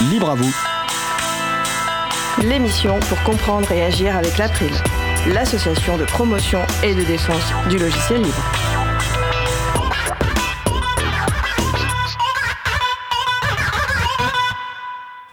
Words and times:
Libre 0.00 0.30
à 0.30 0.34
vous. 0.36 0.54
L'émission 2.44 3.00
pour 3.00 3.20
comprendre 3.24 3.72
et 3.72 3.82
agir 3.82 4.16
avec 4.16 4.38
l'April, 4.38 4.70
l'association 5.26 5.98
de 5.98 6.04
promotion 6.04 6.60
et 6.84 6.94
de 6.94 7.02
défense 7.02 7.42
du 7.68 7.78
logiciel 7.78 8.22
libre. 8.22 8.44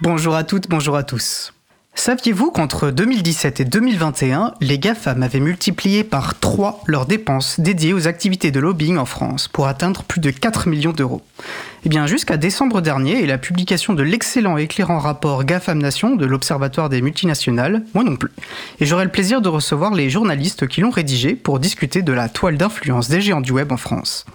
Bonjour 0.01 0.35
à 0.35 0.43
toutes, 0.43 0.67
bonjour 0.67 0.95
à 0.95 1.03
tous. 1.03 1.53
Saviez-vous 2.05 2.51
qu'entre 2.51 2.91
2017 2.91 3.61
et 3.61 3.65
2021, 3.65 4.53
les 4.61 4.77
GAFAM 4.77 5.23
avaient 5.23 5.39
multiplié 5.39 6.03
par 6.03 6.39
3 6.39 6.83
leurs 6.85 7.07
dépenses 7.07 7.59
dédiées 7.59 7.93
aux 7.93 8.07
activités 8.07 8.51
de 8.51 8.59
lobbying 8.59 8.97
en 8.97 9.05
France 9.05 9.47
pour 9.47 9.65
atteindre 9.65 10.03
plus 10.03 10.21
de 10.21 10.29
4 10.29 10.67
millions 10.67 10.91
d'euros? 10.91 11.23
Eh 11.83 11.89
bien, 11.89 12.05
jusqu'à 12.05 12.37
décembre 12.37 12.81
dernier 12.81 13.23
et 13.23 13.25
la 13.25 13.39
publication 13.39 13.95
de 13.95 14.03
l'excellent 14.03 14.59
et 14.59 14.65
éclairant 14.65 14.99
rapport 14.99 15.45
GAFAM 15.45 15.79
Nation 15.79 16.15
de 16.15 16.27
l'Observatoire 16.27 16.89
des 16.89 17.01
multinationales, 17.01 17.81
moi 17.95 18.03
non 18.03 18.17
plus. 18.17 18.29
Et 18.79 18.85
j'aurai 18.85 19.05
le 19.05 19.11
plaisir 19.11 19.41
de 19.41 19.49
recevoir 19.49 19.95
les 19.95 20.11
journalistes 20.11 20.67
qui 20.67 20.81
l'ont 20.81 20.91
rédigé 20.91 21.33
pour 21.33 21.57
discuter 21.57 22.03
de 22.03 22.13
la 22.13 22.29
toile 22.29 22.57
d'influence 22.57 23.09
des 23.09 23.21
géants 23.21 23.41
du 23.41 23.51
web 23.51 23.71
en 23.71 23.77
France. 23.77 24.27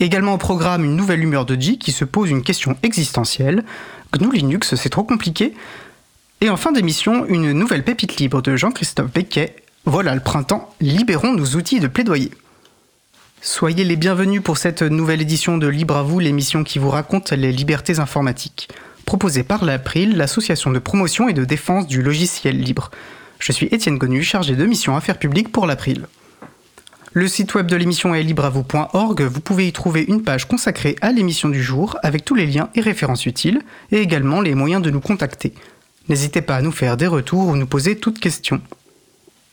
Également 0.00 0.32
au 0.32 0.38
programme 0.38 0.82
une 0.82 0.96
nouvelle 0.96 1.22
humeur 1.22 1.44
de 1.44 1.60
G 1.60 1.76
qui 1.76 1.92
se 1.92 2.06
pose 2.06 2.30
une 2.30 2.42
question 2.42 2.74
existentielle. 2.82 3.64
GNU 4.18 4.32
Linux, 4.32 4.76
c'est 4.76 4.88
trop 4.88 5.04
compliqué 5.04 5.52
et 6.44 6.50
en 6.50 6.58
fin 6.58 6.72
d'émission, 6.72 7.24
une 7.24 7.52
nouvelle 7.52 7.84
pépite 7.84 8.18
libre 8.18 8.42
de 8.42 8.54
Jean-Christophe 8.54 9.10
Becquet. 9.10 9.56
Voilà 9.86 10.14
le 10.14 10.20
printemps, 10.20 10.74
libérons 10.78 11.32
nos 11.32 11.56
outils 11.56 11.80
de 11.80 11.86
plaidoyer. 11.86 12.32
Soyez 13.40 13.82
les 13.82 13.96
bienvenus 13.96 14.42
pour 14.42 14.58
cette 14.58 14.82
nouvelle 14.82 15.22
édition 15.22 15.56
de 15.56 15.66
Libre 15.66 15.96
à 15.96 16.02
vous, 16.02 16.20
l'émission 16.20 16.62
qui 16.62 16.78
vous 16.78 16.90
raconte 16.90 17.32
les 17.32 17.50
libertés 17.50 17.98
informatiques. 17.98 18.68
Proposée 19.06 19.42
par 19.42 19.64
l'April, 19.64 20.18
l'association 20.18 20.70
de 20.70 20.78
promotion 20.78 21.30
et 21.30 21.32
de 21.32 21.46
défense 21.46 21.86
du 21.86 22.02
logiciel 22.02 22.60
libre. 22.60 22.90
Je 23.38 23.50
suis 23.50 23.68
Étienne 23.72 23.96
Gonu, 23.96 24.22
chargé 24.22 24.54
de 24.54 24.66
mission 24.66 24.94
affaires 24.94 25.18
publiques 25.18 25.50
pour 25.50 25.64
l'April. 25.64 26.06
Le 27.14 27.26
site 27.26 27.54
web 27.54 27.68
de 27.68 27.76
l'émission 27.76 28.14
est 28.14 28.22
libreavou.org. 28.22 29.22
Vous 29.22 29.40
pouvez 29.40 29.68
y 29.68 29.72
trouver 29.72 30.04
une 30.06 30.22
page 30.22 30.46
consacrée 30.46 30.96
à 31.00 31.10
l'émission 31.10 31.48
du 31.48 31.62
jour 31.62 31.96
avec 32.02 32.22
tous 32.22 32.34
les 32.34 32.46
liens 32.46 32.68
et 32.74 32.82
références 32.82 33.24
utiles 33.24 33.62
et 33.92 34.02
également 34.02 34.42
les 34.42 34.54
moyens 34.54 34.82
de 34.82 34.90
nous 34.90 35.00
contacter. 35.00 35.54
N'hésitez 36.08 36.42
pas 36.42 36.56
à 36.56 36.62
nous 36.62 36.72
faire 36.72 36.96
des 36.96 37.06
retours 37.06 37.48
ou 37.48 37.56
nous 37.56 37.66
poser 37.66 37.96
toutes 37.96 38.20
questions. 38.20 38.60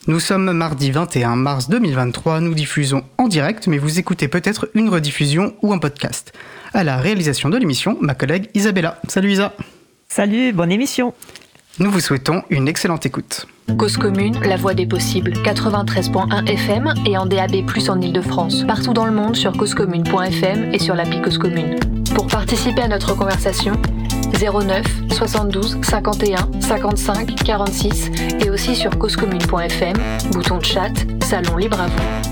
Nous 0.07 0.19
sommes 0.19 0.51
mardi 0.51 0.91
21 0.91 1.35
mars 1.35 1.69
2023, 1.69 2.39
nous 2.41 2.55
diffusons 2.55 3.03
en 3.17 3.27
direct, 3.27 3.67
mais 3.67 3.77
vous 3.77 3.99
écoutez 3.99 4.27
peut-être 4.27 4.69
une 4.73 4.89
rediffusion 4.89 5.53
ou 5.61 5.73
un 5.73 5.77
podcast. 5.77 6.33
À 6.73 6.83
la 6.83 6.97
réalisation 6.97 7.49
de 7.49 7.57
l'émission, 7.57 7.97
ma 8.01 8.15
collègue 8.15 8.49
Isabella. 8.55 8.99
Salut 9.07 9.31
Isa. 9.31 9.53
Salut, 10.09 10.53
bonne 10.53 10.71
émission. 10.71 11.13
Nous 11.79 11.91
vous 11.91 11.99
souhaitons 11.99 12.43
une 12.49 12.67
excellente 12.67 13.05
écoute. 13.05 13.47
Cause 13.77 13.95
commune, 13.95 14.37
la 14.41 14.57
voix 14.57 14.73
des 14.73 14.85
possibles, 14.85 15.31
93.1 15.31 16.47
FM 16.47 16.93
et 17.05 17.17
en 17.17 17.25
DAB+, 17.25 17.63
en 17.87 18.01
Ile-de-France. 18.01 18.65
Partout 18.67 18.93
dans 18.93 19.05
le 19.05 19.13
monde 19.13 19.35
sur 19.35 19.53
causecommune.fm 19.53 20.73
et 20.73 20.79
sur 20.79 20.95
l'appli 20.95 21.21
Cause 21.21 21.37
Commune. 21.37 21.79
Pour 22.13 22.27
participer 22.27 22.81
à 22.81 22.87
notre 22.87 23.15
conversation, 23.15 23.73
09 24.41 24.83
72 25.11 25.77
51 25.83 26.49
55 26.61 27.35
46 27.43 28.11
et 28.43 28.49
aussi 28.49 28.75
sur 28.75 28.97
causecommune.fm, 28.97 29.97
bouton 30.31 30.57
de 30.57 30.65
chat, 30.65 30.91
salon 31.23 31.57
libre 31.57 31.79
à 31.79 31.85
vous. 31.85 32.31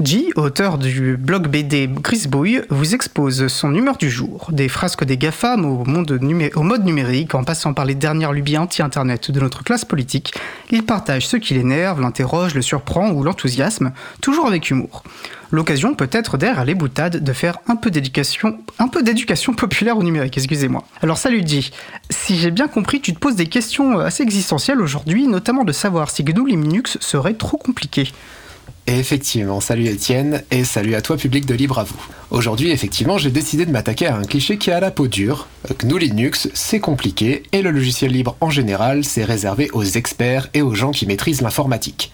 G, 0.00 0.28
auteur 0.36 0.78
du 0.78 1.16
blog 1.16 1.48
BD 1.48 1.88
Grisbouille, 1.88 2.62
vous 2.70 2.94
expose 2.94 3.48
son 3.48 3.74
humeur 3.74 3.96
du 3.96 4.08
jour, 4.08 4.48
des 4.52 4.68
frasques 4.68 5.04
des 5.04 5.18
GAFAM 5.18 5.64
au, 5.64 5.84
monde 5.84 6.20
au 6.54 6.62
mode 6.62 6.84
numérique 6.84 7.34
en 7.34 7.42
passant 7.42 7.74
par 7.74 7.84
les 7.84 7.96
dernières 7.96 8.32
lubies 8.32 8.56
anti-internet 8.56 9.32
de 9.32 9.40
notre 9.40 9.64
classe 9.64 9.84
politique. 9.84 10.32
Il 10.70 10.86
partage 10.86 11.26
ce 11.26 11.36
qui 11.36 11.54
l'énerve, 11.54 12.00
l'interroge, 12.00 12.54
le 12.54 12.62
surprend 12.62 13.10
ou 13.10 13.24
l'enthousiasme, 13.24 13.92
toujours 14.22 14.46
avec 14.46 14.70
humour. 14.70 15.02
L'occasion 15.52 15.94
peut-être 15.94 16.38
derrière 16.38 16.64
les 16.64 16.76
boutades 16.76 17.24
de 17.24 17.32
faire 17.32 17.58
un 17.66 17.74
peu 17.74 17.90
d'éducation, 17.90 18.58
un 18.78 18.86
peu 18.86 19.02
d'éducation 19.02 19.52
populaire 19.52 19.98
au 19.98 20.02
numérique, 20.02 20.38
excusez-moi. 20.38 20.84
Alors 21.02 21.18
salut 21.18 21.42
G, 21.44 21.70
si 22.08 22.36
j'ai 22.36 22.52
bien 22.52 22.68
compris, 22.68 23.00
tu 23.00 23.12
te 23.12 23.18
poses 23.18 23.34
des 23.34 23.46
questions 23.46 23.98
assez 23.98 24.22
existentielles 24.22 24.80
aujourd'hui, 24.80 25.26
notamment 25.26 25.64
de 25.64 25.72
savoir 25.72 26.10
si 26.10 26.22
GNU 26.22 26.46
Linux 26.46 26.98
serait 27.00 27.34
trop 27.34 27.56
compliqué. 27.56 28.12
effectivement, 28.86 29.60
salut 29.60 29.86
Étienne 29.86 30.42
et 30.52 30.62
salut 30.62 30.94
à 30.94 31.02
toi 31.02 31.16
public 31.16 31.46
de 31.46 31.54
Libre 31.54 31.80
à 31.80 31.84
vous. 31.84 32.00
Aujourd'hui, 32.30 32.70
effectivement, 32.70 33.18
j'ai 33.18 33.30
décidé 33.30 33.66
de 33.66 33.72
m'attaquer 33.72 34.06
à 34.06 34.16
un 34.16 34.24
cliché 34.24 34.56
qui 34.56 34.70
a 34.70 34.78
la 34.78 34.92
peau 34.92 35.08
dure. 35.08 35.48
GNU 35.82 35.98
Linux, 35.98 36.48
c'est 36.54 36.80
compliqué 36.80 37.42
et 37.50 37.62
le 37.62 37.72
logiciel 37.72 38.12
libre 38.12 38.36
en 38.40 38.50
général, 38.50 39.04
c'est 39.04 39.24
réservé 39.24 39.68
aux 39.72 39.82
experts 39.82 40.48
et 40.54 40.62
aux 40.62 40.76
gens 40.76 40.92
qui 40.92 41.06
maîtrisent 41.06 41.40
l'informatique. 41.40 42.12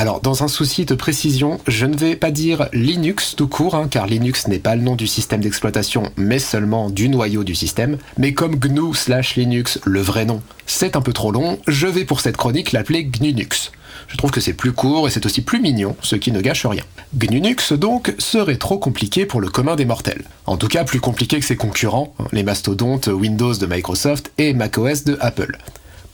Alors, 0.00 0.20
dans 0.20 0.44
un 0.44 0.48
souci 0.48 0.84
de 0.84 0.94
précision, 0.94 1.58
je 1.66 1.84
ne 1.84 1.96
vais 1.96 2.14
pas 2.14 2.30
dire 2.30 2.68
Linux 2.72 3.34
tout 3.34 3.48
court, 3.48 3.74
hein, 3.74 3.88
car 3.90 4.06
Linux 4.06 4.46
n'est 4.46 4.60
pas 4.60 4.76
le 4.76 4.82
nom 4.82 4.94
du 4.94 5.08
système 5.08 5.40
d'exploitation, 5.40 6.12
mais 6.16 6.38
seulement 6.38 6.88
du 6.88 7.08
noyau 7.08 7.42
du 7.42 7.56
système. 7.56 7.98
Mais 8.16 8.32
comme 8.32 8.54
GNU 8.54 8.94
slash 8.94 9.34
Linux, 9.34 9.80
le 9.84 10.00
vrai 10.00 10.24
nom, 10.24 10.40
c'est 10.66 10.94
un 10.94 11.00
peu 11.00 11.12
trop 11.12 11.32
long, 11.32 11.58
je 11.66 11.88
vais 11.88 12.04
pour 12.04 12.20
cette 12.20 12.36
chronique 12.36 12.70
l'appeler 12.70 13.06
GNUNUX. 13.06 13.72
Je 14.06 14.16
trouve 14.16 14.30
que 14.30 14.40
c'est 14.40 14.52
plus 14.52 14.70
court 14.70 15.08
et 15.08 15.10
c'est 15.10 15.26
aussi 15.26 15.40
plus 15.40 15.60
mignon, 15.60 15.96
ce 16.00 16.14
qui 16.14 16.30
ne 16.30 16.40
gâche 16.40 16.64
rien. 16.64 16.84
GNUNUX 17.16 17.72
donc 17.72 18.14
serait 18.18 18.54
trop 18.54 18.78
compliqué 18.78 19.26
pour 19.26 19.40
le 19.40 19.48
commun 19.48 19.74
des 19.74 19.84
mortels. 19.84 20.22
En 20.46 20.56
tout 20.56 20.68
cas 20.68 20.84
plus 20.84 21.00
compliqué 21.00 21.40
que 21.40 21.44
ses 21.44 21.56
concurrents, 21.56 22.14
les 22.30 22.44
mastodontes 22.44 23.08
Windows 23.08 23.54
de 23.54 23.66
Microsoft 23.66 24.30
et 24.38 24.54
macOS 24.54 25.02
de 25.02 25.18
Apple. 25.20 25.58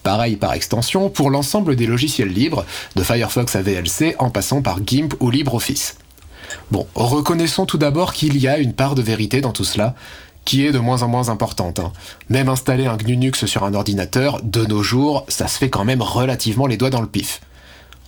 Pareil 0.04 0.37
par 0.37 0.53
extension 0.53 1.09
pour 1.09 1.31
l'ensemble 1.31 1.76
des 1.76 1.87
logiciels 1.87 2.28
libres, 2.28 2.66
de 2.94 3.03
Firefox 3.03 3.56
à 3.56 3.62
VLC 3.62 4.15
en 4.19 4.28
passant 4.28 4.60
par 4.60 4.84
GIMP 4.84 5.15
ou 5.19 5.31
LibreOffice. 5.31 5.97
Bon, 6.70 6.87
reconnaissons 6.94 7.65
tout 7.65 7.78
d'abord 7.78 8.12
qu'il 8.12 8.37
y 8.37 8.47
a 8.47 8.59
une 8.59 8.75
part 8.75 8.94
de 8.94 9.00
vérité 9.00 9.41
dans 9.41 9.53
tout 9.53 9.65
cela, 9.65 9.94
qui 10.44 10.66
est 10.66 10.72
de 10.72 10.78
moins 10.78 11.03
en 11.03 11.09
moins 11.09 11.31
importante. 11.31 11.78
Hein. 11.78 11.91
Même 12.28 12.50
installer 12.50 12.84
un 12.84 12.98
GNUNUX 12.98 13.47
sur 13.47 13.65
un 13.65 13.72
ordinateur, 13.72 14.42
de 14.42 14.66
nos 14.66 14.82
jours, 14.82 15.25
ça 15.28 15.48
se 15.48 15.56
fait 15.56 15.70
quand 15.70 15.87
même 15.87 16.03
relativement 16.03 16.66
les 16.66 16.76
doigts 16.76 16.91
dans 16.91 17.00
le 17.00 17.06
pif. 17.06 17.41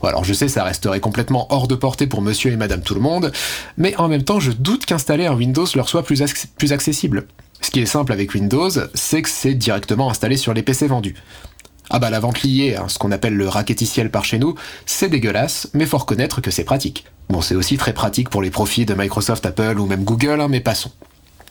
alors 0.03 0.23
je 0.23 0.35
sais, 0.35 0.49
ça 0.49 0.65
resterait 0.65 1.01
complètement 1.01 1.47
hors 1.49 1.67
de 1.67 1.75
portée 1.75 2.07
pour 2.07 2.21
monsieur 2.21 2.53
et 2.53 2.57
madame 2.57 2.83
tout 2.83 2.95
le 2.95 3.01
monde, 3.01 3.33
mais 3.79 3.97
en 3.97 4.09
même 4.09 4.23
temps, 4.23 4.39
je 4.39 4.53
doute 4.53 4.85
qu'installer 4.85 5.25
un 5.25 5.35
Windows 5.35 5.67
leur 5.75 5.89
soit 5.89 6.03
plus, 6.03 6.23
plus 6.59 6.73
accessible. 6.75 7.27
Ce 7.63 7.71
qui 7.71 7.81
est 7.81 7.87
simple 7.87 8.13
avec 8.13 8.35
Windows, 8.35 8.71
c'est 8.93 9.23
que 9.23 9.31
c'est 9.31 9.55
directement 9.55 10.11
installé 10.11 10.37
sur 10.37 10.53
les 10.53 10.63
PC 10.63 10.89
vendus. 10.89 11.15
Ah 11.91 11.99
bah 11.99 12.11
la 12.11 12.21
vente 12.21 12.43
liée, 12.43 12.77
ce 12.89 12.99
qu'on 12.99 13.13
appelle 13.13 13.37
le 13.37 13.49
raqueticiel 13.49 14.11
par 14.11 14.25
chez 14.25 14.39
nous, 14.39 14.55
c'est 14.87 15.09
dégueulasse, 15.09 15.69
mais 15.73 15.87
faut 15.87 15.99
reconnaître 15.99 16.41
que 16.41 16.51
c'est 16.51 16.65
pratique. 16.65 17.05
Bon, 17.29 17.41
c'est 17.41 17.55
aussi 17.55 17.77
très 17.77 17.93
pratique 17.93 18.29
pour 18.29 18.43
les 18.43 18.51
profits 18.51 18.87
de 18.87 18.95
Microsoft, 18.95 19.47
Apple 19.47 19.79
ou 19.79 19.87
même 19.87 20.05
Google, 20.05 20.41
hein, 20.41 20.49
mais 20.49 20.61
passons. 20.61 20.91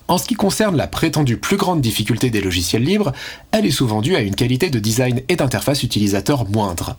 En 0.07 0.17
ce 0.17 0.27
qui 0.27 0.35
concerne 0.35 0.77
la 0.77 0.87
prétendue 0.87 1.37
plus 1.37 1.57
grande 1.57 1.81
difficulté 1.81 2.29
des 2.29 2.41
logiciels 2.41 2.83
libres, 2.83 3.11
elle 3.51 3.65
est 3.65 3.71
souvent 3.71 4.01
due 4.01 4.15
à 4.15 4.21
une 4.21 4.35
qualité 4.35 4.69
de 4.69 4.77
design 4.77 5.21
et 5.29 5.35
d'interface 5.35 5.83
utilisateur 5.83 6.47
moindre. 6.47 6.97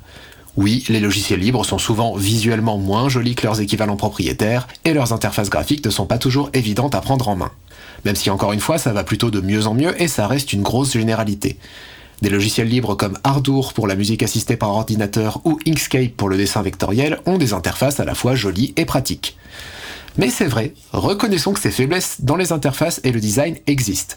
Oui, 0.56 0.84
les 0.88 1.00
logiciels 1.00 1.40
libres 1.40 1.64
sont 1.64 1.78
souvent 1.78 2.16
visuellement 2.16 2.78
moins 2.78 3.08
jolis 3.10 3.34
que 3.34 3.46
leurs 3.46 3.60
équivalents 3.60 3.96
propriétaires, 3.96 4.66
et 4.84 4.94
leurs 4.94 5.12
interfaces 5.12 5.50
graphiques 5.50 5.84
ne 5.84 5.90
sont 5.90 6.06
pas 6.06 6.18
toujours 6.18 6.50
évidentes 6.54 6.94
à 6.94 7.00
prendre 7.02 7.28
en 7.28 7.36
main. 7.36 7.52
Même 8.04 8.16
si 8.16 8.30
encore 8.30 8.52
une 8.52 8.60
fois 8.60 8.78
ça 8.78 8.92
va 8.92 9.04
plutôt 9.04 9.30
de 9.30 9.40
mieux 9.40 9.66
en 9.66 9.74
mieux 9.74 10.00
et 10.00 10.08
ça 10.08 10.26
reste 10.26 10.52
une 10.52 10.62
grosse 10.62 10.94
généralité. 10.94 11.58
Des 12.22 12.30
logiciels 12.30 12.68
libres 12.68 12.94
comme 12.94 13.18
Ardour 13.24 13.74
pour 13.74 13.86
la 13.86 13.94
musique 13.94 14.22
assistée 14.22 14.56
par 14.56 14.70
ordinateur 14.70 15.40
ou 15.44 15.58
Inkscape 15.66 16.16
pour 16.16 16.28
le 16.28 16.38
dessin 16.38 16.62
vectoriel 16.62 17.18
ont 17.26 17.36
des 17.36 17.52
interfaces 17.52 18.00
à 18.00 18.04
la 18.04 18.14
fois 18.14 18.34
jolies 18.34 18.72
et 18.76 18.86
pratiques. 18.86 19.36
Mais 20.16 20.30
c'est 20.30 20.46
vrai, 20.46 20.72
reconnaissons 20.92 21.52
que 21.52 21.60
ces 21.60 21.70
faiblesses 21.70 22.22
dans 22.22 22.36
les 22.36 22.52
interfaces 22.52 23.00
et 23.04 23.12
le 23.12 23.20
design 23.20 23.56
existent. 23.66 24.16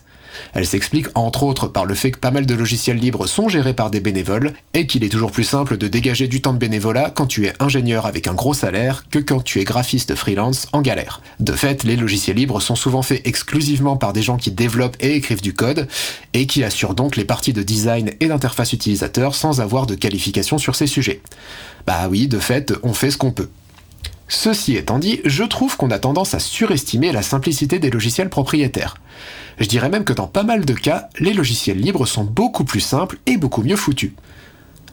Elle 0.53 0.66
s'explique 0.66 1.08
entre 1.16 1.43
autres 1.43 1.67
par 1.67 1.85
le 1.85 1.96
fait 1.96 2.11
que 2.11 2.20
pas 2.20 2.31
mal 2.31 2.46
de 2.46 2.53
logiciels 2.53 2.97
libres 2.97 3.28
sont 3.28 3.49
gérés 3.49 3.73
par 3.73 3.90
des 3.90 3.99
bénévoles 3.99 4.53
et 4.73 4.87
qu'il 4.87 5.03
est 5.03 5.09
toujours 5.09 5.31
plus 5.31 5.43
simple 5.43 5.78
de 5.78 5.87
dégager 5.87 6.28
du 6.28 6.41
temps 6.41 6.53
de 6.53 6.58
bénévolat 6.58 7.11
quand 7.16 7.28
tu 7.28 7.46
es 7.46 7.53
ingénieur 7.59 8.05
avec 8.05 8.28
un 8.28 8.34
gros 8.34 8.53
salaire 8.53 9.05
que 9.09 9.20
quand 9.20 9.43
tu 9.43 9.59
es 9.59 9.64
graphiste 9.64 10.16
freelance 10.16 10.67
en 10.72 10.81
galère. 10.81 11.22
De 11.40 11.53
fait, 11.53 11.84
les 11.84 11.96
logiciels 11.96 12.37
libres 12.37 12.61
sont 12.61 12.76
souvent 12.76 13.02
faits 13.02 13.22
exclusivement 13.26 13.97
par 13.97 14.14
des 14.14 14.22
gens 14.22 14.37
qui 14.37 14.52
développent 14.52 14.97
et 14.99 15.16
écrivent 15.16 15.41
du 15.41 15.53
code 15.53 15.87
et 16.34 16.47
qui 16.47 16.64
assurent 16.64 16.96
donc 16.96 17.16
les 17.16 17.25
parties 17.25 17.53
de 17.53 17.64
design 17.64 18.11
et 18.20 18.28
d'interface 18.28 18.73
utilisateur 18.73 19.35
sans 19.35 19.61
avoir 19.61 19.85
de 19.85 19.96
qualification 19.96 20.58
sur 20.58 20.75
ces 20.75 20.87
sujets. 20.87 21.22
Bah 21.85 22.08
oui, 22.09 22.28
de 22.28 22.40
fait, 22.40 22.73
on 22.84 22.93
fait 22.93 23.11
ce 23.11 23.17
qu'on 23.17 23.32
peut. 23.32 23.49
Ceci 24.28 24.75
étant 24.75 24.99
dit, 24.99 25.22
je 25.25 25.43
trouve 25.43 25.75
qu'on 25.75 25.90
a 25.90 25.97
tendance 25.97 26.35
à 26.35 26.40
surestimer 26.40 27.11
la 27.11 27.23
simplicité 27.23 27.79
des 27.79 27.90
logiciels 27.90 28.29
propriétaires. 28.29 28.96
Je 29.59 29.67
dirais 29.67 29.90
même 29.90 30.06
que 30.06 30.14
dans 30.14 30.28
pas 30.28 30.44
mal 30.44 30.64
de 30.64 30.73
cas, 30.73 31.09
les 31.20 31.34
logiciels 31.34 31.79
libres 31.79 32.06
sont 32.06 32.23
beaucoup 32.23 32.64
plus 32.64 32.79
simples 32.79 33.17
et 33.26 33.38
beaucoup 33.38 33.61
mieux 33.61 33.76
foutus. 33.76 34.11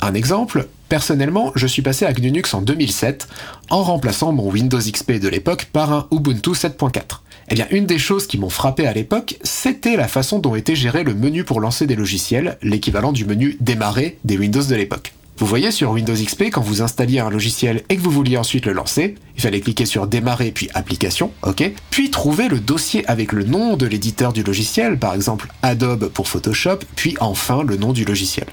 Un 0.01 0.15
exemple, 0.15 0.69
personnellement, 0.89 1.53
je 1.55 1.67
suis 1.67 1.83
passé 1.83 2.05
à 2.05 2.13
GNUNUX 2.13 2.53
en 2.53 2.63
2007 2.63 3.29
en 3.71 3.83
remplaçant 3.83 4.33
mon 4.33 4.51
Windows 4.51 4.79
XP 4.79 5.13
de 5.13 5.29
l'époque 5.29 5.69
par 5.73 5.93
un 5.93 6.07
Ubuntu 6.11 6.51
7.4. 6.51 7.21
Eh 7.49 7.55
bien, 7.55 7.67
une 7.71 7.87
des 7.87 7.99
choses 7.99 8.27
qui 8.27 8.39
m'ont 8.39 8.51
frappé 8.51 8.87
à 8.89 8.93
l'époque, 8.93 9.39
c'était 9.43 9.97
la 9.97 10.09
façon 10.09 10.41
dont 10.41 10.57
était 10.57 10.75
géré 10.75 11.05
le 11.05 11.15
menu 11.15 11.45
pour 11.45 11.61
lancer 11.61 11.87
des 11.87 11.95
logiciels, 11.95 12.59
l'équivalent 12.61 13.13
du 13.13 13.25
menu 13.25 13.57
démarrer 13.61 14.19
des 14.25 14.37
Windows 14.37 14.65
de 14.65 14.75
l'époque. 14.75 15.13
Vous 15.39 15.45
voyez 15.45 15.71
sur 15.71 15.91
Windows 15.91 16.15
XP, 16.15 16.45
quand 16.45 16.63
vous 16.63 16.81
installiez 16.81 17.19
un 17.19 17.29
logiciel 17.29 17.83
et 17.91 17.97
que 17.97 18.01
vous 18.01 18.11
vouliez 18.11 18.39
ensuite 18.39 18.65
le 18.65 18.73
lancer, 18.73 19.17
il 19.37 19.43
fallait 19.43 19.61
cliquer 19.61 19.85
sur 19.85 20.07
démarrer 20.07 20.51
puis 20.51 20.71
application, 20.73 21.31
ok, 21.43 21.73
puis 21.91 22.11
trouver 22.11 22.49
le 22.49 22.59
dossier 22.59 23.07
avec 23.07 23.33
le 23.33 23.45
nom 23.45 23.77
de 23.77 23.87
l'éditeur 23.87 24.33
du 24.33 24.43
logiciel, 24.43 24.99
par 24.99 25.13
exemple 25.13 25.49
Adobe 25.63 26.09
pour 26.09 26.27
Photoshop, 26.27 26.79
puis 26.97 27.19
enfin 27.21 27.63
le 27.65 27.77
nom 27.77 27.93
du 27.93 28.07
logiciel. 28.07 28.47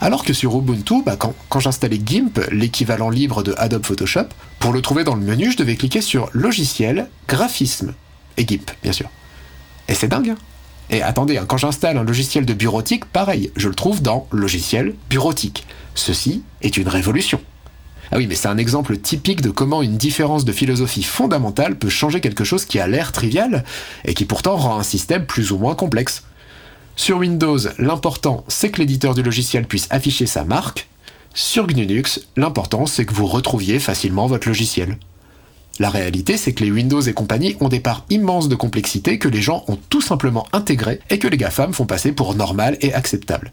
Alors 0.00 0.24
que 0.24 0.32
sur 0.32 0.58
Ubuntu, 0.58 1.04
bah, 1.06 1.16
quand, 1.16 1.60
j'installais 1.60 2.00
GIMP, 2.04 2.40
l'équivalent 2.50 3.08
libre 3.08 3.44
de 3.44 3.54
Adobe 3.56 3.86
Photoshop, 3.86 4.26
pour 4.58 4.72
le 4.72 4.82
trouver 4.82 5.04
dans 5.04 5.14
le 5.14 5.22
menu, 5.22 5.52
je 5.52 5.56
devais 5.56 5.76
cliquer 5.76 6.00
sur 6.00 6.30
logiciel, 6.32 7.08
graphisme, 7.28 7.94
et 8.36 8.44
GIMP, 8.44 8.72
bien 8.82 8.92
sûr. 8.92 9.08
Et 9.88 9.94
c'est 9.94 10.08
dingue, 10.08 10.30
hein 10.30 10.36
et 10.92 11.02
attendez, 11.02 11.38
hein, 11.38 11.46
quand 11.48 11.56
j'installe 11.56 11.96
un 11.96 12.04
logiciel 12.04 12.44
de 12.44 12.52
bureautique, 12.52 13.06
pareil, 13.06 13.50
je 13.56 13.68
le 13.68 13.74
trouve 13.74 14.02
dans 14.02 14.28
logiciel 14.30 14.94
bureautique. 15.08 15.66
Ceci 15.94 16.42
est 16.60 16.76
une 16.76 16.88
révolution. 16.88 17.40
Ah 18.12 18.18
oui, 18.18 18.26
mais 18.26 18.34
c'est 18.34 18.48
un 18.48 18.58
exemple 18.58 18.98
typique 18.98 19.40
de 19.40 19.48
comment 19.48 19.80
une 19.80 19.96
différence 19.96 20.44
de 20.44 20.52
philosophie 20.52 21.02
fondamentale 21.02 21.78
peut 21.78 21.88
changer 21.88 22.20
quelque 22.20 22.44
chose 22.44 22.66
qui 22.66 22.78
a 22.78 22.86
l'air 22.86 23.10
trivial 23.10 23.64
et 24.04 24.12
qui 24.12 24.26
pourtant 24.26 24.56
rend 24.56 24.78
un 24.78 24.82
système 24.82 25.24
plus 25.24 25.50
ou 25.50 25.56
moins 25.56 25.74
complexe. 25.74 26.24
Sur 26.94 27.16
Windows, 27.16 27.58
l'important 27.78 28.44
c'est 28.48 28.70
que 28.70 28.80
l'éditeur 28.80 29.14
du 29.14 29.22
logiciel 29.22 29.66
puisse 29.66 29.86
afficher 29.88 30.26
sa 30.26 30.44
marque. 30.44 30.88
Sur 31.32 31.66
GNU/Linux, 31.66 32.20
l'important 32.36 32.84
c'est 32.84 33.06
que 33.06 33.14
vous 33.14 33.26
retrouviez 33.26 33.78
facilement 33.78 34.26
votre 34.26 34.46
logiciel. 34.46 34.98
La 35.78 35.90
réalité, 35.90 36.36
c'est 36.36 36.52
que 36.52 36.64
les 36.64 36.70
Windows 36.70 37.00
et 37.00 37.14
compagnie 37.14 37.56
ont 37.60 37.68
des 37.68 37.80
parts 37.80 38.04
immenses 38.10 38.48
de 38.48 38.54
complexité 38.54 39.18
que 39.18 39.28
les 39.28 39.42
gens 39.42 39.64
ont 39.68 39.78
tout 39.88 40.02
simplement 40.02 40.46
intégrées 40.52 41.00
et 41.10 41.18
que 41.18 41.28
les 41.28 41.36
GAFAM 41.36 41.72
font 41.72 41.86
passer 41.86 42.12
pour 42.12 42.34
normal 42.34 42.76
et 42.80 42.92
acceptable. 42.92 43.52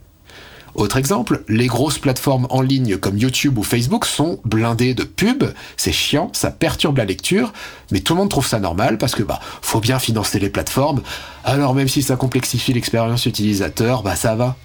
Autre 0.75 0.97
exemple, 0.97 1.43
les 1.47 1.67
grosses 1.67 1.97
plateformes 1.97 2.47
en 2.51 2.61
ligne 2.61 2.97
comme 2.97 3.17
YouTube 3.17 3.57
ou 3.57 3.63
Facebook 3.63 4.05
sont 4.05 4.39
blindées 4.45 4.93
de 4.93 5.03
pubs, 5.03 5.53
c'est 5.77 5.91
chiant, 5.91 6.29
ça 6.33 6.51
perturbe 6.51 6.97
la 6.97 7.05
lecture, 7.05 7.53
mais 7.91 8.01
tout 8.01 8.13
le 8.13 8.19
monde 8.19 8.29
trouve 8.29 8.45
ça 8.45 8.59
normal 8.59 8.97
parce 8.97 9.15
que 9.15 9.23
bah 9.23 9.39
faut 9.61 9.79
bien 9.79 9.97
financer 9.97 10.39
les 10.39 10.49
plateformes, 10.49 11.01
alors 11.43 11.73
même 11.73 11.87
si 11.87 12.03
ça 12.03 12.15
complexifie 12.15 12.73
l'expérience 12.73 13.25
utilisateur, 13.25 14.03
bah 14.03 14.15
ça 14.15 14.35
va. 14.35 14.55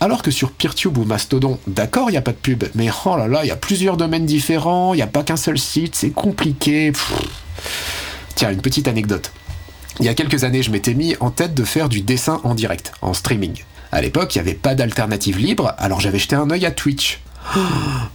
Alors 0.00 0.22
que 0.22 0.30
sur 0.30 0.52
Peertube 0.52 0.96
ou 0.96 1.04
Mastodon, 1.04 1.58
d'accord, 1.66 2.08
il 2.08 2.12
n'y 2.12 2.18
a 2.18 2.22
pas 2.22 2.32
de 2.32 2.36
pub, 2.36 2.64
mais 2.74 2.88
oh 3.04 3.16
là 3.16 3.26
là, 3.26 3.40
il 3.42 3.48
y 3.48 3.52
a 3.52 3.56
plusieurs 3.56 3.96
domaines 3.96 4.26
différents, 4.26 4.94
il 4.94 4.98
n'y 4.98 5.02
a 5.02 5.08
pas 5.08 5.24
qu'un 5.24 5.36
seul 5.36 5.58
site, 5.58 5.96
c'est 5.96 6.10
compliqué. 6.10 6.92
Tiens, 8.36 8.52
une 8.52 8.60
petite 8.60 8.86
anecdote. 8.86 9.32
Il 9.98 10.06
y 10.06 10.08
a 10.08 10.14
quelques 10.14 10.44
années, 10.44 10.62
je 10.62 10.70
m'étais 10.70 10.94
mis 10.94 11.16
en 11.18 11.30
tête 11.30 11.54
de 11.54 11.64
faire 11.64 11.88
du 11.88 12.02
dessin 12.02 12.40
en 12.44 12.54
direct, 12.54 12.92
en 13.02 13.12
streaming. 13.12 13.64
À 13.90 14.00
l'époque, 14.00 14.34
il 14.34 14.38
n'y 14.38 14.48
avait 14.48 14.54
pas 14.54 14.76
d'alternative 14.76 15.38
libre, 15.38 15.74
alors 15.78 16.00
j'avais 16.00 16.20
jeté 16.20 16.36
un 16.36 16.48
œil 16.50 16.64
à 16.64 16.70
Twitch. 16.70 17.20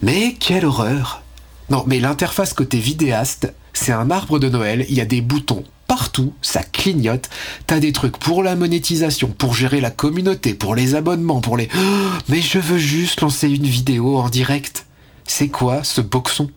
mais 0.02 0.34
quelle 0.40 0.64
horreur 0.64 1.22
Non, 1.68 1.84
mais 1.86 2.00
l'interface 2.00 2.54
côté 2.54 2.78
vidéaste, 2.78 3.52
c'est 3.74 3.92
un 3.92 4.10
arbre 4.10 4.38
de 4.38 4.48
Noël, 4.48 4.86
il 4.88 4.94
y 4.94 5.02
a 5.02 5.04
des 5.04 5.20
boutons, 5.20 5.64
partout, 5.86 6.32
ça 6.42 6.62
clignote. 6.62 7.28
T'as 7.66 7.78
des 7.78 7.92
trucs 7.92 8.18
pour 8.18 8.42
la 8.42 8.56
monétisation, 8.56 9.28
pour 9.28 9.54
gérer 9.54 9.80
la 9.80 9.90
communauté, 9.90 10.54
pour 10.54 10.74
les 10.74 10.94
abonnements, 10.94 11.40
pour 11.40 11.56
les... 11.56 11.68
mais 12.28 12.40
je 12.40 12.58
veux 12.58 12.78
juste 12.78 13.20
lancer 13.20 13.48
une 13.48 13.66
vidéo 13.66 14.16
en 14.16 14.28
direct. 14.28 14.86
C'est 15.26 15.48
quoi 15.48 15.84
ce 15.84 16.00
boxon? 16.00 16.50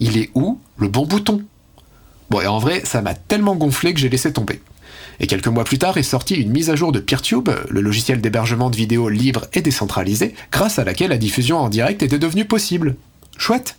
Il 0.00 0.16
est 0.16 0.30
où 0.34 0.60
le 0.76 0.88
bon 0.88 1.06
bouton? 1.06 1.42
Bon, 2.30 2.40
et 2.40 2.46
en 2.46 2.58
vrai, 2.58 2.82
ça 2.84 3.02
m'a 3.02 3.14
tellement 3.14 3.56
gonflé 3.56 3.94
que 3.94 4.00
j'ai 4.00 4.08
laissé 4.08 4.32
tomber. 4.32 4.60
Et 5.20 5.26
quelques 5.26 5.48
mois 5.48 5.64
plus 5.64 5.78
tard 5.78 5.96
est 5.96 6.02
sortie 6.02 6.36
une 6.36 6.50
mise 6.50 6.70
à 6.70 6.76
jour 6.76 6.92
de 6.92 7.00
PeerTube, 7.00 7.48
le 7.68 7.80
logiciel 7.80 8.20
d'hébergement 8.20 8.70
de 8.70 8.76
vidéos 8.76 9.08
libre 9.08 9.46
et 9.52 9.62
décentralisé, 9.62 10.34
grâce 10.52 10.78
à 10.78 10.84
laquelle 10.84 11.10
la 11.10 11.18
diffusion 11.18 11.58
en 11.58 11.68
direct 11.68 12.02
était 12.02 12.18
devenue 12.18 12.44
possible. 12.44 12.96
Chouette 13.36 13.76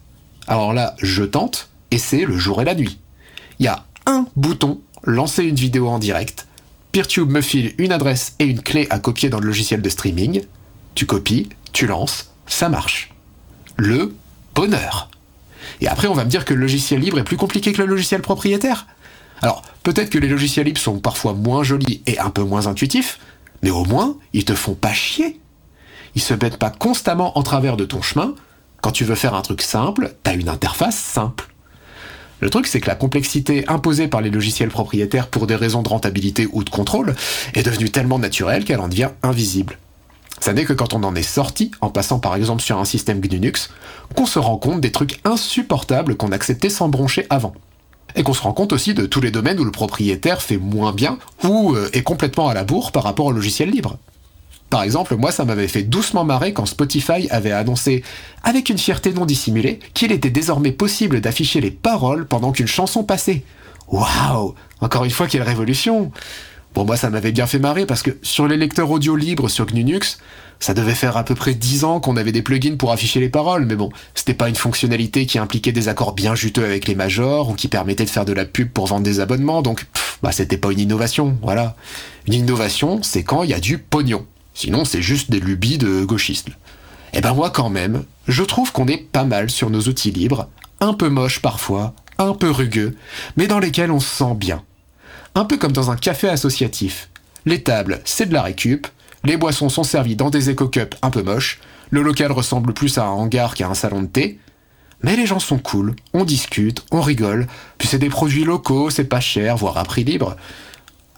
Alors 0.48 0.74
là, 0.74 0.96
je 1.02 1.24
tente, 1.24 1.70
et 1.92 1.98
c'est 1.98 2.26
le 2.26 2.38
jour 2.38 2.62
et 2.62 2.66
la 2.66 2.76
nuit. 2.76 3.00
Il 3.60 3.66
y 3.66 3.70
a 3.70 3.86
un 4.06 4.28
bouton, 4.36 4.82
lancer 5.04 5.44
une 5.44 5.56
vidéo 5.56 5.88
en 5.88 6.00
direct. 6.00 6.48
PeerTube 6.92 7.30
me 7.30 7.42
file 7.42 7.74
une 7.78 7.92
adresse 7.92 8.36
et 8.40 8.46
une 8.46 8.62
clé 8.62 8.88
à 8.90 9.00
copier 9.00 9.30
dans 9.30 9.40
le 9.40 9.48
logiciel 9.48 9.82
de 9.82 9.90
streaming. 9.90 10.44
Tu 10.96 11.06
copies, 11.06 11.50
tu 11.72 11.86
lances, 11.86 12.32
ça 12.48 12.70
marche. 12.70 13.14
Le 13.78 14.14
bonheur. 14.56 15.10
Et 15.82 15.88
après, 15.88 16.08
on 16.08 16.14
va 16.14 16.26
me 16.26 16.30
dire 16.30 16.46
que 16.46 16.54
le 16.54 16.62
logiciel 16.62 17.00
libre 17.00 17.20
est 17.20 17.24
plus 17.24 17.38
compliqué 17.38 17.72
que 17.72 17.82
le 17.82 17.88
logiciel 17.88 18.22
propriétaire. 18.22 18.88
Alors, 19.42 19.62
peut-être 19.84 20.10
que 20.10 20.18
les 20.18 20.28
logiciels 20.28 20.66
libres 20.66 20.82
sont 20.82 21.00
parfois 21.00 21.34
moins 21.34 21.64
jolis 21.64 22.02
et 22.06 22.20
un 22.20 22.30
peu 22.30 22.44
moins 22.44 22.68
intuitifs, 22.68 23.20
mais 23.62 23.70
au 23.70 23.86
moins, 23.86 24.18
ils 24.34 24.46
te 24.46 24.56
font 24.56 24.74
pas 24.74 24.94
chier. 24.94 25.40
Ils 26.16 26.22
se 26.22 26.34
mettent 26.34 26.58
pas 26.58 26.72
constamment 26.72 27.38
en 27.38 27.44
travers 27.44 27.78
de 27.78 27.86
ton 27.86 28.02
chemin. 28.02 28.34
Quand 28.82 28.92
tu 28.92 29.04
veux 29.04 29.16
faire 29.16 29.36
un 29.36 29.42
truc 29.42 29.62
simple, 29.62 30.16
t'as 30.24 30.36
une 30.36 30.50
interface 30.50 30.98
simple. 30.98 31.50
Le 32.42 32.50
truc, 32.50 32.68
c'est 32.68 32.80
que 32.80 32.88
la 32.88 32.96
complexité 32.96 33.68
imposée 33.68 34.08
par 34.08 34.22
les 34.22 34.30
logiciels 34.30 34.70
propriétaires 34.70 35.28
pour 35.28 35.48
des 35.48 35.56
raisons 35.56 35.82
de 35.82 35.90
rentabilité 35.90 36.48
ou 36.52 36.64
de 36.64 36.70
contrôle 36.70 37.16
est 37.54 37.64
devenue 37.64 37.90
tellement 37.90 38.20
naturelle 38.20 38.64
qu'elle 38.64 38.80
en 38.80 38.88
devient 38.88 39.10
invisible. 39.24 39.78
Ça 40.40 40.54
n'est 40.54 40.64
que 40.64 40.74
quand 40.74 40.94
on 40.94 41.04
en 41.04 41.16
est 41.16 41.24
sorti, 41.24 41.72
en 41.82 41.90
passant 41.90 42.20
par 42.20 42.36
exemple 42.36 42.62
sur 42.62 42.78
un 42.78 42.86
système 42.86 43.20
GNU/Linux, 43.20 43.72
qu'on 44.16 44.26
se 44.26 44.40
rend 44.40 44.58
compte 44.58 44.80
des 44.80 44.92
trucs 44.92 45.20
insupportables 45.26 46.16
qu'on 46.16 46.32
acceptait 46.32 46.70
sans 46.70 46.88
broncher 46.88 47.26
avant. 47.30 47.54
Et 48.16 48.24
qu'on 48.24 48.34
se 48.34 48.42
rend 48.42 48.54
compte 48.54 48.74
aussi 48.74 48.94
de 48.94 49.06
tous 49.06 49.22
les 49.22 49.32
domaines 49.32 49.60
où 49.60 49.66
le 49.66 49.72
propriétaire 49.72 50.42
fait 50.42 50.58
moins 50.58 50.94
bien 50.94 51.20
ou 51.44 51.76
euh, 51.76 51.90
est 51.94 52.02
complètement 52.04 52.48
à 52.48 52.54
la 52.54 52.64
bourre 52.64 52.92
par 52.92 53.04
rapport 53.04 53.28
au 53.28 53.32
logiciel 53.32 53.70
libre. 53.70 53.98
Par 54.70 54.84
exemple, 54.84 55.16
moi, 55.16 55.32
ça 55.32 55.46
m'avait 55.46 55.68
fait 55.68 55.84
doucement 55.84 56.24
marrer 56.24 56.54
quand 56.54 56.66
Spotify 56.66 57.28
avait 57.32 57.52
annoncé, 57.52 58.04
avec 58.44 58.70
une 58.70 58.78
fierté 58.78 59.14
non 59.14 59.26
dissimulée, 59.26 59.80
qu'il 59.94 60.12
était 60.12 60.30
désormais 60.30 60.72
possible 60.72 61.22
d'afficher 61.22 61.60
les 61.60 61.72
paroles 61.72 62.28
pendant 62.28 62.52
qu'une 62.52 62.68
chanson 62.68 63.04
passait. 63.04 63.44
Waouh 63.88 64.54
Encore 64.82 65.06
une 65.06 65.12
fois, 65.12 65.28
quelle 65.28 65.42
révolution 65.42 66.12
Bon, 66.76 66.86
moi, 66.86 66.98
ça 66.98 67.10
m'avait 67.10 67.32
bien 67.32 67.48
fait 67.48 67.58
marrer 67.58 67.88
parce 67.88 68.04
que 68.04 68.12
sur 68.22 68.48
les 68.48 68.58
lecteurs 68.58 68.92
audio 68.92 69.16
libres 69.16 69.50
sur 69.50 69.66
GNU/Linux, 69.66 70.20
ça 70.60 70.76
devait 70.76 70.94
faire 70.94 71.18
à 71.18 71.24
peu 71.24 71.34
près 71.34 71.56
10 71.56 71.84
ans 71.84 72.00
qu'on 72.00 72.16
avait 72.16 72.32
des 72.32 72.44
plugins 72.44 72.76
pour 72.76 72.92
afficher 72.92 73.20
les 73.20 73.30
paroles, 73.30 73.66
mais 73.66 73.76
bon, 73.76 73.90
c'était 74.14 74.34
pas 74.36 74.50
une 74.50 74.56
fonctionnalité 74.56 75.26
qui 75.26 75.40
impliquait 75.40 75.72
des 75.72 75.88
accords 75.88 76.14
bien 76.14 76.36
juteux 76.36 76.66
avec 76.66 76.88
les 76.88 76.96
majors 76.96 77.50
ou 77.50 77.54
qui 77.54 77.70
permettait 77.70 78.06
de 78.06 78.10
faire 78.10 78.26
de 78.26 78.34
la 78.34 78.46
pub 78.46 78.70
pour 78.70 78.86
vendre 78.86 79.04
des 79.04 79.20
abonnements, 79.20 79.62
donc 79.62 79.88
bah 80.22 80.32
c'était 80.32 80.58
pas 80.58 80.72
une 80.72 80.80
innovation, 80.80 81.38
voilà. 81.42 81.76
Une 82.28 82.34
innovation, 82.34 83.00
c'est 83.02 83.24
quand 83.24 83.44
il 83.44 83.50
y 83.50 83.54
a 83.54 83.60
du 83.60 83.78
pognon. 83.78 84.26
Sinon, 84.60 84.84
c'est 84.84 85.02
juste 85.02 85.32
des 85.32 85.40
lubies 85.40 85.78
de 85.78 86.04
gauchistes. 86.04 86.50
Eh 87.14 87.22
ben 87.22 87.34
moi 87.34 87.50
quand 87.50 87.70
même, 87.70 88.04
je 88.28 88.44
trouve 88.44 88.74
qu'on 88.74 88.90
est 88.90 88.98
pas 88.98 89.24
mal 89.24 89.50
sur 89.50 89.70
nos 89.70 89.84
outils 89.84 90.12
libres, 90.12 90.50
un 90.82 90.94
peu 90.94 91.08
moches 91.08 91.42
parfois, 91.42 91.94
un 92.18 92.34
peu 92.34 92.52
rugueux, 92.52 92.98
mais 93.38 93.48
dans 93.48 93.60
lesquels 93.60 93.90
on 93.90 94.02
se 94.02 94.14
sent 94.14 94.36
bien. 94.36 94.62
Un 95.34 95.46
peu 95.46 95.56
comme 95.56 95.72
dans 95.72 95.92
un 95.92 95.96
café 95.96 96.28
associatif. 96.28 97.10
Les 97.46 97.64
tables, 97.64 98.02
c'est 98.04 98.26
de 98.26 98.34
la 98.34 98.42
récup, 98.42 98.86
les 99.24 99.38
boissons 99.38 99.70
sont 99.70 99.84
servies 99.84 100.18
dans 100.18 100.30
des 100.30 100.50
éco-cups 100.50 100.98
un 101.02 101.10
peu 101.10 101.24
moches, 101.24 101.62
le 101.90 102.02
local 102.02 102.34
ressemble 102.34 102.74
plus 102.74 102.98
à 102.98 103.06
un 103.06 103.12
hangar 103.12 103.56
qu'à 103.56 103.70
un 103.70 103.74
salon 103.74 104.02
de 104.02 104.08
thé, 104.08 104.40
mais 105.04 105.16
les 105.16 105.26
gens 105.26 105.40
sont 105.40 105.58
cool, 105.58 105.96
on 106.14 106.26
discute, 106.26 106.84
on 106.92 107.00
rigole, 107.00 107.48
puis 107.78 107.88
c'est 107.88 107.98
des 107.98 108.10
produits 108.10 108.44
locaux, 108.44 108.90
c'est 108.90 109.06
pas 109.06 109.22
cher, 109.22 109.56
voire 109.56 109.78
à 109.78 109.86
prix 109.86 110.04
libre. 110.04 110.36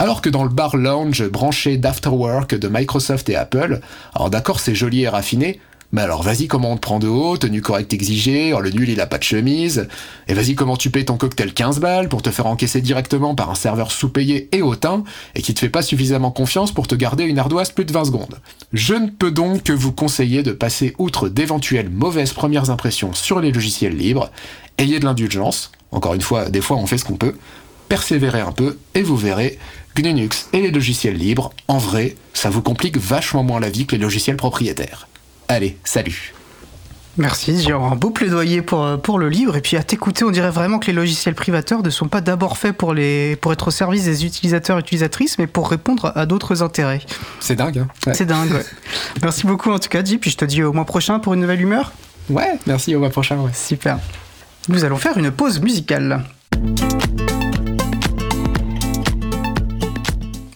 Alors 0.02 0.24
que 0.24 0.32
dans 0.32 0.44
le 0.44 0.50
bar 0.50 0.78
lounge 0.78 1.30
branché 1.30 1.78
d'Afterwork 1.78 2.56
de 2.56 2.68
Microsoft 2.68 3.30
et 3.30 3.36
Apple, 3.36 3.82
alors 4.16 4.32
d'accord 4.32 4.60
c'est 4.60 4.74
joli 4.74 5.04
et 5.04 5.08
raffiné, 5.08 5.60
mais 5.92 6.02
alors 6.02 6.24
vas-y 6.24 6.48
comment 6.48 6.72
on 6.72 6.76
te 6.76 6.82
prend 6.82 6.98
de 6.98 7.08
haut, 7.08 7.38
tenue 7.38 7.62
correcte 7.62 7.94
exigée, 7.94 8.52
oh, 8.52 8.62
le 8.62 8.72
nul 8.72 8.90
il 8.90 9.00
a 9.00 9.06
pas 9.06 9.20
de 9.20 9.24
chemise, 9.24 9.88
et 10.28 10.34
vas-y 10.34 10.56
comment 10.56 10.76
tu 10.76 10.90
payes 10.90 11.06
ton 11.06 11.18
cocktail 11.18 11.54
15 11.54 11.80
balles 11.80 12.10
pour 12.10 12.24
te 12.24 12.32
faire 12.32 12.48
encaisser 12.48 12.82
directement 12.82 13.36
par 13.36 13.52
un 13.52 13.54
serveur 13.54 13.92
sous-payé 13.92 14.50
et 14.54 14.64
hautain, 14.64 15.04
et 15.36 15.44
qui 15.44 15.54
te 15.54 15.60
fait 15.60 15.70
pas 15.70 15.84
suffisamment 15.84 16.32
confiance 16.32 16.72
pour 16.72 16.88
te 16.88 16.96
garder 16.96 17.26
une 17.26 17.38
ardoise 17.38 17.70
plus 17.70 17.86
de 17.86 17.94
20 17.94 18.06
secondes. 18.06 18.40
Je 18.74 18.96
ne 18.96 19.08
peux 19.08 19.30
donc 19.30 19.62
que 19.62 19.72
vous 19.72 19.92
conseiller 19.92 20.42
de 20.42 20.52
passer 20.52 20.96
outre 20.98 21.30
d'éventuelles 21.30 21.92
mauvaises 21.92 22.34
premières 22.34 22.72
impressions 22.72 23.14
sur 23.14 23.40
les 23.40 23.52
logiciels 23.52 23.96
libres, 23.96 24.32
ayez 24.80 25.00
de 25.00 25.06
l'indulgence, 25.06 25.72
encore 25.92 26.16
une 26.16 26.22
fois, 26.22 26.50
des 26.50 26.62
fois 26.62 26.78
on 26.78 26.88
fait 26.88 26.98
ce 26.98 27.06
qu'on 27.06 27.18
peut, 27.18 27.36
persévérez 27.92 28.40
un 28.40 28.54
peu 28.54 28.78
et 28.96 29.02
vous 29.02 29.18
verrez, 29.18 29.60
GNU/Linux 29.96 30.50
et 30.54 30.62
les 30.62 30.72
logiciels 30.72 31.18
libres, 31.18 31.52
en 31.68 31.78
vrai, 31.78 32.16
ça 32.34 32.50
vous 32.50 32.62
complique 32.62 32.98
vachement 32.98 33.44
moins 33.44 33.60
la 33.60 33.70
vie 33.70 33.86
que 33.86 33.96
les 33.96 34.02
logiciels 34.02 34.38
propriétaires. 34.38 35.08
Allez, 35.48 35.78
salut 35.84 36.34
Merci, 37.18 37.62
j'ai 37.62 37.74
un 37.74 37.96
beau 37.96 38.10
plaidoyer 38.10 38.62
pour, 38.62 38.84
euh, 38.84 38.96
pour 38.96 39.20
le 39.20 39.28
livre. 39.28 39.58
Et 39.58 39.62
puis 39.62 39.76
à 39.76 39.84
t'écouter, 39.84 40.24
on 40.24 40.32
dirait 40.32 40.50
vraiment 40.50 40.80
que 40.80 40.88
les 40.88 40.94
logiciels 40.94 41.36
privateurs 41.36 41.84
ne 41.84 41.90
sont 41.90 42.08
pas 42.08 42.22
d'abord 42.22 42.58
faits 42.58 42.76
pour, 42.76 42.94
les, 42.94 43.36
pour 43.36 43.52
être 43.52 43.68
au 43.68 43.72
service 43.72 44.06
des 44.06 44.26
utilisateurs 44.26 44.78
et 44.78 44.80
utilisatrices, 44.80 45.38
mais 45.38 45.48
pour 45.48 45.70
répondre 45.70 46.14
à 46.16 46.26
d'autres 46.26 46.64
intérêts. 46.64 47.02
C'est 47.42 47.56
dingue, 47.56 47.80
hein 47.80 47.88
ouais. 48.08 48.14
C'est 48.14 48.26
dingue, 48.26 48.52
ouais. 48.52 48.66
Merci 49.22 49.46
beaucoup 49.46 49.72
en 49.72 49.80
tout 49.80 49.90
cas, 49.90 50.04
J. 50.04 50.18
Puis 50.20 50.32
je 50.32 50.38
te 50.38 50.46
dis 50.46 50.64
au 50.64 50.72
mois 50.72 50.86
prochain 50.86 51.20
pour 51.20 51.34
une 51.34 51.42
nouvelle 51.42 51.62
humeur. 51.62 51.92
Ouais, 52.30 52.58
merci, 52.66 52.96
au 52.96 53.00
mois 53.00 53.10
prochain. 53.10 53.38
Ouais. 53.38 53.52
Super. 53.54 54.00
Nous 54.70 54.86
allons 54.86 54.98
faire 54.98 55.18
une 55.18 55.32
pause 55.32 55.60
musicale. 55.60 56.24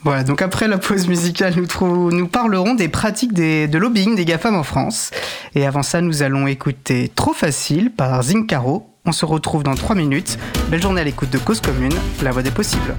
Voilà, 0.06 0.24
donc 0.24 0.44
après 0.44 0.68
la 0.68 0.78
pause 0.78 1.08
musicale, 1.08 1.56
nous, 1.82 2.28
parlerons 2.28 2.76
des 2.76 2.90
pratiques 2.90 3.34
de 3.34 3.76
lobbying 3.76 4.16
des 4.16 4.24
GAFAM 4.24 4.56
en 4.56 4.62
France. 4.62 5.10
Et 5.56 5.66
avant 5.66 5.82
ça, 5.82 6.00
nous 6.00 6.22
allons 6.22 6.46
écouter 6.46 7.12
Trop 7.16 7.34
Facile 7.34 7.90
par 7.90 8.22
Zincaro. 8.22 8.88
On 9.06 9.12
se 9.12 9.26
retrouve 9.26 9.64
dans 9.64 9.74
3 9.74 9.96
minutes. 9.96 10.38
Belle 10.70 10.84
journée 10.84 11.02
à 11.02 11.04
l'écoute 11.04 11.32
de 11.32 11.40
Cause 11.40 11.60
Commune, 11.60 11.96
la 12.22 12.30
voix 12.30 12.44
des 12.44 12.52
possibles. 12.52 12.96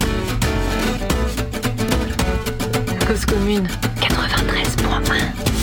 Cause 3.07 3.25
Commune 3.25 3.69
93.1 4.01 5.56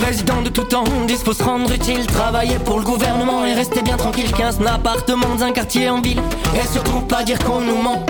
président 0.00 0.42
de 0.42 0.48
tout 0.48 0.64
temps 0.64 0.84
disent 1.06 1.22
faut 1.22 1.32
se 1.32 1.42
rendre 1.42 1.70
utile 1.72 2.06
Travailler 2.06 2.58
pour 2.58 2.78
le 2.78 2.84
gouvernement 2.84 3.44
et 3.44 3.54
rester 3.54 3.82
bien 3.82 3.96
tranquille. 3.96 4.30
15 4.32 4.58
appartements 4.66 5.34
dans 5.36 5.44
un 5.44 5.52
quartier 5.52 5.88
en 5.88 6.00
ville. 6.00 6.20
Et 6.54 6.66
surtout 6.66 7.00
pas 7.00 7.22
dire 7.22 7.38
qu'on 7.40 7.60
nous 7.60 7.80
ment. 7.80 8.04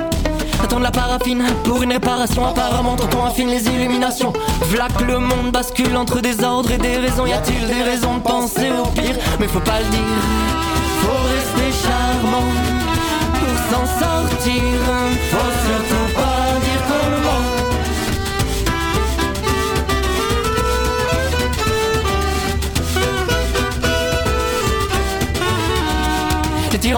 Attendre 0.63 0.83
la 0.83 0.91
paraffine 0.91 1.43
pour 1.65 1.83
une 1.83 1.93
réparation. 1.93 2.47
Apparemment 2.47 2.97
quand 2.97 3.19
on 3.19 3.25
affine 3.25 3.49
les 3.49 3.67
illuminations. 3.67 4.33
Que 4.99 5.05
le 5.05 5.19
monde 5.19 5.51
bascule 5.53 5.97
entre 5.97 6.21
des 6.21 6.43
ordres 6.43 6.71
et 6.71 6.79
des 6.79 6.97
raisons. 6.97 7.27
Y 7.27 7.33
a-t-il 7.33 7.67
des 7.67 7.83
raisons 7.83 8.17
de 8.17 8.23
penser 8.23 8.71
au 8.71 8.87
pire? 8.89 9.17
Mais 9.39 9.47
faut 9.47 9.61
pas 9.61 9.81
le 9.81 9.87
dire. 9.87 10.01
Faut 11.01 11.23
rester 11.35 11.87
charmant 11.87 12.49
Pour 13.35 13.57
s'en 13.71 13.87
sortir. 14.01 14.63
Faut 15.31 15.68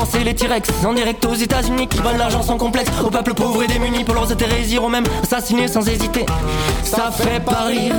C'est 0.08 0.24
les 0.24 0.34
T-Rex. 0.34 0.68
En 0.84 0.94
direct 0.94 1.24
aux 1.26 1.34
États-Unis 1.34 1.86
qui 1.86 1.98
volent 1.98 2.18
l'argent 2.18 2.42
sans 2.42 2.56
complexe. 2.56 2.90
Au 3.04 3.10
peuple 3.10 3.34
pauvre 3.34 3.62
et 3.62 3.66
démuni 3.66 4.04
pour 4.04 4.14
leurs 4.14 4.30
intérêts 4.30 4.62
iront 4.68 4.88
même. 4.88 5.04
Assassiner 5.22 5.68
sans 5.68 5.86
hésiter. 5.88 6.26
Ça 6.84 7.10
fait 7.10 7.40
pas 7.40 7.64
rire. 7.66 7.94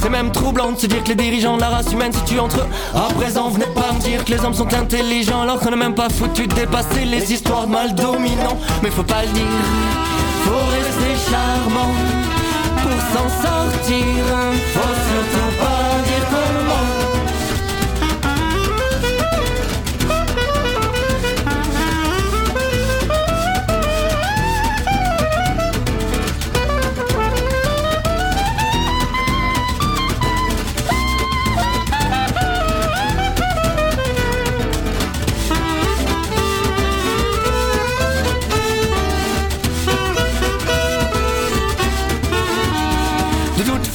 C'est 0.00 0.08
même 0.08 0.30
troublant 0.32 0.72
de 0.72 0.78
se 0.78 0.86
dire 0.86 1.02
que 1.02 1.08
les 1.08 1.14
dirigeants 1.14 1.56
de 1.56 1.60
la 1.60 1.68
race 1.68 1.92
humaine 1.92 2.12
se 2.12 2.20
tuent 2.20 2.40
entre 2.40 2.60
eux. 2.60 2.66
À 2.94 3.12
présent 3.14 3.48
venez 3.48 3.66
pas 3.66 3.92
me 3.92 4.00
dire 4.00 4.24
que 4.24 4.30
les 4.30 4.44
hommes 4.44 4.54
sont 4.54 4.72
intelligents. 4.72 5.42
Alors 5.42 5.60
qu'on 5.60 5.70
n'est 5.70 5.76
même 5.76 5.94
pas 5.94 6.08
foutu 6.08 6.46
de 6.46 6.54
dépasser 6.54 7.04
les 7.04 7.32
histoires 7.32 7.66
mal 7.66 7.94
dominants. 7.94 8.58
Mais 8.82 8.90
faut 8.90 9.02
pas 9.02 9.22
le 9.24 9.32
dire. 9.32 9.44
Faut 10.44 10.66
rester 10.70 11.30
charmant 11.30 11.92
Pour 12.82 13.00
s'en 13.12 13.28
sortir. 13.28 14.24
Faut 14.74 14.80
surtout 14.80 15.39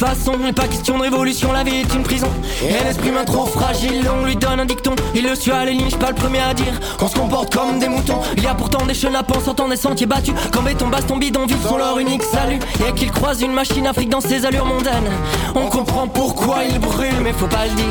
façon, 0.06 0.36
n'est 0.38 0.52
pas 0.52 0.68
question 0.68 0.98
de 0.98 1.02
révolution, 1.02 1.52
la 1.52 1.64
vie 1.64 1.76
est 1.76 1.94
une 1.94 2.02
prison. 2.04 2.28
Et 2.62 2.84
l'esprit 2.84 3.08
humain 3.08 3.24
trop 3.24 3.46
fragile, 3.46 4.08
on 4.08 4.24
lui 4.24 4.36
donne 4.36 4.60
un 4.60 4.64
dicton. 4.64 4.94
Il 5.14 5.24
le 5.24 5.34
suit 5.34 5.50
à 5.50 5.64
la 5.64 5.72
ligne, 5.72 5.90
pas 5.90 6.10
le 6.10 6.14
premier 6.14 6.40
à 6.40 6.54
dire 6.54 6.74
qu'on 6.96 7.08
se 7.08 7.16
comporte 7.16 7.52
comme 7.52 7.80
des 7.80 7.88
moutons. 7.88 8.20
Il 8.36 8.44
y 8.44 8.46
a 8.46 8.54
pourtant 8.54 8.86
des 8.86 8.94
chenapans 8.94 9.40
sortant 9.40 9.68
des 9.68 9.76
sentiers 9.76 10.06
battus. 10.06 10.34
Quand 10.52 10.62
béton, 10.62 10.88
baston, 10.88 11.16
bidonville 11.16 11.60
sont 11.60 11.76
leur 11.76 11.98
unique 11.98 12.22
salut. 12.22 12.60
Et 12.88 12.92
qu'ils 12.94 13.10
croisent 13.10 13.42
une 13.42 13.52
machine 13.52 13.86
afrique 13.86 14.08
dans 14.08 14.20
ses 14.20 14.46
allures 14.46 14.66
mondaines. 14.66 15.10
On 15.56 15.66
comprend 15.66 16.06
pourquoi 16.06 16.58
il 16.70 16.78
brûle, 16.78 17.20
mais 17.22 17.32
faut 17.32 17.48
pas 17.48 17.64
le 17.64 17.74
dire. 17.74 17.84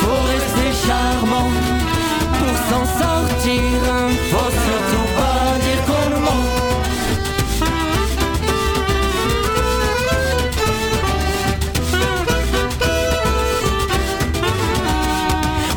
Faut 0.00 0.22
rester 0.32 0.86
charmant 0.86 1.50
pour 2.38 2.56
s'en 2.68 2.84
sortir. 2.98 3.60
Faut 4.30 4.50
surtout 4.50 5.19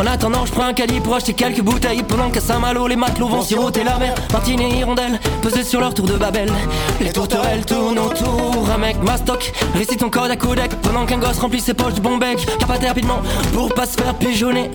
En 0.03 0.07
attendant, 0.07 0.45
je 0.45 0.51
prends 0.51 0.65
un 0.65 0.73
caddie 0.73 0.99
pour 0.99 1.15
acheter 1.15 1.33
quelques 1.33 1.61
bouteilles. 1.61 2.03
Pendant 2.03 2.29
qu'à 2.29 2.41
Saint-Malo, 2.41 2.87
les 2.87 2.97
matelots 2.97 3.29
vont 3.29 3.41
siroter 3.41 3.85
la 3.85 3.97
mer. 3.97 4.13
Martine 4.33 4.59
et 4.59 4.79
Hirondelle, 4.79 5.17
pesés 5.41 5.63
sur 5.63 5.79
leur 5.79 5.93
tour 5.93 6.05
de 6.05 6.17
Babel. 6.17 6.51
Les 6.99 7.13
tourterelles 7.13 7.65
tournent 7.65 7.99
autour. 7.99 8.67
Un 8.75 8.79
mec 8.79 9.01
mastoc, 9.01 9.53
récite 9.75 9.99
ton 9.99 10.09
code 10.09 10.29
à 10.29 10.35
codec. 10.35 10.71
Pendant 10.81 11.05
qu'un 11.05 11.19
gosse 11.19 11.39
remplit 11.39 11.61
ses 11.61 11.73
poches 11.73 11.93
de 11.93 12.01
bon 12.01 12.17
bec. 12.17 12.45
Rapidement 12.67 13.21
pour 13.53 13.73
pas 13.73 13.85
se 13.85 13.95
faire 13.95 14.13
pigeonner. 14.15 14.71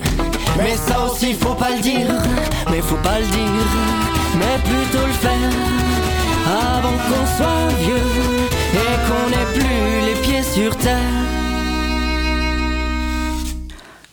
Mais 0.57 0.75
ça 0.75 1.05
aussi, 1.05 1.33
faut 1.33 1.53
pas 1.53 1.69
le 1.75 1.79
dire. 1.79 2.07
Mais 2.71 2.81
faut 2.81 2.95
pas 2.95 3.19
le 3.19 3.25
dire. 3.25 3.67
Mais 4.39 4.57
plutôt 4.63 5.05
le 5.05 5.13
faire. 5.13 5.51
Avant 6.47 6.89
qu'on 6.89 7.37
soit 7.37 7.67
vieux. 7.83 8.47
Et 8.73 8.95
qu'on 9.05 9.29
ait 9.31 9.53
plus 9.53 10.07
les 10.07 10.19
pieds 10.21 10.41
sur 10.41 10.75
terre. 10.77 11.38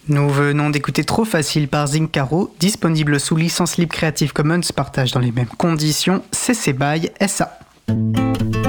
Nous 0.08 0.28
venons 0.28 0.70
d'écouter 0.70 1.02
Trop 1.02 1.24
Facile 1.24 1.66
par 1.66 1.88
Zincaro, 1.88 2.54
disponible 2.60 3.18
sous 3.18 3.34
licence 3.34 3.76
libre 3.76 3.92
Creative 3.92 4.32
Commons, 4.32 4.60
partage 4.74 5.10
dans 5.10 5.18
les 5.18 5.32
mêmes 5.32 5.48
conditions, 5.58 6.22
CC 6.30 6.72
BY 6.72 7.10
SA. 7.26 7.58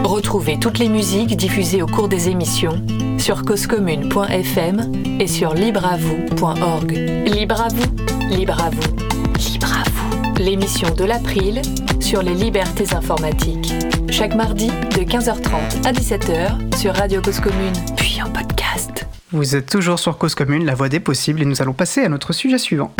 Retrouvez 0.04 0.58
toutes 0.60 0.80
les 0.80 0.90
musiques 0.90 1.38
diffusées 1.38 1.84
au 1.84 1.86
cours 1.86 2.10
des 2.10 2.30
émissions 2.30 2.84
sur 3.20 3.44
causecommune.fm 3.44 4.92
et 5.20 5.28
sur 5.28 5.54
libreavoue.org. 5.54 6.92
Libre 6.92 7.62
à 7.62 7.68
vous, 7.68 8.36
libre 8.36 8.60
à 8.60 8.72
vous, 8.72 8.96
libre 9.38 9.72
à 9.72 9.88
vous. 9.90 10.44
L'émission 10.44 10.90
de 10.96 11.04
l'April 11.04 11.62
sur 12.00 12.24
les 12.24 12.34
libertés 12.34 12.96
informatiques. 12.96 13.74
Chaque 14.10 14.34
mardi 14.34 14.68
de 14.68 15.04
15h30 15.04 15.86
à 15.86 15.92
17h 15.92 16.78
sur 16.78 16.96
Radio 16.96 17.22
Cause 17.22 17.40
Commune, 17.40 17.74
puis 17.96 18.20
en 18.24 18.30
podcast. 18.32 18.57
Vous 19.34 19.58
êtes 19.58 19.70
toujours 19.70 20.00
sur 20.00 20.18
Cause 20.18 20.36
Commune, 20.36 20.64
la 20.64 20.74
voix 20.74 20.88
des 20.88 21.02
possibles, 21.02 21.42
et 21.42 21.46
nous 21.46 21.62
allons 21.62 21.74
passer 21.74 22.02
à 22.02 22.08
notre 22.08 22.32
sujet 22.32 22.58
suivant. 22.58 22.94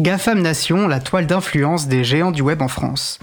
GAFAM 0.00 0.42
Nation, 0.42 0.88
la 0.88 0.98
toile 0.98 1.28
d'influence 1.28 1.86
des 1.86 2.02
géants 2.02 2.32
du 2.32 2.42
web 2.42 2.60
en 2.60 2.66
France. 2.66 3.20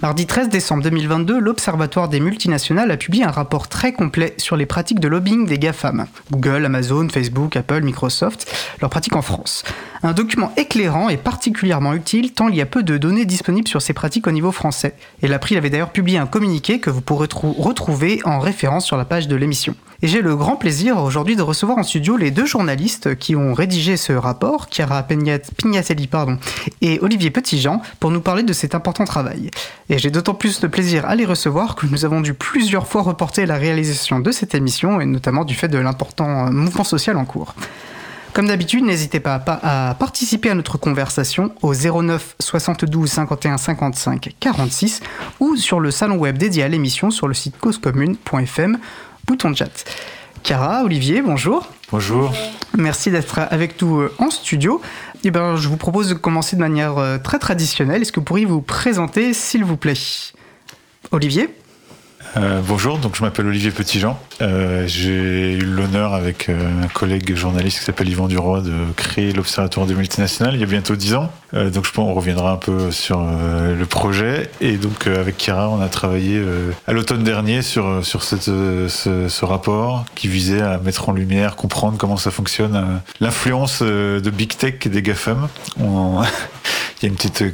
Mardi 0.00 0.26
13 0.26 0.48
décembre 0.48 0.84
2022, 0.84 1.40
l'Observatoire 1.40 2.08
des 2.08 2.20
multinationales 2.20 2.92
a 2.92 2.96
publié 2.96 3.24
un 3.24 3.32
rapport 3.32 3.66
très 3.66 3.92
complet 3.92 4.32
sur 4.38 4.56
les 4.56 4.64
pratiques 4.64 5.00
de 5.00 5.08
lobbying 5.08 5.44
des 5.44 5.58
GAFAM. 5.58 6.06
Google, 6.30 6.64
Amazon, 6.64 7.08
Facebook, 7.08 7.56
Apple, 7.56 7.80
Microsoft, 7.80 8.48
leurs 8.80 8.90
pratiques 8.90 9.16
en 9.16 9.22
France. 9.22 9.64
Un 10.04 10.12
document 10.12 10.52
éclairant 10.56 11.08
et 11.08 11.16
particulièrement 11.16 11.94
utile 11.94 12.32
tant 12.32 12.46
il 12.46 12.54
y 12.54 12.60
a 12.60 12.66
peu 12.66 12.84
de 12.84 12.96
données 12.96 13.24
disponibles 13.24 13.66
sur 13.66 13.82
ces 13.82 13.92
pratiques 13.92 14.28
au 14.28 14.30
niveau 14.30 14.52
français. 14.52 14.94
Et 15.20 15.26
l'April 15.26 15.58
avait 15.58 15.68
d'ailleurs 15.68 15.90
publié 15.90 16.18
un 16.18 16.26
communiqué 16.26 16.78
que 16.78 16.90
vous 16.90 17.00
pourrez 17.00 17.26
retrouver 17.32 18.20
en 18.24 18.38
référence 18.38 18.86
sur 18.86 18.96
la 18.96 19.04
page 19.04 19.26
de 19.26 19.34
l'émission. 19.34 19.74
Et 20.00 20.06
j'ai 20.06 20.22
le 20.22 20.36
grand 20.36 20.54
plaisir 20.54 21.02
aujourd'hui 21.02 21.34
de 21.34 21.42
recevoir 21.42 21.76
en 21.76 21.82
studio 21.82 22.16
les 22.16 22.30
deux 22.30 22.46
journalistes 22.46 23.16
qui 23.16 23.34
ont 23.34 23.52
rédigé 23.52 23.96
ce 23.96 24.12
rapport, 24.12 24.68
Chiara 24.70 25.02
Pignatelli 25.02 26.06
pardon, 26.06 26.38
et 26.80 27.00
Olivier 27.02 27.30
Petitjean, 27.32 27.82
pour 27.98 28.12
nous 28.12 28.20
parler 28.20 28.44
de 28.44 28.52
cet 28.52 28.76
important 28.76 29.04
travail. 29.04 29.50
Et 29.88 29.98
j'ai 29.98 30.12
d'autant 30.12 30.34
plus 30.34 30.60
de 30.60 30.68
plaisir 30.68 31.04
à 31.06 31.16
les 31.16 31.24
recevoir 31.24 31.74
que 31.74 31.86
nous 31.86 32.04
avons 32.04 32.20
dû 32.20 32.32
plusieurs 32.32 32.86
fois 32.86 33.02
reporter 33.02 33.44
la 33.44 33.56
réalisation 33.56 34.20
de 34.20 34.30
cette 34.30 34.54
émission, 34.54 35.00
et 35.00 35.06
notamment 35.06 35.44
du 35.44 35.56
fait 35.56 35.68
de 35.68 35.78
l'important 35.78 36.46
euh, 36.46 36.50
mouvement 36.50 36.84
social 36.84 37.16
en 37.16 37.24
cours. 37.24 37.56
Comme 38.34 38.46
d'habitude, 38.46 38.84
n'hésitez 38.84 39.18
pas 39.18 39.42
à, 39.64 39.96
participer 39.98 40.50
à 40.50 40.54
notre 40.54 40.78
conversation 40.78 41.50
au 41.62 41.74
09 41.74 42.36
72 42.38 43.10
51 43.10 43.56
55 43.56 44.36
46 44.38 45.00
ou 45.40 45.56
sur 45.56 45.80
le 45.80 45.90
salon 45.90 46.18
web 46.18 46.38
dédié 46.38 46.62
à 46.62 46.68
l'émission 46.68 47.10
sur 47.10 47.26
le 47.26 47.34
site 47.34 47.58
causecommune.fm 47.58 48.78
bouton 49.28 49.50
de 49.50 49.56
chat. 49.56 49.84
Cara, 50.42 50.82
Olivier, 50.84 51.20
bonjour. 51.20 51.68
Bonjour. 51.92 52.32
Merci 52.76 53.10
d'être 53.10 53.38
avec 53.38 53.80
nous 53.82 54.00
euh, 54.00 54.14
en 54.18 54.30
studio. 54.30 54.80
Eh 55.22 55.30
ben, 55.30 55.56
je 55.56 55.68
vous 55.68 55.76
propose 55.76 56.08
de 56.08 56.14
commencer 56.14 56.56
de 56.56 56.60
manière 56.60 56.96
euh, 56.96 57.18
très 57.18 57.38
traditionnelle. 57.38 58.00
Est-ce 58.00 58.10
que 58.10 58.20
vous 58.20 58.24
pourriez 58.24 58.46
vous 58.46 58.62
présenter, 58.62 59.34
s'il 59.34 59.64
vous 59.64 59.76
plaît? 59.76 59.92
Olivier? 61.10 61.50
Euh, 62.36 62.60
bonjour, 62.66 62.98
donc 62.98 63.16
je 63.16 63.22
m'appelle 63.22 63.46
Olivier 63.46 63.70
Petitjean. 63.70 64.18
Euh, 64.40 64.84
j'ai 64.86 65.54
eu 65.54 65.60
l'honneur 65.60 66.14
avec 66.14 66.48
euh, 66.48 66.84
un 66.84 66.88
collègue 66.88 67.34
journaliste 67.34 67.78
qui 67.78 67.84
s'appelle 67.84 68.08
Yvan 68.08 68.28
Duroy 68.28 68.60
de 68.60 68.72
créer 68.96 69.32
l'Observatoire 69.32 69.86
des 69.86 69.94
multinationales 69.94 70.54
il 70.54 70.60
y 70.60 70.62
a 70.62 70.66
bientôt 70.66 70.94
dix 70.94 71.14
ans. 71.14 71.30
Euh, 71.54 71.70
donc 71.70 71.86
je 71.86 71.92
pense 71.92 72.06
qu'on 72.06 72.14
reviendra 72.14 72.52
un 72.52 72.56
peu 72.56 72.90
sur 72.90 73.20
le 73.20 73.86
projet. 73.86 74.50
Et 74.60 74.76
donc 74.76 75.06
avec 75.06 75.36
Kira, 75.36 75.68
on 75.70 75.80
a 75.80 75.88
travaillé 75.88 76.42
à 76.86 76.92
l'automne 76.92 77.24
dernier 77.24 77.62
sur, 77.62 78.04
sur 78.04 78.22
cette, 78.22 78.42
ce, 78.42 79.44
rapport 79.44 80.04
qui 80.14 80.28
visait 80.28 80.60
à 80.60 80.78
mettre 80.78 81.08
en 81.08 81.12
lumière, 81.12 81.56
comprendre 81.56 81.96
comment 81.96 82.16
ça 82.16 82.30
fonctionne, 82.30 83.00
l'influence 83.20 83.82
de 83.82 84.30
Big 84.30 84.56
Tech 84.56 84.74
et 84.84 84.88
des 84.88 85.02
GAFAM. 85.02 85.48
Il 87.00 87.04
y 87.04 87.06
a 87.06 87.10
une 87.10 87.14
petite 87.14 87.44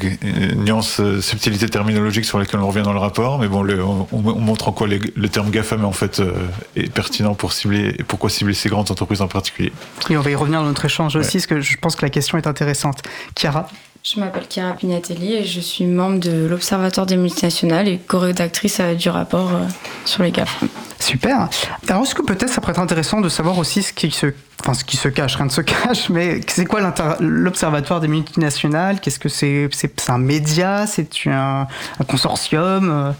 nuance, 0.57 1.03
subtilité 1.21 1.69
terminologique 1.69 2.25
sur 2.25 2.39
laquelle 2.39 2.61
on 2.61 2.67
revient 2.67 2.83
dans 2.83 2.95
le 2.95 2.99
rapport, 2.99 3.39
mais 3.39 3.47
bon, 3.47 3.67
on, 4.11 4.23
montre 4.23 4.64
en 4.69 4.73
quoi 4.73 4.87
les, 4.87 4.99
le 4.99 5.29
terme 5.29 5.51
GAFAM 5.51 5.85
en 5.85 5.93
fait 5.93 6.21
euh, 6.21 6.33
est 6.77 6.93
pertinent 6.93 7.35
pour 7.35 7.53
cibler, 7.53 7.95
et 7.99 8.03
pourquoi 8.03 8.31
cibler 8.31 8.55
ces 8.55 8.69
grandes 8.69 8.91
entreprises 8.91 9.23
en 9.23 9.29
particulier. 9.29 9.73
Et 10.11 10.17
on 10.17 10.21
va 10.23 10.31
y 10.31 10.35
revenir 10.35 10.61
dans 10.61 10.67
notre 10.67 10.85
échange 10.85 11.15
ouais. 11.15 11.21
aussi, 11.21 11.39
parce 11.39 11.47
que 11.47 11.61
je 11.61 11.77
pense 11.79 11.97
que 11.97 12.03
la 12.03 12.11
question 12.11 12.39
est 12.39 12.47
intéressante. 12.47 13.03
Chiara 13.37 13.69
je 14.07 14.21
m'appelle 14.21 14.45
Chiara 14.51 14.75
Pignatelli 14.75 15.33
et 15.33 15.45
je 15.45 15.61
suis 15.61 15.87
membre 15.87 16.21
de 16.21 16.47
l'Observatoire 16.47 17.07
des 17.07 17.17
multinationales 17.17 17.89
et 17.89 17.97
co-rédactrice 17.97 18.79
du 18.99 19.09
rapport 19.09 19.51
sur 20.05 20.23
les 20.23 20.31
GAFAM. 20.31 20.69
Super. 21.05 21.49
Alors, 21.89 22.03
est-ce 22.03 22.15
que 22.15 22.23
peut-être 22.23 22.51
ça 22.51 22.61
pourrait 22.61 22.73
être 22.73 22.81
intéressant 22.81 23.21
de 23.21 23.29
savoir 23.29 23.59
aussi 23.59 23.83
ce 23.83 23.93
qui 23.93 24.11
se, 24.11 24.27
enfin, 24.61 24.75
ce 24.75 24.85
qui 24.85 24.97
se 24.97 25.09
cache, 25.09 25.37
rien 25.37 25.47
ne 25.47 25.51
se 25.51 25.61
cache, 25.61 26.09
mais 26.09 26.41
c'est 26.47 26.65
quoi 26.65 26.81
l'Observatoire 27.21 28.01
des 28.01 28.09
multinationales? 28.09 29.01
Qu'est-ce 29.01 29.19
que 29.19 29.29
c'est? 29.29 29.69
C'est 29.73 30.11
un 30.11 30.19
média? 30.19 30.87
C'est 30.87 31.27
un, 31.27 31.67
un, 32.01 32.05
consortium 32.05 33.15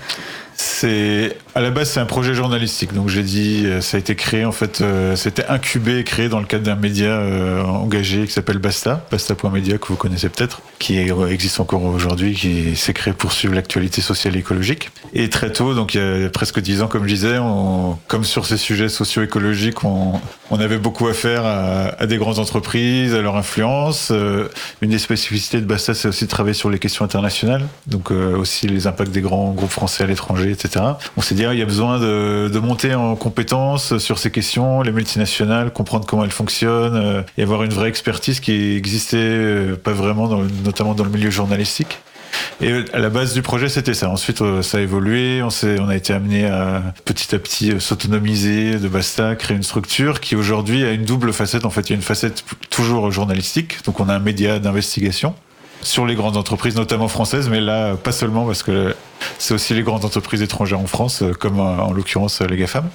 c'est 0.57 1.37
à 1.55 1.61
la 1.61 1.71
base 1.71 1.91
c'est 1.91 2.01
un 2.01 2.07
projet 2.07 2.35
journalistique. 2.35 2.93
Donc 2.93 3.09
j'ai 3.09 3.23
dit 3.23 3.67
ça 3.81 3.97
a 3.97 4.01
été 4.01 4.17
créé 4.17 4.45
en 4.45 4.53
fait 4.53 4.81
euh, 4.81 5.15
c'était 5.17 5.47
incubé 5.47 5.99
et 5.99 6.05
créé 6.05 6.29
dans 6.29 6.41
le 6.41 6.47
cadre 6.47 6.65
d'un 6.65 6.75
média 6.75 7.07
euh, 7.07 7.63
engagé 7.63 8.27
qui 8.27 8.33
s'appelle 8.33 8.59
Basta 8.59 9.07
Basta.media 9.11 9.79
que 9.79 9.87
vous 9.89 9.97
connaissez 9.97 10.29
peut-être 10.29 10.63
qui 10.79 11.11
euh, 11.11 11.29
existe 11.29 11.61
encore 11.61 11.85
aujourd'hui 11.85 12.35
qui 12.35 12.77
s'est 12.77 12.93
créé 12.93 13.15
pour 13.15 13.33
suivre 13.33 13.55
l'actualité 13.55 14.01
sociale 14.01 14.37
et 14.37 14.41
écologique. 14.41 14.91
Et 15.13 15.31
très 15.31 15.53
tôt 15.53 15.75
donc 15.75 15.95
il 15.95 16.01
y 16.01 16.25
a 16.25 16.29
presque 16.29 16.61
dix 16.61 16.83
ans 16.83 16.89
comme 16.89 17.05
je 17.05 17.15
disais 17.15 17.39
on, 17.39 17.99
comme 18.09 18.25
sur 18.25 18.47
ces 18.47 18.57
sujets 18.57 18.89
socio-écologiques 18.89 19.85
on, 19.85 20.21
on, 20.51 20.61
avait 20.61 20.79
beaucoup 20.79 21.07
à 21.07 21.15
faire 21.15 21.45
à, 21.45 21.95
à, 22.01 22.07
des 22.07 22.17
grandes 22.17 22.39
entreprises 22.39 23.15
à 23.15 23.23
leur 23.23 23.37
influence. 23.37 24.09
Euh, 24.11 24.49
une 24.83 24.91
des 24.91 24.99
spécificités 24.99 25.61
de 25.61 25.67
Basta 25.67 25.95
c'est 25.95 26.09
aussi 26.09 26.25
de 26.25 26.31
travailler 26.31 26.55
sur 26.55 26.71
les 26.71 26.79
questions 26.79 27.05
internationales 27.05 27.65
donc 27.87 28.11
euh, 28.11 28.37
aussi 28.37 28.67
les 28.67 28.87
impacts 28.87 29.13
des 29.13 29.21
grands 29.21 29.53
groupes 29.53 29.71
français 29.71 30.03
à 30.03 30.07
l'étranger 30.07 30.51
etc. 30.51 30.85
On 31.17 31.23
s'est 31.23 31.35
dit, 31.35 31.44
il 31.53 31.59
y 31.59 31.63
a 31.63 31.67
besoin 31.67 31.99
de, 31.99 32.59
monter 32.59 32.95
en 32.95 33.17
compétences 33.17 33.99
sur 33.99 34.19
ces 34.19 34.31
questions, 34.31 34.83
les 34.83 34.93
multinationales, 34.93 35.73
comprendre 35.73 36.07
comment 36.07 36.25
elles 36.25 36.31
fonctionnent 36.31 36.97
euh, 36.97 37.23
et 37.37 37.43
avoir 37.43 37.63
une 37.63 37.73
vraie 37.73 37.89
expertise 37.89 38.41
qui 38.41 38.77
existait 38.77 39.17
euh, 39.19 39.77
pas 39.77 39.93
vraiment, 39.93 40.29
notamment 40.65 40.95
dans 40.95 41.05
le 41.05 41.11
milieu 41.11 41.31
journalistique. 41.31 41.99
Et 42.61 42.73
à 42.93 42.99
la 42.99 43.11
base 43.11 43.35
du 43.35 43.43
projet, 43.43 43.69
c'était 43.69 43.95
ça. 43.95 44.09
Ensuite, 44.09 44.41
euh, 44.41 44.63
ça 44.63 44.79
a 44.79 44.81
évolué. 44.81 45.43
On, 45.43 45.49
on 45.81 45.89
a 45.89 45.97
été 45.97 46.13
amené 46.13 46.47
à 46.47 46.83
petit 47.05 47.35
à 47.35 47.39
petit 47.39 47.81
s'autonomiser 47.81 48.79
de 48.79 48.89
Basta, 48.89 49.37
créer 49.37 49.57
une 49.57 49.63
structure 49.63 50.21
qui 50.21 50.37
aujourd'hui 50.37 50.85
a 50.85 50.93
une 50.93 51.05
double 51.05 51.33
facette. 51.33 51.65
En 51.65 51.71
fait, 51.71 51.83
il 51.83 51.91
y 51.91 51.93
a 51.93 51.97
une 51.97 52.03
facette 52.03 52.45
toujours 52.71 53.11
journalistique. 53.11 53.85
Donc, 53.85 54.01
on 54.01 54.09
a 54.09 54.15
un 54.15 54.21
média 54.21 54.59
d'investigation 54.59 55.35
sur 55.85 56.07
les 56.07 56.17
grandes 56.17 56.37
entreprises, 56.37 56.75
notamment 56.75 57.09
françaises, 57.09 57.49
mais 57.49 57.61
là, 57.61 57.95
pas 57.95 58.13
seulement, 58.13 58.45
parce 58.45 58.63
que 58.63 58.97
c'est 59.39 59.55
aussi 59.55 59.75
les 59.75 59.83
grandes 59.83 60.05
entreprises 60.05 60.43
étrangères 60.43 60.81
en 60.81 60.87
France, 60.87 61.23
comme 61.39 61.61
en 61.61 61.93
l'occurrence 61.93 62.41
les 62.41 62.57
GAFAM. 62.57 62.89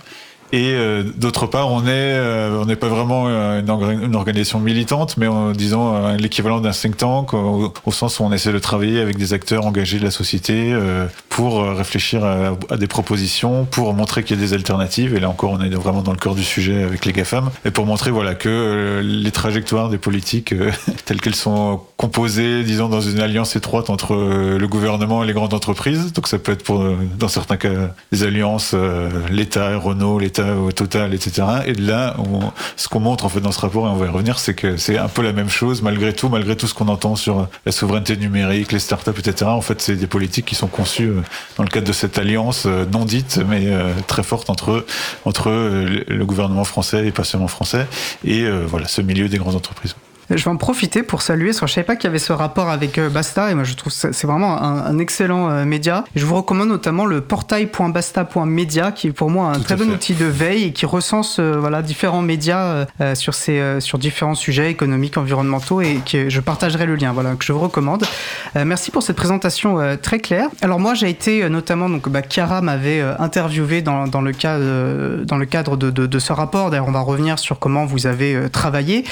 Et 0.52 0.74
euh, 0.74 1.04
d'autre 1.04 1.46
part, 1.46 1.72
on 1.72 1.84
est, 1.84 1.90
euh, 1.90 2.60
on 2.60 2.66
n'est 2.66 2.76
pas 2.76 2.88
vraiment 2.88 3.28
une, 3.28 4.16
organisation 4.16 4.60
militante, 4.60 5.18
mais 5.18 5.28
en 5.28 5.52
disant 5.52 5.96
euh, 5.96 6.18
l'équivalent 6.18 6.60
d'un 6.60 6.72
think 6.72 6.98
tank, 6.98 7.34
au, 7.34 7.72
sens 7.92 8.20
où 8.20 8.24
on 8.24 8.32
essaie 8.32 8.52
de 8.52 8.60
travailler 8.60 9.00
avec 9.00 9.18
des 9.18 9.34
acteurs 9.34 9.66
engagés 9.66 10.00
de 10.00 10.04
la 10.04 10.12
société 10.12 10.72
euh, 10.74 11.06
pour 11.30 11.64
réfléchir 11.64 12.26
à, 12.26 12.58
à, 12.70 12.78
des 12.78 12.88
propositions, 12.88 13.66
pour 13.66 13.94
montrer 13.94 14.24
qu'il 14.24 14.38
y 14.38 14.40
a 14.40 14.42
des 14.44 14.54
alternatives. 14.54 15.14
Et 15.14 15.20
là 15.20 15.30
encore, 15.30 15.52
on 15.52 15.62
est 15.62 15.70
vraiment 15.70 16.02
dans 16.02 16.14
le 16.14 16.18
cœur 16.18 16.34
du 16.34 16.44
sujet 16.44 16.84
avec 16.84 17.06
les 17.06 17.14
GAFAM, 17.14 17.52
et 17.64 17.72
pour 17.72 17.86
montrer 17.86 18.10
voilà 18.10 18.34
que 18.34 19.02
les 19.04 19.32
trajectoires 19.32 19.90
des 19.90 20.00
politiques 20.00 20.56
telles 21.06 21.22
qu'elles 21.22 21.36
sont 21.36 21.82
composées, 22.00 22.64
disons 22.64 22.88
dans 22.88 23.02
une 23.02 23.20
alliance 23.20 23.58
étroite 23.58 23.90
entre 23.90 24.16
le 24.16 24.68
gouvernement 24.70 25.22
et 25.22 25.28
les 25.28 25.34
grandes 25.34 25.54
entreprises. 25.54 26.14
Donc 26.14 26.30
ça 26.30 26.40
peut 26.40 26.54
être 26.54 26.64
pour, 26.64 26.82
dans 27.18 27.28
certains 27.28 27.58
cas, 27.58 27.94
des 28.14 28.24
alliances 28.24 28.74
l'État, 29.30 29.78
Renault, 29.78 30.18
l'État 30.18 30.56
au 30.56 30.72
total, 30.72 31.14
etc. 31.14 31.46
Et 31.66 31.74
là, 31.74 32.16
on, 32.18 32.54
ce 32.78 32.88
qu'on 32.88 33.02
montre 33.02 33.26
en 33.26 33.30
fait 33.30 33.42
dans 33.42 33.52
ce 33.52 33.60
rapport, 33.60 33.86
et 33.86 33.90
on 33.90 33.98
va 33.98 34.06
y 34.06 34.10
revenir, 34.10 34.40
c'est 34.40 34.54
que 34.54 34.78
c'est 34.78 34.98
un 34.98 35.10
peu 35.10 35.22
la 35.22 35.34
même 35.34 35.50
chose 35.50 35.82
malgré 35.82 36.14
tout, 36.14 36.30
malgré 36.30 36.56
tout 36.56 36.68
ce 36.68 36.74
qu'on 36.74 36.88
entend 36.88 37.18
sur 37.18 37.50
la 37.66 37.72
souveraineté 37.74 38.16
numérique, 38.16 38.72
les 38.72 38.80
startups, 38.80 39.20
etc. 39.20 39.52
En 39.52 39.60
fait, 39.60 39.82
c'est 39.82 39.98
des 39.98 40.08
politiques 40.08 40.46
qui 40.46 40.56
sont 40.56 40.68
conçues 40.68 41.12
dans 41.58 41.64
le 41.64 41.70
cadre 41.70 41.88
de 41.88 41.92
cette 41.92 42.18
alliance 42.18 42.66
non 42.66 43.04
dite, 43.04 43.42
mais 43.46 43.68
très 44.08 44.24
forte 44.24 44.50
entre 44.50 44.86
entre 45.26 45.50
le 45.50 46.26
gouvernement 46.26 46.64
français 46.64 47.06
et 47.08 47.12
pas 47.12 47.26
seulement 47.26 47.50
français, 47.50 47.88
et 48.24 48.50
voilà 48.68 48.88
ce 48.88 49.02
milieu 49.02 49.28
des 49.28 49.38
grandes 49.38 49.56
entreprises. 49.56 49.96
Je 50.30 50.44
vais 50.44 50.50
en 50.50 50.58
profiter 50.58 51.02
pour 51.04 51.22
saluer, 51.22 51.48
parce 51.48 51.60
que 51.60 51.68
je 51.68 51.74
savais 51.74 51.86
pas 51.86 51.96
qu'il 51.96 52.06
y 52.06 52.08
avait 52.08 52.20
ce 52.20 52.34
rapport 52.34 52.70
avec 52.70 53.00
Basta, 53.00 53.50
et 53.52 53.56
moi 53.56 53.64
je 53.64 53.74
trouve 53.74 53.92
que 53.92 54.12
c'est 54.14 54.28
vraiment 54.28 54.62
un, 54.62 54.86
un 54.86 55.00
excellent 55.00 55.50
euh, 55.50 55.66
média. 55.66 56.04
Et 56.16 56.20
je 56.20 56.26
vous 56.26 56.36
recommande 56.36 56.70
notamment 56.70 57.06
le 57.06 57.22
portail.basta.media, 57.22 58.92
qui 58.92 59.08
est 59.08 59.12
pour 59.12 59.30
moi 59.32 59.50
un 59.50 59.54
Tout 59.54 59.64
très 59.64 59.76
bon 59.76 59.86
fait. 59.86 59.92
outil 59.92 60.14
de 60.14 60.26
veille 60.26 60.66
et 60.66 60.72
qui 60.72 60.86
recense 60.86 61.38
euh, 61.40 61.58
voilà, 61.60 61.82
différents 61.82 62.22
médias 62.22 62.86
euh, 63.02 63.16
sur, 63.16 63.34
ces, 63.34 63.80
sur 63.80 63.98
différents 63.98 64.36
sujets 64.36 64.70
économiques, 64.70 65.18
environnementaux, 65.18 65.82
et 65.82 66.00
que 66.10 66.30
je 66.30 66.40
partagerai 66.42 66.86
le 66.86 66.96
lien, 66.96 67.12
voilà, 67.12 67.34
que 67.36 67.44
je 67.44 67.52
vous 67.52 67.60
recommande. 67.60 68.06
merci 68.66 68.92
pour 68.92 69.02
cette 69.04 69.16
présentation 69.16 69.98
très 70.02 70.20
claire. 70.20 70.50
Alors 70.62 70.80
moi 70.80 70.94
j'ai 70.94 71.10
été 71.10 71.50
notamment, 71.50 71.90
donc 71.90 72.08
bah, 72.10 72.22
Chiara 72.28 72.62
m'avait 72.62 73.02
interviewé 73.20 73.82
dans, 73.82 74.08
dans, 74.08 74.22
le 74.22 74.32
cas, 74.32 74.58
dans 74.60 75.38
le 75.38 75.46
cadre 75.46 75.78
de, 75.78 75.90
de, 75.90 76.06
de 76.06 76.20
ce 76.20 76.34
rapport, 76.34 76.70
d'ailleurs 76.70 76.88
on 76.88 76.92
va 76.92 77.00
revenir 77.02 77.40
sur 77.40 77.60
comment 77.60 77.86
vous 77.86 78.08
avez 78.08 78.50
travaillé 78.52 79.06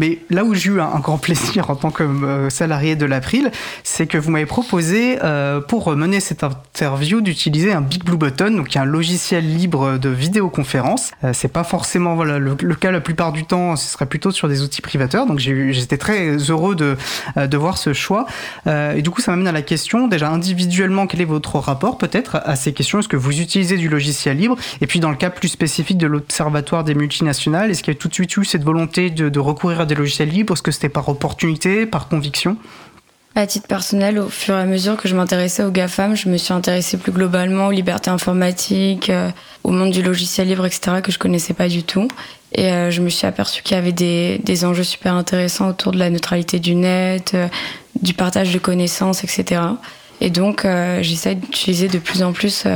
mais 0.00 0.18
là 0.30 0.44
où 0.44 0.54
j'ai 0.54 0.70
eu 0.70 0.80
un, 0.80 0.98
grand 0.98 1.18
plaisir 1.18 1.68
en 1.68 1.76
tant 1.76 1.90
que 1.90 2.02
euh, 2.02 2.48
salarié 2.48 2.96
de 2.96 3.04
l'April, 3.04 3.50
c'est 3.84 4.06
que 4.06 4.16
vous 4.16 4.30
m'avez 4.30 4.46
proposé 4.46 5.18
euh, 5.22 5.60
pour 5.60 5.94
mener 5.94 6.20
cette 6.20 6.42
interview 6.42 7.20
d'utiliser 7.20 7.74
un 7.74 7.82
Big 7.82 8.02
Blue 8.02 8.16
Button, 8.16 8.50
donc 8.52 8.74
un 8.76 8.86
logiciel 8.86 9.44
libre 9.44 9.98
de 9.98 10.08
vidéoconférence. 10.08 11.10
Euh, 11.22 11.32
c'est 11.34 11.52
pas 11.52 11.64
forcément 11.64 12.14
voilà 12.14 12.38
le, 12.38 12.54
cas 12.76 12.90
la 12.90 13.02
plupart 13.02 13.32
du 13.32 13.44
temps, 13.44 13.76
ce 13.76 13.92
serait 13.92 14.06
plutôt 14.06 14.30
sur 14.30 14.48
des 14.48 14.62
outils 14.62 14.80
privateurs. 14.80 15.26
Donc 15.26 15.38
j'étais 15.38 15.98
très 15.98 16.36
heureux 16.36 16.74
de 16.74 16.96
de 17.36 17.56
voir 17.58 17.76
ce 17.76 17.92
choix. 17.92 18.26
et 18.66 19.02
du 19.02 19.10
coup, 19.10 19.20
ça 19.20 19.32
m'amène 19.32 19.48
à 19.48 19.52
la 19.52 19.62
question 19.62 20.08
déjà 20.08 20.30
individuellement, 20.30 21.06
quel 21.06 21.20
est 21.20 21.26
votre 21.26 21.58
rapport 21.58 21.98
peut-être 21.98 22.40
à 22.42 22.56
ces 22.56 22.72
questions? 22.72 23.00
Est-ce 23.00 23.08
que 23.08 23.16
vous 23.16 23.38
utilisez 23.38 23.76
du 23.76 23.90
logiciel 23.90 24.38
libre? 24.38 24.56
Et 24.80 24.86
puis 24.86 24.98
dans 25.00 25.10
le 25.10 25.16
cas 25.16 25.28
plus 25.28 25.48
spécifique 25.48 25.98
de 25.98 26.06
l'Observatoire 26.06 26.84
des 26.84 26.94
multinationales, 26.94 27.70
est-ce 27.70 27.82
qu'il 27.82 27.92
y 27.92 27.96
a 27.96 28.00
tout 28.00 28.08
de 28.08 28.14
suite 28.14 28.34
eu 28.38 28.44
cette 28.46 28.64
volonté 28.64 29.10
de, 29.10 29.28
de 29.28 29.40
recourir 29.40 29.80
à 29.80 29.86
des 29.90 29.96
logiciels 29.96 30.30
libres 30.30 30.54
Est-ce 30.54 30.62
que 30.62 30.70
c'était 30.70 30.88
par 30.88 31.08
opportunité, 31.08 31.84
par 31.86 32.08
conviction 32.08 32.56
à 33.36 33.46
titre 33.46 33.68
personnel, 33.68 34.18
au 34.18 34.28
fur 34.28 34.56
et 34.56 34.60
à 34.60 34.66
mesure 34.66 34.96
que 34.96 35.06
je 35.06 35.14
m'intéressais 35.14 35.62
aux 35.62 35.70
GAFAM, 35.70 36.16
je 36.16 36.28
me 36.28 36.36
suis 36.36 36.52
intéressée 36.52 36.96
plus 36.96 37.12
globalement 37.12 37.68
aux 37.68 37.70
libertés 37.70 38.10
informatiques, 38.10 39.08
euh, 39.08 39.30
au 39.62 39.70
monde 39.70 39.92
du 39.92 40.02
logiciel 40.02 40.48
libre, 40.48 40.66
etc., 40.66 40.96
que 41.00 41.12
je 41.12 41.18
connaissais 41.18 41.54
pas 41.54 41.68
du 41.68 41.84
tout. 41.84 42.08
Et 42.52 42.72
euh, 42.72 42.90
je 42.90 43.00
me 43.00 43.08
suis 43.08 43.28
aperçue 43.28 43.62
qu'il 43.62 43.76
y 43.76 43.78
avait 43.78 43.92
des, 43.92 44.64
enjeux 44.64 44.82
super 44.82 45.14
intéressants 45.14 45.68
autour 45.68 45.92
de 45.92 45.98
la 45.98 46.10
neutralité 46.10 46.58
du 46.58 46.74
net, 46.74 47.34
euh, 47.34 47.46
du 48.02 48.14
partage 48.14 48.52
de 48.52 48.58
connaissances, 48.58 49.22
etc. 49.22 49.62
Et 50.20 50.30
donc, 50.30 50.66
j'essaie 51.00 51.36
d'utiliser 51.36 51.88
de 51.88 51.98
plus 51.98 52.22
en 52.22 52.32
plus 52.32 52.66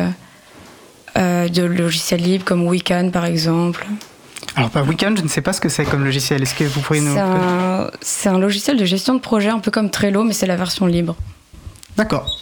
de 1.14 1.62
logiciels 1.62 2.22
libres 2.22 2.44
comme 2.44 2.66
Wiccan, 2.66 3.10
par 3.12 3.26
exemple. 3.26 3.86
Alors, 4.56 4.70
par 4.70 4.86
Weekend, 4.86 5.18
je 5.18 5.22
ne 5.22 5.28
sais 5.28 5.40
pas 5.40 5.52
ce 5.52 5.60
que 5.60 5.68
c'est 5.68 5.84
comme 5.84 6.04
logiciel. 6.04 6.42
Est-ce 6.42 6.54
que 6.54 6.64
vous 6.64 6.80
pourriez 6.80 7.02
nous. 7.02 7.14
C'est 8.00 8.28
un, 8.28 8.34
un, 8.34 8.38
logiciel 8.38 8.76
de 8.76 8.84
gestion 8.84 9.14
de 9.14 9.20
projet, 9.20 9.48
un 9.48 9.58
peu 9.58 9.70
comme 9.70 9.90
Trello, 9.90 10.24
mais 10.24 10.32
c'est 10.32 10.46
la 10.46 10.56
version 10.56 10.86
libre. 10.86 11.16
D'accord. 11.96 12.40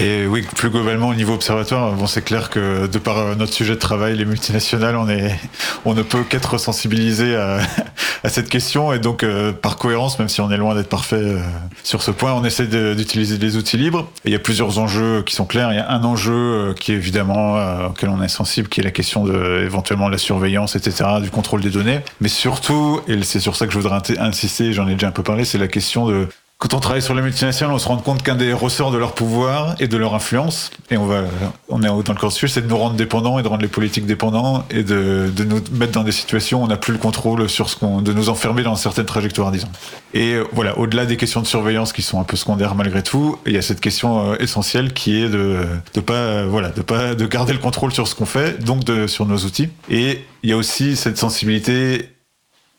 Et 0.00 0.26
oui, 0.26 0.46
plus 0.56 0.70
globalement 0.70 1.08
au 1.08 1.14
niveau 1.14 1.34
observatoire, 1.34 1.92
bon, 1.92 2.06
c'est 2.06 2.22
clair 2.22 2.48
que 2.48 2.86
de 2.86 2.98
par 2.98 3.36
notre 3.36 3.52
sujet 3.52 3.74
de 3.74 3.78
travail, 3.78 4.16
les 4.16 4.24
multinationales, 4.24 4.96
on, 4.96 5.08
est, 5.10 5.38
on 5.84 5.92
ne 5.92 6.00
peut 6.00 6.22
qu'être 6.22 6.56
sensibilisé 6.56 7.36
à, 7.36 7.58
à, 8.24 8.28
cette 8.30 8.48
question. 8.48 8.94
Et 8.94 8.98
donc, 8.98 9.22
euh, 9.22 9.52
par 9.52 9.76
cohérence, 9.76 10.18
même 10.18 10.30
si 10.30 10.40
on 10.40 10.50
est 10.50 10.56
loin 10.56 10.74
d'être 10.74 10.88
parfait 10.88 11.16
euh, 11.16 11.38
sur 11.82 12.02
ce 12.02 12.10
point, 12.10 12.32
on 12.32 12.44
essaie 12.44 12.66
d'utiliser 12.66 13.36
des 13.36 13.58
outils 13.58 13.76
libres. 13.76 14.10
Il 14.24 14.32
y 14.32 14.34
a 14.34 14.38
plusieurs 14.38 14.78
enjeux 14.78 15.22
qui 15.22 15.34
sont 15.34 15.44
clairs. 15.44 15.70
Il 15.70 15.76
y 15.76 15.80
a 15.80 15.90
un 15.90 16.02
enjeu 16.02 16.32
euh, 16.32 16.72
qui 16.72 16.92
est 16.92 16.96
évidemment 16.96 17.58
euh, 17.58 17.88
auquel 17.88 18.08
on 18.08 18.22
est 18.22 18.28
sensible, 18.28 18.68
qui 18.68 18.80
est 18.80 18.84
la 18.84 18.92
question 18.92 19.24
de 19.26 19.62
éventuellement 19.64 20.06
de 20.06 20.12
la 20.12 20.18
surveillance, 20.18 20.76
etc., 20.76 21.10
du 21.20 21.30
contrôle 21.30 21.60
des 21.60 21.70
données. 21.70 22.00
Mais 22.22 22.28
surtout, 22.28 23.00
et 23.06 23.22
c'est 23.22 23.40
sur 23.40 23.54
ça 23.54 23.66
que 23.66 23.72
je 23.74 23.78
voudrais 23.78 23.98
insister, 24.18 24.72
j'en 24.72 24.88
ai 24.88 24.94
déjà 24.94 25.08
un 25.08 25.12
peu 25.12 25.22
parlé, 25.22 25.44
c'est 25.44 25.58
la 25.58 25.68
question 25.68 26.06
de 26.06 26.26
quand 26.60 26.74
on 26.74 26.80
travaille 26.80 27.00
sur 27.00 27.14
les 27.14 27.22
multinationales, 27.22 27.74
on 27.74 27.78
se 27.78 27.88
rend 27.88 27.96
compte 27.96 28.22
qu'un 28.22 28.34
des 28.34 28.52
ressorts 28.52 28.90
de 28.90 28.98
leur 28.98 29.14
pouvoir 29.14 29.76
et 29.80 29.88
de 29.88 29.96
leur 29.96 30.14
influence, 30.14 30.70
et 30.90 30.98
on 30.98 31.06
va, 31.06 31.22
on 31.70 31.82
est 31.82 31.86
dans 31.86 31.96
le 31.96 32.18
cursus, 32.18 32.52
c'est 32.52 32.60
de 32.60 32.66
nous 32.66 32.76
rendre 32.76 32.96
dépendants 32.96 33.38
et 33.38 33.42
de 33.42 33.48
rendre 33.48 33.62
les 33.62 33.68
politiques 33.68 34.04
dépendants 34.04 34.66
et 34.70 34.82
de, 34.82 35.32
de 35.34 35.44
nous 35.44 35.62
mettre 35.72 35.92
dans 35.92 36.04
des 36.04 36.12
situations 36.12 36.60
où 36.60 36.64
on 36.64 36.66
n'a 36.66 36.76
plus 36.76 36.92
le 36.92 36.98
contrôle 36.98 37.48
sur 37.48 37.70
ce 37.70 37.76
qu'on, 37.76 38.02
de 38.02 38.12
nous 38.12 38.28
enfermer 38.28 38.62
dans 38.62 38.76
certaines 38.76 39.06
trajectoires, 39.06 39.52
disons. 39.52 39.70
Et 40.12 40.34
euh, 40.34 40.44
voilà, 40.52 40.78
au-delà 40.78 41.06
des 41.06 41.16
questions 41.16 41.40
de 41.40 41.46
surveillance 41.46 41.94
qui 41.94 42.02
sont 42.02 42.20
un 42.20 42.24
peu 42.24 42.36
secondaires 42.36 42.74
malgré 42.74 43.02
tout, 43.02 43.38
il 43.46 43.54
y 43.54 43.58
a 43.58 43.62
cette 43.62 43.80
question 43.80 44.32
euh, 44.32 44.36
essentielle 44.38 44.92
qui 44.92 45.16
est 45.22 45.30
de, 45.30 45.64
de 45.94 46.00
pas, 46.00 46.12
euh, 46.12 46.46
voilà, 46.46 46.68
de 46.68 46.82
pas, 46.82 47.14
de 47.14 47.24
garder 47.24 47.54
le 47.54 47.58
contrôle 47.58 47.92
sur 47.92 48.06
ce 48.06 48.14
qu'on 48.14 48.26
fait, 48.26 48.62
donc 48.62 48.84
de, 48.84 49.06
sur 49.06 49.24
nos 49.24 49.38
outils. 49.38 49.70
Et 49.88 50.26
il 50.42 50.50
y 50.50 50.52
a 50.52 50.58
aussi 50.58 50.94
cette 50.96 51.16
sensibilité 51.16 52.10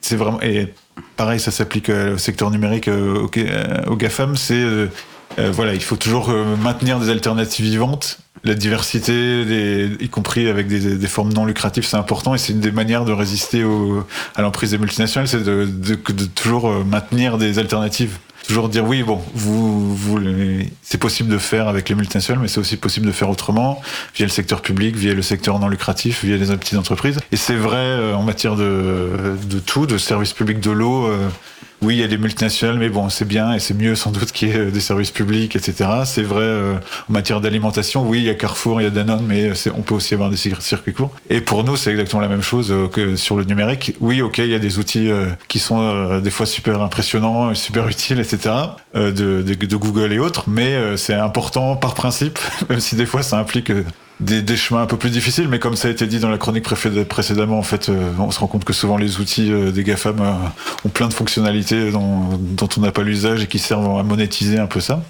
c'est 0.02 0.16
vraiment 0.16 0.42
et 0.42 0.74
pareil 1.16 1.40
ça 1.40 1.52
s'applique 1.52 1.90
euh, 1.90 2.16
au 2.16 2.18
secteur 2.18 2.52
numérique 2.52 2.88
euh, 2.88 3.26
au, 3.26 3.30
euh, 3.38 3.96
GAFAM 3.96 4.36
c'est 4.36 4.64
voilà 5.38 5.74
il 5.74 5.82
faut 5.82 5.96
toujours 5.96 6.30
maintenir 6.62 7.00
des 7.00 7.10
alternatives 7.10 7.66
vivantes. 7.66 8.20
La 8.44 8.54
diversité 8.54 9.96
y 9.98 10.10
compris 10.10 10.50
avec 10.50 10.68
des, 10.68 11.08
formes 11.08 11.32
non 11.32 11.46
lucratives 11.46 11.86
c'est 11.86 11.96
important 11.96 12.36
et 12.36 12.38
c'est 12.38 12.52
une 12.52 12.60
des 12.60 12.74
manières 12.74 13.06
de 13.06 13.14
résister 13.14 13.64
à 14.36 14.42
l'emprise 14.42 14.72
des 14.72 14.78
multinationales 14.78 15.30
c'est 15.30 15.42
de, 15.42 15.96
toujours 16.36 16.70
maintenir 16.84 17.38
des 17.38 17.60
alternatives 17.60 18.18
toujours 18.48 18.70
dire 18.70 18.86
oui, 18.86 19.04
bon, 19.04 19.22
vous, 19.34 19.96
vous 19.96 20.20
c'est 20.82 20.98
possible 20.98 21.30
de 21.30 21.38
faire 21.38 21.68
avec 21.68 21.90
les 21.90 21.96
multinationales, 21.96 22.42
mais 22.42 22.48
c'est 22.48 22.60
aussi 22.60 22.78
possible 22.78 23.06
de 23.08 23.12
faire 23.12 23.30
autrement, 23.30 23.82
via 24.16 24.26
le 24.26 24.32
secteur 24.32 24.62
public, 24.62 24.96
via 24.96 25.14
le 25.14 25.22
secteur 25.22 25.60
non 25.60 25.68
lucratif, 25.68 26.26
via 26.26 26.38
les 26.38 26.58
petites 26.58 26.78
entreprises. 26.78 27.20
Et 27.32 27.38
c'est 27.38 27.56
vrai 27.56 27.78
euh, 27.78 28.14
en 28.14 28.24
matière 28.24 28.56
de, 28.56 29.38
de 29.44 29.60
tout, 29.60 29.86
de 29.86 29.98
services 29.98 30.34
publics 30.34 30.60
de 30.60 30.72
l'eau. 30.72 31.12
Euh, 31.82 31.86
oui, 31.86 31.96
il 31.96 32.00
y 32.00 32.04
a 32.04 32.08
des 32.08 32.18
multinationales, 32.18 32.78
mais 32.78 32.90
bon, 32.90 33.10
c'est 33.10 33.26
bien 33.26 33.54
et 33.54 33.60
c'est 33.60 33.74
mieux 33.74 33.96
sans 33.96 34.12
doute 34.12 34.32
qu'il 34.32 34.50
y 34.50 34.52
ait 34.52 34.58
euh, 34.58 34.72
des 34.72 34.80
services 34.80 35.12
publics, 35.12 35.56
etc. 35.56 35.90
C'est 36.06 36.22
vrai 36.24 36.44
euh, 36.44 36.76
en 37.10 37.14
matière 37.14 37.42
d'alimentation. 37.42 38.08
Oui, 38.08 38.20
il 38.20 38.26
y 38.26 38.30
a 38.30 38.36
Carrefour, 38.36 38.82
il 38.82 38.86
y 38.86 38.88
a 38.88 38.90
Danone, 38.90 39.26
mais 39.28 39.52
on 39.76 39.82
peut 39.82 39.96
aussi 39.96 40.14
avoir 40.14 40.30
des 40.30 40.38
circuits 40.38 40.94
courts. 40.94 41.12
Et 41.30 41.42
pour 41.42 41.64
nous, 41.64 41.76
c'est 41.76 41.92
exactement 41.92 42.22
la 42.22 42.28
même 42.28 42.42
chose 42.42 42.72
euh, 42.72 42.88
que 42.88 43.16
sur 43.16 43.36
le 43.36 43.44
numérique. 43.44 43.96
Oui, 44.00 44.22
ok, 44.22 44.40
il 44.40 44.48
y 44.48 44.56
a 44.56 44.60
des 44.60 44.80
outils 44.80 45.10
qui 45.48 45.60
sont 45.60 46.20
des 46.20 46.30
fois 46.30 46.46
super 46.46 46.82
impressionnants, 46.82 47.54
super 47.54 47.88
utiles, 47.88 48.20
etc. 48.20 48.56
De, 48.94 49.12
de, 49.12 49.42
de 49.42 49.76
Google 49.76 50.14
et 50.14 50.20
autres, 50.20 50.46
mais 50.48 50.98
c'est 50.98 51.14
important 51.14 51.76
par 51.76 51.94
principe, 51.94 52.40
même 52.70 52.80
si 52.80 52.96
des 52.96 53.06
fois 53.06 53.24
ça 53.24 53.38
implique 53.38 53.72
des, 54.22 54.42
des, 54.42 54.56
chemins 54.56 54.82
un 54.82 54.86
peu 54.86 54.98
plus 54.98 55.10
difficiles, 55.10 55.48
mais 55.48 55.60
comme 55.60 55.76
ça 55.76 55.88
a 55.88 55.92
été 55.92 56.06
dit 56.06 56.20
dans 56.20 56.30
la 56.30 56.38
chronique 56.38 56.64
précédemment, 56.64 57.58
en 57.58 57.64
fait, 57.64 57.90
euh, 57.90 58.12
on 58.20 58.32
se 58.32 58.40
rend 58.40 58.48
compte 58.48 58.64
que 58.64 58.74
souvent 58.74 58.98
les 58.98 59.20
outils 59.20 59.52
euh, 59.52 59.72
des 59.72 59.84
GAFAM 59.84 60.20
euh, 60.20 60.32
ont 60.86 60.90
plein 60.90 61.08
de 61.08 61.14
fonctionnalités 61.14 61.92
dont, 61.92 62.40
dont 62.40 62.70
on 62.78 62.82
n'a 62.82 62.92
pas 62.92 63.02
l'usage 63.02 63.44
et 63.44 63.48
qui 63.48 63.60
servent 63.60 64.00
à 64.00 64.04
monétiser 64.04 64.60
un 64.60 64.68
peu 64.68 64.80
ça. 64.80 65.04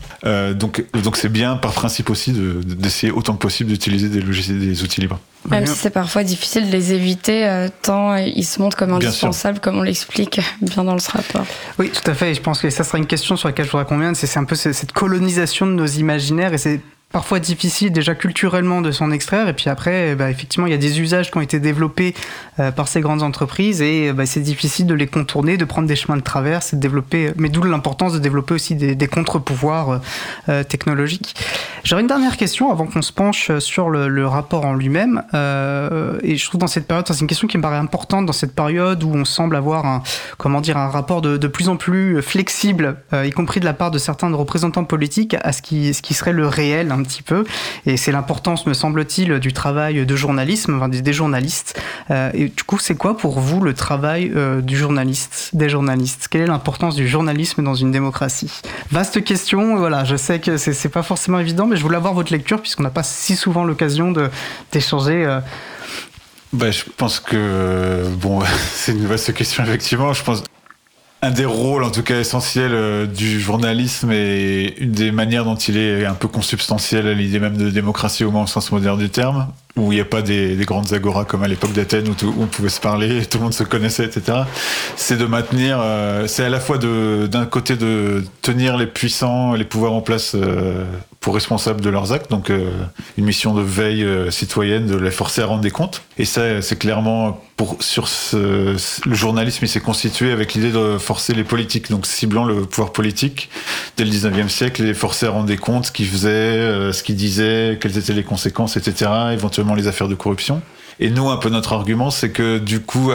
donc, 0.53 0.85
donc 1.03 1.17
c'est 1.17 1.29
bien 1.29 1.57
par 1.57 1.73
principe 1.73 2.09
aussi 2.09 2.31
d'essayer 2.31 3.11
autant 3.11 3.33
que 3.33 3.39
possible 3.39 3.69
d'utiliser 3.71 4.09
des 4.09 4.21
logiciels, 4.21 4.59
des 4.59 4.83
outils 4.83 5.01
libres. 5.01 5.19
Même 5.49 5.65
si 5.65 5.75
c'est 5.75 5.89
parfois 5.89 6.23
difficile 6.23 6.67
de 6.67 6.71
les 6.71 6.93
éviter, 6.93 7.67
tant 7.81 8.15
ils 8.15 8.45
se 8.45 8.61
montrent 8.61 8.77
comme 8.77 8.93
indispensables, 8.93 9.59
comme 9.59 9.77
on 9.77 9.83
l'explique 9.83 10.39
bien 10.61 10.83
dans 10.83 10.97
ce 10.99 11.11
rapport. 11.11 11.45
Oui, 11.79 11.89
tout 11.89 12.09
à 12.09 12.13
fait. 12.13 12.31
Et 12.31 12.33
je 12.35 12.41
pense 12.41 12.61
que 12.61 12.69
ça 12.69 12.83
sera 12.83 12.97
une 12.97 13.07
question 13.07 13.35
sur 13.35 13.47
laquelle 13.47 13.65
je 13.65 13.71
voudrais 13.71 13.85
qu'on 13.85 13.97
vienne. 13.97 14.15
C'est 14.15 14.37
un 14.37 14.45
peu 14.45 14.55
cette 14.55 14.91
colonisation 14.91 15.65
de 15.65 15.71
nos 15.71 15.87
imaginaires 15.87 16.53
et 16.53 16.57
c'est 16.57 16.79
parfois 17.11 17.39
difficile 17.39 17.91
déjà 17.91 18.15
culturellement 18.15 18.81
de 18.81 18.91
s'en 18.91 19.11
extraire. 19.11 19.47
Et 19.47 19.53
puis 19.53 19.69
après 19.69 20.15
bah, 20.15 20.29
effectivement 20.29 20.67
il 20.67 20.71
y 20.71 20.75
a 20.75 20.79
des 20.79 20.99
usages 20.99 21.31
qui 21.31 21.37
ont 21.37 21.41
été 21.41 21.59
développés 21.59 22.13
euh, 22.59 22.71
par 22.71 22.87
ces 22.87 23.01
grandes 23.01 23.23
entreprises. 23.23 23.81
Et 23.81 24.13
bah, 24.13 24.25
c'est 24.25 24.41
difficile 24.41 24.87
de 24.87 24.93
les 24.93 25.07
contourner 25.07 25.57
de 25.57 25.65
prendre 25.65 25.87
des 25.87 25.95
chemins 25.95 26.17
de 26.17 26.23
traverse 26.23 26.73
et 26.73 26.75
de 26.75 26.81
développer 26.81 27.31
mais 27.37 27.49
d'où 27.49 27.63
l'importance 27.63 28.13
de 28.13 28.19
développer 28.19 28.53
aussi 28.53 28.75
des, 28.75 28.95
des 28.95 29.07
contre-pouvoirs 29.07 29.89
euh, 29.89 29.97
euh 30.49 30.63
technologiques 30.63 31.35
j'aurais 31.83 32.01
une 32.01 32.07
dernière 32.07 32.37
question 32.37 32.71
avant 32.71 32.85
qu'on 32.85 33.01
se 33.01 33.13
penche 33.13 33.51
sur 33.59 33.89
le, 33.89 34.07
le 34.07 34.27
rapport 34.27 34.65
en 34.65 34.73
lui-même 34.73 35.23
euh, 35.33 36.19
et 36.23 36.37
je 36.37 36.45
trouve 36.45 36.59
dans 36.59 36.67
cette 36.67 36.87
période 36.87 37.07
c'est 37.07 37.19
une 37.19 37.27
question 37.27 37.47
qui 37.47 37.57
me 37.57 37.63
paraît 37.63 37.77
importante 37.77 38.25
dans 38.25 38.33
cette 38.33 38.55
période 38.55 39.03
où 39.03 39.13
on 39.13 39.25
semble 39.25 39.55
avoir 39.55 39.85
un 39.85 40.03
comment 40.37 40.61
dire 40.61 40.77
un 40.77 40.89
rapport 40.89 41.21
de, 41.21 41.37
de 41.37 41.47
plus 41.47 41.69
en 41.69 41.75
plus 41.75 42.21
flexible 42.21 42.97
euh, 43.13 43.25
y 43.25 43.31
compris 43.31 43.59
de 43.59 43.65
la 43.65 43.73
part 43.73 43.91
de 43.91 43.97
certains 43.97 44.31
représentants 44.33 44.83
politiques 44.83 45.35
à 45.41 45.51
ce 45.51 45.61
qui, 45.61 45.93
ce 45.93 46.01
qui 46.01 46.13
serait 46.13 46.33
le 46.33 46.47
réel 46.47 46.91
un 46.91 47.03
petit 47.03 47.23
peu. 47.23 47.43
Et 47.85 47.97
c'est 47.97 48.11
l'importance, 48.11 48.65
me 48.65 48.73
semble-t-il, 48.73 49.39
du 49.39 49.53
travail 49.53 50.05
de 50.05 50.15
journalisme, 50.15 50.75
enfin, 50.75 50.89
des, 50.89 51.13
journalistes. 51.13 51.79
Euh, 52.09 52.31
et 52.33 52.49
du 52.49 52.63
coup, 52.63 52.77
c'est 52.79 52.95
quoi 52.95 53.17
pour 53.17 53.39
vous 53.39 53.61
le 53.61 53.73
travail 53.73 54.31
euh, 54.35 54.61
du 54.61 54.77
journaliste, 54.77 55.51
des 55.53 55.69
journalistes? 55.69 56.27
Quelle 56.29 56.41
est 56.41 56.47
l'importance 56.47 56.95
du 56.95 57.07
journalisme 57.07 57.63
dans 57.63 57.75
une 57.75 57.91
démocratie? 57.91 58.61
Vaste 58.91 59.23
question. 59.23 59.75
Voilà, 59.77 60.03
je 60.03 60.15
sais 60.15 60.39
que 60.39 60.57
c'est 60.57 60.89
pas 60.89 61.03
forcément 61.03 61.39
évident, 61.39 61.67
mais 61.71 61.77
je 61.77 61.81
voulais 61.81 61.97
avoir 61.97 62.13
votre 62.13 62.31
lecture 62.31 62.61
puisqu'on 62.61 62.83
n'a 62.83 62.89
pas 62.89 63.03
si 63.03 63.35
souvent 63.35 63.63
l'occasion 63.63 64.13
d'échanger. 64.71 65.25
Euh, 65.25 65.39
bah, 66.53 66.69
je 66.69 66.83
pense 66.97 67.19
que 67.19 68.05
bon, 68.17 68.41
c'est 68.73 68.91
une 68.91 69.07
vaste 69.07 69.33
question 69.33 69.63
effectivement. 69.63 70.13
Je 70.13 70.23
pense 70.23 70.43
un 71.23 71.31
des 71.31 71.45
rôles, 71.45 71.83
en 71.83 71.91
tout 71.91 72.01
cas 72.01 72.19
essentiels, 72.19 72.73
euh, 72.73 73.05
du 73.05 73.39
journalisme 73.39 74.11
et 74.11 74.73
une 74.79 74.91
des 74.91 75.11
manières 75.11 75.45
dont 75.45 75.55
il 75.55 75.77
est 75.77 76.05
un 76.05 76.15
peu 76.15 76.27
consubstantiel 76.27 77.07
à 77.07 77.13
l'idée 77.13 77.39
même 77.39 77.57
de 77.57 77.69
démocratie 77.69 78.23
au 78.23 78.31
moins 78.31 78.43
au 78.43 78.47
sens 78.47 78.71
moderne 78.71 78.97
du 78.97 79.09
terme, 79.09 79.47
où 79.75 79.91
il 79.91 79.95
n'y 79.95 80.01
a 80.01 80.05
pas 80.05 80.23
des, 80.23 80.55
des, 80.55 80.65
grandes 80.65 80.93
agoras 80.93 81.25
comme 81.25 81.43
à 81.43 81.47
l'époque 81.47 81.73
d'Athènes 81.73 82.07
où, 82.09 82.25
où, 82.25 82.33
on 82.39 82.47
pouvait 82.47 82.69
se 82.69 82.81
parler, 82.81 83.23
tout 83.29 83.37
le 83.37 83.43
monde 83.43 83.53
se 83.53 83.63
connaissait, 83.63 84.05
etc. 84.05 84.39
C'est 84.95 85.17
de 85.17 85.25
maintenir, 85.25 85.77
euh, 85.79 86.25
c'est 86.25 86.43
à 86.43 86.49
la 86.49 86.59
fois 86.59 86.79
d'un 86.79 87.45
côté 87.45 87.75
de 87.75 88.23
tenir 88.41 88.77
les 88.77 88.87
puissants, 88.87 89.53
les 89.53 89.65
pouvoirs 89.65 89.93
en 89.93 90.01
place 90.01 90.33
euh, 90.33 90.85
pour 91.21 91.35
responsables 91.35 91.81
de 91.81 91.89
leurs 91.91 92.13
actes, 92.13 92.31
donc 92.31 92.49
euh, 92.49 92.71
une 93.15 93.25
mission 93.25 93.53
de 93.53 93.61
veille 93.61 94.03
euh, 94.03 94.31
citoyenne, 94.31 94.87
de 94.87 94.95
les 94.95 95.11
forcer 95.11 95.41
à 95.43 95.45
rendre 95.45 95.61
des 95.61 95.69
comptes. 95.69 96.01
Et 96.17 96.25
ça, 96.25 96.63
c'est 96.63 96.79
clairement 96.79 97.39
pour 97.57 97.77
sur 97.79 98.07
ce, 98.07 98.75
le 99.05 99.15
journalisme, 99.15 99.63
il 99.63 99.67
s'est 99.67 99.81
constitué 99.81 100.31
avec 100.31 100.55
l'idée 100.55 100.71
de 100.71 100.97
forcer 100.97 101.33
les 101.33 101.43
politiques, 101.43 101.91
donc 101.91 102.07
ciblant 102.07 102.43
le 102.43 102.65
pouvoir 102.65 102.91
politique 102.91 103.49
dès 103.97 104.03
le 104.03 104.09
19e 104.09 104.49
siècle, 104.49 104.83
les 104.83 104.95
forcer 104.95 105.27
à 105.27 105.29
rendre 105.29 105.45
des 105.45 105.57
comptes, 105.57 105.85
ce 105.85 105.91
qu'ils 105.91 106.07
faisaient, 106.07 106.29
euh, 106.29 106.91
ce 106.91 107.03
qu'ils 107.03 107.17
disaient, 107.17 107.77
quelles 107.79 107.99
étaient 107.99 108.13
les 108.13 108.23
conséquences, 108.23 108.75
etc. 108.75 109.11
Éventuellement 109.31 109.75
les 109.75 109.85
affaires 109.85 110.07
de 110.07 110.15
corruption. 110.15 110.63
Et 110.99 111.11
nous, 111.11 111.29
un 111.29 111.37
peu 111.37 111.49
notre 111.49 111.73
argument, 111.73 112.09
c'est 112.09 112.31
que 112.31 112.57
du 112.57 112.79
coup, 112.79 113.11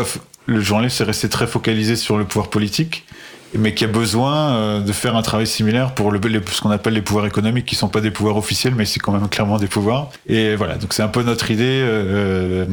le 0.47 0.61
journalisme 0.61 1.03
est 1.03 1.07
resté 1.07 1.29
très 1.29 1.49
focalisé 1.49 1.97
sur 1.97 2.19
le 2.19 2.25
pouvoir 2.25 2.51
politique 2.51 3.05
mais 3.55 3.75
qui 3.75 3.85
a 3.85 3.89
besoin 3.89 4.55
euh, 4.55 4.81
de 4.81 4.93
faire 4.93 5.17
un 5.17 5.23
travail 5.23 5.47
similaire 5.47 5.95
pour 5.95 6.11
le, 6.11 6.21
ce 6.51 6.61
qu'on 6.61 6.71
appelle 6.71 6.95
les 6.95 7.03
pouvoirs 7.03 7.27
économiques, 7.27 7.67
qui 7.67 7.75
sont 7.75 7.89
pas 7.89 8.01
des 8.01 8.11
pouvoirs 8.11 8.37
officiels, 8.37 8.75
mais 8.75 8.85
c'est 8.85 9.01
quand 9.01 9.13
même 9.13 9.29
clairement 9.29 9.59
des 9.59 9.67
pouvoirs. 9.67 10.11
Et 10.27 10.57
voilà, 10.57 10.77
donc 10.77 10.93
c'est 10.93 11.03
un 11.03 11.09
peu 11.09 11.23
notre 11.23 11.51
idée. 11.51 11.81
Euh, 11.83 12.67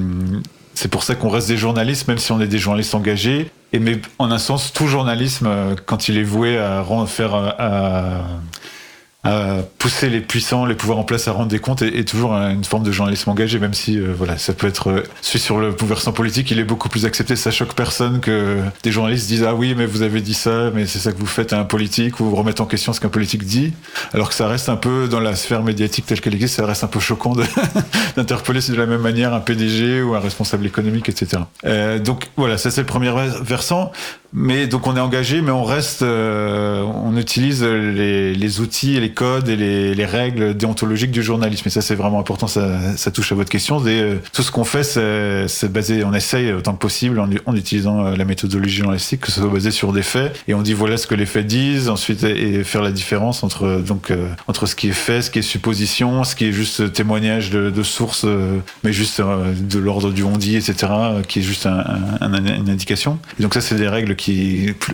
c'est 0.74 0.90
pour 0.90 1.04
ça 1.04 1.16
qu'on 1.16 1.30
reste 1.30 1.48
des 1.48 1.58
journalistes, 1.58 2.08
même 2.08 2.18
si 2.18 2.32
on 2.32 2.42
est 2.42 2.48
des 2.48 2.58
journalistes 2.58 2.96
engagés. 2.96 3.52
Et 3.74 3.80
mais 3.80 4.00
en 4.20 4.32
un 4.32 4.38
sens, 4.38 4.74
tout 4.74 4.88
journalisme, 4.88 5.48
euh, 5.48 5.76
quand 5.86 6.10
il 6.10 6.18
est 6.18 6.24
voué 6.24 6.58
à 6.58 6.84
faire 7.08 7.36
à, 7.36 7.56
à 7.60 8.22
pousser 9.80 10.10
les 10.10 10.20
puissants, 10.20 10.66
les 10.66 10.76
pouvoirs 10.76 10.98
en 10.98 11.04
place 11.04 11.28
à 11.28 11.32
rendre 11.32 11.48
des 11.48 11.60
comptes 11.60 11.82
et, 11.82 12.04
toujours 12.04 12.34
une 12.34 12.64
forme 12.66 12.84
de 12.84 12.92
journalisme 12.92 13.30
engagé, 13.30 13.58
même 13.58 13.74
si 13.74 13.98
euh, 13.98 14.14
voilà, 14.16 14.38
ça 14.38 14.54
peut 14.54 14.68
être 14.68 14.90
euh, 14.90 15.04
sur 15.22 15.60
le 15.60 15.74
versant 15.86 16.12
politique, 16.12 16.52
il 16.52 16.60
est 16.60 16.66
beaucoup 16.66 16.90
plus 16.90 17.06
accepté. 17.06 17.36
Ça 17.36 17.50
choque 17.52 17.74
personne 17.74 18.20
que 18.20 18.60
des 18.84 18.92
journalistes 18.92 19.28
disent 19.28 19.44
ah 19.44 19.56
oui 19.56 19.76
mais 19.78 19.86
vous 19.86 20.02
avez 20.02 20.22
dit 20.22 20.34
ça, 20.34 20.72
mais 20.74 20.86
c'est 20.86 21.00
ça 21.00 21.14
que 21.14 21.18
vous 21.18 21.26
faites 21.26 21.54
à 21.54 21.60
un 21.60 21.64
politique 21.64 22.20
ou 22.20 22.26
vous 22.26 22.36
remettez 22.36 22.62
en 22.62 22.66
question 22.66 22.92
ce 22.92 23.00
qu'un 23.00 23.10
politique 23.10 23.46
dit, 23.46 23.74
alors 24.14 24.30
que 24.30 24.36
ça 24.36 24.48
reste 24.48 24.68
un 24.68 24.76
peu 24.76 25.08
dans 25.08 25.22
la 25.22 25.36
sphère 25.36 25.64
médiatique 25.64 26.06
telle 26.06 26.20
qu'elle 26.20 26.36
existe, 26.36 26.56
ça 26.56 26.66
reste 26.66 26.84
un 26.84 26.88
peu 26.88 27.00
choquant 27.00 27.34
d'interpeller 28.18 28.60
de 28.60 28.76
la 28.76 28.86
même 28.86 29.02
manière 29.02 29.34
un 29.34 29.40
PDG 29.40 30.02
ou 30.02 30.16
un 30.16 30.20
responsable 30.20 30.66
économique, 30.66 31.08
etc. 31.08 31.44
Euh, 31.66 32.00
donc 32.00 32.30
voilà, 32.36 32.58
ça 32.58 32.72
c'est 32.72 32.82
le 32.82 32.88
premier 32.88 33.12
versant. 33.42 33.92
Mais 34.34 34.66
donc 34.66 34.88
on 34.88 34.98
est 34.98 35.00
engagé, 35.00 35.42
mais 35.42 35.52
on 35.52 35.64
reste, 35.64 36.02
euh, 36.02 36.82
on 36.82 37.16
utilise 37.18 37.64
les, 37.64 38.34
les, 38.34 38.60
outils 38.62 39.00
les 39.00 39.12
codes 39.12 39.48
et 39.48 39.56
les, 39.56 39.94
les, 39.94 40.06
règles 40.06 40.56
déontologiques 40.56 41.12
du 41.12 41.22
journalisme. 41.22 41.68
Et 41.68 41.70
ça 41.70 41.82
c'est 41.82 41.94
vraiment 41.94 42.20
important, 42.20 42.48
ça, 42.48 43.12
touche 43.14 43.32
à 43.32 43.36
votre 43.36 43.52
question. 43.52 43.82
Euh, 43.86 44.18
tout 44.34 44.42
ce 44.42 44.52
qu'on 44.52 44.64
fait, 44.64 44.84
c'est 44.84 45.72
basé, 45.72 46.04
on 46.04 46.14
essaye 46.14 46.52
autant 46.52 46.74
que 46.74 46.80
possible 46.80 47.20
en, 47.20 47.56
utilisant 47.56 48.06
euh, 48.06 48.16
la 48.16 48.26
méthodologie 48.26 48.78
journalistique, 48.78 49.22
que 49.22 49.32
ce 49.32 49.40
soit 49.40 49.50
basé 49.50 49.70
sur 49.70 49.94
des 49.94 50.02
faits. 50.02 50.36
Et 50.48 50.56
on 50.56 50.64
dit 50.64 50.74
voilà 50.74 50.98
ce 50.98 51.06
que 51.06 51.16
les 51.16 51.28
faits 51.28 51.46
disent, 51.46 51.90
ensuite 51.90 52.24
et, 52.24 52.64
faire 52.64 52.82
la 52.82 52.92
différence 52.92 53.44
entre 53.44 53.84
donc 53.86 54.12
entre 54.48 54.66
ce 54.66 54.76
qui 54.76 54.90
est 54.90 54.94
fait, 54.94 55.22
ce 55.22 55.30
qui 55.30 55.40
est 55.40 55.44
supposition, 55.44 56.24
ce 56.24 56.36
qui 56.36 56.46
est 56.46 56.52
juste 56.52 56.92
témoignage 56.94 57.52
de, 57.52 57.70
de 57.70 57.84
sources, 57.84 58.26
mais 58.84 58.94
juste 58.94 59.22
de 59.22 59.80
l'ordre 59.80 60.12
du 60.12 60.24
on 60.24 60.38
dit, 60.38 60.56
etc., 60.56 60.92
qui 61.28 61.40
est 61.40 61.44
juste 61.44 61.68
un, 61.68 61.84
un, 62.22 62.34
une 62.34 62.70
indication. 62.70 63.20
Et 63.40 63.44
donc 63.44 63.54
ça 63.54 63.62
c'est 63.62 63.76
des 63.76 63.88
règles 63.88 64.16
qui, 64.16 64.23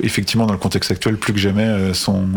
effectivement, 0.04 0.46
dans 0.46 0.54
le 0.54 0.60
contexte 0.60 0.92
actuel, 0.92 1.18
plus 1.18 1.34
que 1.34 1.40
jamais, 1.40 1.64
euh, 1.64 1.94
sont, 1.94 2.28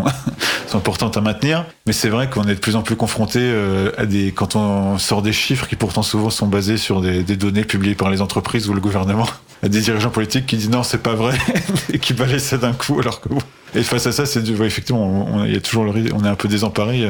importantes 0.75 1.17
à 1.17 1.21
maintenir. 1.21 1.67
Mais 1.87 1.93
c'est 1.93 2.09
vrai 2.09 2.31
qu'on 2.31 2.45
est 2.45 2.55
de 2.55 2.61
plus 2.61 2.77
en 2.77 2.83
plus 2.83 2.97
confronté 2.97 3.41
euh, 3.43 3.93
à 3.99 4.07
des, 4.07 4.33
quand 4.33 4.57
on 4.57 4.99
sort 4.99 5.23
des 5.23 5.33
chiffres 5.33 5.67
qui 5.69 5.77
pourtant 5.77 6.03
souvent 6.03 6.31
sont 6.31 6.47
basés 6.47 6.79
sur 6.79 7.01
des, 7.01 7.23
données 7.23 7.65
publiées 7.65 7.95
par 7.95 8.11
les 8.11 8.23
entreprises 8.23 8.69
ou 8.69 8.75
le 8.75 8.81
gouvernement, 8.81 9.29
à 9.63 9.69
des 9.69 9.81
dirigeants 9.81 10.11
politiques 10.11 10.47
qui 10.47 10.57
disent 10.57 10.71
non, 10.71 10.83
c'est 10.83 11.03
pas 11.03 11.15
vrai, 11.15 11.37
et 11.93 11.99
qui 11.99 12.15
balayent 12.15 12.41
ça 12.41 12.57
d'un 12.57 12.73
coup, 12.73 12.99
alors 13.01 13.21
que 13.21 13.29
Et 13.75 13.83
face 13.83 14.07
à 14.07 14.13
ça, 14.13 14.27
c'est 14.27 14.47
effectivement, 14.49 15.45
il 15.47 15.55
y 15.55 15.57
a 15.57 15.61
toujours 15.61 15.85
le, 15.85 15.93
on 16.15 16.25
est 16.25 16.29
un 16.29 16.35
peu 16.35 16.49
désemparé, 16.49 17.09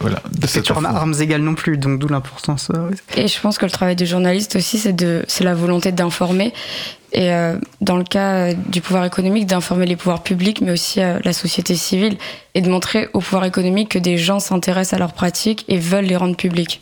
voilà. 0.00 0.22
C'est 0.46 0.62
toujours 0.62 0.84
armes 0.86 1.14
égales 1.20 1.42
non 1.42 1.54
plus, 1.54 1.76
donc 1.76 1.98
d'où 1.98 2.08
l'importance. 2.08 2.70
Et 3.16 3.28
je 3.28 3.40
pense 3.40 3.58
que 3.58 3.66
le 3.66 3.70
travail 3.70 3.96
du 3.96 4.06
journaliste 4.06 4.56
aussi, 4.56 4.78
c'est 4.78 4.94
de, 4.94 5.22
c'est 5.28 5.44
la 5.44 5.54
volonté 5.54 5.92
d'informer. 5.92 6.54
Et 7.12 7.30
dans 7.82 7.98
le 7.98 8.04
cas 8.04 8.54
du 8.54 8.80
pouvoir 8.80 9.04
économique, 9.04 9.44
d'informer 9.44 9.84
les 9.84 9.96
pouvoirs 9.96 10.22
publics, 10.22 10.62
mais 10.62 10.72
aussi 10.72 11.00
la 11.00 11.32
société 11.34 11.74
civile, 11.74 12.16
et 12.54 12.62
de 12.62 12.70
montrer 12.70 13.10
au 13.12 13.20
pouvoir 13.20 13.44
économique 13.44 13.90
que 13.90 13.98
des 13.98 14.16
gens 14.16 14.40
s'intéressent 14.40 14.94
à 14.94 14.98
leurs 14.98 15.12
pratiques 15.12 15.66
et 15.68 15.78
veulent 15.78 16.06
les 16.06 16.16
rendre 16.16 16.36
publiques. 16.36 16.80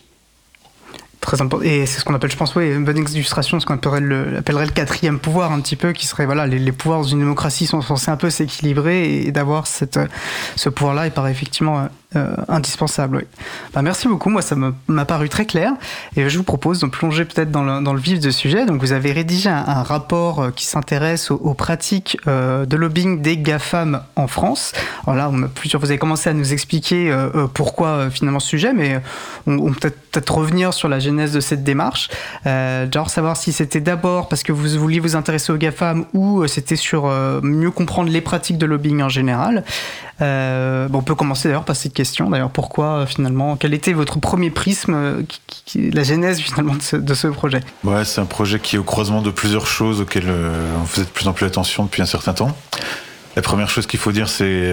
Très 1.20 1.42
important. 1.42 1.64
Et 1.64 1.84
c'est 1.84 2.00
ce 2.00 2.04
qu'on 2.04 2.14
appelle, 2.14 2.30
je 2.30 2.36
pense, 2.36 2.54
oui, 2.54 2.72
une 2.72 2.84
bonne 2.84 2.96
illustration, 2.96 3.60
ce 3.60 3.66
qu'on 3.66 3.74
appellerait 3.74 4.00
le, 4.00 4.38
appellerait 4.38 4.66
le 4.66 4.72
quatrième 4.72 5.18
pouvoir, 5.18 5.52
un 5.52 5.60
petit 5.60 5.76
peu, 5.76 5.92
qui 5.92 6.06
serait, 6.06 6.24
voilà, 6.24 6.46
les, 6.46 6.72
pouvoirs 6.72 7.00
dans 7.00 7.06
une 7.06 7.18
démocratie 7.18 7.66
sont 7.66 7.82
censés 7.82 8.10
un 8.10 8.16
peu 8.16 8.30
s'équilibrer 8.30 9.26
et, 9.26 9.32
d'avoir 9.32 9.66
cette, 9.66 10.00
ce 10.56 10.68
pouvoir-là, 10.70 11.06
il 11.06 11.12
paraît 11.12 11.30
effectivement 11.30 11.88
euh, 12.16 12.34
indispensable. 12.48 13.18
Oui. 13.18 13.22
Bah, 13.72 13.82
merci 13.82 14.08
beaucoup, 14.08 14.30
moi 14.30 14.42
ça 14.42 14.56
m'a 14.56 15.04
paru 15.04 15.28
très 15.28 15.46
clair 15.46 15.74
et 16.16 16.28
je 16.28 16.38
vous 16.38 16.42
propose 16.42 16.80
de 16.80 16.86
plonger 16.86 17.24
peut-être 17.24 17.52
dans 17.52 17.62
le, 17.62 17.84
dans 17.84 17.92
le, 17.92 18.00
vif 18.00 18.18
du 18.18 18.32
sujet. 18.32 18.66
Donc 18.66 18.80
vous 18.80 18.90
avez 18.90 19.12
rédigé 19.12 19.48
un, 19.48 19.84
rapport 19.84 20.40
euh, 20.40 20.50
qui 20.50 20.66
s'intéresse 20.66 21.30
aux, 21.30 21.54
pratiques 21.54 22.18
euh, 22.26 22.66
de 22.66 22.76
lobbying 22.76 23.22
des 23.22 23.36
GAFAM 23.36 24.02
en 24.16 24.26
France. 24.26 24.72
Alors 25.06 25.14
là, 25.14 25.28
vous 25.30 25.84
avez 25.84 25.98
commencé 25.98 26.28
à 26.28 26.32
nous 26.32 26.52
expliquer 26.52 27.16
pourquoi 27.54 28.10
finalement 28.10 28.40
ce 28.40 28.48
sujet, 28.48 28.72
mais 28.72 29.00
on, 29.46 29.72
peut 29.72 29.92
peut-être 30.10 30.36
revenir 30.36 30.74
sur 30.74 30.88
la 30.88 30.98
genèse 30.98 31.32
de 31.32 31.38
cette 31.38 31.62
démarche. 31.62 32.10
genre 32.44 33.08
savoir 33.08 33.36
si 33.36 33.52
c'était 33.52 33.80
d'abord 33.80 34.28
parce 34.28 34.42
que 34.42 34.50
vous 34.50 34.68
vouliez 34.78 34.98
vous 34.98 35.14
intéresser 35.14 35.52
aux 35.52 35.56
GAFAM 35.56 36.06
ou 36.12 36.46
c'était 36.48 36.76
sur 36.76 37.06
mieux 37.42 37.70
comprendre 37.70 38.10
les 38.10 38.20
pratiques 38.20 38.58
de 38.58 38.66
lobbying 38.66 39.02
en 39.02 39.08
général. 39.08 39.64
on 40.20 41.02
peut 41.04 41.14
commencer 41.14 41.48
d'ailleurs 41.48 41.64
par 41.64 41.76
cette 41.76 41.99
D'ailleurs, 42.30 42.50
pourquoi 42.50 42.86
euh, 42.86 43.06
finalement 43.06 43.56
Quel 43.56 43.74
était 43.74 43.92
votre 43.92 44.18
premier 44.18 44.50
prisme, 44.50 44.94
euh, 44.94 45.22
la 45.74 46.02
genèse 46.02 46.40
finalement 46.40 46.74
de 46.74 47.14
ce, 47.14 47.26
projet? 47.28 47.60
Ouais, 47.84 48.04
c'est 48.04 48.20
un 48.20 48.26
projet 48.26 48.58
qui 48.58 48.76
est 48.76 48.78
au 48.78 48.84
croisement 48.84 49.22
de 49.22 49.30
plusieurs 49.30 49.66
choses 49.66 50.00
auxquelles 50.00 50.28
euh, 50.28 50.74
on 50.82 50.86
faisait 50.86 51.06
de 51.06 51.10
plus 51.10 51.28
en 51.28 51.32
plus 51.32 51.46
attention 51.46 51.84
depuis 51.84 52.02
un 52.02 52.06
certain 52.06 52.32
temps. 52.32 52.56
La 53.36 53.42
première 53.42 53.70
chose 53.70 53.86
qu'il 53.86 54.00
faut 54.00 54.10
dire, 54.10 54.28
c'est 54.28 54.72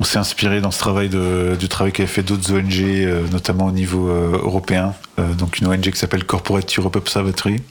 on 0.00 0.04
s'est 0.04 0.18
inspiré 0.18 0.60
dans 0.60 0.72
ce 0.72 0.80
travail 0.80 1.08
du 1.08 1.68
travail 1.68 1.92
qu'avaient 1.92 2.08
fait 2.08 2.24
d'autres 2.24 2.52
ONG, 2.52 3.08
notamment 3.30 3.66
au 3.66 3.70
niveau 3.70 4.08
européen. 4.08 4.94
donc 5.38 5.58
une 5.60 5.68
ONG 5.68 5.92
qui 5.92 5.96
s'appelle 5.96 6.24
Corporate 6.24 6.76
Europe 6.76 6.96
Observatory, 6.96 7.62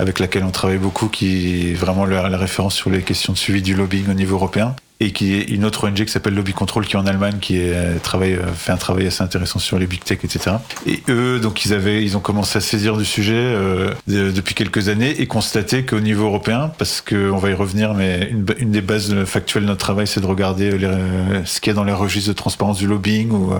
avec 0.00 0.20
laquelle 0.20 0.42
on 0.42 0.50
travaille 0.52 0.78
beaucoup, 0.78 1.08
qui 1.08 1.70
est 1.70 1.74
vraiment 1.74 2.06
la 2.06 2.38
référence 2.38 2.74
sur 2.74 2.88
les 2.88 3.02
questions 3.02 3.34
de 3.34 3.38
suivi 3.38 3.60
du 3.60 3.74
lobbying 3.74 4.08
au 4.08 4.14
niveau 4.14 4.36
européen 4.36 4.74
et 4.98 5.12
qui 5.12 5.34
est 5.34 5.42
une 5.42 5.64
autre 5.64 5.86
ONG 5.86 6.04
qui 6.04 6.08
s'appelle 6.10 6.34
Lobby 6.34 6.54
Control 6.54 6.86
qui 6.86 6.96
est 6.96 6.98
en 6.98 7.06
Allemagne 7.06 7.36
qui 7.40 7.58
est, 7.58 7.74
euh, 7.74 7.98
travaille, 8.02 8.34
euh, 8.34 8.46
fait 8.54 8.72
un 8.72 8.78
travail 8.78 9.06
assez 9.06 9.22
intéressant 9.22 9.58
sur 9.58 9.78
les 9.78 9.86
big 9.86 10.02
tech 10.02 10.20
etc 10.24 10.56
et 10.86 11.02
eux 11.10 11.38
donc 11.38 11.66
ils 11.66 11.74
avaient 11.74 12.02
ils 12.02 12.16
ont 12.16 12.20
commencé 12.20 12.56
à 12.56 12.60
saisir 12.60 12.96
du 12.96 13.04
sujet 13.04 13.34
euh, 13.36 13.92
depuis 14.06 14.54
quelques 14.54 14.88
années 14.88 15.20
et 15.20 15.26
constaté 15.26 15.84
qu'au 15.84 16.00
niveau 16.00 16.24
européen 16.24 16.72
parce 16.78 17.02
qu'on 17.02 17.36
va 17.36 17.50
y 17.50 17.54
revenir 17.54 17.92
mais 17.92 18.28
une, 18.30 18.46
une, 18.58 18.70
des 18.70 18.80
bases 18.80 19.24
factuelles 19.24 19.64
de 19.64 19.68
notre 19.68 19.84
travail 19.84 20.06
c'est 20.06 20.20
de 20.20 20.26
regarder 20.26 20.78
les, 20.78 20.90
ce 21.44 21.60
qu'il 21.60 21.70
y 21.70 21.72
a 21.72 21.74
dans 21.74 21.84
les 21.84 21.92
registres 21.92 22.30
de 22.30 22.36
transparence 22.36 22.78
du 22.78 22.86
lobbying 22.86 23.30
ou 23.30 23.52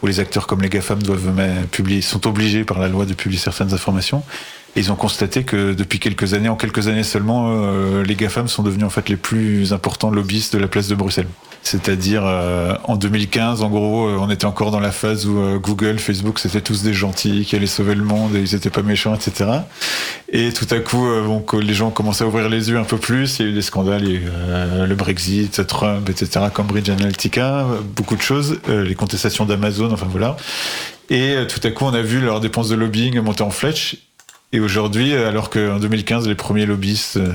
où 0.00 0.06
les 0.06 0.20
acteurs 0.20 0.46
comme 0.46 0.62
les 0.62 0.68
GAFAM 0.68 1.02
doivent 1.02 1.32
publier, 1.72 2.02
sont 2.02 2.24
obligés 2.28 2.62
par 2.62 2.78
la 2.78 2.86
loi 2.86 3.04
de 3.04 3.14
publier 3.14 3.40
certaines 3.40 3.74
informations 3.74 4.22
ils 4.78 4.92
ont 4.92 4.96
constaté 4.96 5.44
que 5.44 5.72
depuis 5.72 5.98
quelques 5.98 6.34
années, 6.34 6.48
en 6.48 6.56
quelques 6.56 6.88
années 6.88 7.02
seulement, 7.02 7.48
euh, 7.50 8.02
les 8.02 8.14
GAFAM 8.14 8.48
sont 8.48 8.62
devenus 8.62 8.86
en 8.86 8.90
fait 8.90 9.08
les 9.08 9.16
plus 9.16 9.72
importants 9.72 10.10
lobbyistes 10.10 10.54
de 10.54 10.60
la 10.60 10.68
place 10.68 10.88
de 10.88 10.94
Bruxelles. 10.94 11.28
C'est-à-dire 11.62 12.22
euh, 12.24 12.74
en 12.84 12.96
2015, 12.96 13.62
en 13.62 13.68
gros, 13.68 14.08
euh, 14.08 14.18
on 14.20 14.30
était 14.30 14.44
encore 14.44 14.70
dans 14.70 14.80
la 14.80 14.92
phase 14.92 15.26
où 15.26 15.58
Google, 15.58 15.98
Facebook, 15.98 16.38
c'était 16.38 16.60
tous 16.60 16.82
des 16.82 16.94
gentils 16.94 17.44
qui 17.44 17.56
allaient 17.56 17.66
sauver 17.66 17.94
le 17.94 18.04
monde 18.04 18.34
et 18.36 18.40
ils 18.40 18.54
étaient 18.54 18.70
pas 18.70 18.82
méchants, 18.82 19.14
etc. 19.14 19.50
Et 20.28 20.52
tout 20.52 20.66
à 20.70 20.78
coup, 20.78 21.06
bon, 21.24 21.44
les 21.60 21.74
gens 21.74 21.88
ont 21.88 21.92
commencé 21.92 22.22
à 22.22 22.26
ouvrir 22.26 22.48
les 22.48 22.70
yeux 22.70 22.78
un 22.78 22.84
peu 22.84 22.98
plus. 22.98 23.38
Il 23.38 23.46
y 23.46 23.48
a 23.48 23.50
eu 23.50 23.54
des 23.54 23.62
scandales, 23.62 24.04
il 24.04 24.10
y 24.10 24.16
a 24.16 24.20
eu, 24.20 24.86
le 24.86 24.94
Brexit, 24.94 25.66
Trump, 25.66 26.08
etc., 26.08 26.46
Cambridge 26.52 26.88
Analytica, 26.88 27.66
beaucoup 27.96 28.16
de 28.16 28.22
choses, 28.22 28.60
les 28.68 28.94
contestations 28.94 29.44
d'Amazon, 29.44 29.90
enfin 29.92 30.06
voilà. 30.08 30.36
Et 31.10 31.36
tout 31.48 31.60
à 31.66 31.70
coup, 31.70 31.84
on 31.84 31.94
a 31.94 32.02
vu 32.02 32.20
leurs 32.20 32.40
dépenses 32.40 32.68
de 32.68 32.76
lobbying 32.76 33.18
monter 33.20 33.42
en 33.42 33.50
flèche 33.50 33.96
et 34.52 34.60
aujourd'hui, 34.60 35.14
alors 35.14 35.50
qu'en 35.50 35.78
2015, 35.78 36.26
les 36.26 36.34
premiers 36.34 36.64
lobbyistes 36.64 37.18
euh, 37.18 37.32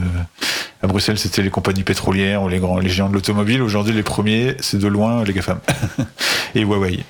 à 0.81 0.87
Bruxelles, 0.87 1.19
c'était 1.19 1.43
les 1.43 1.51
compagnies 1.51 1.83
pétrolières 1.83 2.41
ou 2.41 2.49
les 2.49 2.57
grands, 2.57 2.79
les 2.79 2.89
géants 2.89 3.07
de 3.07 3.13
l'automobile. 3.13 3.61
Aujourd'hui, 3.61 3.93
les 3.93 4.01
premiers, 4.01 4.55
c'est 4.61 4.79
de 4.79 4.87
loin 4.87 5.23
les 5.23 5.31
GAFAM 5.31 5.59
et 6.55 6.61
Huawei. 6.61 7.01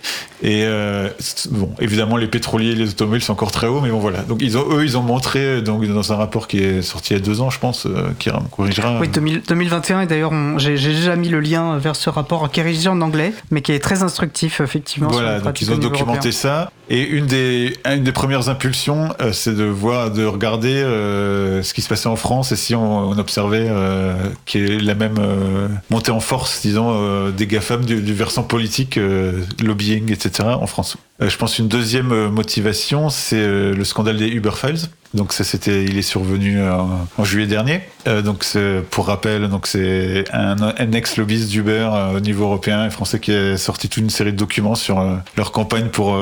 Et 0.42 0.66
euh, 0.66 1.08
bon, 1.52 1.74
évidemment, 1.80 2.18
les 2.18 2.28
pétroliers 2.28 2.72
et 2.72 2.76
les 2.76 2.90
automobiles 2.90 3.24
sont 3.24 3.32
encore 3.32 3.54
très 3.54 3.68
hauts, 3.68 3.80
mais 3.80 3.92
bon 3.92 4.00
voilà. 4.00 4.20
Donc 4.24 4.42
ils 4.42 4.58
ont, 4.58 4.66
eux, 4.74 4.84
ils 4.84 4.98
ont 4.98 5.02
montré 5.02 5.62
donc 5.62 5.86
dans 5.88 6.12
un 6.12 6.18
rapport 6.18 6.50
qui 6.50 6.60
est 6.60 6.82
sorti 6.82 7.14
il 7.14 7.18
y 7.18 7.20
a 7.22 7.24
deux 7.24 7.40
ans, 7.40 7.50
je 7.50 7.60
pense, 7.60 7.86
euh, 7.86 8.10
qui 8.20 8.30
corrigera. 8.52 9.00
Oui, 9.00 9.08
2021. 9.08 10.02
Et 10.02 10.06
d'ailleurs, 10.06 10.34
j'ai 10.58 10.76
déjà 10.76 11.16
mis 11.16 11.30
le 11.30 11.40
lien 11.40 11.78
vers 11.78 11.96
ce 11.96 12.10
rapport 12.10 12.52
qui 12.52 12.60
est 12.60 12.64
rédigé 12.64 12.90
en 12.90 13.00
anglais, 13.00 13.34
mais 13.52 13.62
qui 13.62 13.72
est 13.72 13.80
très 13.80 14.04
instructif, 14.04 14.60
effectivement. 14.60 15.08
Voilà, 15.08 15.40
donc 15.40 15.62
ils 15.62 15.72
ont 15.72 15.78
documenté 15.78 16.34
ça. 16.34 16.72
Et 16.90 17.02
une 17.02 17.28
des, 17.28 17.78
une 17.86 18.04
des 18.04 18.12
premières 18.12 18.50
impulsions, 18.50 19.16
euh, 19.22 19.32
c'est 19.32 19.56
de 19.56 19.64
voir, 19.64 20.12
de 20.12 20.26
regarder 20.26 20.76
euh, 20.76 21.64
ce 21.64 21.74
qui 21.74 21.82
se 21.82 21.88
passait 21.88 22.10
en 22.10 22.18
France 22.18 22.52
et 22.52 22.56
si 22.58 22.76
on, 22.76 23.10
on 23.10 23.18
observait 23.18 23.68
euh, 23.70 24.16
qui 24.46 24.58
est 24.58 24.82
la 24.82 24.94
même 24.94 25.18
euh, 25.18 25.68
montée 25.90 26.12
en 26.12 26.20
force, 26.20 26.62
disons, 26.62 27.30
des 27.30 27.48
GAFAM 27.48 27.86
du, 27.86 28.02
du 28.02 28.14
versant 28.14 28.44
politique, 28.44 29.00
lobbying, 29.62 30.12
etc. 30.12 30.50
en 30.50 30.68
France. 30.68 30.98
je 31.20 31.36
pense 31.38 31.58
une 31.58 31.68
deuxième 31.68 32.28
motivation, 32.30 33.10
c'est 33.10 33.46
le 33.46 33.84
scandale 33.84 34.18
des 34.18 34.28
Uber 34.28 34.52
Files 34.56 34.90
donc 35.14 35.32
ça, 35.34 35.44
c'était, 35.44 35.84
il 35.84 35.98
est 35.98 36.04
survenu 36.04 36.62
en, 36.62 37.24
juillet 37.24 37.48
dernier. 37.48 37.82
Euh, 38.08 38.22
donc 38.22 38.46
pour 38.90 39.08
rappel, 39.08 39.48
donc 39.48 39.68
c'est 39.68 40.26
un, 40.34 40.56
un 40.62 40.92
ex-lobbyiste 40.92 41.50
d'Uber 41.50 41.90
euh, 41.94 42.18
au 42.18 42.20
niveau 42.20 42.46
européen 42.46 42.86
et 42.86 42.90
français 42.90 43.20
qui 43.20 43.32
a 43.34 43.58
sorti 43.58 43.88
toute 43.88 44.04
une 44.04 44.10
série 44.10 44.34
de 44.34 44.38
documents 44.38 44.76
sur 44.76 45.00
euh, 45.00 45.16
leur 45.38 45.52
campagne 45.52 45.88
pour 45.88 46.18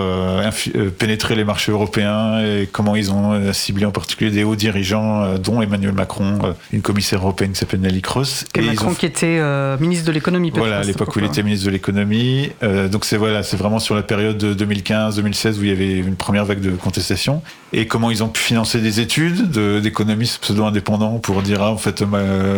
pénétrer 1.00 1.36
les 1.36 1.44
marchés 1.44 1.72
européens 1.72 2.40
et 2.40 2.68
comment 2.72 2.96
ils 2.96 3.12
ont 3.12 3.54
ciblé 3.54 3.86
en 3.86 3.92
particulier 3.92 4.32
des 4.32 4.44
hauts 4.44 4.56
dirigeants, 4.56 5.38
dont 5.38 5.62
Emmanuel 5.62 5.94
Macron, 5.94 6.40
une 6.72 6.82
commissaire 6.82 7.20
européenne 7.20 7.52
qui 7.52 7.60
s'appelle 7.60 7.82
Nelly 7.82 8.02
Cross. 8.02 8.46
Et, 8.56 8.62
Macron 8.62 8.94
qui 8.94 9.06
était 9.06 9.40
ministre 9.80 10.06
de 10.06 10.12
l'économie. 10.12 10.52
Voilà, 10.54 10.80
à 10.80 10.84
l'époque 10.84 11.16
où 11.16 11.20
il 11.20 11.26
était 11.26 11.44
ministre 11.44 11.66
de 11.66 11.72
l'économie. 11.72 12.52
donc 12.92 13.06
c'est 13.06 13.18
voilà, 13.18 13.44
c'est 13.44 13.58
vraiment 13.58 13.80
sur 13.80 13.96
la 13.96 14.04
période 14.04 14.38
de 14.38 14.54
2015-2016 14.54 15.60
où 15.60 15.64
il 15.64 15.70
y 15.70 15.72
avait 15.72 15.98
une 15.98 16.16
première 16.16 16.46
vague 16.46 16.62
de 16.62 16.72
contestation 16.72 17.42
et 17.74 17.88
comment 17.88 18.12
ils 18.12 18.24
ont 18.24 18.30
pu 18.30 18.42
financer 18.42 18.81
des 18.82 19.00
études 19.00 19.52
d'économistes 19.82 20.40
pseudo-indépendants 20.42 21.20
pour 21.20 21.42
dire 21.42 21.62
ah, 21.62 21.72
en 21.72 21.78
fait 21.78 22.04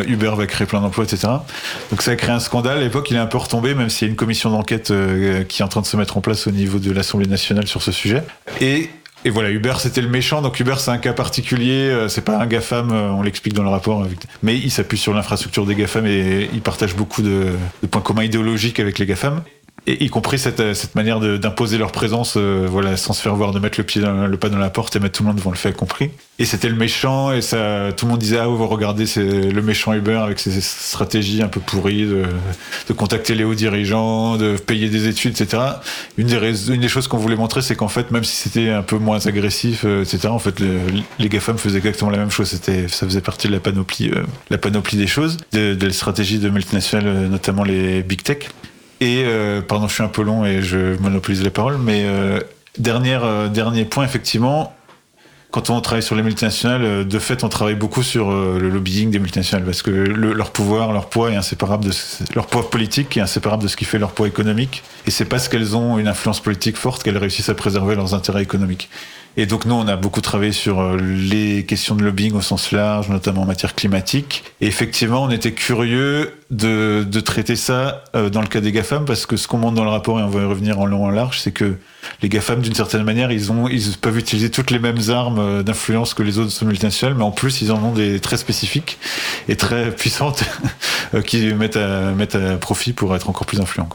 Uber 0.08 0.32
va 0.36 0.48
créer 0.48 0.68
plein 0.68 0.82
d'emplois, 0.82 1.04
etc. 1.04 1.28
Donc 1.90 2.02
ça 2.02 2.12
a 2.12 2.16
créé 2.16 2.32
un 2.32 2.40
scandale. 2.40 2.80
À 2.80 2.82
l'époque, 2.82 3.10
il 3.12 3.18
est 3.18 3.20
un 3.20 3.26
peu 3.26 3.38
retombé, 3.38 3.74
même 3.76 3.90
s'il 3.90 4.08
y 4.08 4.10
a 4.10 4.12
une 4.12 4.18
commission 4.18 4.50
d'enquête 4.50 4.92
euh, 4.92 5.44
qui 5.44 5.62
est 5.62 5.66
en 5.66 5.68
train 5.68 5.82
de 5.82 5.86
se 5.86 5.98
mettre 5.98 6.18
en 6.18 6.22
place 6.22 6.48
au 6.48 6.52
niveau 6.52 6.80
de 6.80 6.92
l'Assemblée 6.92 7.28
nationale 7.28 7.68
sur 7.68 7.82
ce 7.82 7.92
sujet. 7.92 8.24
Et 8.62 8.90
et 9.26 9.30
voilà, 9.30 9.52
Uber 9.52 9.76
c'était 9.78 10.02
le 10.02 10.10
méchant, 10.10 10.42
donc 10.42 10.60
Uber 10.60 10.76
c'est 10.78 10.92
un 10.92 10.98
cas 10.98 11.14
particulier, 11.14 11.90
euh, 11.90 12.10
c'est 12.10 12.26
pas 12.26 12.40
un 12.40 12.46
GAFAM, 12.46 12.92
euh, 12.92 13.10
on 13.12 13.22
l'explique 13.22 13.54
dans 13.54 13.64
le 13.64 13.70
rapport, 13.70 14.06
mais 14.42 14.58
il 14.58 14.70
s'appuie 14.70 14.98
sur 14.98 15.14
l'infrastructure 15.14 15.66
des 15.66 15.76
GAFAM 15.76 16.06
et 16.06 16.50
il 16.54 16.62
partage 16.62 16.94
beaucoup 16.94 17.22
de, 17.22 17.54
de 17.82 17.88
points 17.88 18.02
communs 18.02 18.26
idéologiques 18.26 18.82
avec 18.82 19.00
les 19.00 19.06
GAFAM 19.06 19.42
et 19.86 20.04
y 20.04 20.10
compris 20.10 20.40
cette, 20.40 20.60
euh, 20.62 20.74
cette 20.74 20.96
manière 20.96 21.20
d'imposer 21.20 21.78
leur 21.78 21.92
présence, 21.92 22.36
euh, 22.38 22.66
voilà, 22.70 22.96
sans 22.96 23.14
se 23.14 23.22
faire 23.22 23.36
voir, 23.36 23.52
de 23.52 23.60
mettre 23.60 23.78
le 23.78 23.84
pied, 23.84 24.02
dans, 24.02 24.28
le 24.28 24.38
pas 24.38 24.50
dans 24.50 24.58
la 24.58 24.70
porte 24.70 24.96
et 24.96 25.00
mettre 25.00 25.18
tout 25.18 25.24
le 25.24 25.28
monde 25.28 25.38
devant 25.38 25.52
le 25.52 25.58
fait 25.58 25.76
compris. 25.76 26.12
Et 26.40 26.46
c'était 26.46 26.70
le 26.70 26.76
méchant, 26.76 27.34
et 27.34 27.42
ça, 27.42 27.92
tout 27.96 28.06
le 28.06 28.12
monde 28.12 28.20
disait 28.20 28.40
ah 28.40 28.48
vous 28.48 28.66
regardez 28.68 29.06
c'est 29.06 29.24
le 29.24 29.62
méchant 29.62 29.94
Uber 29.94 30.16
avec 30.16 30.40
ses 30.40 30.62
stratégies 30.62 31.42
un 31.44 31.48
peu 31.48 31.60
pourries 31.60 32.06
de, 32.06 32.24
de 32.88 32.94
contacter 32.94 33.36
les 33.36 33.44
hauts 33.44 33.54
dirigeants, 33.54 34.38
de 34.38 34.56
payer 34.56 34.90
des 34.90 35.08
études, 35.08 35.40
etc. 35.40 35.62
Une 36.18 36.28
des, 36.28 36.72
une 36.72 36.82
des 36.82 36.88
choses 36.88 37.08
qu'on 37.08 37.18
voulait 37.18 37.36
montrer, 37.36 37.62
c'est 37.62 37.76
qu'en 37.76 37.90
fait 37.90 38.10
même 38.12 38.24
si 38.24 38.36
c'était 38.36 38.70
un 38.70 38.84
peu 38.84 38.98
moins 38.98 39.26
agressif, 39.28 39.84
euh, 39.86 40.04
etc. 40.04 40.30
En 40.30 40.40
fait 40.40 40.62
les 41.20 41.30
GAFAM 41.30 41.58
faisaient 41.58 41.78
exactement 41.78 42.10
la 42.10 42.18
même 42.18 42.32
chose. 42.32 42.48
C'était, 42.48 42.88
ça 42.88 43.06
faisait 43.06 43.22
partie 43.22 43.48
de 43.48 43.54
la 43.54 43.60
panoplie, 43.60 44.12
la 44.50 44.58
panoplie 44.58 44.98
des 44.98 45.08
choses, 45.08 45.38
de, 45.52 45.76
de 45.76 45.88
la 45.88 46.14
de 46.14 46.50
multinationales, 46.50 47.28
notamment 47.30 47.64
les 47.64 48.02
big 48.02 48.24
tech. 48.24 48.48
Et, 49.04 49.26
euh, 49.26 49.62
pardon, 49.62 49.90
je 49.90 49.96
suis 49.96 50.04
un 50.04 50.08
peu 50.08 50.24
long 50.24 50.46
et 50.46 50.62
je 50.62 50.98
monopolise 51.02 51.44
les 51.44 51.50
paroles, 51.50 51.78
mais 51.78 52.04
euh, 52.06 52.40
euh, 52.88 53.50
dernier 53.50 53.84
point, 53.84 54.06
effectivement, 54.06 54.74
quand 55.52 55.70
on 55.70 55.82
travaille 55.82 56.02
sur 56.02 56.16
les 56.16 56.24
multinationales, 56.24 57.06
de 57.06 57.20
fait, 57.20 57.44
on 57.44 57.50
travaille 57.50 57.76
beaucoup 57.76 58.02
sur 58.02 58.32
le 58.32 58.70
lobbying 58.70 59.12
des 59.12 59.20
multinationales 59.20 59.66
parce 59.66 59.82
que 59.82 59.92
leur 59.92 60.52
pouvoir, 60.52 60.94
leur 60.94 61.10
poids 61.10 61.32
est 61.32 61.36
inséparable 61.36 61.84
de 61.84 61.92
leur 62.34 62.48
poids 62.48 62.72
politique 62.72 63.18
est 63.18 63.22
inséparable 63.22 63.62
de 63.62 63.68
ce 63.68 63.76
qui 63.76 63.84
fait 63.84 64.00
leur 64.00 64.14
poids 64.14 64.28
économique. 64.28 64.84
Et 65.06 65.12
c'est 65.12 65.26
parce 65.26 65.50
qu'elles 65.50 65.76
ont 65.76 66.00
une 66.00 66.08
influence 66.08 66.40
politique 66.40 66.78
forte 66.78 67.04
qu'elles 67.04 67.18
réussissent 67.18 67.50
à 67.50 67.56
préserver 67.56 67.96
leurs 67.96 68.16
intérêts 68.16 68.42
économiques. 68.42 68.90
Et 69.36 69.48
donc 69.48 69.66
nous, 69.66 69.74
on 69.74 69.88
a 69.88 69.96
beaucoup 69.96 70.22
travaillé 70.22 70.52
sur 70.52 70.80
euh, 70.80 70.98
les 70.98 71.66
questions 71.66 71.96
de 71.96 72.04
lobbying 72.04 72.34
au 72.34 72.42
sens 72.42 72.72
large, 72.72 73.10
notamment 73.10 73.42
en 73.42 73.46
matière 73.46 73.74
climatique. 73.74 74.44
Et 74.62 74.68
effectivement, 74.68 75.24
on 75.24 75.32
était 75.32 75.54
curieux 75.54 76.36
de, 76.52 77.04
traiter 77.22 77.56
ça 77.56 78.04
euh, 78.16 78.30
dans 78.30 78.42
le 78.42 78.48
cas 78.48 78.62
des 78.62 78.72
GAFAM, 78.72 79.06
parce 79.06 79.26
que 79.26 79.36
ce 79.36 79.48
qu'on 79.48 79.58
montre 79.58 79.74
dans 79.74 79.84
le 79.84 79.90
rapport, 79.90 80.20
et 80.20 80.24
on 80.24 80.28
va 80.28 80.42
y 80.42 80.46
revenir 80.46 80.80
en 80.80 80.86
long 80.86 81.06
et 81.06 81.08
en 81.08 81.10
large, 81.10 81.40
c'est 81.40 81.52
que 81.52 81.78
les 82.22 82.30
GAFAM, 82.30 82.62
d'une 82.62 82.76
certaine 82.76 83.04
manière, 83.04 83.32
ils, 83.32 83.48
peuvent 84.00 84.20
utiliser 84.20 84.52
toutes 84.52 84.70
les 84.70 84.80
mêmes 84.80 85.10
armes 85.10 85.40
euh, 85.40 85.64
d'influence 85.64 86.14
que 86.14 86.22
les 86.22 86.38
autres 86.38 86.64
multinationales, 86.64 87.18
mais 87.18 87.24
en 87.24 87.32
plus, 87.32 87.62
ils 87.62 87.72
en 87.72 87.84
ont 87.84 87.94
des 87.94 88.20
très 88.20 88.38
spécifiques 88.38 89.00
et 89.50 89.56
très 89.56 89.90
puissantes 89.90 90.44
qui 91.26 91.54
mettent 91.56 91.78
à, 91.78 92.12
mettent 92.12 92.36
à 92.36 92.58
profit 92.58 92.94
pour 92.94 93.16
être 93.16 93.30
encore 93.30 93.48
plus 93.48 93.60
influents. 93.60 93.90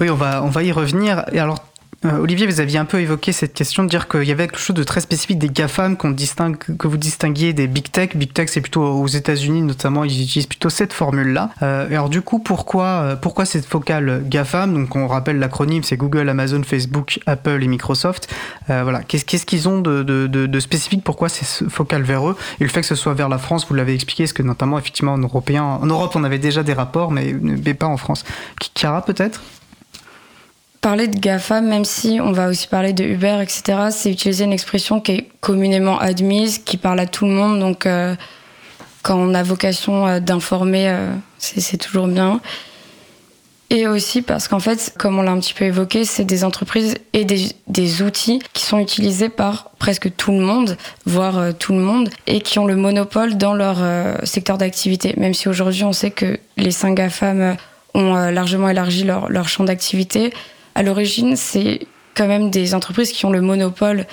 Oui, 0.00 0.08
on 0.08 0.14
va, 0.14 0.42
on 0.42 0.48
va 0.48 0.62
y 0.62 0.72
revenir. 0.72 1.24
Et 1.32 1.38
alors, 1.38 1.58
euh, 2.04 2.18
Olivier, 2.18 2.46
vous 2.46 2.60
aviez 2.60 2.78
un 2.78 2.84
peu 2.84 3.00
évoqué 3.00 3.32
cette 3.32 3.54
question 3.54 3.84
de 3.84 3.88
dire 3.88 4.08
qu'il 4.08 4.24
y 4.24 4.32
avait 4.32 4.46
quelque 4.46 4.58
chose 4.58 4.76
de 4.76 4.82
très 4.82 5.00
spécifique 5.00 5.38
des 5.38 5.48
GAFAM 5.48 5.96
distingue, 6.14 6.56
que 6.56 6.88
vous 6.88 6.96
distinguiez 6.96 7.52
des 7.52 7.66
Big 7.66 7.90
Tech. 7.90 8.16
Big 8.16 8.32
Tech, 8.32 8.48
c'est 8.50 8.60
plutôt 8.60 8.82
aux 8.82 9.06
États-Unis 9.06 9.62
notamment, 9.62 10.04
ils 10.04 10.22
utilisent 10.22 10.46
plutôt 10.46 10.70
cette 10.70 10.92
formule-là. 10.92 11.50
Euh, 11.62 11.86
alors 11.86 12.08
du 12.08 12.22
coup, 12.22 12.38
pourquoi, 12.38 12.84
euh, 12.84 13.16
pourquoi 13.16 13.44
cette 13.44 13.66
focale 13.66 14.22
GAFAM? 14.26 14.74
Donc 14.74 14.96
on 14.96 15.06
rappelle 15.06 15.38
l'acronyme, 15.38 15.82
c'est 15.82 15.96
Google, 15.96 16.28
Amazon, 16.28 16.62
Facebook, 16.62 17.20
Apple 17.26 17.62
et 17.62 17.68
Microsoft. 17.68 18.32
voilà, 18.68 19.02
qu'est-ce 19.02 19.46
qu'ils 19.46 19.68
ont 19.68 19.80
de, 19.80 20.02
de, 20.02 20.60
spécifique? 20.60 21.04
Pourquoi 21.04 21.28
c'est 21.28 21.68
focal 21.68 22.02
vers 22.02 22.28
eux? 22.28 22.36
Et 22.60 22.64
le 22.64 22.70
fait 22.70 22.80
que 22.80 22.86
ce 22.86 22.94
soit 22.94 23.14
vers 23.14 23.28
la 23.28 23.38
France, 23.38 23.66
vous 23.68 23.74
l'avez 23.74 23.94
expliqué, 23.94 24.24
est-ce 24.24 24.34
que 24.34 24.42
notamment 24.42 24.78
effectivement 24.78 25.12
en 25.12 25.22
en 25.54 25.86
Europe, 25.86 26.12
on 26.14 26.24
avait 26.24 26.38
déjà 26.38 26.62
des 26.62 26.72
rapports, 26.72 27.10
mais, 27.10 27.34
mais 27.40 27.74
pas 27.74 27.86
en 27.86 27.96
France. 27.96 28.24
Chiara 28.74 29.04
peut-être? 29.04 29.42
Parler 30.84 31.08
de 31.08 31.18
GAFA, 31.18 31.62
même 31.62 31.86
si 31.86 32.18
on 32.20 32.30
va 32.32 32.50
aussi 32.50 32.68
parler 32.68 32.92
de 32.92 33.04
Uber, 33.04 33.38
etc., 33.40 33.88
c'est 33.90 34.10
utiliser 34.10 34.44
une 34.44 34.52
expression 34.52 35.00
qui 35.00 35.12
est 35.12 35.28
communément 35.40 35.98
admise, 35.98 36.58
qui 36.58 36.76
parle 36.76 37.00
à 37.00 37.06
tout 37.06 37.24
le 37.24 37.30
monde. 37.30 37.58
Donc, 37.58 37.86
euh, 37.86 38.14
quand 39.02 39.16
on 39.16 39.32
a 39.32 39.42
vocation 39.42 40.06
euh, 40.06 40.20
d'informer, 40.20 40.90
euh, 40.90 41.10
c'est 41.38 41.78
toujours 41.78 42.06
bien. 42.06 42.38
Et 43.70 43.88
aussi 43.88 44.20
parce 44.20 44.46
qu'en 44.46 44.58
fait, 44.58 44.94
comme 44.98 45.18
on 45.18 45.22
l'a 45.22 45.30
un 45.30 45.40
petit 45.40 45.54
peu 45.54 45.64
évoqué, 45.64 46.04
c'est 46.04 46.26
des 46.26 46.44
entreprises 46.44 46.96
et 47.14 47.24
des, 47.24 48.02
outils 48.02 48.42
qui 48.52 48.62
sont 48.62 48.78
utilisés 48.78 49.30
par 49.30 49.70
presque 49.78 50.14
tout 50.16 50.32
le 50.32 50.40
monde, 50.40 50.76
voire 51.06 51.54
tout 51.58 51.72
le 51.72 51.78
monde, 51.80 52.10
et 52.26 52.42
qui 52.42 52.58
ont 52.58 52.66
le 52.66 52.76
monopole 52.76 53.38
dans 53.38 53.54
leur 53.54 53.78
secteur 54.24 54.58
d'activité. 54.58 55.14
Même 55.16 55.32
si 55.32 55.48
aujourd'hui, 55.48 55.84
on 55.84 55.94
sait 55.94 56.10
que 56.10 56.38
les 56.58 56.70
5 56.70 56.94
GAFAM 56.94 57.56
ont 57.94 58.14
largement 58.30 58.68
élargi 58.68 59.04
leur 59.04 59.48
champ 59.48 59.64
d'activité, 59.64 60.30
à 60.74 60.82
l'origine, 60.82 61.36
c'est 61.36 61.86
quand 62.14 62.26
même 62.26 62.50
des 62.50 62.74
entreprises 62.74 63.12
qui 63.12 63.24
ont 63.26 63.30
le 63.30 63.40
monopole 63.40 64.06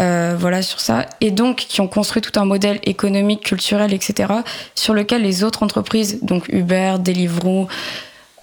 euh, 0.00 0.34
voilà 0.38 0.62
sur 0.62 0.80
ça 0.80 1.04
et 1.20 1.30
donc 1.30 1.56
qui 1.56 1.82
ont 1.82 1.86
construit 1.86 2.22
tout 2.22 2.40
un 2.40 2.46
modèle 2.46 2.80
économique, 2.84 3.42
culturel, 3.42 3.92
etc. 3.92 4.32
sur 4.74 4.94
lequel 4.94 5.22
les 5.22 5.44
autres 5.44 5.62
entreprises, 5.62 6.20
donc 6.22 6.48
Uber, 6.48 6.96
Deliveroo, 6.98 7.68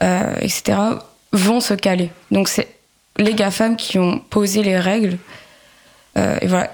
euh, 0.04 0.36
etc. 0.42 0.78
vont 1.34 1.60
se 1.60 1.74
caler. 1.74 2.12
Donc 2.30 2.50
c'est 2.50 2.68
les 3.18 3.34
GAFAM 3.34 3.78
qui 3.78 3.98
ont 3.98 4.20
posé 4.20 4.62
les 4.62 4.78
règles. 4.78 5.18
Euh, 6.18 6.38
et 6.42 6.48
voilà. 6.48 6.70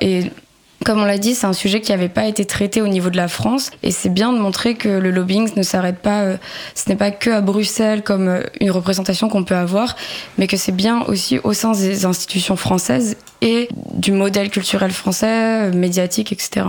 Comme 0.86 1.02
on 1.02 1.06
l'a 1.06 1.17
dit, 1.17 1.34
c'est 1.34 1.48
un 1.48 1.54
sujet 1.54 1.82
qui 1.82 1.91
n'avait 1.91 2.10
pas 2.10 2.26
été 2.26 2.45
traité 2.45 2.82
au 2.82 2.88
niveau 2.88 3.10
de 3.10 3.17
la 3.17 3.28
France 3.28 3.71
et 3.82 3.89
c'est 3.89 4.10
bien 4.10 4.32
de 4.32 4.38
montrer 4.38 4.76
que 4.76 4.88
le 4.88 5.10
lobbying 5.10 5.50
ne 5.56 5.63
s'arrête 5.63 5.98
pas, 5.98 6.21
euh, 6.21 6.38
ce 6.76 6.88
n'est 6.88 6.95
pas 6.95 7.10
que 7.10 7.32
à 7.32 7.41
Bruxelles 7.41 8.04
comme 8.04 8.28
euh, 8.28 8.43
une 8.62 8.69
représentation 8.69 9.28
qu'on 9.28 9.43
peut 9.43 9.56
avoir, 9.56 9.95
mais 10.38 10.45
que 10.45 10.58
c'est 10.58 10.71
bien 10.71 11.02
aussi 11.08 11.39
au 11.43 11.54
sein 11.54 11.71
des 11.71 12.06
institutions 12.06 12.56
françaises 12.56 13.17
et 13.41 13.67
du 13.95 14.12
modèle 14.12 14.52
culturel 14.52 14.91
français, 14.91 15.69
euh, 15.69 15.74
médiatique, 15.74 16.32
etc. 16.32 16.67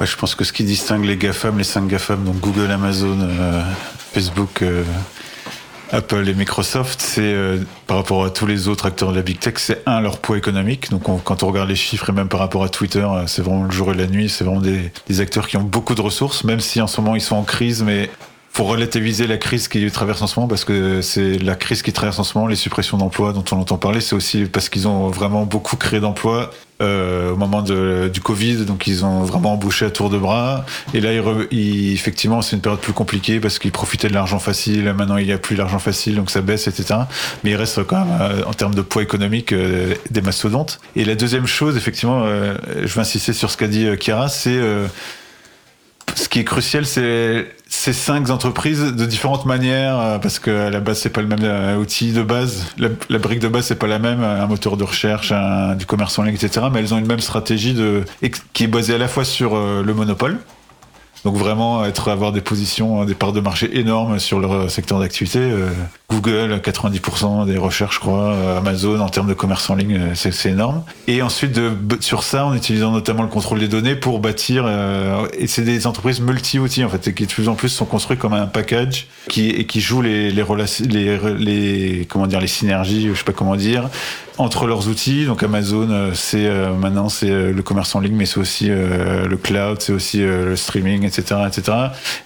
je 0.00 0.16
pense 0.16 0.36
que 0.36 0.44
ce 0.44 0.52
qui 0.52 0.62
distingue 0.62 1.04
les 1.04 1.16
GAFAM, 1.16 1.58
les 1.58 1.64
5 1.64 1.88
GAFAM, 1.88 2.24
donc 2.24 2.38
Google, 2.38 2.70
Amazon, 2.70 3.18
Facebook, 4.12 4.62
Apple 5.92 6.28
et 6.28 6.34
Microsoft, 6.34 7.00
c'est 7.00 7.20
euh, 7.22 7.58
par 7.86 7.96
rapport 7.96 8.24
à 8.24 8.30
tous 8.30 8.46
les 8.46 8.68
autres 8.68 8.86
acteurs 8.86 9.10
de 9.10 9.16
la 9.16 9.22
big 9.22 9.38
tech, 9.38 9.54
c'est 9.56 9.82
un 9.86 10.00
leur 10.00 10.18
poids 10.18 10.38
économique. 10.38 10.90
Donc 10.90 11.02
quand 11.24 11.42
on 11.42 11.46
regarde 11.48 11.68
les 11.68 11.76
chiffres 11.76 12.10
et 12.10 12.12
même 12.12 12.28
par 12.28 12.40
rapport 12.40 12.62
à 12.62 12.68
Twitter, 12.68 13.00
euh, 13.00 13.26
c'est 13.26 13.42
vraiment 13.42 13.64
le 13.64 13.70
jour 13.70 13.92
et 13.92 13.96
la 13.96 14.06
nuit. 14.06 14.28
C'est 14.28 14.44
vraiment 14.44 14.60
des, 14.60 14.92
des, 15.08 15.20
acteurs 15.20 15.48
qui 15.48 15.56
ont 15.56 15.62
beaucoup 15.62 15.94
de 15.94 16.00
ressources, 16.00 16.44
même 16.44 16.60
si 16.60 16.80
en 16.80 16.86
ce 16.86 17.00
moment 17.00 17.16
ils 17.16 17.20
sont 17.20 17.36
en 17.36 17.42
crise, 17.42 17.82
mais 17.82 18.08
faut 18.52 18.64
relativiser 18.64 19.26
la 19.26 19.38
crise 19.38 19.68
qui 19.68 19.88
traverse 19.90 20.22
en 20.22 20.26
ce 20.26 20.38
moment 20.38 20.48
parce 20.48 20.64
que 20.64 21.02
c'est 21.02 21.38
la 21.38 21.54
crise 21.54 21.82
qui 21.82 21.92
traverse 21.92 22.18
en 22.18 22.24
ce 22.24 22.36
moment, 22.36 22.48
les 22.48 22.56
suppressions 22.56 22.98
d'emplois 22.98 23.32
dont 23.32 23.44
on 23.52 23.56
entend 23.56 23.78
parler, 23.78 24.00
c'est 24.00 24.14
aussi 24.14 24.44
parce 24.44 24.68
qu'ils 24.68 24.88
ont 24.88 25.08
vraiment 25.08 25.46
beaucoup 25.46 25.76
créé 25.76 26.00
d'emplois 26.00 26.50
euh, 26.82 27.32
au 27.32 27.36
moment 27.36 27.62
du 27.62 28.20
Covid, 28.20 28.64
donc 28.64 28.88
ils 28.88 29.04
ont 29.04 29.22
vraiment 29.22 29.52
embauché 29.52 29.84
à 29.84 29.90
tour 29.90 30.10
de 30.10 30.18
bras. 30.18 30.64
Et 30.94 31.00
là, 31.00 31.10
ils, 31.52 31.92
effectivement, 31.92 32.42
c'est 32.42 32.56
une 32.56 32.62
période 32.62 32.80
plus 32.80 32.92
compliquée 32.92 33.38
parce 33.38 33.58
qu'ils 33.60 33.70
profitaient 33.70 34.08
de 34.08 34.14
l'argent 34.14 34.40
facile. 34.40 34.92
Maintenant, 34.94 35.16
il 35.18 35.26
n'y 35.26 35.32
a 35.32 35.38
plus 35.38 35.54
l'argent 35.54 35.78
facile, 35.78 36.16
donc 36.16 36.30
ça 36.30 36.40
baisse, 36.40 36.66
etc. 36.66 37.00
Mais 37.44 37.50
il 37.50 37.56
reste 37.56 37.84
quand 37.84 38.04
même, 38.04 38.18
euh, 38.20 38.42
en 38.46 38.52
termes 38.52 38.74
de 38.74 38.82
poids 38.82 39.02
économique, 39.02 39.52
euh, 39.52 39.94
des 40.10 40.22
mastodontes. 40.22 40.80
Et 40.96 41.04
la 41.04 41.14
deuxième 41.14 41.46
chose, 41.46 41.76
effectivement, 41.76 42.22
euh, 42.24 42.56
je 42.82 42.92
vais 42.94 43.00
insister 43.00 43.32
sur 43.32 43.50
ce 43.50 43.56
qu'a 43.56 43.68
dit 43.68 43.86
Chiara, 44.00 44.28
c'est 44.28 44.58
ce 46.16 46.28
qui 46.28 46.40
est 46.40 46.44
crucial, 46.44 46.84
c'est 46.84 47.46
ces 47.72 47.92
cinq 47.92 48.30
entreprises 48.30 48.80
de 48.80 49.06
différentes 49.06 49.46
manières, 49.46 49.98
euh, 49.98 50.18
parce 50.18 50.40
que 50.40 50.66
à 50.66 50.70
la 50.70 50.80
base 50.80 50.98
c'est 50.98 51.08
pas 51.08 51.22
le 51.22 51.28
même 51.28 51.44
euh, 51.44 51.76
outil 51.76 52.12
de 52.12 52.22
base, 52.22 52.66
la, 52.78 53.18
brique 53.18 53.38
de 53.38 53.46
base 53.46 53.66
c'est 53.66 53.78
pas 53.78 53.86
la 53.86 54.00
même, 54.00 54.22
un 54.24 54.46
moteur 54.48 54.76
de 54.76 54.82
recherche, 54.82 55.32
du 55.78 55.86
commerce 55.86 56.18
en 56.18 56.24
ligne, 56.24 56.34
etc. 56.34 56.66
Mais 56.72 56.80
elles 56.80 56.92
ont 56.92 56.98
une 56.98 57.06
même 57.06 57.20
stratégie 57.20 57.72
de 57.72 58.04
qui 58.52 58.64
est 58.64 58.66
basée 58.66 58.94
à 58.94 58.98
la 58.98 59.06
fois 59.06 59.24
sur 59.24 59.54
euh, 59.54 59.84
le 59.84 59.94
monopole, 59.94 60.38
donc 61.24 61.36
vraiment 61.36 61.84
être 61.84 62.10
avoir 62.10 62.32
des 62.32 62.40
positions, 62.40 63.04
des 63.04 63.14
parts 63.14 63.32
de 63.32 63.40
marché 63.40 63.78
énormes 63.78 64.18
sur 64.18 64.40
leur 64.40 64.68
secteur 64.68 64.98
d'activité. 64.98 65.52
Euh, 66.10 66.16
Google, 66.20 66.60
90% 66.62 67.46
des 67.46 67.58
recherches, 67.58 67.96
je 67.96 68.00
crois. 68.00 68.32
Euh, 68.32 68.58
Amazon, 68.58 69.00
en 69.00 69.08
termes 69.08 69.28
de 69.28 69.34
commerce 69.34 69.68
en 69.70 69.74
ligne, 69.74 69.96
euh, 69.96 70.14
c'est 70.14 70.50
énorme. 70.50 70.82
Et 71.06 71.22
ensuite, 71.22 71.52
de, 71.52 71.72
sur 72.00 72.22
ça, 72.22 72.46
en 72.46 72.54
utilisant 72.54 72.92
notamment 72.92 73.22
le 73.22 73.28
contrôle 73.28 73.58
des 73.58 73.68
données 73.68 73.96
pour 73.96 74.20
bâtir. 74.20 74.68
et 75.38 75.46
c'est 75.46 75.62
des 75.62 75.86
entreprises 75.86 76.20
multi-outils 76.20 76.84
en 76.84 76.88
fait, 76.88 77.08
et 77.08 77.14
qui 77.14 77.26
de 77.26 77.32
plus 77.32 77.48
en 77.48 77.54
plus 77.54 77.68
sont 77.68 77.84
construits 77.84 78.16
comme 78.16 78.32
un 78.32 78.46
package 78.46 79.06
qui 79.28 79.50
et 79.50 79.66
qui 79.66 79.80
jouent 79.80 80.02
les 80.02 80.30
les, 80.30 80.44
les, 80.88 81.18
les 81.38 82.06
comment 82.06 82.26
dire 82.26 82.40
les 82.40 82.46
synergies, 82.46 83.08
je 83.08 83.14
sais 83.14 83.24
pas 83.24 83.32
comment 83.32 83.56
dire, 83.56 83.88
entre 84.38 84.66
leurs 84.66 84.88
outils. 84.88 85.26
Donc 85.26 85.42
Amazon, 85.42 86.10
c'est 86.14 86.48
maintenant 86.78 87.08
c'est 87.08 87.52
le 87.52 87.62
commerce 87.62 87.94
en 87.94 88.00
ligne, 88.00 88.14
mais 88.14 88.26
c'est 88.26 88.38
aussi 88.38 88.68
le 88.68 89.36
cloud, 89.36 89.80
c'est 89.80 89.92
aussi 89.92 90.18
le 90.18 90.56
streaming, 90.56 91.04
etc., 91.04 91.40
etc. 91.46 91.76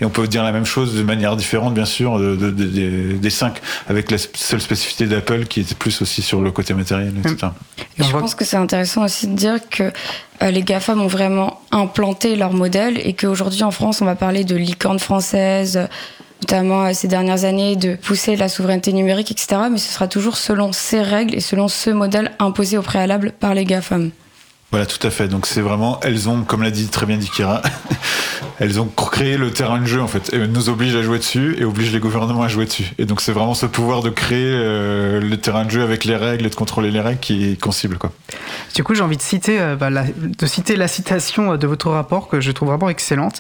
Et 0.01 0.05
on 0.05 0.11
peut 0.11 0.27
dire 0.29 0.45
la 0.45 0.53
même 0.53 0.67
chose 0.67 0.95
de 0.95 1.03
manière 1.03 1.37
différente, 1.37 1.75
bien 1.75 1.85
sûr, 1.85 2.19
de, 2.19 2.51
des 2.51 3.31
cinq, 3.31 3.61
avec 3.89 4.11
la 4.11 4.19
seule 4.19 4.61
spécificité 4.61 5.07
d'Apple 5.07 5.47
qui 5.47 5.61
était 5.61 5.75
plus 5.75 6.03
aussi 6.03 6.23
sur 6.23 6.41
le 6.41 6.51
côté 6.51 6.75
matériel, 6.75 7.15
etc. 7.19 7.49
je 7.99 8.11
pense 8.11 8.35
que 8.35 8.45
c'est 8.45 8.57
intéressant 8.57 9.05
aussi 9.05 9.27
de 9.27 9.35
dire 9.35 9.59
que 9.69 9.93
euh, 10.43 10.51
les 10.51 10.63
GAFAM 10.63 11.01
ont 11.01 11.07
vraiment 11.07 11.61
implanté 11.71 12.37
leur 12.37 12.53
modèle 12.53 12.99
et 13.05 13.15
qu'aujourd'hui 13.15 13.63
en 13.63 13.71
France, 13.71 14.01
on 14.03 14.05
va 14.05 14.15
parler 14.17 14.45
de 14.45 14.57
licorne 14.57 14.99
française, 14.99 15.89
notamment 16.43 16.85
euh, 16.85 16.91
ces 16.93 17.09
dernières 17.09 17.45
années, 17.45 17.77
de 17.77 17.95
pousser 17.95 18.37
la 18.37 18.49
souveraineté 18.49 18.93
numérique, 18.93 19.31
etc. 19.31 19.63
Mais 19.71 19.79
ce 19.79 19.93
sera 19.93 20.09
toujours 20.09 20.37
selon 20.37 20.73
ces 20.73 21.03
règles 21.03 21.35
et 21.35 21.41
selon 21.41 21.69
ce 21.69 21.91
modèle 21.91 22.33
imposé 22.39 22.79
au 22.79 22.83
préalable 22.83 23.33
par 23.33 23.55
les 23.55 23.65
GAFAM. 23.65 24.11
Voilà, 24.75 24.87
tout 24.87 25.07
à 25.07 25.11
fait. 25.11 25.29
Donc 25.29 25.47
c'est 25.47 25.61
vraiment, 25.61 26.01
elles 26.03 26.29
ont, 26.29 26.43
comme 26.43 26.65
l'a 26.65 26.73
dit 26.73 26.89
très 26.89 27.07
bien 27.07 27.17
Dikira, 27.17 27.63
elles 28.59 28.81
ont 28.81 28.87
créé 28.87 29.37
le 29.37 29.53
terrain 29.53 29.79
de 29.79 29.87
jeu 29.87 30.03
en 30.03 30.09
fait, 30.09 30.35
et 30.35 30.49
nous 30.49 30.69
obligent 30.69 30.97
à 30.97 31.03
jouer 31.03 31.19
dessus 31.19 31.55
et 31.61 31.65
obligent 31.65 31.93
les 31.93 32.01
gouvernements 32.01 32.43
à 32.43 32.49
jouer 32.49 32.65
dessus. 32.65 32.93
Et 32.99 33.05
donc 33.05 33.21
c'est 33.21 33.31
vraiment 33.31 33.55
ce 33.55 33.67
pouvoir 33.67 34.03
de 34.03 34.11
créer 34.11 34.51
euh, 34.53 35.21
le 35.21 35.37
terrain 35.37 35.65
de 35.65 35.71
jeu 35.71 35.85
avec 35.85 36.05
les 36.05 36.17
règles 36.17 36.47
et 36.47 36.51
de 36.51 36.55
contrôler 36.57 36.91
les 36.91 37.01
règles 37.01 37.21
qui 37.21 37.57
qu'on 37.57 37.71
cible 37.71 37.99
quoi. 37.99 38.11
Du 38.75 38.83
coup, 38.83 38.97
j'ai 38.97 39.03
envie 39.03 39.17
de 39.17 39.23
citer, 39.23 39.61
euh, 39.61 39.77
bah, 39.77 39.91
la, 39.91 40.03
de 40.07 40.47
citer 40.47 40.75
la 40.75 40.89
citation 40.89 41.53
euh, 41.53 41.57
de 41.57 41.69
votre 41.69 41.91
rapport 41.91 42.27
que 42.27 42.41
je 42.41 42.51
trouve 42.51 42.71
vraiment 42.71 42.89
excellente 42.89 43.39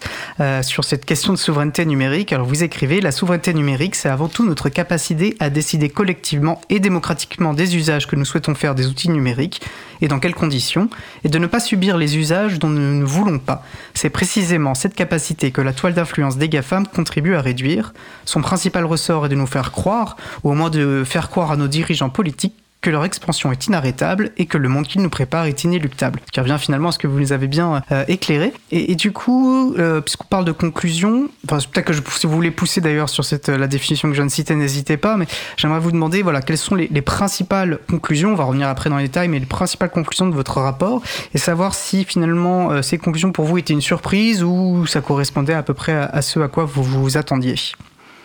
sur 0.62 0.84
cette 0.84 1.04
question 1.04 1.32
de 1.32 1.38
souveraineté 1.38 1.84
numérique. 1.84 2.32
Alors 2.32 2.46
vous 2.46 2.62
écrivez, 2.62 3.00
la 3.00 3.10
souveraineté 3.10 3.54
numérique, 3.54 3.96
c'est 3.96 4.08
avant 4.08 4.28
tout 4.28 4.46
notre 4.46 4.68
capacité 4.68 5.36
à 5.40 5.50
décider 5.50 5.88
collectivement 5.88 6.60
et 6.70 6.78
démocratiquement 6.78 7.54
des 7.54 7.74
usages 7.74 8.06
que 8.06 8.14
nous 8.14 8.24
souhaitons 8.24 8.54
faire 8.54 8.76
des 8.76 8.86
outils 8.86 9.10
numériques 9.10 9.60
et 10.00 10.08
dans 10.08 10.20
quelles 10.20 10.34
conditions 10.34 10.88
et 11.24 11.28
de 11.28 11.38
ne 11.38 11.46
pas 11.46 11.60
subir 11.60 11.96
les 11.96 12.16
usages 12.16 12.58
dont 12.58 12.68
nous 12.68 13.00
ne 13.00 13.04
voulons 13.04 13.38
pas. 13.38 13.64
C'est 13.94 14.10
précisément 14.10 14.74
cette 14.74 14.94
capacité 14.94 15.50
que 15.50 15.60
la 15.60 15.72
toile 15.72 15.94
d'influence 15.94 16.36
des 16.36 16.48
GAFAM 16.48 16.86
contribue 16.86 17.34
à 17.34 17.40
réduire. 17.40 17.94
Son 18.24 18.42
principal 18.42 18.84
ressort 18.84 19.26
est 19.26 19.30
de 19.30 19.34
nous 19.34 19.46
faire 19.46 19.72
croire, 19.72 20.16
ou 20.44 20.50
au 20.50 20.54
moins 20.54 20.70
de 20.70 21.02
faire 21.04 21.30
croire 21.30 21.50
à 21.50 21.56
nos 21.56 21.68
dirigeants 21.68 22.10
politiques, 22.10 22.54
que 22.84 22.90
leur 22.90 23.06
expansion 23.06 23.50
est 23.50 23.66
inarrêtable 23.66 24.32
et 24.36 24.44
que 24.44 24.58
le 24.58 24.68
monde 24.68 24.86
qu'ils 24.86 25.00
nous 25.00 25.08
préparent 25.08 25.46
est 25.46 25.64
inéluctable. 25.64 26.20
Ce 26.26 26.30
qui 26.30 26.38
revient 26.38 26.58
finalement 26.60 26.90
à 26.90 26.92
ce 26.92 26.98
que 26.98 27.06
vous 27.06 27.18
nous 27.18 27.32
avez 27.32 27.46
bien 27.46 27.82
euh, 27.90 28.04
éclairé. 28.08 28.52
Et, 28.70 28.94
du 28.94 29.10
coup, 29.10 29.74
euh, 29.78 30.02
puisqu'on 30.02 30.26
parle 30.26 30.44
de 30.44 30.52
conclusion, 30.52 31.30
peut-être 31.48 31.86
que 31.86 31.94
je, 31.94 32.02
si 32.10 32.26
vous 32.26 32.34
voulez 32.34 32.50
pousser 32.50 32.82
d'ailleurs 32.82 33.08
sur 33.08 33.24
cette, 33.24 33.48
la 33.48 33.68
définition 33.68 34.08
que 34.08 34.14
je 34.14 34.20
viens 34.20 34.26
de 34.26 34.30
citer, 34.30 34.54
n'hésitez 34.54 34.98
pas, 34.98 35.16
mais 35.16 35.26
j'aimerais 35.56 35.80
vous 35.80 35.92
demander 35.92 36.20
voilà, 36.20 36.42
quelles 36.42 36.58
sont 36.58 36.74
les, 36.74 36.88
les, 36.88 37.00
principales 37.00 37.78
conclusions, 37.88 38.32
on 38.32 38.34
va 38.34 38.44
revenir 38.44 38.68
après 38.68 38.90
dans 38.90 38.98
les 38.98 39.04
détails, 39.04 39.28
mais 39.28 39.38
les 39.38 39.46
principales 39.46 39.90
conclusions 39.90 40.26
de 40.26 40.34
votre 40.34 40.60
rapport 40.60 41.00
et 41.32 41.38
savoir 41.38 41.74
si 41.74 42.04
finalement 42.04 42.82
ces 42.82 42.98
conclusions 42.98 43.32
pour 43.32 43.46
vous 43.46 43.56
étaient 43.56 43.72
une 43.72 43.80
surprise 43.80 44.42
ou 44.42 44.84
ça 44.86 45.00
correspondait 45.00 45.54
à 45.54 45.62
peu 45.62 45.72
près 45.72 45.94
à 45.94 46.20
ce 46.20 46.38
à 46.40 46.48
quoi 46.48 46.64
vous 46.64 46.82
vous 46.82 47.16
attendiez. 47.16 47.54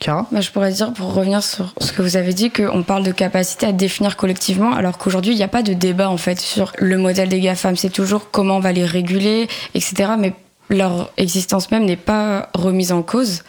Bah, 0.05 0.41
je 0.41 0.49
pourrais 0.51 0.71
dire, 0.71 0.93
pour 0.93 1.13
revenir 1.13 1.43
sur 1.43 1.73
ce 1.79 1.91
que 1.91 2.01
vous 2.01 2.15
avez 2.15 2.33
dit, 2.33 2.51
qu'on 2.51 2.83
parle 2.83 3.03
de 3.03 3.11
capacité 3.11 3.65
à 3.65 3.71
définir 3.71 4.15
collectivement, 4.15 4.73
alors 4.73 4.97
qu'aujourd'hui, 4.97 5.33
il 5.33 5.37
n'y 5.37 5.43
a 5.43 5.49
pas 5.49 5.63
de 5.63 5.73
débat 5.73 6.09
en 6.09 6.17
fait 6.17 6.39
sur 6.39 6.71
le 6.77 6.97
modèle 6.97 7.29
des 7.29 7.39
GAFAM. 7.39 7.75
C'est 7.75 7.89
toujours 7.89 8.31
comment 8.31 8.57
on 8.57 8.59
va 8.59 8.71
les 8.71 8.85
réguler, 8.85 9.47
etc. 9.75 10.11
Mais 10.17 10.33
leur 10.69 11.11
existence 11.17 11.71
même 11.71 11.85
n'est 11.85 11.97
pas 11.97 12.49
remise 12.53 12.91
en 12.91 13.01
cause. 13.01 13.43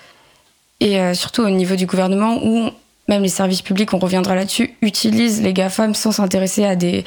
Et 0.81 0.99
euh, 0.99 1.15
surtout 1.15 1.43
au 1.43 1.51
niveau 1.51 1.77
du 1.77 1.87
gouvernement, 1.87 2.39
où 2.43 2.71
même 3.09 3.23
les 3.23 3.29
services 3.29 3.63
publics, 3.63 3.93
on 3.93 3.99
reviendra 3.99 4.35
là-dessus, 4.35 4.75
utilisent 4.83 5.43
les 5.43 5.53
GAFAM 5.53 5.95
sans 5.95 6.13
s'intéresser 6.13 6.65
à 6.65 6.75
des, 6.75 7.05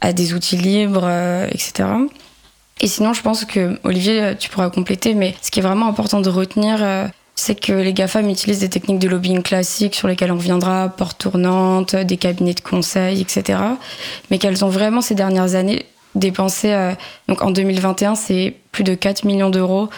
à 0.00 0.12
des 0.12 0.32
outils 0.32 0.56
libres, 0.56 1.04
euh, 1.04 1.46
etc. 1.48 1.88
Et 2.80 2.86
sinon, 2.86 3.12
je 3.12 3.20
pense 3.20 3.44
que, 3.44 3.78
Olivier, 3.84 4.34
tu 4.38 4.48
pourras 4.48 4.70
compléter, 4.70 5.14
mais 5.14 5.34
ce 5.42 5.50
qui 5.50 5.58
est 5.58 5.62
vraiment 5.62 5.86
important 5.86 6.20
de 6.20 6.30
retenir, 6.30 6.78
euh, 6.82 7.06
c'est 7.40 7.54
que 7.54 7.72
les 7.72 7.94
GAFAM 7.94 8.28
utilisent 8.28 8.60
des 8.60 8.68
techniques 8.68 8.98
de 8.98 9.08
lobbying 9.08 9.42
classiques 9.42 9.94
sur 9.94 10.08
lesquelles 10.08 10.30
on 10.30 10.36
reviendra, 10.36 10.90
porte 10.90 11.18
tournante, 11.18 11.96
des 11.96 12.18
cabinets 12.18 12.52
de 12.52 12.60
conseil, 12.60 13.22
etc. 13.22 13.58
Mais 14.30 14.36
qu'elles 14.36 14.62
ont 14.62 14.68
vraiment 14.68 15.00
ces 15.00 15.14
dernières 15.14 15.54
années 15.54 15.86
dépensé, 16.14 16.74
euh, 16.74 16.92
donc 17.28 17.40
en 17.40 17.50
2021, 17.50 18.14
c'est 18.14 18.56
plus 18.72 18.84
de 18.84 18.94
4 18.94 19.24
millions 19.24 19.48
d'euros, 19.48 19.88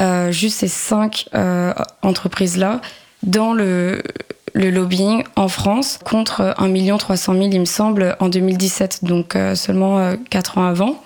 euh, 0.00 0.30
juste 0.30 0.58
ces 0.58 0.68
cinq 0.68 1.26
euh, 1.34 1.74
entreprises-là, 2.02 2.80
dans 3.24 3.52
le, 3.52 4.00
le 4.54 4.70
lobbying 4.70 5.24
en 5.34 5.48
France, 5.48 5.98
contre 6.04 6.54
1 6.56 6.96
300 6.98 7.32
000, 7.32 7.44
il 7.50 7.60
me 7.60 7.64
semble, 7.64 8.16
en 8.20 8.28
2017, 8.28 9.02
donc 9.02 9.36
seulement 9.56 10.14
4 10.30 10.58
ans 10.58 10.66
avant 10.66 11.02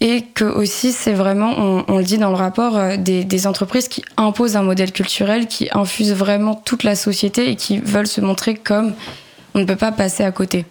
et 0.00 0.22
que 0.22 0.44
aussi 0.44 0.92
c'est 0.92 1.12
vraiment, 1.12 1.84
on, 1.88 1.98
le 1.98 2.04
dit 2.04 2.18
dans 2.18 2.28
le 2.28 2.36
rapport, 2.36 2.76
euh, 2.76 2.96
des, 2.96 3.46
entreprises 3.46 3.88
qui 3.88 4.04
imposent 4.16 4.56
un 4.56 4.62
modèle 4.62 4.92
culturel, 4.92 5.46
qui 5.46 5.68
infusent 5.72 6.12
vraiment 6.12 6.54
toute 6.54 6.82
la 6.82 6.94
société 6.94 7.50
et 7.50 7.56
qui 7.56 7.78
veulent 7.78 8.06
se 8.06 8.20
montrer 8.20 8.54
comme 8.54 8.94
on 9.54 9.60
ne 9.60 9.64
peut 9.64 9.76
pas 9.76 9.92
passer 9.92 10.22
à 10.22 10.32
côté. 10.32 10.66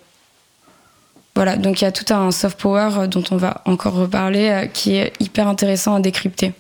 Voilà, 1.36 1.58
donc 1.58 1.82
il 1.82 1.86
y 1.86 1.88
a 1.88 1.92
tout 1.92 2.14
un 2.14 2.32
soft 2.32 2.60
power 2.60 2.90
euh, 2.98 3.08
dont 3.08 3.24
on 3.32 3.38
va 3.38 3.62
encore 3.66 3.94
reparler, 3.94 4.50
euh, 4.50 4.66
qui 4.68 4.96
est 4.96 5.14
hyper 5.20 5.48
intéressant 5.48 5.96
à 5.96 6.00
décrypter. 6.00 6.54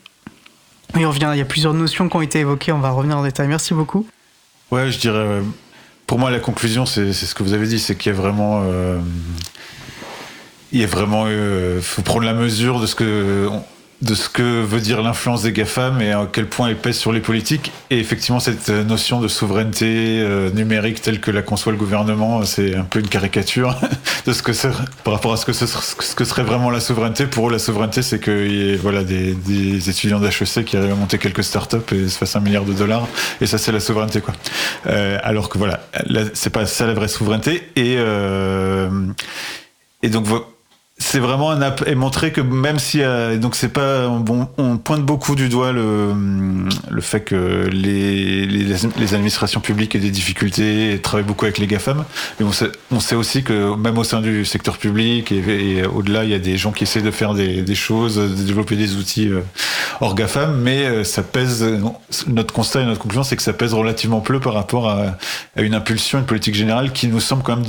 Oui, 0.95 1.05
on 1.05 1.09
revient, 1.09 1.30
il 1.34 1.38
y 1.38 1.41
a 1.41 1.45
plusieurs 1.45 1.74
notions 1.74 2.09
qui 2.09 2.16
ont 2.16 2.22
été 2.22 2.39
évoquées, 2.39 2.72
on 2.72 2.80
va 2.80 2.89
revenir 2.89 3.18
en 3.18 3.24
détail. 3.24 3.47
Merci 3.47 3.74
beaucoup. 3.74 4.07
Ouais, 4.72 4.91
je 4.91 4.97
dirais, 4.97 5.41
pour 6.07 6.18
moi 6.18 6.32
la 6.32 6.39
conclusion, 6.39 6.86
c'est 6.86 7.13
ce 7.13 7.36
que 7.36 7.43
vous 7.43 7.53
avez 7.53 7.68
dit, 7.68 7.80
c'est 7.80 7.95
qu'il 7.95 8.11
y 8.11 8.16
a 8.16 8.18
vraiment 8.18 8.63
il 10.72 10.82
y 10.82 10.84
a 10.84 10.88
vraiment, 10.88 11.26
euh, 11.28 11.82
faut 11.82 12.01
prendre 12.01 12.26
la 12.26 12.34
mesure 12.34 12.80
de 12.80 12.86
ce 12.86 12.95
que 12.95 13.49
de 14.01 14.13
ce 14.13 14.28
que 14.28 14.61
veut 14.61 14.82
dire 14.82 15.01
l'influence 15.01 15.43
des 15.43 15.53
GAFAM 15.53 16.01
et 16.01 16.11
à 16.11 16.28
quel 16.32 16.47
point 16.47 16.68
elle 16.68 16.76
pèse 16.76 16.97
sur 16.97 17.13
les 17.13 17.22
politiques. 17.22 17.72
Et 17.89 17.97
effectivement, 17.97 18.39
cette 18.39 18.70
notion 18.70 19.22
de 19.22 19.28
souveraineté 19.28 20.20
euh, 20.20 20.51
numérique 20.51 21.01
telle 21.01 21.22
que 21.22 21.32
la 21.32 21.41
conçoit 21.41 21.72
le 21.72 21.78
gouvernement, 21.78 22.43
c'est 22.43 22.76
un 22.76 22.84
peu 22.84 22.99
une 22.99 23.07
caricature 23.07 23.80
de 24.26 24.34
ce 24.34 24.43
que 24.43 24.51
par 25.03 25.13
rapport 25.13 25.34
à 25.34 25.38
ce 25.38 25.45
que, 25.45 25.53
ce, 25.53 26.16
que 26.16 26.26
serait 26.26 26.43
vraiment 26.43 26.70
la 26.70 26.82
souveraineté. 26.82 27.26
Pour 27.26 27.47
eux, 27.47 27.51
la 27.51 27.59
souveraineté, 27.59 28.01
c'est 28.01 28.20
qu'il 28.20 28.51
y 28.51 28.72
ait 28.72 28.76
voilà, 28.76 29.03
des, 29.03 29.34
des 29.34 29.89
étudiants 29.89 30.20
d'HEC 30.20 30.66
qui 30.66 30.76
arrivent 30.76 30.91
à 30.91 30.95
monter 30.95 31.18
quelques 31.18 31.43
startups 31.43 31.95
et 31.95 32.09
se 32.09 32.18
fassent 32.18 32.36
un 32.36 32.41
milliard 32.41 32.66
de 32.66 32.74
dollars. 32.74 33.07
Et 33.39 33.47
ça, 33.47 33.57
c'est 33.57 33.72
la 33.72 33.80
souveraineté. 33.80 34.20
quoi. 34.20 34.34
Euh, 34.88 35.18
alors 35.24 35.47
que 35.47 35.57
voilà, 35.57 35.80
c'est 36.34 36.49
pas 36.49 36.66
ça 36.66 36.86
la 36.86 36.93
vraie 36.93 37.07
souveraineté. 37.07 37.63
Et, 37.78 37.95
euh, 37.97 38.89
et 40.03 40.09
donc, 40.09 40.26
c'est 40.98 41.20
vraiment 41.20 41.52
un 41.52 41.62
app 41.62 41.84
et 41.88 41.93
montrer 41.93 42.32
que 42.32 42.39
même 42.39 42.80
si 42.80 43.02
euh, 43.02 43.38
donc 43.38 43.56
c'est 43.56 43.70
pas 43.70 44.08
bon 44.08 44.48
on 44.58 44.78
pointe 44.78 45.04
beaucoup 45.04 45.36
du 45.36 45.50
doigt 45.50 45.74
le 45.74 46.14
le 46.89 47.02
fait 47.02 47.20
que 47.20 47.68
les, 47.70 48.46
les, 48.46 49.14
administrations 49.14 49.60
publiques 49.60 49.93
aient 49.96 50.00
des 50.00 50.10
difficultés 50.10 50.93
et 50.93 51.00
travaillent 51.00 51.26
beaucoup 51.26 51.43
avec 51.43 51.58
les 51.58 51.68
gafam. 51.68 52.06
Mais 52.39 52.46
on 52.46 52.54
sait, 52.54 52.72
on 52.91 53.02
sait 53.02 53.16
aussi 53.16 53.43
que 53.43 53.76
même 53.76 53.98
au 53.98 54.06
sein 54.06 54.22
du 54.22 54.46
secteur 54.46 54.78
public 54.78 55.34
et, 55.34 55.86
au-delà 55.86 56.24
il 56.24 56.30
y 56.30 56.34
a 56.34 56.39
des 56.39 56.56
gens 56.56 56.72
qui 56.72 56.84
essaient 56.84 57.02
de 57.02 57.12
faire 57.12 57.34
des, 57.34 57.62
des 57.62 57.76
choses 57.76 58.16
de 58.16 58.43
développer 58.43 58.78
des 58.78 58.96
outils 58.96 59.28
euh, 59.28 59.41
hors 60.00 60.16
gafam. 60.16 60.62
Mais 60.62 60.86
euh, 60.86 61.04
ça 61.04 61.24
pèse 61.24 61.66
notre 62.28 62.54
constat 62.54 62.82
et 62.82 62.86
notre 62.86 63.02
conclusion 63.02 63.24
c'est 63.24 63.36
que 63.36 63.43
ça 63.43 63.54
pèse 63.54 63.74
relativement 63.74 64.22
peu 64.22 64.39
par 64.39 64.54
rapport 64.54 64.88
à, 64.89 65.18
à, 65.58 65.62
une 65.62 65.76
impulsion 65.76 66.20
une 66.20 66.26
politique 66.26 66.56
générale 66.56 66.93
qui 66.93 67.08
nous 67.08 67.20
semble 67.20 67.43
quand 67.43 67.58
même 67.58 67.66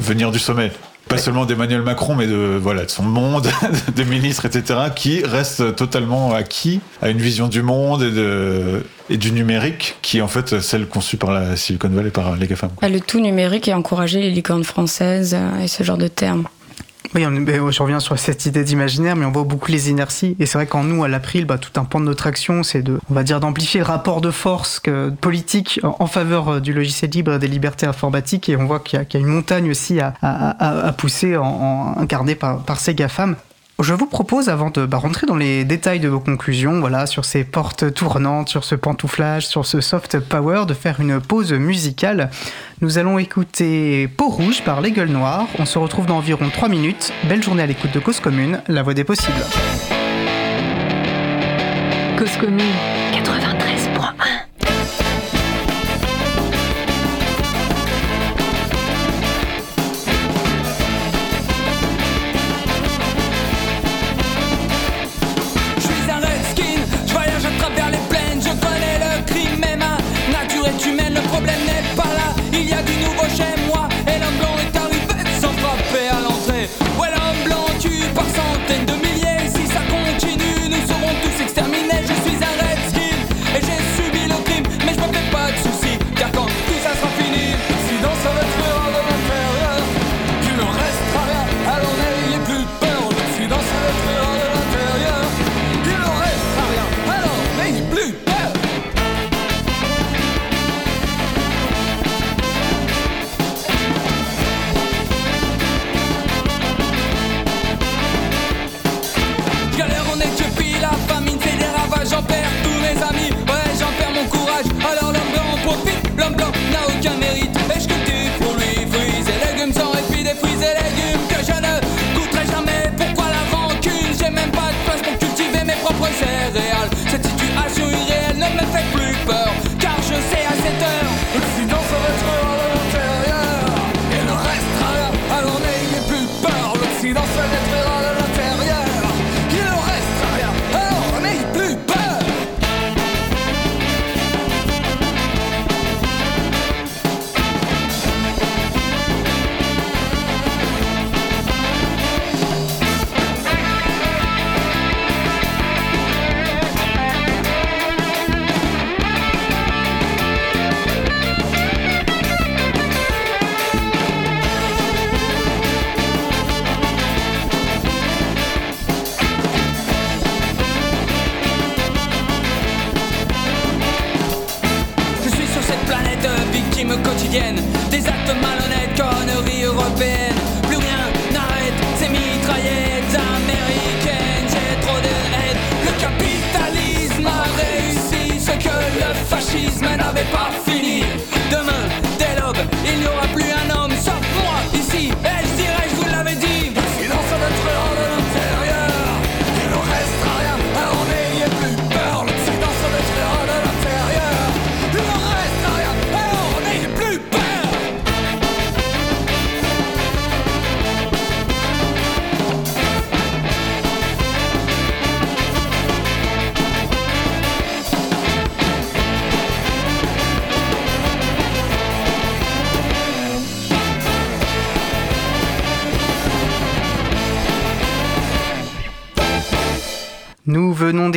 venir 0.00 0.30
du 0.30 0.38
sommet 0.38 0.70
pas 1.08 1.18
seulement 1.18 1.46
d'Emmanuel 1.46 1.82
Macron, 1.82 2.14
mais 2.14 2.26
de, 2.26 2.58
voilà, 2.60 2.84
de 2.84 2.90
son 2.90 3.02
monde, 3.02 3.48
des 3.96 4.04
ministres, 4.04 4.44
etc., 4.44 4.80
qui 4.94 5.24
restent 5.24 5.74
totalement 5.74 6.34
acquis 6.34 6.80
à 7.02 7.08
une 7.08 7.18
vision 7.18 7.48
du 7.48 7.62
monde 7.62 8.02
et, 8.02 8.10
de, 8.10 8.82
et 9.10 9.16
du 9.16 9.32
numérique, 9.32 9.96
qui 10.02 10.18
est 10.18 10.20
en 10.20 10.28
fait 10.28 10.60
celle 10.60 10.86
conçue 10.86 11.16
par 11.16 11.32
la 11.32 11.56
Silicon 11.56 11.88
Valley, 11.88 12.10
par 12.10 12.36
les 12.36 12.46
GAFAM. 12.46 12.70
Le 12.82 13.00
tout 13.00 13.20
numérique 13.20 13.68
et 13.68 13.74
encourager 13.74 14.20
les 14.20 14.30
licornes 14.30 14.64
françaises 14.64 15.34
euh, 15.34 15.62
et 15.62 15.68
ce 15.68 15.82
genre 15.82 15.98
de 15.98 16.08
termes. 16.08 16.46
Oui, 17.14 17.22
je 17.24 17.82
reviens 17.82 18.00
sur 18.00 18.18
cette 18.18 18.44
idée 18.46 18.64
d'imaginaire, 18.64 19.16
mais 19.16 19.24
on 19.24 19.30
voit 19.30 19.44
beaucoup 19.44 19.70
les 19.70 19.90
inerties. 19.90 20.36
Et 20.38 20.46
c'est 20.46 20.58
vrai 20.58 20.66
qu'en 20.66 20.84
nous, 20.84 21.04
à 21.04 21.08
l'April, 21.08 21.46
bah, 21.46 21.58
tout 21.58 21.78
un 21.80 21.84
pan 21.84 22.00
de 22.00 22.04
notre 22.04 22.26
action, 22.26 22.62
c'est 22.62 22.82
de, 22.82 22.98
on 23.10 23.14
va 23.14 23.22
dire, 23.22 23.40
d'amplifier 23.40 23.80
le 23.80 23.86
rapport 23.86 24.20
de 24.20 24.30
force 24.30 24.78
que, 24.78 25.10
politique 25.10 25.80
en, 25.82 26.06
faveur 26.06 26.48
euh, 26.48 26.60
du 26.60 26.72
logiciel 26.72 27.10
libre 27.10 27.34
et 27.34 27.38
des 27.38 27.48
libertés 27.48 27.86
informatiques. 27.86 28.48
Et 28.48 28.56
on 28.56 28.66
voit 28.66 28.80
qu'il 28.80 28.98
y, 28.98 29.16
a 29.16 29.20
une 29.20 29.26
montagne 29.26 29.70
aussi 29.70 30.00
à, 30.00 30.14
à, 30.20 30.92
pousser, 30.92 31.36
en, 31.36 31.44
en, 31.44 31.98
incarnée 31.98 32.34
par, 32.34 32.62
par 32.62 32.78
ces 32.78 32.94
GAFAM. 32.94 33.36
Je 33.80 33.94
vous 33.94 34.06
propose, 34.06 34.48
avant 34.48 34.70
de 34.70 34.86
bah, 34.86 34.96
rentrer 34.96 35.28
dans 35.28 35.36
les 35.36 35.64
détails 35.64 36.00
de 36.00 36.08
vos 36.08 36.18
conclusions, 36.18 36.80
voilà, 36.80 37.06
sur 37.06 37.24
ces 37.24 37.44
portes 37.44 37.94
tournantes, 37.94 38.48
sur 38.48 38.64
ce 38.64 38.74
pantouflage, 38.74 39.46
sur 39.46 39.64
ce 39.64 39.80
soft 39.80 40.18
power, 40.18 40.64
de 40.66 40.74
faire 40.74 40.98
une 40.98 41.20
pause 41.20 41.52
musicale. 41.52 42.28
Nous 42.80 42.98
allons 42.98 43.20
écouter 43.20 44.08
Peau 44.08 44.30
rouge 44.30 44.62
par 44.64 44.80
Les 44.80 44.90
Gueules 44.90 45.10
Noires. 45.10 45.46
On 45.60 45.64
se 45.64 45.78
retrouve 45.78 46.06
dans 46.06 46.16
environ 46.16 46.50
3 46.52 46.68
minutes. 46.68 47.12
Belle 47.28 47.42
journée 47.42 47.62
à 47.62 47.66
l'écoute 47.66 47.92
de 47.94 48.00
Cause 48.00 48.18
Commune, 48.18 48.62
la 48.66 48.82
voix 48.82 48.94
des 48.94 49.04
possibles. 49.04 49.44
Cause 52.18 52.36
Commune 52.40 52.97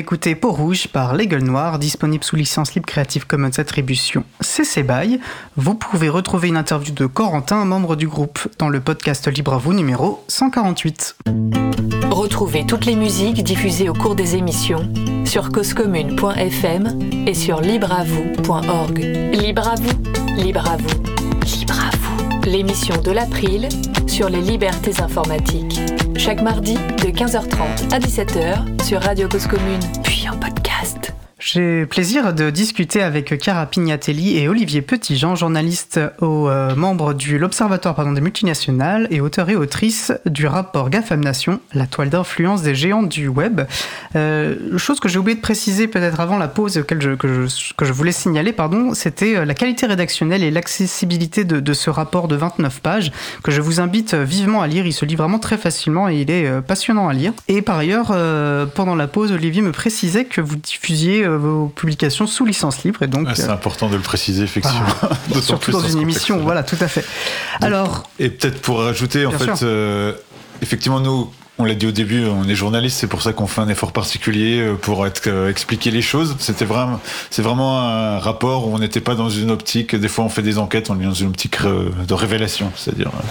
d'écouter 0.02 0.34
Peau 0.34 0.52
Rouge 0.52 0.88
par 0.88 1.14
Les 1.16 1.28
Gueules 1.28 1.44
Noires, 1.44 1.78
disponible 1.78 2.24
sous 2.24 2.36
licence 2.36 2.74
libre 2.74 2.88
Creative 2.88 3.28
Commons 3.28 3.60
Attribution 3.60 4.24
CC 4.40 4.82
BY. 4.82 5.20
Vous 5.58 5.76
pouvez 5.76 6.10
retrouver 6.10 6.48
une 6.48 6.58
interview 6.58 6.92
de 6.92 7.06
Corentin, 7.06 7.66
membre 7.66 7.96
du 7.96 8.08
groupe, 8.08 8.40
dans 8.58 8.68
le 8.68 8.80
podcast 8.80 9.28
Libre 9.28 9.54
à 9.54 9.58
vous 9.60 9.74
numéro 9.74 10.24
148. 10.28 11.18
Retrouvez 12.10 12.66
toutes 12.66 12.86
les 12.86 12.96
musiques 12.96 13.44
diffusées 13.44 13.90
au 13.90 13.94
cours 13.94 14.16
des 14.16 14.36
émissions 14.36 14.92
sur 15.24 15.52
causecommune.fm 15.52 17.28
et 17.28 17.36
sur 17.36 17.62
libreavoue.org. 17.62 18.98
Libre 19.34 19.68
à 19.68 19.76
vous, 19.76 20.42
libre 20.42 20.68
à 20.68 20.78
vous, 20.78 21.04
libre 21.46 21.80
à 21.80 21.96
vous. 21.96 22.11
L'émission 22.46 23.00
de 23.02 23.12
l'April 23.12 23.70
sur 24.08 24.30
les 24.30 24.42
libertés 24.42 25.00
informatiques. 25.02 25.80
Chaque 26.18 26.42
mardi 26.42 26.74
de 26.74 27.10
15h30 27.10 27.94
à 27.94 28.00
17h 28.00 28.84
sur 28.84 29.02
Radio 29.02 29.28
Cause 29.28 29.48
Commune, 29.48 29.80
puis 30.04 30.28
en 30.28 30.38
podcast. 30.38 31.11
J'ai 31.44 31.88
plaisir 31.88 32.36
de 32.36 32.52
discuter 32.52 33.02
avec 33.02 33.42
Chiara 33.42 33.66
Pignatelli 33.66 34.38
et 34.38 34.48
Olivier 34.48 34.84
Petitjean, 34.84 35.36
journalistes 35.36 36.00
au 36.20 36.48
euh, 36.48 36.76
membre 36.76 37.16
de 37.16 37.36
l'Observatoire 37.36 37.96
des 38.14 38.22
multinationales 38.22 39.08
et 39.10 39.22
auteurs 39.22 39.50
et 39.50 39.56
autrices 39.56 40.14
du 40.28 40.46
rapport 40.46 40.92
GAFAM 40.92 41.20
Nation, 41.20 41.60
la 41.74 41.88
toile 41.88 42.12
d'influence 42.12 42.62
des 42.62 42.76
géants 42.76 43.02
du 43.02 43.28
web. 43.28 43.62
Euh, 44.16 44.78
chose 44.78 45.00
que 45.00 45.10
j'ai 45.10 45.18
oublié 45.18 45.36
de 45.36 45.42
préciser 45.42 45.88
peut-être 45.88 46.20
avant 46.20 46.38
la 46.38 46.48
pause 46.48 46.76
je, 46.76 46.82
que, 46.82 47.48
je, 47.48 47.74
que 47.76 47.86
je 47.86 47.92
voulais 47.92 48.12
signaler, 48.12 48.54
pardon, 48.54 48.94
c'était 48.94 49.38
euh, 49.38 49.46
la 49.46 49.56
qualité 49.56 49.88
rédactionnelle 49.88 50.44
et 50.44 50.52
l'accessibilité 50.52 51.44
de, 51.44 51.60
de, 51.60 51.74
ce 51.74 51.90
rapport 51.90 52.28
de 52.28 52.36
29 52.36 52.82
pages 52.82 53.12
que 53.44 53.50
je 53.50 53.62
vous 53.62 53.80
invite 53.80 54.14
vivement 54.14 54.62
à 54.62 54.68
lire. 54.68 54.86
Il 54.86 54.94
se 54.94 55.06
lit 55.06 55.16
vraiment 55.16 55.40
très 55.40 55.58
facilement 55.58 56.08
et 56.08 56.22
il 56.22 56.30
est 56.30 56.46
euh, 56.46 56.62
passionnant 56.62 57.08
à 57.08 57.14
lire. 57.14 57.34
Et 57.48 57.64
par 57.64 57.78
ailleurs, 57.78 58.12
euh, 58.12 58.68
pendant 58.68 58.96
la 58.96 59.08
pause, 59.08 59.32
Olivier 59.32 59.64
me 59.64 59.72
précisait 59.72 60.26
que 60.26 60.40
vous 60.40 60.56
diffusiez 60.56 61.26
vos 61.36 61.68
publications 61.68 62.28
sous 62.28 62.46
licence 62.46 62.84
libre 62.84 63.04
et 63.04 63.08
donc 63.08 63.28
ah, 63.30 63.36
c'est 63.36 63.50
euh, 63.50 63.54
important 63.54 63.90
de 63.90 63.96
le 63.96 64.02
préciser 64.02 64.44
effectivement 64.44 64.86
ah, 65.02 65.10
surtout 65.42 65.72
dans, 65.72 65.82
une 65.82 66.00
émission 66.00 66.38
voilà 66.40 66.64
tout 66.64 66.78
à 66.80 66.88
fait 66.88 67.02
donc, 67.02 67.68
alors 67.68 68.10
et 68.20 68.30
peut-être 68.30 68.62
pour 68.62 68.80
rajouter 68.80 69.26
en 69.26 69.32
fait 69.32 69.64
euh, 69.64 70.14
effectivement 70.62 71.00
nous 71.00 71.32
on 71.62 71.66
l'a 71.66 71.76
dit 71.76 71.86
au 71.86 71.92
début, 71.92 72.26
on 72.26 72.48
est 72.48 72.56
journaliste, 72.56 72.98
c'est 72.98 73.08
pour 73.08 73.22
ça 73.22 73.34
qu'on 73.34 73.46
fait 73.46 73.62
un 73.62 73.70
effort 73.70 73.92
particulier 73.92 74.60
euh, 74.60 74.76
pour 74.76 75.06
être, 75.06 75.28
euh, 75.28 75.50
expliquer 75.50 75.92
les 75.92 76.02
choses. 76.02 76.36
C'était 76.40 76.66
vraiment, 76.66 77.00
c'est 77.30 77.42
vraiment 77.42 77.80
un 77.82 78.20
rapport 78.20 78.68
où 78.68 78.74
on 78.74 78.80
n'était 78.80 79.02
pas 79.02 79.16
dans 79.16 79.30
une 79.30 79.52
optique. 79.52 79.96
Des 79.96 80.08
fois, 80.08 80.26
on 80.26 80.30
fait 80.30 80.42
des 80.42 80.58
enquêtes, 80.58 80.90
on 80.90 81.00
est 81.00 81.04
dans 81.04 81.14
une 81.14 81.28
optique 81.28 81.62
de 81.62 82.14
révélation, 82.14 82.72
c'est-à-dire 82.76 83.10
euh, 83.10 83.24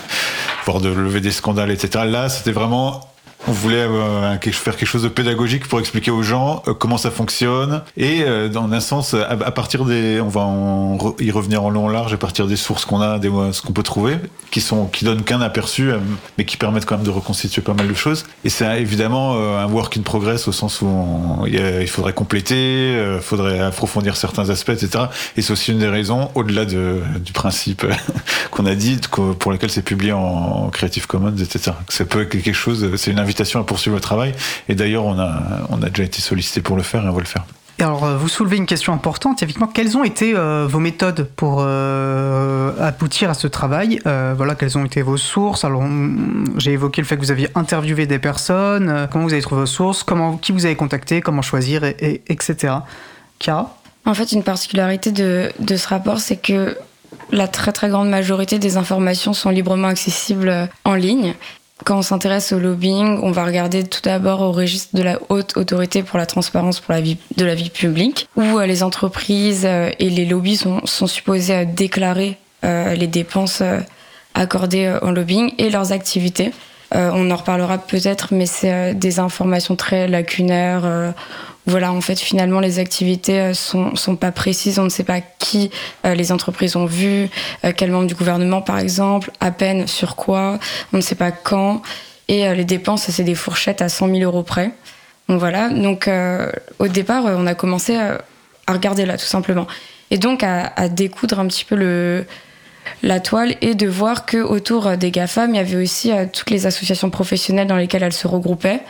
voire 0.65 0.81
de 0.81 0.91
lever 0.91 1.21
des 1.21 1.33
scandales, 1.33 1.71
etc. 1.71 2.05
Là, 2.07 2.29
c'était 2.29 2.53
vraiment 2.53 3.10
on 3.49 3.53
voulait 3.53 3.76
euh, 3.76 4.38
faire 4.53 4.76
quelque 4.76 4.88
chose 4.88 5.03
de 5.03 5.09
pédagogique 5.09 5.66
pour 5.66 5.80
expliquer 5.80 6.11
aux 6.11 6.22
gens 6.22 6.62
euh, 6.68 6.74
comment 6.74 6.99
ça 6.99 7.11
fonctionne. 7.11 7.82
Et 7.97 8.22
euh, 8.22 8.49
dans 8.49 8.70
un 8.70 8.80
sens 8.80 9.14
à, 9.14 9.36
partir 9.51 9.84
des 9.84 10.20
on 10.20 10.28
va 10.28 11.14
y 11.20 11.30
revenir 11.30 11.64
en 11.64 11.70
long 11.70 11.86
en 11.86 11.88
large 11.88 12.12
à 12.12 12.16
partir 12.16 12.47
des 12.47 12.57
sources 12.57 12.84
qu'on 12.84 13.01
a 13.01 13.18
des 13.18 13.30
ce 13.53 13.62
qu'on 13.62 13.72
peut 13.72 13.82
trouver 13.82 14.16
qui 14.51 14.61
sont 14.61 14.86
qui 14.86 15.05
donnent 15.05 15.22
qu'un 15.22 15.41
aperçu 15.41 15.91
mais 16.36 16.45
qui 16.45 16.57
permettent 16.57 16.84
quand 16.84 16.97
même 16.97 17.07
de 17.07 17.11
reconstituer 17.11 17.62
pas 17.62 17.74
mal 17.74 17.88
de 17.88 17.95
choses. 17.95 18.24
Et 18.45 18.51
c'est 18.51 18.80
évidemment 18.80 19.36
un 19.36 19.66
work 19.66 19.97
in 19.97 20.03
progress 20.03 20.47
au 20.49 20.53
sens 20.53 20.82
où 20.82 21.47
il, 21.47 21.88
faudrait 21.88 22.12
compléter 22.12 22.93
il 22.93 23.20
faudrait 23.20 23.61
approfondir 23.61 24.16
certains 24.16 24.51
aspects 24.51 24.70
etc 24.70 25.05
et 25.36 25.43
c'est 25.43 25.53
aussi 25.53 25.72
une 25.72 25.78
des 25.78 25.88
raisons 25.88 26.30
au-delà 26.34 26.64
de, 26.64 27.01
du 27.20 27.32
principe 27.32 27.86
qu'on 28.51 28.66
a 28.66 28.74
dit 28.74 28.99
pour 29.38 29.53
lequel 29.53 29.70
c'est 29.70 29.82
publié 29.82 30.12
en 30.12 30.68
Creative 30.70 31.07
Commons 31.07 31.36
etc 31.36 31.72
ça 31.88 32.05
peut 32.05 32.22
être 32.22 32.28
quelque 32.28 32.53
chose 32.53 32.91
c'est 32.97 33.12
invitation 33.31 33.61
à 33.61 33.64
poursuivre 33.64 33.97
le 33.97 34.01
travail. 34.03 34.35
Et 34.68 34.74
d'ailleurs, 34.74 35.05
on 35.05 35.18
a, 35.18 35.33
on 35.70 35.81
a 35.83 35.89
déjà 35.89 36.03
été 36.05 36.20
sollicité 36.20 36.61
pour 36.61 36.76
le 36.76 36.83
faire 36.83 37.05
et 37.05 37.09
on 37.09 37.12
va 37.12 37.20
le 37.20 37.26
faire. 37.26 37.45
Et 37.78 37.83
alors, 37.83 38.05
vous 38.18 38.28
soulevez 38.28 38.59
une 38.59 38.66
question 38.66 38.93
importante, 38.93 39.43
effectivement. 39.43 39.66
Quelles 39.66 39.97
ont 39.97 40.05
été 40.05 40.35
euh, 40.37 40.66
vos 40.68 40.81
méthodes 40.81 41.31
pour 41.35 41.61
euh, 41.61 42.72
aboutir 42.78 43.31
à 43.31 43.35
ce 43.35 43.47
travail? 43.47 43.99
Euh, 44.07 44.35
Voilà, 44.37 44.55
quelles 44.55 44.76
ont 44.76 44.85
été 44.85 45.01
vos 45.01 45.16
sources? 45.16 45.64
Alors, 45.64 45.85
j'ai 46.59 46.72
évoqué 46.72 47.01
le 47.01 47.07
fait 47.07 47.16
que 47.16 47.22
vous 47.22 47.31
aviez 47.31 47.49
interviewé 47.55 48.05
des 48.07 48.18
personnes. 48.18 48.91
Euh, 48.91 49.07
comment 49.11 49.24
vous 49.24 49.33
avez 49.33 49.41
trouvé 49.41 49.62
vos 49.62 49.66
sources 49.66 50.03
Comment, 50.03 50.37
qui 50.37 50.53
vous 50.53 50.66
avez 50.66 50.76
contacté 50.76 51.22
Comment 51.22 51.41
choisir 51.41 51.85
et, 51.85 51.97
et, 52.01 52.22
Etc. 52.28 52.55
Chiara? 53.39 53.74
En 54.05 54.12
fait, 54.12 54.33
une 54.33 54.43
particularité 54.43 55.11
de, 55.11 55.51
de 55.59 55.76
ce 55.76 55.89
rapport, 55.89 56.18
c'est 56.18 56.37
que 56.37 56.76
la 57.33 57.49
très 57.49 57.72
très 57.72 57.89
grande 57.89 58.11
majorité 58.11 58.59
des 58.59 58.76
informations 58.76 59.33
sont 59.33 59.49
librement 59.51 59.89
accessibles 59.89 60.68
en 60.85 60.95
ligne 60.95 61.35
quand 61.85 61.99
on 61.99 62.03
s'intéresse 62.03 62.53
au 62.53 62.59
lobbying, 62.59 63.18
on 63.22 63.31
va 63.31 63.45
regarder 63.45 63.85
tout 63.85 64.01
d'abord 64.03 64.41
au 64.41 64.53
registre 64.53 64.97
de 64.97 65.03
la 65.03 65.18
haute 65.28 65.57
autorité 65.57 66.03
pour 66.03 66.18
la 66.18 66.26
transparence 66.26 66.83
de 66.87 67.45
la 67.45 67.55
vie 67.55 67.70
publique, 67.70 68.28
où 68.37 68.59
euh, 68.59 68.66
les 68.66 68.83
entreprises 68.83 69.64
euh, 69.64 69.91
et 69.99 70.11
les 70.11 70.24
lobbies 70.24 70.57
sont, 70.57 70.85
sont 70.85 71.07
supposés 71.07 71.64
déclarer 71.64 72.37
euh, 72.64 72.95
les 72.95 73.07
dépenses 73.07 73.62
accordées 74.35 74.95
en 75.03 75.11
lobbying 75.11 75.53
et 75.59 75.70
leurs 75.70 75.93
activités. 75.93 76.53
on 76.93 77.31
en 77.31 77.37
reparlera 77.37 77.78
peut-être, 77.78 78.33
mais 78.33 78.47
c'est 78.47 78.95
des 78.95 79.18
informations 79.18 79.76
très 79.76 80.07
lacunaires 80.07 81.14
voilà, 81.71 81.93
en 81.93 82.01
fait, 82.01 82.18
finalement, 82.18 82.61
les 82.61 82.79
activités 82.79 83.55
sont, 83.55 83.97
sont 83.97 84.16
pas 84.16 84.33
précises. 84.33 84.79
On 84.79 84.85
ne 84.85 84.89
sait 84.89 85.05
pas 85.05 85.21
qui 85.21 85.71
euh, 86.05 86.14
les 86.14 86.33
entreprises 86.33 86.77
ont 86.77 86.87
vu, 86.87 87.29
euh, 87.64 87.73
quel 87.77 87.91
membre 87.91 88.07
du 88.07 88.14
gouvernement, 88.14 88.62
par 88.62 88.79
exemple, 88.79 89.31
à 89.41 89.51
peine 89.51 89.87
sur 89.87 90.16
quoi. 90.16 90.59
On 90.93 90.99
ne 90.99 91.03
sait 91.03 91.14
pas 91.14 91.31
quand. 91.31 91.83
Et 92.29 92.47
euh, 92.47 92.55
les 92.55 92.64
dépenses, 92.64 93.11
c'est 93.11 93.25
des 93.25 93.35
fourchettes 93.35 93.83
à 93.83 93.89
100 93.89 94.09
000 94.09 94.21
euros 94.21 94.43
près. 94.43 94.73
Donc 95.29 95.39
voilà. 95.39 95.68
Donc, 95.68 96.11
au 96.81 96.89
départ, 96.89 97.25
on 97.25 97.47
a 97.47 97.55
commencé 97.55 97.97
à, 97.97 98.18
regarder 98.68 99.07
là, 99.07 99.16
tout 99.16 99.27
simplement. 99.27 99.68
Et 100.11 100.18
donc, 100.18 100.43
à, 100.43 100.73
à 100.75 100.89
découdre 100.89 101.39
un 101.39 101.47
petit 101.47 101.64
peu 101.64 102.25
la 103.05 103.21
toile 103.21 103.55
et 103.61 103.77
de 103.77 103.87
voir 103.87 104.27
que 104.27 104.39
autour 104.39 104.97
des 104.97 105.12
GAFAM, 105.12 105.55
il 105.55 105.57
y 105.57 105.61
avait 105.61 105.77
aussi 105.77 106.11
toutes 106.33 106.51
les 106.51 106.66
associations 106.66 107.11
professionnelles 107.11 107.68
dans 107.68 107.77
lesquelles 107.77 108.03
elles 108.03 108.12
se 108.12 108.27
regroupaient. 108.27 108.81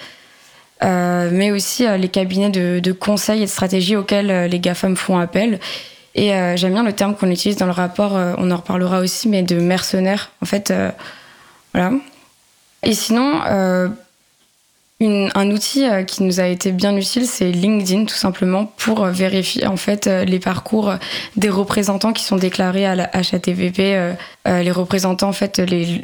Euh, 0.82 1.28
mais 1.32 1.50
aussi 1.50 1.86
euh, 1.86 1.96
les 1.96 2.08
cabinets 2.08 2.48
de, 2.48 2.80
de, 2.80 2.92
conseil 2.92 3.42
et 3.42 3.44
de 3.44 3.50
stratégie 3.50 3.96
auxquels 3.96 4.30
euh, 4.30 4.48
les 4.48 4.60
GAFAM 4.60 4.96
font 4.96 5.18
appel. 5.18 5.60
Et 6.16 6.32
j'aime 6.56 6.72
bien 6.72 6.82
le 6.82 6.92
terme 6.92 7.14
qu'on 7.14 7.30
utilise 7.30 7.56
dans 7.56 7.66
le 7.66 7.72
rapport, 7.72 8.14
on 8.14 8.50
en 8.50 8.56
reparlera 8.56 8.98
aussi, 8.98 9.28
mais 9.28 9.44
de 9.44 9.60
mercenaires. 9.60 10.32
En 10.42 10.44
fait, 10.44 10.72
voilà. 11.72 11.92
Et 12.82 12.94
sinon, 12.94 13.40
un 15.00 15.50
outil 15.52 15.86
qui 16.08 16.24
nous 16.24 16.40
a 16.40 16.46
été 16.46 16.72
bien 16.72 16.96
utile, 16.96 17.26
c'est 17.26 17.52
LinkedIn, 17.52 18.06
tout 18.06 18.16
simplement, 18.16 18.66
pour 18.76 19.04
vérifier 19.06 19.68
en 19.68 19.76
fait 19.76 20.06
les 20.08 20.40
parcours 20.40 20.94
des 21.36 21.48
représentants 21.48 22.12
qui 22.12 22.24
sont 22.24 22.36
déclarés 22.36 22.86
à 22.86 22.96
la 22.96 23.08
HATVP, 23.12 24.14
les 24.46 24.70
représentants 24.72 25.28
en 25.28 25.32
fait 25.32 25.60
les 25.60 26.02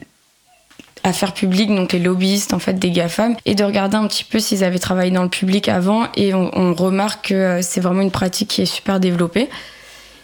affaires 1.07 1.33
publiques, 1.33 1.75
donc 1.75 1.93
les 1.93 1.99
lobbyistes 1.99 2.53
en 2.53 2.59
fait 2.59 2.75
des 2.75 2.91
GAFAM, 2.91 3.37
et 3.45 3.55
de 3.55 3.65
regarder 3.65 3.97
un 3.97 4.07
petit 4.07 4.25
peu 4.25 4.39
s'ils 4.39 4.65
avaient 4.65 4.79
travaillé 4.79 5.11
dans 5.11 5.23
le 5.23 5.29
public 5.29 5.69
avant, 5.69 6.09
et 6.17 6.35
on, 6.35 6.75
remarque 6.75 7.29
que 7.29 7.61
c'est 7.63 7.81
vraiment 7.81 8.03
une 8.03 8.11
pratique 8.11 8.49
qui 8.49 8.63
est 8.63 8.67
super 8.67 9.01
développée. 9.01 9.49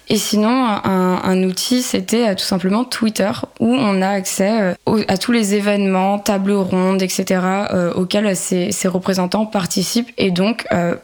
Et 0.08 0.18
sinon, 0.18 0.50
un, 0.84 1.42
outil, 1.44 1.80
c'était 1.80 2.28
euh, 2.28 2.34
tout 2.34 2.44
simplement 2.44 2.84
Twitter, 2.84 3.30
où 3.60 3.72
on 3.72 4.02
a 4.02 4.08
accès 4.08 4.74
euh, 4.86 5.04
à 5.08 5.16
tous 5.16 5.32
les 5.32 5.54
événements, 5.54 6.18
tables 6.18 6.52
rondes, 6.52 7.02
etc., 7.02 7.40
euh, 7.72 7.94
auxquels 7.94 8.36
ces, 8.36 8.72
ces, 8.72 8.88
représentants 8.88 9.46
participent, 9.46 10.12
et 10.18 10.30
donc 10.30 10.66
euh, 10.72 10.96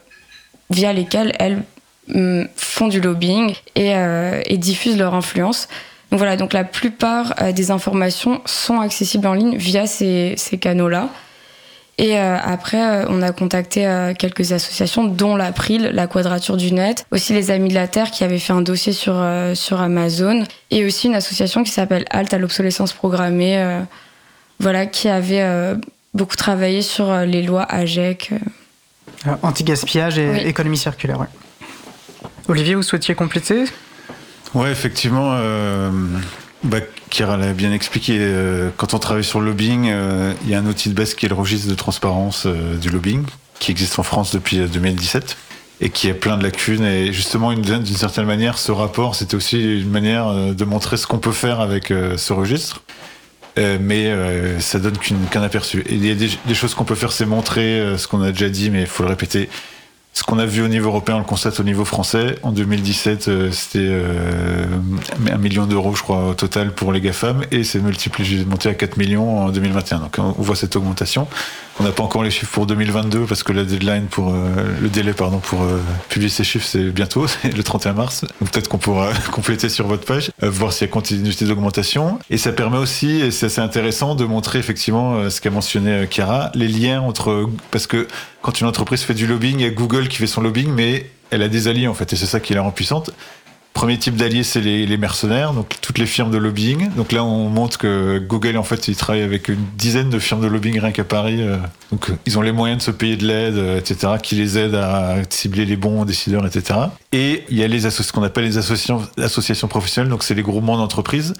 via 0.70 0.92
lesquels 0.92 1.32
elles 1.38 1.62
mm, 2.08 2.44
font 2.56 2.88
du 2.88 3.00
lobbying 3.00 3.54
et, 3.74 3.94
euh, 3.94 4.40
et 4.46 4.58
diffusent 4.58 4.98
leur 4.98 5.14
influence. 5.14 5.68
Donc 6.10 6.18
voilà, 6.18 6.36
donc 6.36 6.52
la 6.52 6.64
plupart 6.64 7.34
des 7.54 7.70
informations 7.70 8.40
sont 8.46 8.80
accessibles 8.80 9.26
en 9.26 9.34
ligne 9.34 9.56
via 9.56 9.86
ces, 9.86 10.34
ces 10.36 10.58
canaux-là. 10.58 11.08
Et 12.00 12.16
après, 12.16 13.04
on 13.08 13.22
a 13.22 13.32
contacté 13.32 13.80
quelques 14.20 14.52
associations, 14.52 15.02
dont 15.02 15.34
l'April, 15.34 15.90
la 15.92 16.06
Quadrature 16.06 16.56
du 16.56 16.72
Net, 16.72 17.04
aussi 17.10 17.32
les 17.32 17.50
Amis 17.50 17.70
de 17.70 17.74
la 17.74 17.88
Terre 17.88 18.12
qui 18.12 18.22
avaient 18.22 18.38
fait 18.38 18.52
un 18.52 18.62
dossier 18.62 18.92
sur, 18.92 19.20
sur 19.54 19.80
Amazon, 19.80 20.44
et 20.70 20.86
aussi 20.86 21.08
une 21.08 21.16
association 21.16 21.64
qui 21.64 21.72
s'appelle 21.72 22.04
Halt 22.10 22.32
à 22.32 22.38
l'obsolescence 22.38 22.92
programmée, 22.92 23.80
voilà, 24.60 24.86
qui 24.86 25.08
avait 25.08 25.74
beaucoup 26.14 26.36
travaillé 26.36 26.82
sur 26.82 27.12
les 27.26 27.42
lois 27.42 27.64
AGEC. 27.64 28.30
Anti-gaspillage 29.42 30.18
et 30.18 30.46
économie 30.46 30.78
circulaire, 30.78 31.18
ouais. 31.18 31.26
Olivier, 32.46 32.76
vous 32.76 32.84
souhaitiez 32.84 33.16
compléter? 33.16 33.64
Ouais, 34.54 34.70
effectivement. 34.70 35.32
Euh, 35.34 35.90
bah, 36.64 36.78
Kira 37.10 37.36
l'a 37.36 37.52
bien 37.52 37.72
expliqué. 37.72 38.16
Euh, 38.18 38.70
quand 38.76 38.94
on 38.94 38.98
travaille 38.98 39.24
sur 39.24 39.40
le 39.40 39.46
lobbying, 39.46 39.88
euh, 39.90 40.32
il 40.44 40.50
y 40.50 40.54
a 40.54 40.58
un 40.58 40.66
outil 40.66 40.88
de 40.88 40.94
base 40.94 41.14
qui 41.14 41.26
est 41.26 41.28
le 41.28 41.34
registre 41.34 41.68
de 41.68 41.74
transparence 41.74 42.44
euh, 42.46 42.76
du 42.76 42.90
lobbying, 42.90 43.24
qui 43.60 43.70
existe 43.70 43.98
en 43.98 44.02
France 44.02 44.32
depuis 44.32 44.58
2017 44.58 45.36
et 45.80 45.90
qui 45.90 46.10
a 46.10 46.14
plein 46.14 46.36
de 46.36 46.42
lacunes. 46.42 46.84
Et 46.84 47.12
justement, 47.12 47.52
d'une 47.52 47.86
certaine 47.86 48.26
manière, 48.26 48.58
ce 48.58 48.72
rapport, 48.72 49.14
c'était 49.14 49.36
aussi 49.36 49.80
une 49.80 49.90
manière 49.90 50.32
de 50.52 50.64
montrer 50.64 50.96
ce 50.96 51.06
qu'on 51.06 51.18
peut 51.18 51.30
faire 51.30 51.60
avec 51.60 51.86
ce 52.16 52.32
registre. 52.32 52.82
mais 53.56 54.12
ça 54.58 54.80
donne 54.80 54.98
qu'un 55.30 55.42
aperçu. 55.42 55.84
Et 55.88 55.94
il 55.94 56.04
y 56.04 56.10
a 56.10 56.16
des, 56.16 56.30
des 56.46 56.54
choses 56.54 56.74
qu'on 56.74 56.82
peut 56.82 56.96
faire, 56.96 57.12
c'est 57.12 57.26
montrer 57.26 57.94
ce 57.96 58.08
qu'on 58.08 58.22
a 58.22 58.32
déjà 58.32 58.48
dit, 58.48 58.70
mais 58.70 58.80
il 58.80 58.86
faut 58.88 59.04
le 59.04 59.08
répéter 59.10 59.48
ce 60.12 60.22
qu'on 60.24 60.38
a 60.38 60.46
vu 60.46 60.62
au 60.62 60.68
niveau 60.68 60.88
européen, 60.88 61.16
on 61.16 61.18
le 61.18 61.24
constate 61.24 61.60
au 61.60 61.62
niveau 61.62 61.84
français. 61.84 62.36
En 62.42 62.50
2017, 62.50 63.28
euh, 63.28 63.50
c'était 63.52 63.78
euh, 63.80 64.64
un 65.30 65.38
million 65.38 65.66
d'euros, 65.66 65.94
je 65.94 66.02
crois, 66.02 66.30
au 66.30 66.34
total 66.34 66.72
pour 66.72 66.92
les 66.92 67.00
GAFAM, 67.00 67.42
et 67.50 67.62
c'est 67.62 67.78
multiplié, 67.78 68.44
monté 68.44 68.68
à 68.68 68.74
4 68.74 68.96
millions 68.96 69.40
en 69.40 69.50
2021. 69.50 69.98
Donc 70.00 70.16
on 70.18 70.42
voit 70.42 70.56
cette 70.56 70.74
augmentation. 70.76 71.28
On 71.80 71.84
n'a 71.84 71.92
pas 71.92 72.02
encore 72.02 72.24
les 72.24 72.30
chiffres 72.30 72.50
pour 72.50 72.66
2022 72.66 73.24
parce 73.26 73.44
que 73.44 73.52
la 73.52 73.64
deadline 73.64 74.06
pour 74.06 74.30
euh, 74.30 74.64
le 74.80 74.88
délai 74.88 75.12
pardon 75.12 75.38
pour 75.38 75.62
euh, 75.62 75.80
publier 76.08 76.28
ces 76.28 76.42
chiffres 76.42 76.66
c'est 76.66 76.90
bientôt, 76.90 77.26
c'est 77.28 77.56
le 77.56 77.62
31 77.62 77.92
mars. 77.92 78.24
Peut-être 78.40 78.68
qu'on 78.68 78.78
pourra 78.78 79.12
compléter 79.32 79.68
sur 79.68 79.86
votre 79.86 80.04
page, 80.04 80.32
euh, 80.42 80.50
voir 80.50 80.72
s'il 80.72 80.88
y 80.88 80.90
a 80.90 80.92
continuité 80.92 81.44
d'augmentation. 81.44 82.18
Et 82.30 82.36
ça 82.36 82.50
permet 82.50 82.78
aussi, 82.78 83.20
et 83.20 83.30
c'est 83.30 83.46
assez 83.46 83.60
intéressant, 83.60 84.16
de 84.16 84.24
montrer 84.24 84.58
effectivement 84.58 85.30
ce 85.30 85.40
qu'a 85.40 85.50
mentionné 85.50 86.08
Chiara, 86.10 86.50
les 86.54 86.68
liens 86.68 87.00
entre 87.00 87.48
parce 87.70 87.86
que 87.86 88.08
quand 88.42 88.60
une 88.60 88.66
entreprise 88.66 89.02
fait 89.02 89.14
du 89.14 89.28
lobbying, 89.28 89.60
il 89.60 89.62
y 89.62 89.66
a 89.66 89.70
Google 89.70 90.08
qui 90.08 90.16
fait 90.16 90.26
son 90.26 90.40
lobbying, 90.40 90.72
mais 90.72 91.08
elle 91.30 91.42
a 91.42 91.48
des 91.48 91.68
alliés 91.68 91.86
en 91.86 91.94
fait, 91.94 92.12
et 92.12 92.16
c'est 92.16 92.26
ça 92.26 92.40
qui 92.40 92.54
la 92.54 92.62
rend 92.62 92.72
puissante. 92.72 93.12
Premier 93.72 93.96
type 93.96 94.16
d'alliés, 94.16 94.42
c'est 94.42 94.60
les, 94.60 94.96
mercenaires, 94.96 95.52
donc 95.52 95.76
toutes 95.80 95.98
les 95.98 96.06
firmes 96.06 96.32
de 96.32 96.36
lobbying. 96.36 96.90
Donc 96.96 97.12
là, 97.12 97.22
on 97.22 97.48
montre 97.48 97.78
que 97.78 98.18
Google, 98.18 98.56
en 98.56 98.64
fait, 98.64 98.88
il 98.88 98.96
travaille 98.96 99.22
avec 99.22 99.48
une 99.48 99.64
dizaine 99.76 100.10
de 100.10 100.18
firmes 100.18 100.40
de 100.40 100.48
lobbying 100.48 100.80
rien 100.80 100.90
qu'à 100.90 101.04
Paris. 101.04 101.42
Euh. 101.42 101.58
Donc 101.92 102.10
ils 102.26 102.36
ont 102.38 102.42
les 102.42 102.50
moyens 102.50 102.78
de 102.78 102.82
se 102.82 102.90
payer 102.90 103.16
de 103.16 103.24
l'aide, 103.24 103.56
euh, 103.56 103.78
etc., 103.78 104.14
qui 104.20 104.34
les 104.34 104.58
aident 104.58 104.74
à 104.74 105.18
cibler 105.30 105.64
les 105.64 105.76
bons 105.76 106.04
décideurs, 106.04 106.44
etc. 106.44 106.80
Et 107.12 107.44
il 107.50 107.56
y 107.56 107.62
a 107.62 107.68
les 107.68 107.88
ce 107.88 108.12
qu'on 108.12 108.24
appelle 108.24 108.44
les 108.44 108.58
associations, 108.58 109.68
professionnelles, 109.68 110.10
donc 110.10 110.24
c'est 110.24 110.34
les 110.34 110.42
groupements 110.42 110.76
d'entreprises. 110.76 111.34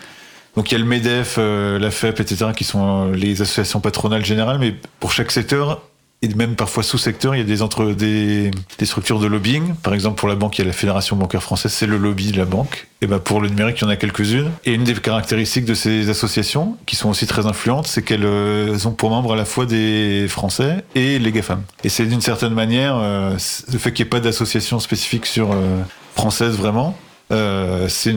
Donc 0.54 0.70
il 0.70 0.74
y 0.74 0.76
a 0.76 0.78
le 0.78 0.84
MEDEF, 0.88 1.36
euh, 1.38 1.78
la 1.80 1.90
FEP, 1.90 2.20
etc., 2.20 2.52
qui 2.56 2.64
sont 2.64 3.10
les 3.10 3.42
associations 3.42 3.80
patronales 3.80 4.24
générales, 4.24 4.58
mais 4.60 4.76
pour 5.00 5.10
chaque 5.10 5.32
secteur, 5.32 5.82
et 6.20 6.28
même 6.34 6.56
parfois 6.56 6.82
sous-secteurs, 6.82 7.36
il 7.36 7.38
y 7.38 7.40
a 7.40 7.44
des, 7.44 7.62
entre, 7.62 7.92
des, 7.92 8.50
structures 8.82 9.20
de 9.20 9.26
lobbying. 9.26 9.74
Par 9.82 9.94
exemple, 9.94 10.18
pour 10.18 10.28
la 10.28 10.34
banque, 10.34 10.58
il 10.58 10.62
y 10.62 10.64
a 10.64 10.66
la 10.66 10.72
Fédération 10.72 11.14
bancaire 11.14 11.42
française, 11.42 11.72
c'est 11.72 11.86
le 11.86 11.96
lobby 11.96 12.32
de 12.32 12.38
la 12.38 12.44
banque. 12.44 12.88
Et 13.02 13.06
ben 13.06 13.20
pour 13.20 13.40
le 13.40 13.48
numérique, 13.48 13.78
il 13.80 13.84
y 13.84 13.86
en 13.86 13.90
a 13.90 13.96
quelques-unes. 13.96 14.50
Et 14.64 14.74
une 14.74 14.82
des 14.82 14.94
caractéristiques 14.94 15.64
de 15.64 15.74
ces 15.74 16.08
associations, 16.08 16.76
qui 16.86 16.96
sont 16.96 17.08
aussi 17.08 17.28
très 17.28 17.46
influentes, 17.46 17.86
c'est 17.86 18.02
qu'elles 18.02 18.24
euh, 18.24 18.76
ont 18.84 18.90
pour 18.90 19.10
membres 19.10 19.34
à 19.34 19.36
la 19.36 19.44
fois 19.44 19.64
des 19.64 20.26
Français 20.28 20.84
et 20.96 21.20
les 21.20 21.30
GAFAM. 21.30 21.62
Et 21.84 21.88
c'est 21.88 22.06
d'une 22.06 22.20
certaine 22.20 22.54
manière, 22.54 22.96
euh, 22.96 23.36
le 23.72 23.78
fait 23.78 23.92
qu'il 23.92 24.04
n'y 24.04 24.08
ait 24.08 24.10
pas 24.10 24.20
d'association 24.20 24.80
spécifique 24.80 25.26
sur 25.26 25.52
euh, 25.52 25.80
française 26.16 26.56
vraiment, 26.56 26.98
euh, 27.30 27.88
c'est 27.88 28.14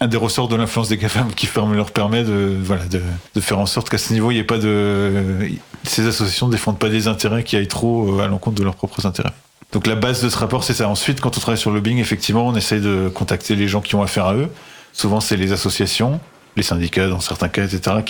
un 0.00 0.06
des 0.06 0.16
ressorts 0.16 0.48
de 0.48 0.56
l'influence 0.56 0.88
des 0.88 0.96
GAFAM 0.96 1.32
qui 1.34 1.48
leur 1.74 1.90
permet 1.90 2.24
de, 2.24 2.56
voilà, 2.62 2.84
de, 2.86 3.40
faire 3.40 3.58
en 3.58 3.66
sorte 3.66 3.90
qu'à 3.90 3.98
ce 3.98 4.12
niveau, 4.12 4.30
il 4.30 4.34
n'y 4.34 4.40
ait 4.40 4.44
pas 4.44 4.58
de. 4.58 5.50
Ces 5.84 6.06
associations 6.06 6.46
ne 6.46 6.52
défendent 6.52 6.78
pas 6.78 6.88
des 6.88 7.08
intérêts 7.08 7.44
qui 7.44 7.56
aillent 7.56 7.68
trop 7.68 8.18
euh, 8.18 8.24
à 8.24 8.26
l'encontre 8.26 8.56
de 8.56 8.64
leurs 8.64 8.74
propres 8.74 9.04
intérêts. 9.06 9.32
Donc 9.72 9.86
la 9.86 9.96
base 9.96 10.22
de 10.22 10.30
ce 10.30 10.38
rapport, 10.38 10.64
c'est 10.64 10.74
ça. 10.74 10.88
Ensuite, 10.88 11.20
quand 11.20 11.36
on 11.36 11.40
travaille 11.40 11.58
sur 11.58 11.70
le 11.70 11.76
lobbying, 11.76 11.98
effectivement, 11.98 12.46
on 12.46 12.54
essaye 12.54 12.80
de 12.80 13.10
contacter 13.12 13.54
les 13.54 13.68
gens 13.68 13.82
qui 13.82 13.94
ont 13.94 14.02
affaire 14.02 14.26
à 14.26 14.34
eux. 14.34 14.48
Souvent, 14.94 15.20
c'est 15.20 15.36
les 15.36 15.52
associations 15.52 16.18
les 16.58 16.64
syndicats 16.64 17.08
dans 17.08 17.20
certains 17.20 17.48
cas, 17.48 17.64
etc., 17.64 17.80
euh, 17.96 18.02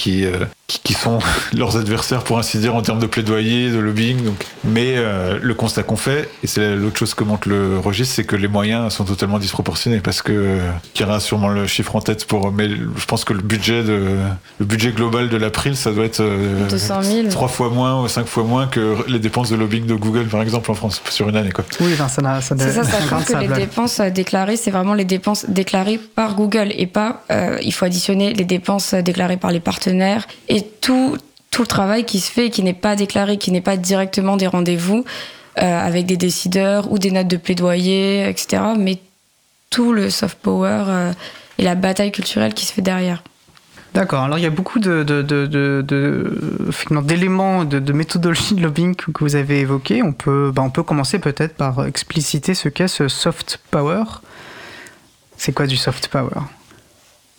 qui, 0.66 0.80
qui, 0.82 0.94
sont 0.94 1.20
leurs 1.56 1.76
adversaires 1.76 2.24
pour 2.24 2.38
ainsi 2.38 2.58
dire 2.58 2.74
en 2.74 2.82
termes 2.82 2.98
de 2.98 3.06
plaidoyer, 3.06 3.70
de 3.70 3.78
lobbying. 3.78 4.24
Donc. 4.24 4.44
Mais 4.64 4.94
euh, 4.96 5.38
le 5.40 5.54
constat 5.54 5.84
qu'on 5.84 5.96
fait, 5.96 6.28
et 6.42 6.46
c'est 6.46 6.74
l'autre 6.74 6.98
chose 6.98 7.14
que 7.14 7.24
montre 7.24 7.48
le 7.48 7.78
registre, 7.78 8.16
c'est 8.16 8.24
que 8.24 8.36
les 8.36 8.48
moyens 8.48 8.92
sont 8.92 9.04
totalement 9.04 9.38
disproportionnés 9.38 10.00
parce 10.00 10.22
que 10.22 10.32
euh, 10.32 10.70
Kira 10.94 11.16
a 11.16 11.20
sûrement 11.20 11.48
le 11.48 11.66
chiffre 11.66 11.94
en 11.94 12.00
tête 12.00 12.26
pour, 12.26 12.50
mais 12.50 12.68
je 12.68 13.04
pense 13.06 13.24
que 13.24 13.32
le 13.32 13.42
budget 13.42 13.84
de 13.84 14.16
le 14.58 14.66
budget 14.66 14.92
global 14.92 15.28
de 15.28 15.36
l'April, 15.36 15.76
ça 15.76 15.92
doit 15.92 16.06
être 16.06 16.22
200 16.68 17.02
000. 17.02 17.28
trois 17.28 17.48
fois 17.48 17.70
moins 17.70 18.02
ou 18.02 18.08
cinq 18.08 18.26
fois 18.26 18.44
moins 18.44 18.66
que 18.66 18.96
les 19.08 19.18
dépenses 19.18 19.50
de 19.50 19.56
lobbying 19.56 19.86
de 19.86 19.94
Google 19.94 20.26
par 20.26 20.42
exemple 20.42 20.70
en 20.70 20.74
France 20.74 21.02
sur 21.10 21.28
une 21.28 21.36
année 21.36 21.52
quoi. 21.52 21.64
Oui, 21.80 21.94
ben, 21.98 22.08
ça 22.08 22.22
n'a 22.22 22.40
ça, 22.40 22.56
ça, 22.56 22.84
ça, 22.84 22.84
ça 22.84 22.98
que 23.26 23.38
les 23.38 23.48
dépenses 23.48 24.00
déclarées, 24.00 24.56
c'est 24.56 24.70
vraiment 24.70 24.94
les 24.94 25.04
dépenses 25.04 25.46
déclarées 25.48 25.98
par 25.98 26.34
Google 26.34 26.72
et 26.76 26.86
pas 26.86 27.22
il 27.62 27.72
faut 27.72 27.84
additionner 27.84 28.32
les 28.38 28.44
dépenses 28.44 28.94
déclarées 28.94 29.36
par 29.36 29.50
les 29.50 29.60
partenaires 29.60 30.26
et 30.48 30.62
tout, 30.62 31.16
tout 31.50 31.62
le 31.62 31.68
travail 31.68 32.04
qui 32.04 32.20
se 32.20 32.30
fait 32.30 32.46
et 32.46 32.50
qui 32.50 32.62
n'est 32.62 32.72
pas 32.72 32.96
déclaré, 32.96 33.36
qui 33.36 33.52
n'est 33.52 33.60
pas 33.60 33.76
directement 33.76 34.36
des 34.36 34.46
rendez-vous 34.46 35.04
euh, 35.58 35.86
avec 35.86 36.06
des 36.06 36.16
décideurs 36.16 36.90
ou 36.92 36.98
des 36.98 37.10
notes 37.10 37.28
de 37.28 37.36
plaidoyer, 37.36 38.28
etc. 38.28 38.62
Mais 38.78 38.98
tout 39.70 39.92
le 39.92 40.08
soft 40.08 40.38
power 40.38 40.84
euh, 40.86 41.12
et 41.58 41.64
la 41.64 41.74
bataille 41.74 42.12
culturelle 42.12 42.54
qui 42.54 42.64
se 42.64 42.72
fait 42.72 42.82
derrière. 42.82 43.22
D'accord, 43.94 44.22
alors 44.22 44.38
il 44.38 44.42
y 44.42 44.46
a 44.46 44.50
beaucoup 44.50 44.78
de, 44.78 45.02
de, 45.02 45.22
de, 45.22 45.84
d'éléments 47.02 47.64
de, 47.64 47.78
de, 47.78 47.92
méthodologie 47.92 48.54
de 48.54 48.62
lobbying 48.62 48.94
que 48.94 49.24
vous 49.24 49.34
avez 49.34 49.60
évoqués. 49.60 50.02
On 50.02 50.12
peut, 50.12 50.52
bah 50.54 50.62
on 50.62 50.70
peut 50.70 50.82
commencer 50.82 51.18
peut-être 51.18 51.54
par 51.56 51.86
expliciter 51.86 52.54
ce 52.54 52.68
qu'est 52.68 52.86
ce 52.86 53.08
soft 53.08 53.58
power. 53.70 54.04
C'est 55.36 55.52
quoi 55.52 55.66
du 55.66 55.76
soft 55.76 56.08
power? 56.08 56.42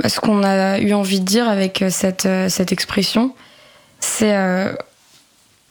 Ce 0.07 0.19
qu'on 0.19 0.43
a 0.43 0.79
eu 0.79 0.93
envie 0.93 1.19
de 1.19 1.25
dire 1.25 1.49
avec 1.49 1.81
euh, 1.81 1.89
cette, 1.89 2.25
euh, 2.25 2.49
cette 2.49 2.71
expression, 2.71 3.33
c'est 3.99 4.35
euh, 4.35 4.71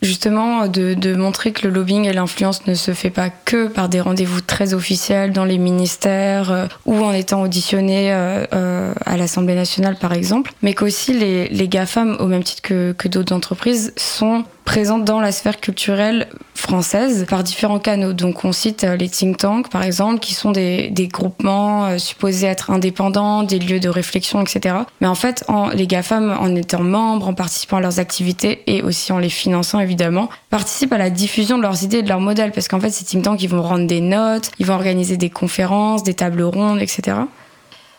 justement 0.02 0.68
de, 0.68 1.14
montrer 1.16 1.52
que 1.52 1.66
le 1.66 1.72
lobbying 1.72 2.04
et 2.04 2.12
l'influence 2.12 2.66
ne 2.66 2.74
se 2.74 2.92
fait 2.92 3.10
pas 3.10 3.30
que 3.30 3.68
par 3.68 3.88
des 3.88 4.00
rendez-vous 4.00 4.42
très 4.42 4.74
officiels 4.74 5.32
dans 5.32 5.46
les 5.46 5.58
ministères 5.58 6.68
ou 6.84 7.02
en 7.02 7.12
étant 7.12 7.42
auditionné 7.42 8.12
à 8.12 9.16
l'Assemblée 9.16 9.56
nationale 9.56 9.96
par 9.96 10.12
exemple, 10.12 10.52
mais 10.62 10.74
qu'aussi 10.74 11.14
les, 11.14 11.48
les 11.48 11.68
GAFAM, 11.68 12.16
au 12.20 12.26
même 12.26 12.44
titre 12.44 12.62
que, 12.62 12.92
que 12.92 13.08
d'autres 13.08 13.34
entreprises, 13.34 13.92
sont 13.96 14.44
présente 14.68 15.06
dans 15.06 15.18
la 15.18 15.32
sphère 15.32 15.60
culturelle 15.60 16.28
française 16.54 17.24
par 17.26 17.42
différents 17.42 17.78
canaux. 17.78 18.12
Donc 18.12 18.44
on 18.44 18.52
cite 18.52 18.84
euh, 18.84 18.96
les 18.96 19.08
think 19.08 19.38
tanks 19.38 19.70
par 19.70 19.82
exemple, 19.82 20.18
qui 20.18 20.34
sont 20.34 20.50
des, 20.50 21.08
groupements 21.10 21.86
euh, 21.86 21.96
supposés 21.96 22.48
être 22.48 22.70
indépendants, 22.70 23.44
des 23.44 23.60
lieux 23.60 23.80
de 23.80 23.88
réflexion, 23.88 24.42
etc. 24.42 24.76
Mais 25.00 25.06
en 25.06 25.14
fait, 25.14 25.42
les 25.72 25.86
GAFAM, 25.86 26.36
en 26.38 26.54
étant 26.54 26.82
membres, 26.82 27.28
en 27.28 27.32
participant 27.32 27.78
à 27.78 27.80
leurs 27.80 27.98
activités 27.98 28.62
et 28.66 28.82
aussi 28.82 29.10
en 29.10 29.18
les 29.18 29.30
finançant 29.30 29.80
évidemment, 29.80 30.28
participent 30.50 30.92
à 30.92 30.98
la 30.98 31.08
diffusion 31.08 31.56
de 31.56 31.62
leurs 31.62 31.82
idées 31.82 31.98
et 31.98 32.02
de 32.02 32.08
leurs 32.10 32.20
modèles. 32.20 32.52
Parce 32.52 32.68
qu'en 32.68 32.78
fait, 32.78 32.90
ces 32.90 33.06
think 33.06 33.24
tanks, 33.24 33.42
ils 33.42 33.48
vont 33.48 33.62
rendre 33.62 33.86
des 33.86 34.02
notes, 34.02 34.50
ils 34.58 34.66
vont 34.66 34.74
organiser 34.74 35.16
des 35.16 35.30
conférences, 35.30 36.02
des 36.02 36.12
tables 36.12 36.42
rondes, 36.42 36.82
etc. 36.82 37.16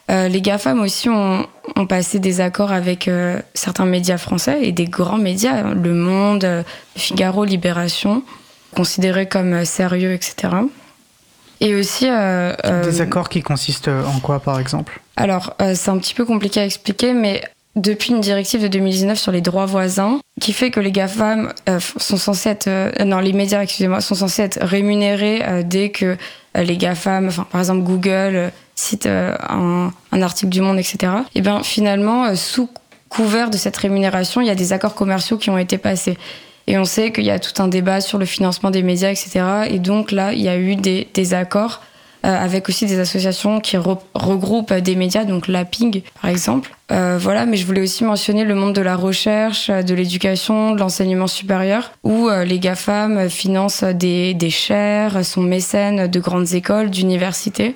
Euh, 0.09 0.27
les 0.27 0.41
GAFAM 0.41 0.79
aussi 0.81 1.09
ont, 1.09 1.45
passé 1.87 2.19
des 2.19 2.41
accords 2.41 2.71
avec 2.71 3.07
euh, 3.07 3.39
certains 3.53 3.85
médias 3.85 4.17
français 4.17 4.59
et 4.63 4.71
des 4.71 4.85
grands 4.85 5.17
médias, 5.17 5.67
hein, 5.67 5.73
Le 5.73 5.93
Monde, 5.93 6.43
euh, 6.43 6.63
Figaro, 6.95 7.45
Libération, 7.45 8.23
considérés 8.75 9.27
comme 9.27 9.65
sérieux, 9.65 10.13
etc. 10.13 10.53
Et 11.61 11.75
aussi... 11.75 12.05
des 12.05 13.01
accords 13.01 13.29
qui 13.29 13.41
consistent 13.41 13.89
en 13.89 14.19
quoi, 14.19 14.39
par 14.39 14.59
exemple? 14.59 15.01
Alors, 15.17 15.55
c'est 15.59 15.89
un 15.89 15.97
petit 15.97 16.13
peu 16.13 16.23
compliqué 16.23 16.61
à 16.61 16.65
expliquer, 16.65 17.13
mais 17.13 17.41
depuis 17.75 18.11
une 18.11 18.21
directive 18.21 18.61
de 18.61 18.69
2019 18.69 19.19
sur 19.19 19.33
les 19.33 19.41
droits 19.41 19.65
voisins, 19.65 20.19
qui 20.39 20.53
fait 20.53 20.71
que 20.71 20.79
les 20.79 20.93
GAFAM 20.93 21.51
sont 21.97 22.17
censés 22.17 22.49
être... 22.49 23.03
non, 23.03 23.19
les 23.19 23.33
médias, 23.33 23.61
excusez-moi, 23.61 23.99
sont 23.99 24.15
censés 24.15 24.43
être 24.43 24.59
rémunérés 24.61 25.63
dès 25.65 25.89
que 25.89 26.15
les 26.55 26.77
GAFAM, 26.77 27.27
enfin, 27.27 27.45
par 27.51 27.59
exemple 27.59 27.83
Google 27.83 28.51
cite 28.79 29.05
euh, 29.05 29.35
un, 29.49 29.91
article 30.21 30.49
du 30.49 30.61
Monde, 30.61 30.79
etc. 30.79 31.11
Et 31.35 31.41
bien 31.41 31.63
finalement, 31.63 32.25
euh, 32.25 32.35
sous 32.35 32.69
couvert 33.09 33.49
de 33.49 33.57
cette 33.57 33.77
rémunération, 33.77 34.41
il 34.41 34.47
y 34.47 34.51
a 34.51 34.55
des 34.55 34.73
accords 34.73 34.95
commerciaux 34.95 35.37
qui 35.37 35.49
ont 35.49 35.57
été 35.57 35.77
passés. 35.77 36.17
Et 36.67 36.77
on 36.77 36.85
sait 36.85 37.11
qu'il 37.11 37.25
y 37.25 37.31
a 37.31 37.39
tout 37.39 37.61
un 37.61 37.67
débat 37.67 37.99
sur 37.99 38.17
le 38.17 38.25
financement 38.25 38.69
des 38.69 38.83
médias, 38.83 39.09
etc. 39.09 39.41
Et 39.69 39.79
donc 39.79 40.11
là, 40.11 40.33
il 40.33 40.41
y 40.41 40.47
a 40.47 40.57
eu 40.57 40.75
des, 40.75 41.33
accords 41.33 41.81
avec 42.21 42.69
aussi 42.69 42.85
des 42.85 42.99
associations 42.99 43.59
qui 43.59 43.75
regroupent 43.77 44.73
des 44.73 44.95
médias, 44.95 45.23
donc 45.23 45.47
l'APIG 45.47 46.03
par 46.21 46.29
exemple. 46.29 46.69
voilà, 46.89 47.47
mais 47.47 47.57
je 47.57 47.65
voulais 47.65 47.81
aussi 47.81 48.03
mentionner 48.03 48.43
le 48.43 48.53
monde 48.53 48.75
de 48.75 48.81
la 48.81 48.95
recherche, 48.95 49.71
de 49.71 49.95
l'éducation, 49.95 50.73
de 50.73 50.79
l'enseignement 50.79 51.25
supérieur, 51.25 51.91
où 52.03 52.29
les 52.29 52.59
GAFAM 52.59 53.29
financent 53.29 53.83
des, 53.83 54.35
des 54.35 54.51
chaires, 54.51 55.25
sont 55.25 55.41
mécènes 55.41 56.05
de 56.05 56.19
grandes 56.19 56.53
écoles, 56.53 56.91
d'universités. 56.91 57.73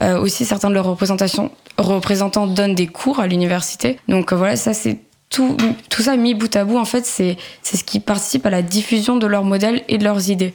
Aussi, 0.00 0.44
certains 0.44 0.70
de 0.70 0.74
leurs 0.74 0.86
représentants 0.86 2.46
donnent 2.46 2.74
des 2.74 2.86
cours 2.86 3.20
à 3.20 3.26
l'université. 3.26 3.98
Donc 4.08 4.32
voilà, 4.32 4.56
ça 4.56 4.74
c'est 4.74 4.98
tout, 5.30 5.56
tout 5.90 6.02
ça 6.02 6.16
mis 6.16 6.34
bout 6.34 6.54
à 6.56 6.64
bout, 6.64 6.78
en 6.78 6.84
fait, 6.84 7.04
c'est 7.04 7.36
ce 7.62 7.84
qui 7.84 8.00
participe 8.00 8.46
à 8.46 8.50
la 8.50 8.62
diffusion 8.62 9.16
de 9.16 9.26
leurs 9.26 9.44
modèles 9.44 9.82
et 9.88 9.98
de 9.98 10.04
leurs 10.04 10.30
idées. 10.30 10.54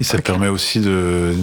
Et 0.00 0.04
ça 0.04 0.16
permet 0.18 0.46
aussi 0.46 0.78
de, 0.78 1.34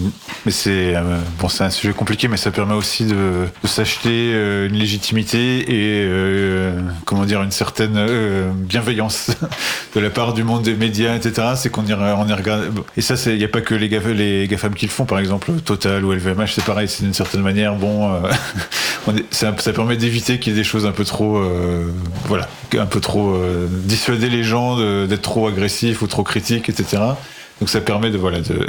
mais 0.45 0.51
c'est 0.51 0.95
euh, 0.95 1.01
bon, 1.39 1.49
c'est 1.49 1.65
un 1.65 1.69
sujet 1.69 1.91
compliqué, 1.91 2.29
mais 2.29 2.37
ça 2.37 2.51
permet 2.51 2.73
aussi 2.73 3.03
de, 3.03 3.47
de 3.61 3.67
s'acheter 3.67 4.31
euh, 4.33 4.69
une 4.69 4.75
légitimité 4.75 5.59
et 5.59 6.05
euh, 6.05 6.79
comment 7.03 7.25
dire 7.25 7.43
une 7.43 7.51
certaine 7.51 7.99
bienveillance 8.53 9.31
de 9.95 9.99
la 9.99 10.09
part 10.09 10.33
du 10.33 10.45
monde 10.45 10.63
des 10.63 10.75
médias, 10.75 11.17
etc. 11.17 11.49
C'est 11.57 11.69
qu'on 11.69 11.85
y, 11.85 11.93
on 11.93 12.27
y 12.27 12.33
regarde. 12.33 12.71
Et 12.95 13.01
ça, 13.01 13.15
il 13.29 13.37
n'y 13.37 13.43
a 13.43 13.49
pas 13.49 13.59
que 13.59 13.75
les 13.75 13.89
GAFAM, 13.89 14.13
les 14.13 14.47
GAFAM 14.47 14.73
qui 14.73 14.85
le 14.85 14.91
font, 14.91 15.03
par 15.03 15.19
exemple 15.19 15.51
Total 15.65 16.05
ou 16.05 16.13
LVMH, 16.13 16.53
c'est 16.53 16.63
pareil. 16.63 16.87
C'est 16.87 17.03
d'une 17.03 17.13
certaine 17.13 17.41
manière, 17.41 17.75
bon, 17.75 18.21
ça, 19.31 19.53
ça, 19.57 19.73
permet 19.73 19.97
d'éviter 19.97 20.39
qu'il 20.39 20.53
y 20.53 20.55
ait 20.55 20.59
des 20.59 20.63
choses 20.63 20.85
un 20.85 20.93
peu 20.93 21.03
trop, 21.03 21.43
voilà, 22.27 22.47
un 22.77 22.85
peu 22.85 23.01
trop 23.01 23.37
dissuader 23.83 24.29
les 24.29 24.43
gens 24.43 24.77
d'être 25.05 25.23
trop 25.23 25.47
agressifs 25.47 26.01
ou 26.01 26.07
trop 26.07 26.23
critiques, 26.23 26.69
etc. 26.69 27.01
Donc 27.59 27.69
ça 27.69 27.81
permet 27.81 28.11
de 28.11 28.17
voilà 28.17 28.41
de. 28.41 28.67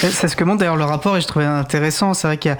c'est 0.00 0.28
ce 0.28 0.36
que 0.36 0.44
montre 0.44 0.58
d'ailleurs 0.58 0.76
le 0.76 0.84
rapport 0.84 1.16
et 1.16 1.20
je 1.20 1.26
trouvais 1.26 1.46
intéressant. 1.46 2.14
C'est 2.14 2.26
vrai 2.26 2.36
qu'il 2.36 2.50
y 2.50 2.54
a 2.54 2.58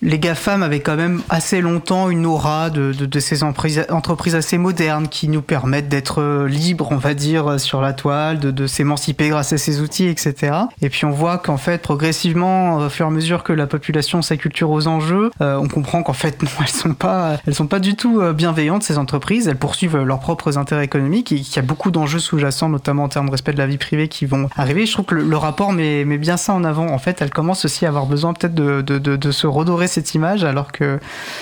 les 0.00 0.18
GAFAM 0.18 0.62
avaient 0.62 0.80
quand 0.80 0.96
même 0.96 1.22
assez 1.28 1.60
longtemps 1.60 2.08
une 2.08 2.24
aura 2.24 2.70
de, 2.70 2.92
de, 2.92 3.20
ces 3.20 3.42
entreprises 3.42 4.34
assez 4.34 4.58
modernes 4.58 5.08
qui 5.08 5.28
nous 5.28 5.42
permettent 5.42 5.88
d'être 5.88 6.22
euh, 6.22 6.46
libres, 6.46 6.88
on 6.92 6.96
va 6.96 7.14
dire, 7.14 7.58
sur 7.58 7.80
la 7.80 7.92
toile, 7.92 8.38
de, 8.38 8.52
de 8.52 8.66
s'émanciper 8.68 9.28
grâce 9.28 9.52
à 9.52 9.58
ces 9.58 9.80
outils, 9.80 10.06
etc. 10.06 10.52
Et 10.82 10.88
puis 10.88 11.04
on 11.04 11.10
voit 11.10 11.38
qu'en 11.38 11.56
fait, 11.56 11.82
progressivement, 11.82 12.76
au 12.76 12.88
fur 12.88 13.06
et 13.06 13.08
à 13.08 13.10
mesure 13.10 13.42
que 13.42 13.52
la 13.52 13.66
population 13.66 14.22
s'acculture 14.22 14.70
aux 14.70 14.86
enjeux, 14.86 15.32
euh, 15.40 15.56
on 15.56 15.66
comprend 15.66 16.04
qu'en 16.04 16.12
fait, 16.12 16.42
non, 16.42 16.50
elles 16.60 16.68
sont 16.68 16.94
pas, 16.94 17.38
elles 17.46 17.54
sont 17.54 17.66
pas 17.66 17.80
du 17.80 17.96
tout 17.96 18.20
euh, 18.20 18.32
bienveillantes, 18.32 18.84
ces 18.84 18.98
entreprises. 18.98 19.48
Elles 19.48 19.56
poursuivent 19.56 19.96
leurs 19.96 20.20
propres 20.20 20.58
intérêts 20.58 20.84
économiques 20.84 21.32
et 21.32 21.40
qu'il 21.40 21.56
y 21.56 21.58
a 21.58 21.62
beaucoup 21.62 21.90
d'enjeux 21.90 22.20
sous-jacents, 22.20 22.68
notamment 22.68 23.04
en 23.04 23.08
termes 23.08 23.26
de 23.26 23.32
respect 23.32 23.52
de 23.52 23.58
la 23.58 23.66
vie 23.66 23.78
privée, 23.78 24.06
qui 24.06 24.26
vont 24.26 24.48
arriver. 24.56 24.86
Je 24.86 24.92
trouve 24.92 25.06
que 25.06 25.16
le, 25.16 25.36
rapport 25.36 25.72
met, 25.72 26.04
met, 26.04 26.18
bien 26.18 26.36
ça 26.36 26.54
en 26.54 26.62
avant. 26.62 26.86
En 26.86 26.98
fait, 26.98 27.20
elles 27.20 27.30
commencent 27.30 27.64
aussi 27.64 27.84
à 27.84 27.88
avoir 27.88 28.06
besoin 28.06 28.32
peut-être 28.32 28.54
de, 28.54 28.80
de 28.80 29.30
se 29.32 29.46
redorer 29.46 29.87
cette 29.88 30.14
image 30.14 30.44
alors 30.44 30.70
que... 30.70 31.00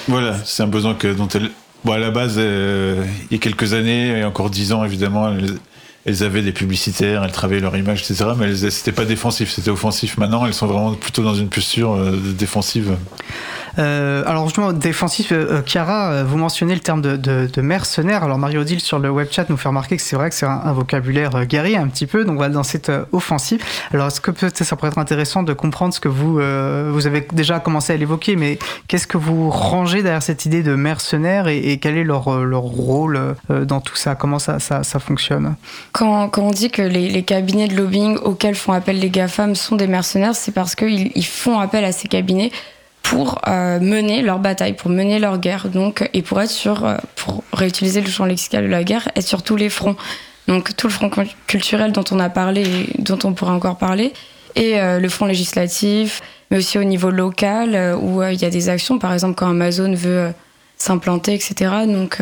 Voilà, 0.08 0.36
c'est 0.44 0.62
un 0.62 0.68
besoin 0.68 0.96
dont 1.16 1.28
elle... 1.28 1.50
Bon, 1.84 1.92
à 1.92 1.98
la 1.98 2.10
base, 2.10 2.34
euh, 2.38 3.04
il 3.30 3.36
y 3.36 3.36
a 3.36 3.38
quelques 3.38 3.74
années, 3.74 4.18
et 4.18 4.24
encore 4.24 4.50
dix 4.50 4.72
ans 4.72 4.84
évidemment, 4.84 5.30
elles, 6.04 6.22
avaient 6.24 6.42
des 6.42 6.52
publicitaires, 6.52 7.22
elles 7.22 7.30
travaillaient 7.30 7.60
leur 7.60 7.76
image, 7.76 8.00
etc. 8.00 8.30
Mais 8.36 8.56
c'était 8.70 8.92
pas 8.92 9.04
défensif, 9.04 9.50
c'était 9.50 9.70
offensif. 9.70 10.18
Maintenant, 10.18 10.46
elles 10.46 10.54
sont 10.54 10.66
vraiment 10.66 10.94
plutôt 10.94 11.22
dans 11.22 11.34
une 11.34 11.48
posture 11.48 11.94
euh, 11.94 12.16
défensive. 12.36 12.96
Euh, 13.78 14.22
alors 14.26 14.44
justement, 14.44 14.72
défensif, 14.72 15.32
euh, 15.32 15.62
Chiara, 15.64 16.10
euh, 16.10 16.24
vous 16.24 16.38
mentionnez 16.38 16.74
le 16.74 16.80
terme 16.80 17.02
de, 17.02 17.16
de, 17.16 17.60
mercenaire. 17.60 18.24
Alors 18.24 18.38
Mario-Odile 18.38 18.80
sur 18.80 18.98
le 18.98 19.10
web 19.10 19.28
chat 19.30 19.48
nous 19.50 19.56
fait 19.56 19.68
remarquer 19.68 19.96
que 19.96 20.02
c'est 20.02 20.16
vrai 20.16 20.30
que 20.30 20.36
c'est 20.36 20.46
un, 20.46 20.72
vocabulaire 20.72 21.46
guerrier 21.46 21.76
un 21.76 21.88
petit 21.88 22.06
peu, 22.06 22.24
donc 22.24 22.36
voilà, 22.36 22.52
dans 22.52 22.62
cette 22.62 22.90
offensive. 23.12 23.62
Alors 23.92 24.08
est-ce 24.08 24.20
que 24.20 24.30
peut-être 24.30 24.62
ça 24.62 24.76
pourrait 24.76 24.90
être 24.90 24.98
intéressant 24.98 25.42
de 25.42 25.52
comprendre 25.52 25.92
ce 25.94 26.00
que 26.00 26.08
vous, 26.08 26.34
vous 26.34 27.06
avez 27.06 27.26
déjà 27.32 27.60
commencé 27.60 27.92
à 27.92 27.96
l'évoquer, 27.96 28.36
mais 28.36 28.58
qu'est-ce 28.88 29.06
que 29.06 29.18
vous 29.18 29.50
rangez 29.50 30.02
derrière 30.02 30.22
cette 30.22 30.44
idée 30.46 30.62
de 30.62 30.74
mercenaire 30.74 31.48
et, 31.48 31.78
quel 31.80 31.96
est 31.96 32.04
leur, 32.04 32.44
leur 32.44 32.62
rôle 32.62 33.34
dans 33.48 33.80
tout 33.80 33.96
ça? 33.96 34.14
Comment 34.14 34.38
ça, 34.38 34.58
ça, 34.58 34.82
ça 34.82 34.98
fonctionne? 34.98 35.54
Quand, 35.92 36.28
quand, 36.28 36.42
on 36.42 36.50
dit 36.50 36.70
que 36.70 36.82
les, 36.82 37.08
les, 37.08 37.22
cabinets 37.22 37.68
de 37.68 37.76
lobbying 37.76 38.16
auxquels 38.18 38.54
font 38.54 38.72
appel 38.72 38.98
les 38.98 39.10
GAFAM 39.10 39.54
sont 39.54 39.76
des 39.76 39.86
mercenaires, 39.86 40.34
c'est 40.34 40.52
parce 40.52 40.74
qu'ils 40.74 41.10
ils 41.14 41.26
font 41.26 41.58
appel 41.58 41.84
à 41.84 41.92
ces 41.92 42.08
cabinets 42.08 42.50
pour 43.06 43.40
euh, 43.46 43.78
mener 43.78 44.20
leur 44.20 44.40
bataille, 44.40 44.72
pour 44.72 44.90
mener 44.90 45.20
leur 45.20 45.38
guerre, 45.38 45.68
donc 45.68 46.08
et 46.12 46.22
pour 46.22 46.40
être 46.40 46.50
sur, 46.50 46.84
euh, 46.84 46.96
pour 47.14 47.44
réutiliser 47.52 48.00
le 48.00 48.08
champ 48.08 48.24
lexical 48.24 48.64
de 48.64 48.68
la 48.68 48.82
guerre, 48.82 49.08
être 49.14 49.26
sur 49.26 49.42
tous 49.44 49.54
les 49.54 49.68
fronts. 49.68 49.94
Donc 50.48 50.74
tout 50.74 50.88
le 50.88 50.92
front 50.92 51.10
culturel 51.46 51.92
dont 51.92 52.04
on 52.10 52.18
a 52.18 52.28
parlé, 52.28 52.62
et 52.62 53.02
dont 53.02 53.18
on 53.22 53.32
pourrait 53.32 53.52
encore 53.52 53.78
parler, 53.78 54.12
et 54.56 54.80
euh, 54.80 54.98
le 54.98 55.08
front 55.08 55.26
législatif, 55.26 56.20
mais 56.50 56.58
aussi 56.58 56.78
au 56.78 56.84
niveau 56.84 57.10
local 57.10 57.96
où 58.00 58.24
il 58.24 58.40
y 58.40 58.44
a 58.44 58.50
des 58.50 58.68
actions, 58.68 58.98
par 58.98 59.12
exemple 59.12 59.36
quand 59.36 59.50
Amazon 59.50 59.94
veut 59.94 60.32
s'implanter, 60.76 61.34
etc. 61.34 61.54
Donc 61.86 62.20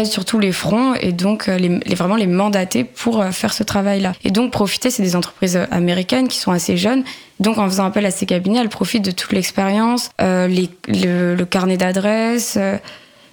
être 0.00 0.06
sur 0.06 0.24
tous 0.24 0.38
les 0.38 0.52
fronts 0.52 0.94
et 0.94 1.12
donc 1.12 1.46
les, 1.46 1.80
vraiment 1.94 2.16
les 2.16 2.26
mandater 2.26 2.84
pour 2.84 3.24
faire 3.32 3.52
ce 3.52 3.62
travail-là. 3.62 4.12
Et 4.24 4.30
donc 4.30 4.52
profiter, 4.52 4.90
c'est 4.90 5.02
des 5.02 5.16
entreprises 5.16 5.58
américaines 5.70 6.28
qui 6.28 6.38
sont 6.38 6.52
assez 6.52 6.76
jeunes 6.76 7.04
donc, 7.38 7.58
en 7.58 7.68
faisant 7.68 7.84
appel 7.84 8.06
à 8.06 8.10
ces 8.10 8.24
cabinets, 8.24 8.60
elle 8.60 8.68
profite 8.68 9.04
de 9.04 9.10
toute 9.10 9.32
l'expérience, 9.32 10.10
euh, 10.20 10.48
le, 10.88 11.44
carnet 11.44 11.76
d'adresses, 11.76 12.56
euh, 12.56 12.78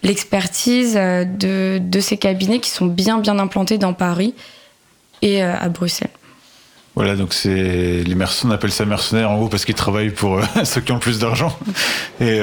l'expertise 0.04 0.96
euh, 0.98 1.24
de, 1.24 1.80
de, 1.82 2.00
ces 2.02 2.18
cabinets 2.18 2.60
qui 2.60 2.70
sont 2.70 2.86
bien, 2.86 3.20
bien 3.20 3.40
implantés 3.40 3.78
dans 3.78 3.94
Paris 3.94 4.36
et 5.22 5.42
à 5.42 5.70
Bruxelles. 5.70 6.10
Voilà, 6.96 7.16
donc 7.16 7.34
c'est 7.34 8.04
les 8.04 8.16
mercenaires, 8.16 8.52
on 8.52 8.56
appelle 8.56 8.72
ça 8.72 8.86
mercenaires 8.86 9.32
en 9.32 9.38
gros 9.38 9.48
parce 9.48 9.66
qu'ils 9.66 9.74
travaillent 9.74 10.12
pour 10.12 10.40
ceux 10.64 10.82
qui 10.82 10.92
ont 10.92 10.96
le 10.96 11.02
plus 11.02 11.20
d'argent. 11.20 11.58
Et 12.22 12.40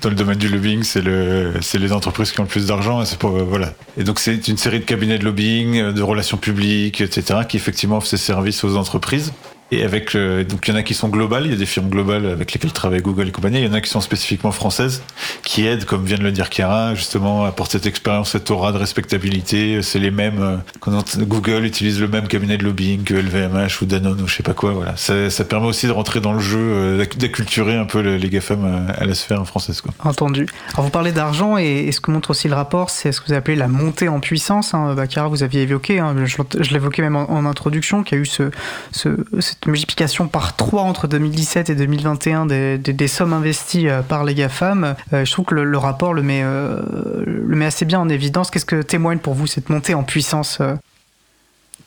dans 0.00 0.10
le 0.10 0.14
domaine 0.14 0.38
du 0.38 0.48
lobbying, 0.48 0.84
c'est 0.84 1.02
le, 1.02 1.54
c'est 1.60 1.78
les 1.78 1.92
entreprises 1.92 2.30
qui 2.30 2.38
ont 2.38 2.44
le 2.44 2.48
plus 2.48 2.66
d'argent. 2.66 3.02
Et 3.02 3.04
c'est 3.04 3.18
pour 3.18 3.30
voilà. 3.30 3.72
Et 3.96 4.04
donc 4.04 4.20
c'est 4.20 4.46
une 4.46 4.58
série 4.58 4.78
de 4.78 4.84
cabinets 4.84 5.18
de 5.18 5.24
lobbying, 5.24 5.92
de 5.92 6.02
relations 6.02 6.36
publiques, 6.36 7.00
etc., 7.00 7.40
qui 7.48 7.56
effectivement 7.56 7.96
offrent 7.96 8.06
ces 8.06 8.16
services 8.16 8.62
aux 8.62 8.76
entreprises. 8.76 9.32
Et 9.70 9.82
avec 9.82 10.14
euh, 10.14 10.44
donc 10.44 10.68
il 10.68 10.72
y 10.72 10.74
en 10.74 10.76
a 10.76 10.82
qui 10.82 10.94
sont 10.94 11.08
globales, 11.08 11.46
il 11.46 11.50
y 11.50 11.54
a 11.54 11.58
des 11.58 11.66
firmes 11.66 11.88
globales 11.88 12.26
avec 12.26 12.52
lesquelles 12.52 12.72
travaille 12.72 13.00
Google 13.00 13.28
et 13.28 13.32
compagnie. 13.32 13.58
Il 13.58 13.64
y 13.64 13.68
en 13.68 13.72
a 13.72 13.80
qui 13.80 13.90
sont 13.90 14.02
spécifiquement 14.02 14.52
françaises, 14.52 15.02
qui 15.42 15.66
aident, 15.66 15.84
comme 15.84 16.04
vient 16.04 16.18
de 16.18 16.22
le 16.22 16.32
dire 16.32 16.48
Chiara, 16.50 16.94
justement 16.94 17.44
à 17.44 17.48
apporter 17.48 17.78
cette 17.78 17.86
expérience, 17.86 18.30
cette 18.30 18.50
aura 18.50 18.72
de 18.72 18.78
respectabilité. 18.78 19.80
C'est 19.82 19.98
les 19.98 20.10
mêmes. 20.10 20.62
Euh, 20.86 21.20
Google 21.24 21.64
utilise 21.64 22.00
le 22.00 22.08
même 22.08 22.28
cabinet 22.28 22.58
de 22.58 22.64
lobbying 22.64 23.04
que 23.04 23.14
LVMH 23.14 23.82
ou 23.82 23.86
Danone 23.86 24.20
ou 24.20 24.28
je 24.28 24.36
sais 24.36 24.42
pas 24.42 24.52
quoi. 24.52 24.72
Voilà, 24.72 24.96
ça, 24.96 25.44
permet 25.44 25.66
aussi 25.66 25.86
de 25.86 25.92
rentrer 25.92 26.20
dans 26.20 26.34
le 26.34 26.40
jeu, 26.40 26.58
euh, 26.58 27.04
d'acculturer 27.16 27.76
un 27.76 27.86
peu 27.86 28.00
les 28.00 28.28
GAFAM 28.28 28.92
à, 28.96 29.04
la 29.04 29.14
sphère 29.14 29.44
française. 29.46 29.80
Quoi. 29.80 29.92
Entendu. 30.04 30.46
Alors 30.74 30.84
vous 30.84 30.90
parlez 30.90 31.12
d'argent 31.12 31.56
et, 31.56 31.90
ce 31.90 32.00
que 32.00 32.10
montre 32.10 32.30
aussi 32.30 32.48
le 32.48 32.54
rapport, 32.54 32.90
c'est 32.90 33.12
ce 33.12 33.20
que 33.20 33.28
vous 33.28 33.34
appelez 33.34 33.56
la 33.56 33.68
montée 33.68 34.08
en 34.08 34.20
puissance. 34.20 34.74
Hein. 34.74 34.94
Bah, 34.94 35.06
Chiara, 35.08 35.28
vous 35.28 35.42
aviez 35.42 35.62
évoqué, 35.62 36.00
hein, 36.00 36.14
je, 36.24 36.72
l'évoquais 36.72 37.02
même 37.02 37.16
en, 37.16 37.44
introduction, 37.44 38.02
qu'il 38.02 38.16
y 38.16 38.20
a 38.20 38.22
eu 38.22 38.26
ce, 38.26 38.50
ce, 38.92 39.08
cette 39.40 39.63
multiplication 39.66 40.28
par 40.28 40.56
3 40.56 40.82
entre 40.82 41.08
2017 41.08 41.70
et 41.70 41.74
2021 41.74 42.46
des, 42.46 43.08
sommes 43.08 43.32
investies 43.32 43.88
euh, 43.88 44.02
par 44.02 44.24
les 44.24 44.34
GAFAM, 44.34 44.94
euh, 45.12 45.24
je 45.24 45.32
trouve 45.32 45.44
que 45.44 45.54
le, 45.54 45.78
rapport 45.78 46.14
le 46.14 46.22
met, 46.22 46.42
euh, 46.42 46.80
le 47.26 47.56
met 47.56 47.66
assez 47.66 47.84
bien 47.84 48.00
en 48.00 48.08
évidence. 48.08 48.50
Qu'est-ce 48.50 48.66
que 48.66 48.82
témoigne 48.82 49.18
pour 49.18 49.34
vous 49.34 49.46
cette 49.46 49.68
montée 49.68 49.94
en 49.94 50.02
puissance 50.02 50.58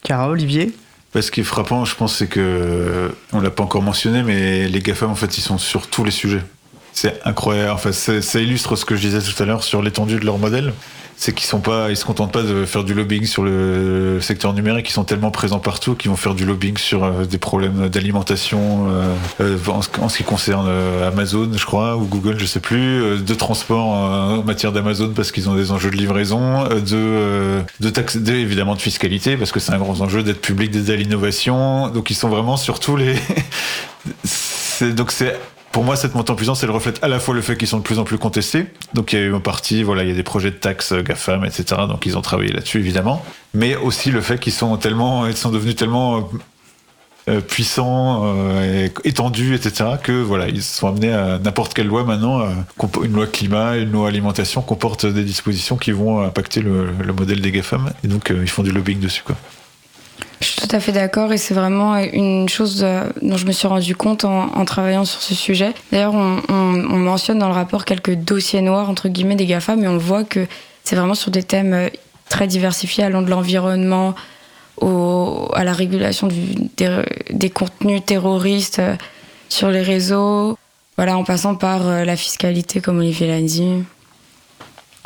Cara, 0.04 0.30
Olivier? 0.30 0.74
Ce 1.20 1.32
qui 1.32 1.42
est 1.42 1.44
frappant, 1.44 1.84
je 1.84 1.96
pense, 1.96 2.16
c'est 2.16 2.28
que 2.28 3.12
on 3.34 3.40
l'a 3.40 3.50
pas 3.50 3.64
encore 3.64 3.82
mentionné, 3.82 4.22
mais 4.22 4.68
les 4.68 4.82
GAFAM, 4.82 5.10
en 5.10 5.16
fait, 5.16 5.38
ils 5.38 5.42
sont 5.42 5.58
sur 5.58 5.88
tous 5.88 6.04
les 6.04 6.12
sujets. 6.12 6.44
C'est 6.94 7.20
incroyable. 7.26 7.72
Enfin, 7.72 7.92
ça 7.92 8.40
illustre 8.40 8.76
ce 8.76 8.86
que 8.86 8.96
je 8.96 9.02
disais 9.02 9.20
tout 9.20 9.42
à 9.42 9.46
l'heure 9.46 9.64
sur 9.64 9.82
l'étendue 9.82 10.20
de 10.20 10.26
leur 10.26 10.38
modèle 10.38 10.74
c'est 11.20 11.34
qu'ils 11.34 11.48
sont 11.48 11.60
pas, 11.60 11.90
ils 11.90 11.98
se 11.98 12.06
contentent 12.06 12.32
pas 12.32 12.44
de 12.44 12.64
faire 12.66 12.84
du 12.84 12.94
lobbying 12.94 13.26
sur 13.26 13.44
le 13.44 14.20
secteur 14.22 14.54
numérique, 14.54 14.88
ils 14.88 14.94
sont 14.94 15.04
tellement 15.04 15.32
présents 15.32 15.58
partout 15.58 15.96
qu'ils 15.96 16.12
vont 16.12 16.16
faire 16.16 16.36
du 16.36 16.46
lobbying 16.46 16.78
sur 16.78 17.04
euh, 17.04 17.26
des 17.26 17.40
problèmes 17.40 17.90
d'alimentation 17.90 18.88
euh, 18.90 19.16
euh, 19.42 19.58
en, 19.68 20.10
ce 20.10 20.18
qui 20.18 20.24
concerne 20.24 20.70
Amazon, 21.04 21.50
je 21.56 21.66
crois, 21.66 21.98
ou 21.98 22.06
Google, 22.06 22.38
je 22.38 22.46
sais 22.46 22.60
plus, 22.60 23.20
de 23.20 23.34
transport 23.34 23.88
en 23.88 24.44
matière 24.44 24.72
d'Amazon 24.72 25.12
parce 25.16 25.32
qu'ils 25.32 25.50
ont 25.50 25.56
des 25.56 25.72
enjeux 25.72 25.90
de 25.90 25.96
livraison, 25.96 26.66
de 26.66 27.62
de 27.80 27.90
taxes, 27.90 28.18
évidemment 28.28 28.76
de 28.76 28.82
fiscalité 28.82 29.38
parce 29.38 29.52
que 29.52 29.60
c'est 29.60 29.74
un 29.74 29.80
grand 29.80 30.00
enjeu 30.02 30.22
d'être 30.22 30.42
public, 30.42 30.70
d'aider 30.70 30.94
à 30.94 30.96
l'innovation. 30.98 31.90
Donc 31.90 32.12
ils 32.12 32.16
sont 32.16 32.30
vraiment 32.30 32.58
sur 32.58 32.80
tous 32.80 32.96
les 32.96 33.16
donc 34.82 35.12
c'est 35.12 35.36
pour 35.72 35.84
moi, 35.84 35.96
cette 35.96 36.16
montée 36.16 36.32
en 36.32 36.36
puissance, 36.36 36.64
elle 36.64 36.72
reflète 36.72 37.04
à 37.04 37.08
la 37.08 37.20
fois 37.20 37.36
le 37.36 37.42
fait 37.42 37.56
qu'ils 37.58 37.68
sont 37.68 37.78
de 37.78 37.84
plus 37.84 38.00
en 38.00 38.04
plus 38.04 38.18
contestés. 38.18 38.68
Donc, 38.94 39.14
il 39.14 39.20
y 39.20 39.22
a 39.22 39.26
eu 39.26 39.36
un 39.36 39.40
parti, 39.40 39.84
voilà, 39.84 40.04
il 40.04 40.10
y 40.10 40.12
a 40.12 40.16
des 40.16 40.24
projets 40.24 40.52
de 40.52 40.56
taxes 40.56 40.92
euh, 40.92 41.04
GAFAM, 41.04 41.46
etc. 41.46 41.82
Donc, 41.88 42.06
ils 42.06 42.18
ont 42.18 42.22
travaillé 42.22 42.52
là-dessus, 42.52 42.80
évidemment. 42.80 43.24
Mais 43.54 43.76
aussi 43.76 44.10
le 44.12 44.22
fait 44.22 44.40
qu'ils 44.40 44.54
sont 44.54 44.78
tellement, 44.78 45.28
ils 45.28 45.38
sont 45.38 45.52
devenus 45.52 45.76
tellement 45.76 46.18
euh, 46.18 46.22
euh, 47.30 47.42
puissants, 47.42 48.34
étendus, 49.04 49.54
etc. 49.54 49.92
Que 50.02 50.14
voilà, 50.14 50.48
ils 50.48 50.64
sont 50.64 50.88
amenés 50.88 51.14
à 51.14 51.38
n'importe 51.40 51.74
quelle 51.74 51.88
loi 51.88 52.04
maintenant, 52.06 52.48
une 53.04 53.14
loi 53.14 53.28
climat, 53.28 53.76
une 53.78 53.92
loi 53.92 54.08
alimentation 54.08 54.62
comporte 54.62 55.06
des 55.06 55.24
dispositions 55.24 55.76
qui 55.76 55.92
vont 55.92 56.22
impacter 56.22 56.62
le, 56.62 56.92
le 56.92 57.14
modèle 57.14 57.42
des 57.42 57.52
GAFAM. 57.52 57.92
Et 58.04 58.08
donc, 58.08 58.32
ils 58.36 58.50
font 58.50 58.64
du 58.64 58.72
lobbying 58.72 59.00
dessus, 59.00 59.24
quoi. 59.24 59.36
Je 60.40 60.46
suis 60.46 60.56
tout 60.56 60.76
à 60.76 60.80
fait 60.80 60.92
d'accord 60.92 61.34
et 61.34 61.38
c'est 61.38 61.54
vraiment 61.54 61.98
une 61.98 62.48
chose 62.48 62.86
dont 63.22 63.38
je 63.38 63.46
me 63.46 63.52
suis 63.52 63.68
rendu 63.68 63.96
compte 63.96 64.24
en, 64.24 64.66
travaillant 64.66 65.04
sur 65.04 65.22
ce 65.22 65.34
sujet. 65.34 65.74
D'ailleurs, 65.92 66.14
on, 66.14 66.98
mentionne 66.98 67.40
dans 67.40 67.48
le 67.48 67.54
rapport 67.54 67.86
quelques 67.86 68.14
dossiers 68.14 68.62
noirs 68.62 68.90
entre 68.90 69.10
guillemets 69.10 69.36
des 69.36 69.48
GAFA, 69.48 69.76
mais 69.76 69.88
on 69.88 69.98
voit 69.98 70.24
que 70.24 70.46
c'est 70.84 70.96
vraiment 70.96 71.16
sur 71.16 71.32
des 71.32 71.44
thèmes 71.44 71.90
très 72.30 72.46
diversifiés 72.46 73.04
allant 73.04 73.22
de 73.22 73.30
l'environnement 73.30 74.14
à 74.82 75.64
la 75.64 75.74
régulation 75.74 76.28
des, 76.28 77.50
contenus 77.50 78.02
terroristes 78.06 78.82
sur 79.50 79.70
les 79.70 79.82
réseaux, 79.82 80.58
voilà, 80.98 81.18
en 81.18 81.24
passant 81.24 81.56
par 81.56 82.06
la 82.06 82.16
fiscalité, 82.16 82.80
comme 82.80 83.00
Olivier 83.00 83.28
l'a 83.28 83.42
dit. 83.42 83.84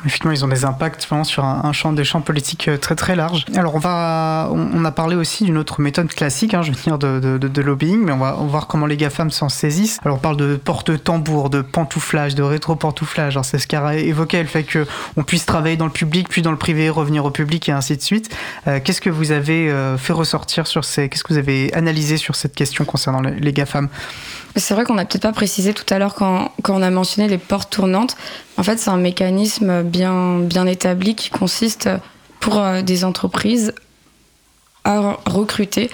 Effectivement, 0.05 0.31
ils 0.31 0.43
ont 0.43 0.47
des 0.47 0.65
impacts 0.65 1.05
vraiment 1.07 1.23
sur 1.23 1.43
un, 1.45 1.71
champ 1.73 1.93
des 1.93 2.03
champs 2.03 2.21
politiques 2.21 2.67
euh, 2.67 2.77
très 2.77 2.95
très 2.95 3.15
large. 3.15 3.45
Alors 3.55 3.75
on 3.75 3.79
va, 3.79 4.49
on, 4.51 4.83
a 4.83 4.91
parlé 4.91 5.15
aussi 5.15 5.43
d'une 5.43 5.57
autre 5.57 5.79
méthode 5.79 6.07
classique, 6.07 6.53
hein, 6.53 6.61
je 6.63 6.71
veux 6.71 6.77
dire 6.77 6.97
de, 6.97 7.19
de, 7.19 7.37
de, 7.37 7.61
lobbying, 7.61 8.03
mais 8.03 8.11
on 8.11 8.17
va, 8.17 8.31
voir 8.33 8.67
comment 8.67 8.85
les 8.85 8.97
GAFAM 8.97 9.31
s'en 9.31 9.49
saisissent. 9.49 9.99
Alors 10.03 10.17
on 10.17 10.19
parle 10.19 10.37
de 10.37 10.55
porte-tambour, 10.55 11.49
de 11.49 11.61
pantouflage, 11.61 12.35
de 12.35 12.43
rétro-pantouflage. 12.43 13.37
c'est 13.43 13.59
ce 13.59 13.67
qu'a 13.67 13.95
évoqué 13.95 14.41
le 14.41 14.47
fait 14.47 14.65
qu'on 14.65 15.23
puisse 15.23 15.45
travailler 15.45 15.77
dans 15.77 15.85
le 15.85 15.91
public, 15.91 16.27
puis 16.29 16.41
dans 16.41 16.51
le 16.51 16.57
privé, 16.57 16.89
revenir 16.89 17.25
au 17.25 17.31
public 17.31 17.69
et 17.69 17.71
ainsi 17.71 17.95
de 17.95 18.01
suite. 18.01 18.35
Euh, 18.67 18.79
qu'est-ce 18.83 19.01
que 19.01 19.09
vous 19.09 19.31
avez 19.31 19.69
euh, 19.69 19.97
fait 19.97 20.13
ressortir 20.13 20.67
sur 20.67 20.83
ces, 20.83 21.09
qu'est-ce 21.09 21.23
que 21.23 21.33
vous 21.33 21.39
avez 21.39 21.73
analysé 21.73 22.17
sur 22.17 22.35
cette 22.35 22.55
question 22.55 22.85
concernant 22.85 23.21
les 23.21 23.53
GAFAM? 23.53 23.89
C'est 24.55 24.73
vrai 24.73 24.83
qu'on 24.83 24.95
n'a 24.95 25.05
peut-être 25.05 25.23
pas 25.23 25.31
précisé 25.31 25.73
tout 25.73 25.85
à 25.93 25.99
l'heure 25.99 26.13
quand, 26.13 26.51
on 26.67 26.81
a 26.81 26.89
mentionné 26.89 27.27
les 27.27 27.37
portes 27.37 27.71
tournantes. 27.71 28.17
En 28.57 28.63
fait, 28.63 28.77
c'est 28.77 28.89
un 28.89 28.97
mécanisme 28.97 29.83
bien, 29.83 30.39
bien 30.39 30.65
établi 30.67 31.15
qui 31.15 31.29
consiste 31.29 31.89
pour 32.39 32.59
euh, 32.59 32.81
des 32.81 33.05
entreprises 33.05 33.73
à 34.83 35.17
recruter 35.25 35.89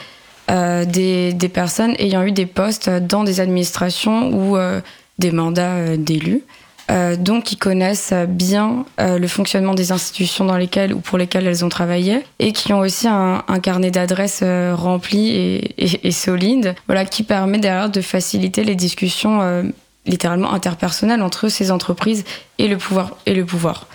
euh, 0.49 0.85
des, 0.85 1.33
des, 1.33 1.49
personnes 1.49 1.93
ayant 1.99 2.23
eu 2.23 2.31
des 2.31 2.45
postes 2.45 2.89
dans 2.89 3.23
des 3.23 3.41
administrations 3.41 4.29
ou 4.29 4.57
euh, 4.57 4.81
des 5.19 5.31
mandats 5.31 5.97
d'élus. 5.97 6.41
Euh, 6.89 7.17
donc 7.17 7.43
qui 7.43 7.57
connaissent 7.57 8.13
bien 8.29 8.85
euh, 9.01 9.19
le 9.19 9.27
fonctionnement 9.27 9.73
des 9.73 9.91
institutions 9.91 10.45
dans 10.45 10.55
lesquelles 10.55 10.93
ou 10.93 11.01
pour 11.01 11.17
lesquelles 11.17 11.45
elles 11.45 11.65
ont 11.65 11.69
travaillé 11.69 12.23
et 12.39 12.53
qui 12.53 12.71
ont 12.71 12.79
aussi 12.79 13.09
un, 13.09 13.41
carnet 13.61 13.91
d'adresses 13.91 14.39
euh, 14.41 14.73
rempli 14.73 15.31
et, 15.77 16.11
solide, 16.11 16.75
voilà, 16.85 17.03
qui 17.03 17.23
permet 17.23 17.57
derrière 17.57 17.89
de 17.89 17.99
faciliter 17.99 18.63
les 18.63 18.75
discussions 18.75 19.71
littéralement 20.05 20.53
interpersonnelles 20.53 21.21
entre 21.21 21.49
ces 21.49 21.71
entreprises 21.71 22.23
et 22.57 22.69
le 22.69 22.77
pouvoir 22.77 23.17
et 23.25 23.33
le 23.33 23.45
pouvoir. 23.45 23.88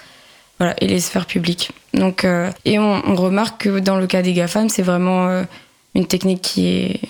Voilà, 0.58 0.74
et 0.80 0.86
les 0.86 1.00
sphères 1.00 1.26
publiques. 1.26 1.70
Donc, 1.94 2.26
et 2.64 2.78
on, 2.78 3.14
remarque 3.14 3.62
que 3.62 3.78
dans 3.78 3.96
le 3.96 4.06
cas 4.06 4.22
des 4.22 4.34
GAFAM, 4.34 4.68
c'est 4.68 4.82
vraiment 4.82 5.42
une 5.94 6.06
technique 6.06 6.42
qui 6.42 7.00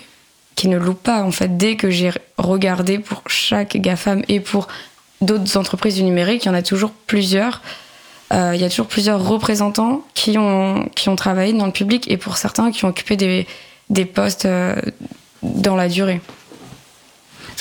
qui 0.55 0.67
ne 0.67 0.77
loupe 0.77 1.01
pas 1.01 1.23
en 1.23 1.31
fait 1.31 1.57
dès 1.57 1.75
que 1.75 1.89
j'ai 1.89 2.11
regardé 2.37 2.99
pour 2.99 3.23
chaque 3.27 3.75
GAFAM 3.75 4.23
et 4.27 4.39
pour 4.39 4.67
d'autres 5.23 5.57
entreprises 5.57 5.95
du 5.95 6.03
numérique, 6.03 6.45
il 6.45 6.47
y 6.47 6.51
en 6.51 6.55
a 6.55 6.61
toujours 6.61 6.91
plusieurs. 6.91 7.61
Euh, 8.33 8.53
il 8.55 8.61
y 8.61 8.63
a 8.63 8.69
toujours 8.69 8.87
plusieurs 8.87 9.23
représentants 9.23 10.03
qui 10.13 10.37
ont, 10.37 10.89
qui 10.95 11.09
ont 11.09 11.15
travaillé 11.15 11.53
dans 11.53 11.65
le 11.65 11.71
public 11.71 12.09
et 12.09 12.17
pour 12.17 12.37
certains 12.37 12.71
qui 12.71 12.83
ont 12.85 12.89
occupé 12.89 13.15
des, 13.15 13.45
des 13.89 14.05
postes 14.05 14.45
euh, 14.45 14.75
dans 15.43 15.75
la 15.75 15.87
durée. 15.87 16.19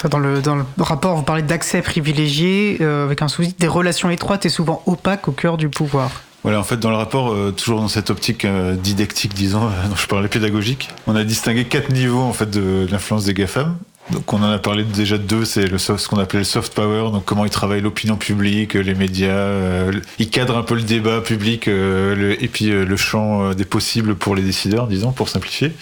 dans, 0.09 0.19
le, 0.19 0.41
dans 0.41 0.55
le 0.55 0.65
rapport, 0.79 1.17
vous 1.17 1.23
parlez 1.23 1.43
d'accès 1.43 1.83
privilégié 1.83 2.79
euh, 2.81 3.05
avec 3.05 3.21
un 3.21 3.29
souci 3.29 3.55
des 3.59 3.69
relations 3.69 4.09
étroites 4.09 4.47
et 4.47 4.49
souvent 4.49 4.83
opaques 4.87 5.29
au 5.29 5.33
cœur 5.33 5.59
du 5.59 5.69
pouvoir. 5.69 6.11
Voilà, 6.43 6.59
en 6.59 6.65
fait, 6.65 6.79
dans 6.79 6.91
le 6.91 6.97
rapport, 6.97 7.37
toujours 7.55 7.81
dans 7.81 7.89
cette 7.89 8.11
optique 8.11 8.45
didactique, 8.47 9.35
disons, 9.35 9.61
dont 9.89 9.97
je 9.97 10.07
parlais 10.09 10.29
pédagogique, 10.29 10.89
on 11.07 11.15
a 11.15 11.23
distingué 11.23 11.67
quatre 11.67 11.91
niveaux 11.93 12.23
en 12.23 12.33
fait 12.33 12.51
de 12.51 12.89
l'influence 12.91 13.25
des 13.27 13.35
GAFAM. 13.35 13.77
Donc 14.11 14.33
on 14.33 14.43
en 14.43 14.51
a 14.51 14.59
parlé 14.59 14.85
déjà 14.85 15.17
de 15.17 15.23
deux, 15.23 15.45
c'est 15.45 15.69
le 15.69 15.79
ce 15.79 16.09
qu'on 16.09 16.19
appelait 16.19 16.41
le 16.41 16.45
soft 16.45 16.75
power, 16.75 17.11
donc 17.13 17.25
comment 17.25 17.45
ils 17.45 17.51
travaillent 17.51 17.81
l'opinion 17.81 18.17
publique, 18.17 18.75
les 18.75 18.95
médias, 18.95 19.31
euh, 19.31 19.93
ils 20.19 20.29
cadrent 20.29 20.59
un 20.59 20.63
peu 20.63 20.75
le 20.75 20.83
débat 20.83 21.21
public 21.21 21.69
euh, 21.69 22.35
et 22.41 22.49
puis 22.49 22.71
euh, 22.71 22.85
le 22.85 22.97
champ 22.97 23.55
des 23.55 23.65
possibles 23.65 24.17
pour 24.17 24.35
les 24.35 24.43
décideurs, 24.43 24.89
disons, 24.89 25.13
pour 25.13 25.29
simplifier. 25.29 25.73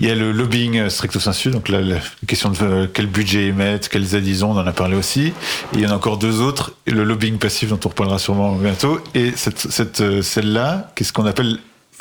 Il 0.00 0.08
y 0.08 0.10
a 0.10 0.14
le 0.16 0.32
lobbying 0.32 0.88
stricto 0.88 1.20
sensu, 1.20 1.50
donc 1.50 1.68
la 1.68 1.98
question 2.26 2.50
de 2.50 2.86
quel 2.92 3.06
budget 3.06 3.46
émettre, 3.46 3.88
quelles 3.88 4.16
aides 4.16 4.26
ils 4.26 4.44
ont, 4.44 4.50
on 4.50 4.58
en 4.58 4.66
a 4.66 4.72
parlé 4.72 4.96
aussi. 4.96 5.32
Il 5.74 5.80
y 5.80 5.86
en 5.86 5.90
a 5.90 5.94
encore 5.94 6.18
deux 6.18 6.40
autres, 6.40 6.72
le 6.86 7.04
lobbying 7.04 7.38
passif 7.38 7.68
dont 7.68 7.78
on 7.84 7.88
reparlera 7.88 8.18
sûrement 8.18 8.56
bientôt, 8.56 8.98
et 9.14 9.32
cette, 9.36 10.22
celle-là, 10.22 10.90
qu'est-ce 10.96 11.12
qu'on 11.12 11.26
appelle 11.26 11.58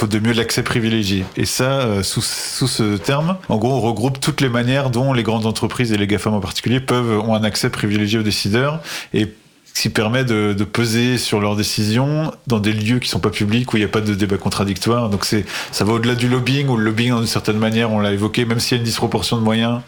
de 0.08 0.20
mieux 0.20 0.34
l'accès 0.34 0.64
privilégié. 0.64 1.26
Et 1.38 1.46
ça, 1.46 1.82
euh, 1.82 2.04
sous, 2.04 2.22
sous, 2.22 2.68
ce 2.68 2.98
terme, 2.98 3.38
en 3.50 3.58
gros, 3.58 3.74
on 3.74 3.82
regroupe 3.82 4.20
toutes 4.20 4.42
les 4.42 4.50
manières 4.50 4.90
dont 4.90 5.14
les 5.14 5.24
grandes 5.24 5.46
entreprises 5.46 5.92
et 5.92 5.98
les 5.98 6.08
GAFAM 6.08 6.34
en 6.34 6.40
particulier 6.40 6.80
peuvent 6.80 7.20
ont 7.20 7.36
un 7.36 7.44
accès 7.44 7.70
privilégié 7.70 8.20
aux 8.20 8.24
décideurs 8.24 8.82
et 9.14 9.28
qui 9.74 9.90
permet 9.90 10.24
de, 10.24 10.54
peser 10.64 11.18
sur 11.18 11.40
leurs 11.40 11.56
décisions 11.56 12.32
dans 12.48 12.60
des 12.60 12.74
lieux 12.74 13.00
qui 13.00 13.10
sont 13.10 13.20
pas 13.20 13.30
publics 13.30 13.72
où 13.74 13.78
il 13.78 13.80
n'y 13.80 13.86
a 13.86 13.90
pas 13.90 14.02
de 14.02 14.14
débat 14.14 14.38
contradictoire. 14.38 15.10
Donc 15.10 15.26
c'est 15.26 15.46
ça 15.72 15.86
va 15.86 15.94
au-delà 15.94 16.16
du 16.16 16.28
lobbying 16.28 16.68
ou 16.68 16.78
le 16.78 16.84
lobbying 16.84 17.16
d'une 17.16 17.26
certaine 17.26 17.58
manière, 17.58 17.92
on 17.92 18.00
l'a 18.00 18.12
évoqué, 18.12 18.46
même 18.46 18.60
s'il 18.60 18.78
y 18.78 18.80
a 18.80 18.82
une 18.82 18.86
disproportion 18.86 19.38
de 19.38 19.42
moyens. 19.42 19.82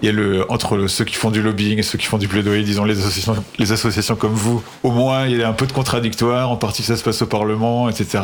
Il 0.00 0.06
y 0.06 0.08
a 0.08 0.12
le, 0.12 0.50
entre 0.50 0.88
ceux 0.88 1.04
qui 1.04 1.14
font 1.14 1.30
du 1.30 1.42
lobbying 1.42 1.78
et 1.78 1.82
ceux 1.82 1.96
qui 1.96 2.06
font 2.06 2.18
du 2.18 2.26
plaidoyer, 2.26 2.64
disons 2.64 2.84
les 2.84 2.98
associations, 2.98 3.36
les 3.58 3.70
associations 3.70 4.16
comme 4.16 4.32
vous, 4.32 4.62
au 4.82 4.90
moins 4.90 5.26
il 5.26 5.38
y 5.38 5.42
a 5.42 5.48
un 5.48 5.52
peu 5.52 5.66
de 5.66 5.72
contradictoire, 5.72 6.50
en 6.50 6.56
partie 6.56 6.82
ça 6.82 6.96
se 6.96 7.04
passe 7.04 7.22
au 7.22 7.26
Parlement, 7.26 7.88
etc. 7.88 8.20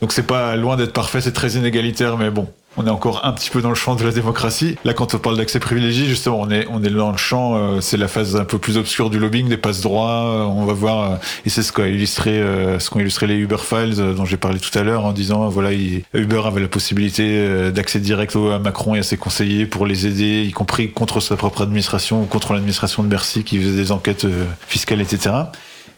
Donc 0.00 0.12
c'est 0.12 0.26
pas 0.26 0.56
loin 0.56 0.76
d'être 0.76 0.92
parfait, 0.92 1.20
c'est 1.20 1.32
très 1.32 1.52
inégalitaire, 1.52 2.16
mais 2.18 2.30
bon, 2.30 2.48
on 2.76 2.86
est 2.86 2.90
encore 2.90 3.24
un 3.24 3.32
petit 3.32 3.50
peu 3.50 3.60
dans 3.60 3.70
le 3.70 3.74
champ 3.74 3.96
de 3.96 4.04
la 4.04 4.12
démocratie. 4.12 4.76
Là, 4.84 4.94
quand 4.94 5.12
on 5.12 5.18
parle 5.18 5.36
d'accès 5.36 5.58
privilégié, 5.58 6.06
justement, 6.06 6.40
on 6.40 6.50
est, 6.50 6.66
on 6.70 6.82
est 6.84 6.90
dans 6.90 7.10
le 7.10 7.16
champ, 7.16 7.56
euh, 7.56 7.80
c'est 7.80 7.96
la 7.96 8.06
phase 8.06 8.36
un 8.36 8.44
peu 8.44 8.58
plus 8.58 8.76
obscure 8.76 9.10
du 9.10 9.18
lobbying, 9.18 9.48
des 9.48 9.56
passes 9.56 9.80
droits. 9.80 10.26
Euh, 10.26 10.44
on 10.44 10.64
va 10.64 10.74
voir, 10.74 11.12
euh, 11.12 11.16
et 11.44 11.50
c'est 11.50 11.64
ce 11.64 11.72
qu'a 11.72 11.88
illustré, 11.88 12.40
ce 12.78 12.88
qu'ont 12.88 13.00
illustré 13.00 13.26
les 13.26 13.34
Uber 13.34 13.56
Files, 13.58 13.96
dont 14.14 14.24
j'ai 14.24 14.36
parlé 14.36 14.60
tout 14.60 14.76
à 14.78 14.84
l'heure, 14.84 15.04
en 15.04 15.12
disant, 15.12 15.48
voilà, 15.48 15.70
Uber 15.72 16.42
avait 16.44 16.60
la 16.60 16.68
possibilité 16.68 17.72
d'accès 17.72 17.98
direct 17.98 18.36
à 18.36 18.60
Macron 18.60 18.94
et 18.94 19.00
à 19.00 19.02
ses 19.02 19.16
conseillers 19.16 19.66
pour 19.66 19.84
les 19.84 20.06
aider, 20.06 20.44
y 20.44 20.52
compris 20.52 20.92
contre 20.92 21.20
sa 21.20 21.34
propre 21.36 21.62
administration 21.62 22.22
ou 22.22 22.26
contre 22.26 22.52
l'administration 22.52 23.02
de 23.02 23.08
Bercy 23.08 23.42
qui 23.42 23.58
faisait 23.58 23.76
des 23.76 23.90
enquêtes 23.90 24.26
fiscales, 24.68 25.00
etc. 25.00 25.30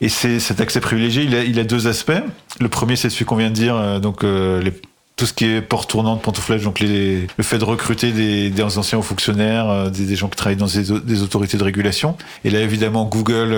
Et 0.01 0.09
cet 0.09 0.61
accès 0.61 0.80
privilégié, 0.80 1.24
il 1.24 1.34
a, 1.34 1.44
il 1.44 1.59
a 1.59 1.64
deux 1.64 1.86
aspects. 1.86 2.22
Le 2.59 2.68
premier, 2.68 2.96
c'est 2.96 3.11
celui 3.11 3.26
qu'on 3.26 3.36
vient 3.36 3.51
de 3.51 3.55
dire, 3.55 3.76
euh, 3.76 3.98
donc 3.98 4.24
euh, 4.24 4.62
les, 4.62 4.72
tout 5.16 5.26
ce 5.26 5.34
qui 5.34 5.44
est 5.44 5.61
porte 5.61 5.90
tournante, 5.90 6.22
pantouflage, 6.22 6.62
donc 6.62 6.80
les, 6.80 7.26
le 7.36 7.44
fait 7.44 7.59
de 7.59 7.64
recruter 7.64 8.11
des, 8.12 8.48
des 8.48 8.62
anciens 8.62 9.03
fonctionnaires, 9.03 9.68
euh, 9.68 9.90
des, 9.90 10.07
des, 10.07 10.16
gens 10.16 10.28
qui 10.28 10.36
travaillent 10.36 10.57
dans 10.57 10.66
des, 10.66 11.01
des, 11.01 11.22
autorités 11.22 11.59
de 11.59 11.64
régulation. 11.64 12.16
Et 12.44 12.51
là, 12.51 12.61
évidemment, 12.61 13.05
Google 13.05 13.55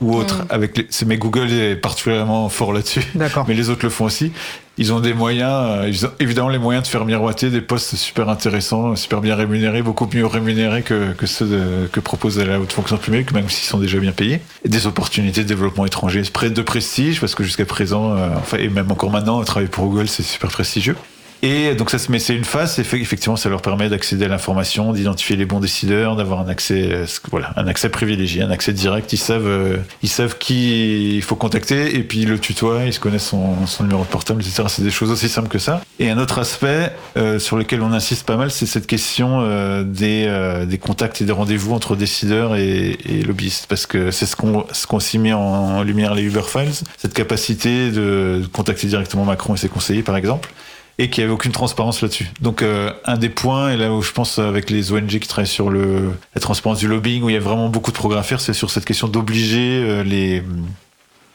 ou 0.00 0.14
autres. 0.14 0.44
Mm. 0.44 0.46
Avec 0.50 0.78
les, 0.78 0.86
mais 1.06 1.16
Google 1.16 1.52
est 1.52 1.76
particulièrement 1.76 2.48
fort 2.48 2.72
là-dessus. 2.72 3.02
Mais 3.48 3.54
les 3.54 3.70
autres 3.70 3.84
le 3.84 3.90
font 3.90 4.04
aussi. 4.04 4.32
Ils 4.80 4.92
ont 4.92 5.00
des 5.00 5.12
moyens, 5.12 5.50
euh, 5.50 5.88
ils 5.88 6.06
ont 6.06 6.10
évidemment 6.20 6.50
les 6.50 6.58
moyens 6.58 6.84
de 6.84 6.88
faire 6.88 7.04
miroiter 7.04 7.50
des 7.50 7.60
postes 7.60 7.96
super 7.96 8.28
intéressants, 8.28 8.94
super 8.94 9.20
bien 9.20 9.34
rémunérés, 9.34 9.82
beaucoup 9.82 10.08
mieux 10.12 10.24
rémunérés 10.24 10.82
que, 10.82 11.12
que 11.14 11.26
ceux 11.26 11.46
de, 11.46 11.88
que 11.90 11.98
propose 11.98 12.38
la 12.38 12.60
haute 12.60 12.72
fonction 12.72 12.96
publique, 12.96 13.32
même 13.32 13.48
s'ils 13.48 13.68
sont 13.68 13.78
déjà 13.78 13.98
bien 13.98 14.12
payés. 14.12 14.40
Et 14.64 14.68
des 14.68 14.86
opportunités 14.86 15.42
de 15.42 15.48
développement 15.48 15.84
étranger, 15.84 16.22
près 16.32 16.50
de 16.50 16.62
prestige, 16.62 17.20
parce 17.20 17.34
que 17.34 17.42
jusqu'à 17.42 17.64
présent, 17.64 18.16
euh, 18.16 18.28
enfin, 18.36 18.58
et 18.58 18.68
même 18.68 18.90
encore 18.92 19.10
maintenant, 19.10 19.42
travailler 19.42 19.68
pour 19.68 19.86
Google, 19.86 20.08
c'est 20.08 20.22
super 20.22 20.50
prestigieux. 20.50 20.94
Et 21.42 21.74
donc 21.74 21.90
ça, 21.90 21.98
mais 22.08 22.18
c'est 22.18 22.34
une 22.34 22.44
phase. 22.44 22.78
Effectivement, 22.78 23.36
ça 23.36 23.48
leur 23.48 23.62
permet 23.62 23.88
d'accéder 23.88 24.24
à 24.24 24.28
l'information, 24.28 24.92
d'identifier 24.92 25.36
les 25.36 25.44
bons 25.44 25.60
décideurs, 25.60 26.16
d'avoir 26.16 26.40
un 26.40 26.48
accès, 26.48 26.88
euh, 26.90 27.06
voilà, 27.30 27.52
un 27.56 27.66
accès 27.66 27.88
privilégié, 27.88 28.42
un 28.42 28.50
accès 28.50 28.72
direct. 28.72 29.12
Ils 29.12 29.18
savent, 29.18 29.46
euh, 29.46 29.76
ils 30.02 30.08
savent 30.08 30.36
qui 30.38 31.16
il 31.16 31.22
faut 31.22 31.36
contacter 31.36 31.96
et 31.96 32.02
puis 32.02 32.24
le 32.24 32.38
tutoient. 32.38 32.84
Ils 32.84 32.92
se 32.92 33.00
connaissent 33.00 33.28
son, 33.28 33.82
numéro 33.82 34.02
de 34.02 34.08
portable, 34.08 34.42
etc. 34.42 34.64
C'est 34.68 34.82
des 34.82 34.90
choses 34.90 35.10
aussi 35.10 35.28
simples 35.28 35.48
que 35.48 35.58
ça. 35.58 35.80
Et 36.00 36.10
un 36.10 36.18
autre 36.18 36.38
aspect 36.38 36.92
euh, 37.16 37.38
sur 37.38 37.56
lequel 37.56 37.82
on 37.82 37.92
insiste 37.92 38.26
pas 38.26 38.36
mal, 38.36 38.50
c'est 38.50 38.66
cette 38.66 38.86
question 38.86 39.40
euh, 39.40 39.84
des, 39.84 40.24
euh, 40.26 40.66
des 40.66 40.78
contacts 40.78 41.20
et 41.20 41.24
des 41.24 41.32
rendez-vous 41.32 41.74
entre 41.74 41.96
décideurs 41.96 42.56
et, 42.56 42.98
et 43.04 43.22
lobbyistes, 43.22 43.66
parce 43.66 43.86
que 43.86 44.10
c'est 44.10 44.26
ce 44.26 44.36
qu'on 44.36 44.64
ce 44.72 44.86
qu'on 44.86 45.00
s'y 45.00 45.18
met 45.18 45.32
en 45.32 45.82
lumière 45.82 46.14
les 46.14 46.22
Uber 46.22 46.42
Files, 46.46 46.72
cette 46.96 47.14
capacité 47.14 47.90
de 47.90 48.42
contacter 48.52 48.86
directement 48.86 49.24
Macron 49.24 49.54
et 49.54 49.58
ses 49.58 49.68
conseillers, 49.68 50.02
par 50.02 50.16
exemple 50.16 50.50
et 50.98 51.10
qu'il 51.10 51.22
n'y 51.22 51.26
avait 51.26 51.34
aucune 51.34 51.52
transparence 51.52 52.02
là-dessus. 52.02 52.28
Donc 52.40 52.62
euh, 52.62 52.92
un 53.04 53.16
des 53.16 53.28
points, 53.28 53.70
et 53.70 53.76
là 53.76 53.92
où 53.92 54.02
je 54.02 54.12
pense 54.12 54.38
avec 54.38 54.68
les 54.68 54.92
ONG 54.92 55.06
qui 55.06 55.28
travaillent 55.28 55.46
sur 55.46 55.70
la 55.70 56.40
transparence 56.40 56.78
du 56.78 56.88
lobbying, 56.88 57.22
où 57.22 57.30
il 57.30 57.34
y 57.34 57.36
a 57.36 57.40
vraiment 57.40 57.68
beaucoup 57.68 57.92
de 57.92 57.96
progrès 57.96 58.18
à 58.18 58.24
faire, 58.24 58.40
c'est 58.40 58.52
sur 58.52 58.70
cette 58.70 58.84
question 58.84 59.06
d'obliger 59.06 59.80
euh, 59.84 60.02
les, 60.02 60.42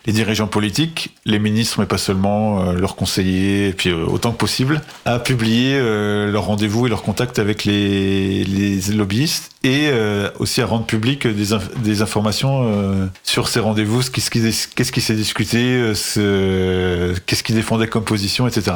dirigeants 0.06 0.48
politiques, 0.48 1.16
les 1.24 1.40
ministres, 1.40 1.80
mais 1.80 1.86
pas 1.86 1.98
seulement, 1.98 2.62
euh, 2.62 2.74
leurs 2.74 2.98
conseillers, 2.98 3.70
et 3.70 3.72
puis 3.72 3.94
autant 3.94 4.34
que 4.34 4.38
possible, 4.38 4.82
à 5.06 5.18
publier 5.18 5.80
leurs 5.80 6.44
rendez-vous 6.44 6.88
et 6.88 6.90
leurs 6.90 7.04
contacts 7.04 7.40
avec 7.40 7.64
les, 7.64 8.44
lobbyistes 8.92 9.52
et 9.64 9.92
aussi 10.40 10.62
à 10.62 10.66
rendre 10.66 10.86
public 10.86 11.26
des, 11.26 12.02
informations 12.02 13.10
sur 13.24 13.48
ces 13.48 13.62
rendez-vous, 13.62 14.02
qu'est-ce 14.12 14.30
qui, 14.30 14.42
qu'est-ce 14.76 14.92
qui 14.92 15.00
s'est 15.00 15.16
discuté, 15.16 15.94
qu'est-ce 15.96 17.44
qu'ils 17.44 17.56
défendaient 17.56 17.88
comme 17.88 18.04
position, 18.04 18.46
etc. 18.46 18.74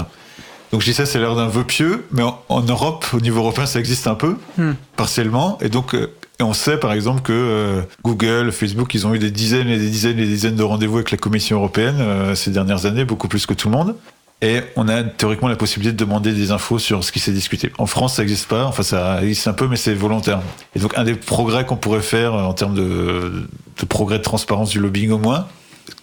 Donc 0.72 0.82
je 0.82 0.88
dis 0.88 0.94
ça, 0.94 1.06
c'est 1.06 1.20
l'air 1.20 1.36
d'un 1.36 1.48
vœu 1.48 1.64
pieux, 1.64 2.06
mais 2.12 2.24
en, 2.24 2.42
en 2.50 2.62
Europe, 2.62 3.06
au 3.14 3.20
niveau 3.22 3.40
européen, 3.40 3.66
ça 3.66 3.80
existe 3.80 4.08
un 4.08 4.16
peu, 4.16 4.36
Hmm. 4.58 4.72
partiellement. 4.96 5.58
Et 5.62 5.70
donc, 5.70 5.96
euh, 5.96 6.12
et 6.40 6.44
on 6.44 6.54
sait 6.54 6.78
par 6.78 6.94
exemple 6.94 7.22
que 7.22 7.32
euh, 7.34 7.82
Google, 8.04 8.52
Facebook, 8.52 8.94
ils 8.94 9.08
ont 9.08 9.14
eu 9.14 9.20
des 9.20 9.32
dizaines 9.32 9.70
et 9.70 9.78
des 9.78 9.90
dizaines 9.90 10.20
et 10.20 10.26
des 10.26 10.28
dizaines 10.28 10.56
de 10.56 10.64
rendez-vous 10.64 10.96
avec 10.98 11.12
la 11.12 11.18
Commission 11.18 11.58
européenne 11.58 11.98
euh, 12.00 12.36
ces 12.36 12.52
dernières 12.52 12.86
années, 12.86 13.06
beaucoup 13.06 13.28
plus 13.28 13.46
que 13.46 13.54
tout 13.54 13.70
le 13.70 13.76
monde. 13.76 13.96
Et 14.44 14.60
on 14.76 14.88
a 14.88 15.02
théoriquement 15.04 15.48
la 15.48 15.56
possibilité 15.56 15.94
de 15.94 15.98
demander 15.98 16.32
des 16.32 16.52
infos 16.52 16.78
sur 16.78 17.04
ce 17.04 17.12
qui 17.12 17.20
s'est 17.20 17.32
discuté. 17.32 17.72
En 17.80 17.88
France, 17.88 18.16
ça 18.18 18.22
n'existe 18.22 18.48
pas. 18.48 18.66
Enfin, 18.66 18.84
ça 18.84 19.24
existe 19.24 19.48
un 19.48 19.54
peu, 19.54 19.68
mais 19.68 19.78
c'est 19.78 19.96
volontaire. 19.96 20.42
Et 20.76 20.80
donc, 20.80 20.96
un 20.96 21.06
des 21.06 21.16
progrès 21.16 21.66
qu'on 21.66 21.76
pourrait 21.76 22.02
faire 22.04 22.36
en 22.36 22.54
termes 22.54 22.76
de, 22.76 23.48
de 23.80 23.86
progrès 23.88 24.20
de 24.20 24.24
transparence 24.24 24.70
du 24.70 24.80
lobbying 24.80 25.10
au 25.10 25.18
moins, 25.18 25.48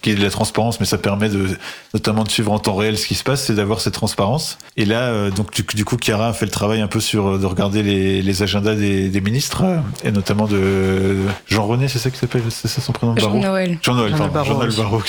qui 0.01 0.11
est 0.11 0.15
de 0.15 0.23
la 0.23 0.29
transparence, 0.29 0.79
mais 0.79 0.85
ça 0.85 0.97
permet 0.97 1.29
de, 1.29 1.47
notamment 1.93 2.23
de 2.23 2.29
suivre 2.29 2.51
en 2.51 2.59
temps 2.59 2.75
réel 2.75 2.97
ce 2.97 3.07
qui 3.07 3.15
se 3.15 3.23
passe, 3.23 3.43
c'est 3.43 3.55
d'avoir 3.55 3.79
cette 3.79 3.93
transparence. 3.93 4.57
Et 4.77 4.85
là, 4.85 5.03
euh, 5.03 5.31
donc 5.31 5.51
du, 5.51 5.63
du 5.63 5.85
coup, 5.85 5.97
Chiara 6.01 6.29
a 6.29 6.33
fait 6.33 6.45
le 6.45 6.51
travail 6.51 6.81
un 6.81 6.87
peu 6.87 6.99
sur 6.99 7.27
euh, 7.27 7.37
de 7.37 7.45
regarder 7.45 7.83
les, 7.83 8.21
les 8.21 8.43
agendas 8.43 8.75
des, 8.75 9.09
des 9.09 9.21
ministres, 9.21 9.63
euh, 9.63 9.79
et 10.03 10.11
notamment 10.11 10.47
de 10.47 11.17
Jean-René, 11.47 11.87
c'est 11.87 11.99
ça 11.99 12.09
qui 12.09 12.17
s'appelle, 12.17 12.41
c'est 12.49 12.67
ça 12.67 12.81
son 12.81 12.91
prénom 12.91 13.15
Jean-Noël. 13.17 13.79
Jean-Noël, 13.81 14.15
Jean-Noël 14.15 14.45
Jean-Noël 14.45 14.71
Barrot, 14.75 15.01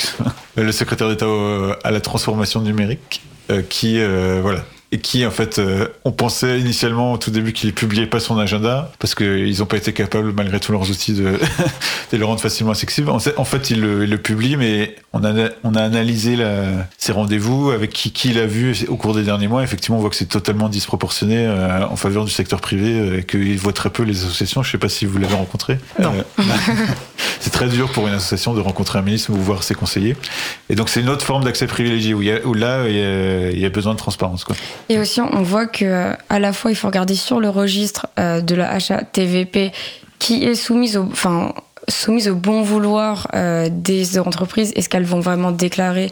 le 0.56 0.72
secrétaire 0.72 1.08
d'État 1.08 1.26
à 1.84 1.90
la 1.90 2.00
transformation 2.00 2.60
numérique, 2.60 3.22
euh, 3.50 3.62
qui, 3.68 4.00
euh, 4.00 4.40
voilà, 4.42 4.64
et 4.92 4.98
qui 4.98 5.26
en 5.26 5.30
fait, 5.30 5.58
euh, 5.58 5.88
on 6.04 6.12
pensait 6.12 6.60
initialement 6.60 7.12
au 7.14 7.18
tout 7.18 7.30
début 7.30 7.52
qu'il 7.52 7.74
publiait 7.74 8.06
pas 8.06 8.20
son 8.20 8.38
agenda 8.38 8.92
parce 9.00 9.14
qu'ils 9.16 9.58
n'ont 9.58 9.66
pas 9.66 9.76
été 9.78 9.92
capables, 9.92 10.32
malgré 10.32 10.60
tous 10.60 10.70
leurs 10.72 10.88
outils, 10.90 11.12
de, 11.12 11.38
de 12.12 12.16
le 12.16 12.24
rendre 12.24 12.40
facilement 12.40 12.72
accessible. 12.72 13.10
En 13.10 13.18
fait, 13.44 13.70
il, 13.70 13.80
le, 13.80 14.04
il 14.04 14.10
le 14.10 14.18
publie, 14.18 14.56
mais 14.56 14.94
on 15.12 15.24
a, 15.24 15.48
on 15.64 15.74
a 15.74 15.82
analysé 15.82 16.36
la, 16.36 16.86
ses 16.98 17.12
rendez-vous 17.12 17.70
avec 17.70 17.90
qui, 17.92 18.12
qui 18.12 18.30
il 18.30 18.38
a 18.38 18.46
vu 18.46 18.76
au 18.88 18.96
cours 18.96 19.14
des 19.14 19.22
derniers 19.24 19.48
mois. 19.48 19.62
Effectivement, 19.64 19.96
on 19.98 20.00
voit 20.00 20.10
que 20.10 20.16
c'est 20.16 20.26
totalement 20.26 20.68
disproportionné 20.68 21.46
euh, 21.46 21.84
en 21.86 21.96
faveur 21.96 22.24
du 22.24 22.30
secteur 22.30 22.60
privé 22.60 22.92
euh, 22.98 23.18
et 23.18 23.22
qu'il 23.24 23.58
voit 23.58 23.72
très 23.72 23.90
peu 23.90 24.02
les 24.04 24.22
associations. 24.22 24.62
Je 24.62 24.70
sais 24.70 24.78
pas 24.78 24.88
si 24.88 25.04
vous 25.04 25.18
l'avez 25.18 25.34
rencontré. 25.34 25.78
Non. 26.00 26.12
Euh, 26.38 26.42
c'est 27.40 27.50
très 27.50 27.68
dur 27.68 27.90
pour 27.90 28.06
une 28.08 28.14
association 28.14 28.54
de 28.54 28.60
rencontrer 28.60 28.98
un 28.98 29.02
ministre 29.02 29.30
ou 29.32 29.36
voir 29.36 29.62
ses 29.62 29.74
conseillers. 29.74 30.16
Et 30.70 30.74
donc, 30.74 30.88
c'est 30.88 31.00
une 31.00 31.08
autre 31.08 31.24
forme 31.24 31.44
d'accès 31.44 31.66
privilégié 31.66 32.14
où, 32.14 32.22
il 32.22 32.28
y 32.28 32.32
a- 32.32 32.44
où 32.46 32.54
là, 32.54 32.88
il 32.88 32.94
y, 32.96 33.00
a, 33.02 33.50
il 33.50 33.58
y 33.58 33.64
a 33.66 33.68
besoin 33.70 33.92
de 33.92 33.98
transparence. 33.98 34.44
Quoi. 34.44 34.56
Et 34.88 34.98
aussi, 34.98 35.20
on 35.20 35.42
voit 35.42 35.66
que 35.66 35.84
euh, 35.84 36.12
à 36.28 36.38
la 36.38 36.52
fois, 36.52 36.70
il 36.70 36.74
faut 36.76 36.86
regarder 36.88 37.14
sur 37.14 37.40
le 37.40 37.48
registre 37.48 38.06
euh, 38.18 38.40
de 38.40 38.54
la 38.54 38.70
HATVP 38.72 39.72
qui 40.18 40.44
est 40.44 40.54
soumise 40.54 40.96
au, 40.96 41.02
enfin, 41.04 41.52
soumise 41.88 42.28
au 42.28 42.34
bon 42.34 42.62
vouloir 42.62 43.28
euh, 43.34 43.68
des 43.70 44.18
entreprises. 44.18 44.72
Est-ce 44.76 44.88
qu'elles 44.88 45.04
vont 45.04 45.20
vraiment 45.20 45.50
déclarer 45.52 46.10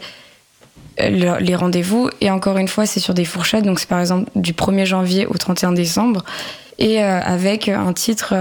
le- 0.99 1.39
les 1.39 1.55
rendez-vous 1.55 2.09
Et 2.21 2.29
encore 2.31 2.57
une 2.57 2.67
fois, 2.67 2.85
c'est 2.85 2.99
sur 2.99 3.13
des 3.13 3.25
fourchettes. 3.25 3.63
Donc, 3.65 3.79
c'est 3.79 3.89
par 3.89 3.99
exemple 3.99 4.29
du 4.35 4.53
1er 4.53 4.85
janvier 4.85 5.25
au 5.25 5.33
31 5.37 5.71
décembre 5.71 6.23
et 6.77 7.01
avec 7.01 7.69
un 7.69 7.93
titre 7.93 8.33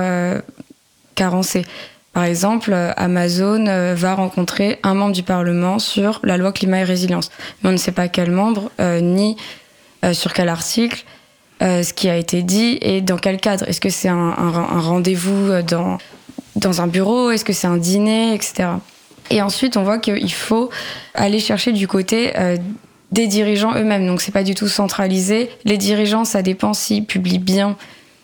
carencé. 1.15 1.65
Par 2.13 2.25
exemple, 2.25 2.75
Amazon 2.97 3.65
va 3.95 4.15
rencontrer 4.15 4.79
un 4.83 4.95
membre 4.95 5.13
du 5.15 5.23
Parlement 5.23 5.79
sur 5.79 6.21
la 6.25 6.37
loi 6.37 6.53
climat 6.53 6.81
et 6.81 6.85
résilience. 6.85 7.31
Mais 7.63 7.69
on 7.71 7.73
ne 7.73 7.77
sait 7.77 7.93
pas 7.93 8.09
quel 8.09 8.31
membre, 8.33 8.71
ni 9.01 9.37
sur 10.13 10.33
quel 10.33 10.49
article, 10.49 11.05
euh, 11.63 11.85
ce 11.85 11.95
qui 11.95 12.09
a 12.09 12.17
été 12.17 12.43
dit 12.43 12.79
et 12.83 13.01
dans 13.01 13.17
quel 13.17 13.39
cadre. 13.39 13.69
Est-ce 13.69 13.81
que 13.81 13.89
c'est 13.89 14.09
un, 14.09 14.33
rendez-vous 14.33 15.51
euh, 15.51 15.63
dans, 15.63 15.99
dans 16.57 16.81
un 16.81 16.89
bureau? 16.89 17.31
Est-ce 17.31 17.45
que 17.45 17.53
c'est 17.53 17.69
un 17.69 17.77
dîner? 17.77 18.35
Etc. 18.35 18.65
Et 19.31 19.41
ensuite, 19.41 19.77
on 19.77 19.85
voit 19.85 19.99
qu'il 19.99 20.33
faut 20.33 20.71
aller 21.15 21.39
chercher 21.39 21.73
du 21.73 21.87
côté 21.87 22.33
euh, 22.37 22.57
des 23.13 23.29
dirigeants 23.29 23.75
eux-mêmes. 23.77 24.05
Donc, 24.07 24.21
c'est 24.21 24.33
pas 24.33 24.43
du 24.43 24.57
tout 24.57 24.67
centralisé. 24.67 25.49
Les 25.65 25.79
dirigeants, 25.79 26.25
ça 26.25 26.43
dépend 26.43 26.75
s'ils 26.75 27.07
publient 27.07 27.39
bien 27.39 27.77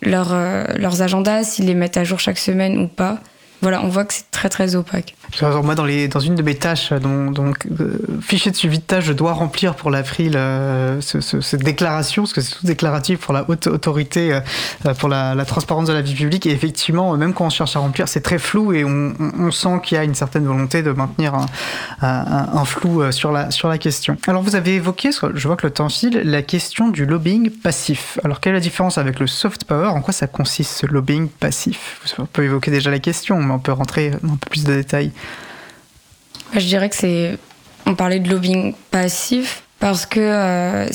leurs, 0.03 0.35
euh, 0.35 0.65
leurs 0.77 1.01
agendas, 1.01 1.45
s'ils 1.45 1.67
les 1.67 1.75
mettent 1.75 1.97
à 1.97 2.05
jour 2.05 2.19
chaque 2.19 2.39
semaine 2.39 2.79
ou 2.79 2.89
pas. 2.89 3.21
Voilà, 3.63 3.83
on 3.85 3.89
voit 3.89 4.05
que 4.05 4.15
c'est 4.15 4.31
très 4.31 4.49
très 4.49 4.75
opaque. 4.75 5.15
Moi, 5.63 5.75
dans, 5.75 5.85
les, 5.85 6.09
dans 6.09 6.19
une 6.21 6.35
de 6.35 6.43
mes 6.43 6.55
tâches, 6.55 6.93
donc, 6.93 7.35
donc 7.35 7.67
euh, 7.79 7.99
fichier 8.21 8.51
de 8.51 8.57
suivi 8.57 8.79
de 8.79 8.83
tâche, 8.83 9.05
je 9.05 9.13
dois 9.13 9.33
remplir 9.33 9.75
pour 9.75 9.91
l'April 9.91 10.33
euh, 10.35 11.01
ce, 11.01 11.21
ce- 11.21 11.41
cette 11.41 11.63
déclaration, 11.63 12.23
parce 12.23 12.33
que 12.33 12.41
c'est 12.41 12.57
tout 12.57 12.67
déclaratif 12.67 13.21
pour 13.21 13.35
la 13.35 13.45
haute 13.49 13.67
autorité, 13.67 14.33
euh, 14.33 14.41
euh, 14.87 14.95
pour 14.95 15.09
la, 15.09 15.37
transparence 15.45 15.87
de 15.87 15.93
la 15.93 16.01
vie 16.01 16.15
publique. 16.15 16.47
Et 16.47 16.51
effectivement, 16.51 17.17
même 17.17 17.33
quand 17.35 17.47
on 17.47 17.51
cherche 17.51 17.77
à 17.77 17.81
remplir, 17.81 18.09
c'est 18.09 18.23
très 18.23 18.39
flou 18.39 18.73
et 18.73 18.85
on, 18.85 19.51
sent 19.51 19.81
qu'il 19.85 19.97
y 19.97 19.99
a 19.99 20.05
une 20.05 20.15
certaine 20.15 20.47
volonté 20.47 20.83
de 20.83 20.93
maintenir 20.93 21.35
un, 22.01 22.65
flou 22.65 23.03
euh, 23.03 23.13
sur 23.13 23.33
la, 23.33 23.51
sur 23.51 23.69
la 23.69 23.79
question. 23.79 24.17
Alors, 24.27 24.43
vous 24.43 24.57
avez 24.57 24.75
évoqué, 24.75 25.11
je 25.35 25.47
vois 25.47 25.57
que 25.57 25.67
le 25.67 25.73
temps 25.73 25.89
file, 25.89 26.23
la 26.25 26.43
question 26.43 26.89
du 26.89 27.05
lobbying 27.05 27.51
passif. 27.51 28.19
Alors, 28.25 28.41
quelle 28.41 28.53
est 28.53 28.57
la 28.57 28.61
différence 28.61 28.99
avec 28.99 29.21
le 29.21 29.27
soft 29.27 29.65
power? 29.65 29.89
En 29.89 30.01
quoi 30.01 30.13
ça 30.13 30.27
consiste 30.27 30.73
ce 30.79 30.87
lobbying 30.87 31.29
passif? 31.29 32.01
On 32.19 32.27
peut 32.27 32.45
évoquer 32.45 32.71
déjà 32.71 32.91
la 32.91 32.99
question, 33.01 33.41
on 33.51 33.59
peut 33.59 33.73
rentrer 33.73 34.11
dans 34.23 34.33
un 34.33 34.37
peu 34.37 34.51
plus 34.51 34.65
de 34.65 34.75
détails. 34.75 35.13
Je 36.55 36.67
dirais 36.67 36.89
que 36.89 36.97
c'est. 36.97 37.39
On 37.87 37.95
parlait 37.95 38.21
de 38.21 38.29
lobbying 38.29 38.75
passif 38.91 39.63
parce 39.79 40.07
que 40.07 40.21
euh, 40.21 40.87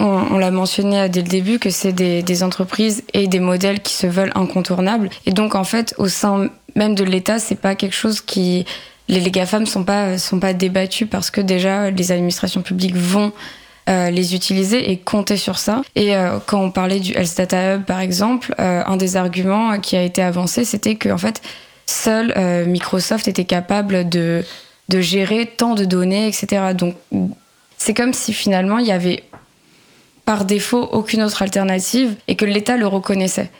on, 0.00 0.38
l'a 0.38 0.50
mentionné 0.50 1.08
dès 1.08 1.22
le 1.22 1.28
début 1.28 1.58
que 1.58 1.70
c'est 1.70 1.92
des, 1.92 2.42
entreprises 2.42 3.04
et 3.12 3.28
des 3.28 3.38
modèles 3.38 3.80
qui 3.80 3.94
se 3.94 4.06
veulent 4.06 4.32
incontournables. 4.34 5.10
Et 5.26 5.32
donc 5.32 5.54
en 5.54 5.64
fait, 5.64 5.94
au 5.98 6.08
sein 6.08 6.48
même 6.74 6.94
de 6.94 7.04
l'État, 7.04 7.38
c'est 7.38 7.60
pas 7.60 7.74
quelque 7.74 7.94
chose 7.94 8.20
qui 8.20 8.64
les, 9.08 9.20
GAFAM 9.30 9.66
sont 9.66 9.84
pas 9.84 10.18
sont 10.18 10.40
pas 10.40 10.54
débattus 10.54 11.06
parce 11.08 11.30
que 11.30 11.40
déjà 11.40 11.90
les 11.90 12.10
administrations 12.10 12.62
publiques 12.62 12.96
vont 12.96 13.32
euh, 13.88 14.10
les 14.10 14.34
utiliser 14.34 14.90
et 14.90 14.96
compter 14.96 15.36
sur 15.36 15.58
ça. 15.58 15.82
Et 15.94 16.16
euh, 16.16 16.38
quand 16.46 16.60
on 16.60 16.70
parlait 16.70 17.00
du 17.00 17.12
Health 17.12 17.36
Data 17.36 17.74
Hub, 17.74 17.84
par 17.84 18.00
exemple, 18.00 18.54
un 18.58 18.96
des 18.96 19.16
arguments 19.16 19.78
qui 19.78 19.96
a 19.96 20.02
été 20.02 20.22
avancé, 20.22 20.64
c'était 20.64 20.94
que 20.94 21.10
en 21.10 21.18
fait, 21.18 21.42
seul 21.86 22.32
euh, 22.36 22.64
Microsoft 22.64 23.28
était 23.28 23.44
capable 23.44 24.08
de, 24.08 24.44
de 24.88 25.00
gérer 25.00 25.46
tant 25.46 25.74
de 25.74 25.84
données, 25.84 26.28
etc. 26.28 26.74
Donc, 26.74 26.96
c'est 27.78 27.94
comme 27.94 28.12
si 28.12 28.32
finalement 28.32 28.78
il 28.78 28.86
y 28.86 28.92
avait 28.92 29.24
par 30.24 30.44
défaut 30.44 30.82
aucune 30.92 31.22
autre 31.22 31.42
alternative 31.42 32.14
et 32.28 32.36
que 32.36 32.44
l'État 32.44 32.76
le 32.76 32.86
reconnaissait. 32.86 33.50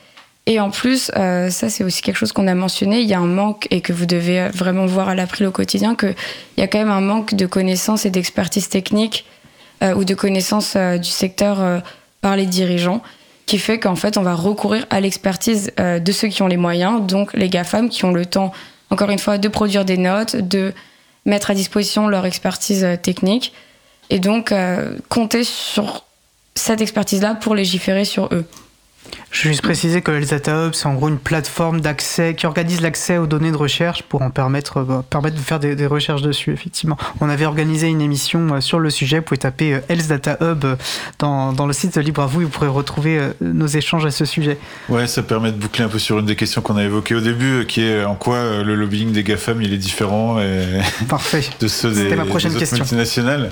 Et 0.47 0.59
en 0.59 0.71
plus, 0.71 1.11
euh, 1.17 1.51
ça 1.51 1.69
c'est 1.69 1.85
aussi 1.85 2.03
quelque 2.03 2.17
chose 2.17 2.33
qu'on 2.33 2.49
a 2.49 2.55
mentionné, 2.55 3.01
il 3.01 3.09
y 3.09 3.15
a 3.15 3.19
un 3.19 3.27
manque 3.27 3.69
et 3.71 3.81
que 3.81 3.93
vous 3.93 4.07
devez 4.07 4.49
vraiment 4.49 4.87
voir 4.87 5.09
à 5.09 5.15
l'April 5.15 5.47
au 5.47 5.53
quotidien, 5.53 5.95
qu'il 5.95 6.15
y 6.57 6.63
a 6.63 6.67
quand 6.67 6.79
même 6.79 6.91
un 6.91 7.01
manque 7.01 7.35
de 7.35 7.47
connaissances 7.47 8.07
et 8.07 8.11
d'expertise 8.11 8.69
technique 8.69 9.25
euh, 9.83 9.95
ou 9.95 10.05
de 10.05 10.15
connaissances 10.15 10.77
du 10.77 11.11
secteur 11.11 11.83
par 12.21 12.37
les 12.37 12.47
dirigeants, 12.47 13.03
qui 13.47 13.59
fait 13.59 13.79
qu'en 13.79 13.97
fait 13.97 14.17
on 14.17 14.23
va 14.23 14.35
recourir 14.35 14.87
à 14.91 15.01
l'expertise 15.01 15.73
euh, 15.79 15.99
de 15.99 16.13
ceux 16.13 16.29
qui 16.29 16.43
ont 16.43 16.47
les 16.47 16.57
moyens, 16.57 17.07
donc 17.07 17.33
les 17.35 17.49
GAFAM 17.49 17.89
qui 17.89 18.05
ont 18.05 18.13
le 18.13 18.27
temps, 18.27 18.53
encore 18.91 19.11
une 19.11 19.19
fois, 19.19 19.39
de 19.39 19.49
produire 19.49 19.85
des 19.85 19.97
notes, 19.97 20.37
de 20.37 20.73
mettre 21.27 21.51
à 21.51 21.55
disposition 21.55 22.09
leur 22.09 22.27
expertise 22.27 22.85
euh, 22.85 22.97
technique, 22.97 23.53
et 24.11 24.19
donc 24.19 24.53
euh, 24.53 24.97
compter 25.09 25.45
sur 25.45 26.05
cette 26.55 26.81
expertise-là 26.81 27.35
pour 27.35 27.55
légiférer 27.55 28.05
sur 28.05 28.29
eux. 28.33 28.45
Je 29.33 29.45
vais 29.45 29.49
juste 29.49 29.63
préciser 29.63 30.03
que 30.03 30.11
le 30.11 30.27
Data 30.27 30.67
Hub, 30.67 30.75
c'est 30.75 30.85
en 30.85 30.93
gros 30.93 31.09
une 31.09 31.19
plateforme 31.19 31.81
d'accès 31.81 32.35
qui 32.35 32.45
organise 32.45 32.83
l'accès 32.83 33.17
aux 33.17 33.27
données 33.27 33.51
de 33.51 33.57
recherche 33.57 34.03
pour 34.03 34.21
en 34.21 34.29
permettre, 34.31 34.79
euh, 34.79 34.85
bah, 34.85 35.05
permettre 35.09 35.37
de 35.37 35.41
faire 35.41 35.59
des, 35.59 35.75
des 35.75 35.87
recherches 35.87 36.21
dessus, 36.21 36.53
effectivement. 36.53 36.99
On 37.23 37.31
avait 37.31 37.47
organisé 37.47 37.87
une 37.87 38.03
émission 38.03 38.53
euh, 38.53 38.61
sur 38.61 38.79
le 38.79 38.91
sujet. 38.91 39.17
Vous 39.17 39.25
pouvez 39.25 39.39
taper 39.39 39.73
euh, 39.73 39.81
Health 39.89 40.07
Data 40.07 40.37
Hub 40.43 40.67
dans, 41.19 41.55
dans 41.55 41.67
le 41.67 41.73
site 41.73 41.95
de 41.97 42.01
Libre 42.03 42.21
à 42.21 42.27
vous 42.27 42.43
et 42.43 42.45
vous 42.45 42.51
pourrez 42.51 42.69
retrouver 42.69 43.21
nos 43.41 43.67
échanges 43.67 44.05
à 44.05 44.11
ce 44.11 44.27
sujet. 44.27 44.59
Ouais, 44.91 45.07
ça 45.07 45.23
permet 45.23 45.51
de 45.51 45.57
boucler 45.57 45.85
un 45.85 45.89
peu 45.89 45.99
sur 45.99 46.19
une 46.19 46.27
des 46.27 46.37
questions 46.37 46.61
qu'on 46.61 46.77
a 46.77 46.85
évoquées 46.85 47.15
au 47.15 47.21
début, 47.21 47.65
qui 47.67 47.83
est 47.83 48.05
en 48.05 48.17
quoi 48.17 48.63
le 48.63 48.75
lobbying 48.75 49.13
des 49.13 49.23
GAFAM 49.23 49.63
il 49.63 49.73
est 49.73 49.79
différent 49.79 50.41
et 50.41 50.81
Parfait. 51.09 51.45
de 51.61 51.69
ceux 51.69 51.91
des, 51.91 52.15
ma 52.17 52.27
prochaine 52.27 52.51
des 52.51 52.57
autres 52.57 52.67
question. 52.67 52.79
multinationales. 52.79 53.51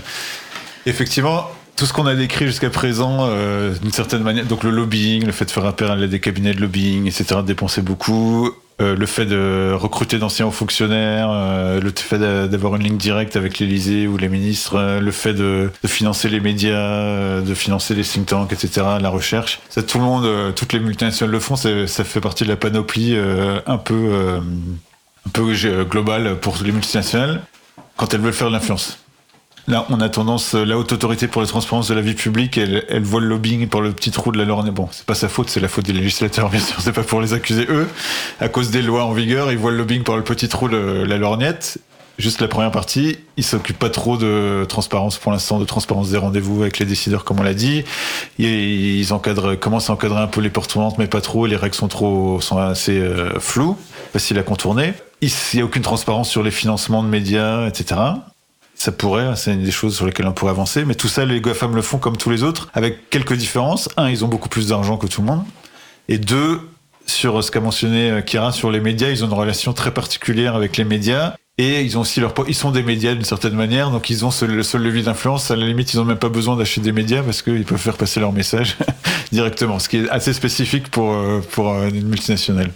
Effectivement, 0.84 1.50
tout 1.80 1.86
ce 1.86 1.94
qu'on 1.94 2.04
a 2.04 2.14
décrit 2.14 2.44
jusqu'à 2.44 2.68
présent, 2.68 3.20
euh, 3.22 3.72
d'une 3.80 3.90
certaine 3.90 4.22
manière, 4.22 4.44
donc 4.44 4.64
le 4.64 4.70
lobbying, 4.70 5.24
le 5.24 5.32
fait 5.32 5.46
de 5.46 5.50
faire 5.50 5.64
appel 5.64 5.90
à 5.90 6.06
des 6.06 6.20
cabinets 6.20 6.52
de 6.52 6.60
lobbying, 6.60 7.06
etc., 7.06 7.36
de 7.36 7.40
dépenser 7.40 7.80
beaucoup, 7.80 8.50
euh, 8.82 8.94
le 8.94 9.06
fait 9.06 9.24
de 9.24 9.72
recruter 9.74 10.18
d'anciens 10.18 10.44
hauts 10.44 10.50
fonctionnaires, 10.50 11.30
euh, 11.32 11.80
le 11.80 11.90
fait 11.96 12.18
d'a- 12.18 12.48
d'avoir 12.48 12.76
une 12.76 12.82
ligne 12.82 12.98
directe 12.98 13.34
avec 13.34 13.58
l'Élysée 13.58 14.06
ou 14.06 14.18
les 14.18 14.28
ministres, 14.28 14.98
le 15.00 15.10
fait 15.10 15.32
de, 15.32 15.70
financer 15.86 16.28
les 16.28 16.40
médias, 16.40 17.40
de 17.40 17.54
financer 17.54 17.94
les 17.94 18.02
think 18.04 18.26
tanks, 18.26 18.52
etc., 18.52 18.82
la 19.00 19.08
recherche. 19.08 19.60
Ça, 19.70 19.82
tout 19.82 19.96
le 19.96 20.04
monde, 20.04 20.54
toutes 20.54 20.74
les 20.74 20.80
multinationales 20.80 21.32
le 21.32 21.40
font, 21.40 21.56
ça 21.56 22.04
fait 22.04 22.20
partie 22.20 22.44
de 22.44 22.50
la 22.50 22.56
panoplie 22.56 23.16
un 23.66 23.78
peu, 23.78 24.38
globale 25.88 26.36
pour 26.40 26.58
les 26.62 26.72
multinationales 26.72 27.40
quand 27.96 28.12
elles 28.12 28.20
veulent 28.20 28.34
faire 28.34 28.48
de 28.48 28.52
l'influence. 28.52 28.98
Là, 29.70 29.86
on 29.88 30.00
a 30.00 30.08
tendance, 30.08 30.56
euh, 30.56 30.64
la 30.64 30.76
haute 30.76 30.90
autorité 30.90 31.28
pour 31.28 31.40
la 31.40 31.46
transparence 31.46 31.86
de 31.86 31.94
la 31.94 32.00
vie 32.00 32.14
publique, 32.14 32.58
elle, 32.58 33.02
voit 33.04 33.20
le 33.20 33.28
lobbying 33.28 33.68
par 33.68 33.80
le 33.80 33.92
petit 33.92 34.10
trou 34.10 34.32
de 34.32 34.38
la 34.38 34.44
lorgnette. 34.44 34.74
Bon, 34.74 34.88
c'est 34.90 35.06
pas 35.06 35.14
sa 35.14 35.28
faute, 35.28 35.48
c'est 35.48 35.60
la 35.60 35.68
faute 35.68 35.84
des 35.84 35.92
législateurs, 35.92 36.50
bien 36.50 36.58
sûr, 36.58 36.80
c'est 36.80 36.92
pas 36.92 37.04
pour 37.04 37.20
les 37.20 37.34
accuser 37.34 37.66
eux. 37.68 37.86
À 38.40 38.48
cause 38.48 38.72
des 38.72 38.82
lois 38.82 39.04
en 39.04 39.12
vigueur, 39.12 39.52
ils 39.52 39.58
voient 39.58 39.70
le 39.70 39.76
lobbying 39.76 40.02
par 40.02 40.16
le 40.16 40.24
petit 40.24 40.48
trou 40.48 40.68
de 40.68 41.04
la 41.06 41.18
lorgnette. 41.18 41.78
juste 42.18 42.40
la 42.40 42.48
première 42.48 42.72
partie, 42.72 43.18
ils 43.36 43.44
s'occupent 43.44 43.78
pas 43.78 43.90
trop 43.90 44.16
de 44.16 44.66
transparence 44.68 45.18
pour 45.18 45.30
l'instant, 45.30 45.60
de 45.60 45.64
transparence 45.64 46.10
des 46.10 46.18
rendez-vous 46.18 46.62
avec 46.62 46.80
les 46.80 46.84
décideurs, 46.84 47.22
comme 47.22 47.38
on 47.38 47.44
l'a 47.44 47.54
dit. 47.54 47.84
Ils 48.40 49.12
encadrent, 49.12 49.54
commencent 49.54 49.88
à 49.88 49.92
encadrer 49.92 50.20
un 50.20 50.26
peu 50.26 50.40
les 50.40 50.50
portes 50.50 50.72
tournantes, 50.72 50.98
mais 50.98 51.06
pas 51.06 51.20
trop. 51.20 51.46
Les 51.46 51.54
règles 51.54 51.76
sont 51.76 51.86
trop, 51.86 52.40
sont 52.40 52.58
assez 52.58 52.98
euh, 52.98 53.38
floues, 53.38 53.76
faciles 54.12 54.38
à 54.38 54.42
contourner. 54.42 54.94
Il 55.22 55.30
n'y 55.54 55.60
a 55.60 55.64
aucune 55.64 55.82
transparence 55.82 56.28
sur 56.28 56.42
les 56.42 56.50
financements 56.50 57.04
de 57.04 57.08
médias, 57.08 57.68
etc. 57.68 58.00
Ça 58.80 58.92
pourrait, 58.92 59.36
c'est 59.36 59.52
une 59.52 59.62
des 59.62 59.70
choses 59.70 59.94
sur 59.94 60.06
lesquelles 60.06 60.26
on 60.26 60.32
pourrait 60.32 60.52
avancer, 60.52 60.86
mais 60.86 60.94
tout 60.94 61.06
ça, 61.06 61.26
les 61.26 61.42
GAFAM 61.42 61.76
le 61.76 61.82
font 61.82 61.98
comme 61.98 62.16
tous 62.16 62.30
les 62.30 62.42
autres, 62.42 62.70
avec 62.72 63.10
quelques 63.10 63.34
différences. 63.34 63.90
Un, 63.98 64.08
ils 64.08 64.24
ont 64.24 64.28
beaucoup 64.28 64.48
plus 64.48 64.68
d'argent 64.68 64.96
que 64.96 65.06
tout 65.06 65.20
le 65.20 65.26
monde. 65.26 65.42
Et 66.08 66.16
deux, 66.16 66.62
sur 67.04 67.44
ce 67.44 67.50
qu'a 67.50 67.60
mentionné 67.60 68.10
euh, 68.10 68.22
Kira 68.22 68.52
sur 68.52 68.70
les 68.70 68.80
médias, 68.80 69.10
ils 69.10 69.22
ont 69.22 69.26
une 69.26 69.34
relation 69.34 69.74
très 69.74 69.92
particulière 69.92 70.56
avec 70.56 70.78
les 70.78 70.84
médias. 70.84 71.34
Et 71.58 71.82
ils 71.82 71.98
ont 71.98 72.00
aussi 72.00 72.20
leur, 72.20 72.32
ils 72.48 72.54
sont 72.54 72.70
des 72.70 72.82
médias 72.82 73.12
d'une 73.12 73.22
certaine 73.22 73.52
manière, 73.52 73.90
donc 73.90 74.08
ils 74.08 74.24
ont 74.24 74.30
le 74.48 74.62
seul 74.62 74.80
levier 74.80 75.02
d'influence. 75.02 75.50
À 75.50 75.56
la 75.56 75.66
limite, 75.66 75.92
ils 75.92 75.98
n'ont 75.98 76.06
même 76.06 76.16
pas 76.16 76.30
besoin 76.30 76.56
d'acheter 76.56 76.80
des 76.80 76.92
médias 76.92 77.22
parce 77.22 77.42
qu'ils 77.42 77.66
peuvent 77.66 77.76
faire 77.76 77.98
passer 77.98 78.18
leur 78.18 78.32
message 78.32 78.78
directement, 79.30 79.78
ce 79.78 79.90
qui 79.90 79.98
est 79.98 80.08
assez 80.08 80.32
spécifique 80.32 80.90
pour, 80.90 81.12
euh, 81.12 81.42
pour 81.52 81.68
euh, 81.68 81.90
une 81.90 82.08
multinationale. 82.08 82.70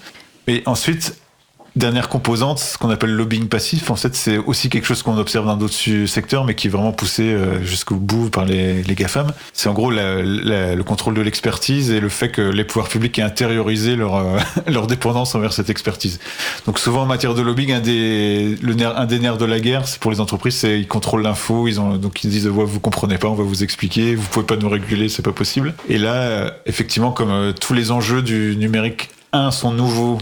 Et 0.48 0.62
ensuite, 0.66 1.16
Dernière 1.76 2.08
composante, 2.08 2.60
ce 2.60 2.78
qu'on 2.78 2.90
appelle 2.90 3.10
le 3.10 3.16
lobbying 3.16 3.48
passif, 3.48 3.90
en 3.90 3.96
fait, 3.96 4.14
c'est 4.14 4.38
aussi 4.38 4.68
quelque 4.68 4.84
chose 4.84 5.02
qu'on 5.02 5.18
observe 5.18 5.46
dans 5.46 5.56
d'autres 5.56 6.06
secteurs, 6.06 6.44
mais 6.44 6.54
qui 6.54 6.68
est 6.68 6.70
vraiment 6.70 6.92
poussé 6.92 7.24
euh, 7.24 7.64
jusqu'au 7.64 7.96
bout 7.96 8.30
par 8.30 8.44
les, 8.44 8.84
GAFAM. 8.86 9.32
C'est 9.52 9.68
en 9.68 9.72
gros 9.72 9.90
le 9.90 10.82
contrôle 10.82 11.14
de 11.14 11.20
l'expertise 11.20 11.90
et 11.90 11.98
le 11.98 12.08
fait 12.08 12.28
que 12.28 12.42
les 12.42 12.62
pouvoirs 12.62 12.86
publics 12.88 13.18
aient 13.18 13.22
intériorisé 13.22 13.96
leur, 13.96 14.14
euh, 14.14 14.86
dépendance 14.88 15.34
envers 15.34 15.52
cette 15.52 15.68
expertise. 15.68 16.20
Donc 16.64 16.78
souvent 16.78 17.02
en 17.02 17.06
matière 17.06 17.34
de 17.34 17.42
lobbying, 17.42 17.72
un 17.72 17.80
des, 17.80 18.56
nerfs 19.18 19.38
de 19.38 19.44
la 19.44 19.58
guerre, 19.58 19.88
c'est 19.88 19.98
pour 19.98 20.12
les 20.12 20.20
entreprises, 20.20 20.54
c'est 20.54 20.78
ils 20.78 20.86
contrôlent 20.86 21.22
l'info, 21.22 21.66
ils 21.66 21.80
ont, 21.80 21.96
donc 21.96 22.22
ils 22.22 22.30
disent 22.30 22.46
ouais, 22.46 22.64
vous 22.64 22.78
comprenez 22.78 23.18
pas, 23.18 23.26
on 23.26 23.34
va 23.34 23.42
vous 23.42 23.64
expliquer, 23.64 24.14
vous 24.14 24.28
pouvez 24.28 24.46
pas 24.46 24.56
nous 24.56 24.68
réguler, 24.68 25.08
c'est 25.08 25.22
pas 25.22 25.32
possible. 25.32 25.74
Et 25.88 25.98
là, 25.98 26.14
euh, 26.14 26.50
effectivement, 26.66 27.10
comme 27.10 27.52
tous 27.60 27.72
les 27.72 27.90
enjeux 27.90 28.22
du 28.22 28.56
numérique 28.56 29.10
un 29.34 29.50
sont 29.50 29.72
nouveaux 29.72 30.18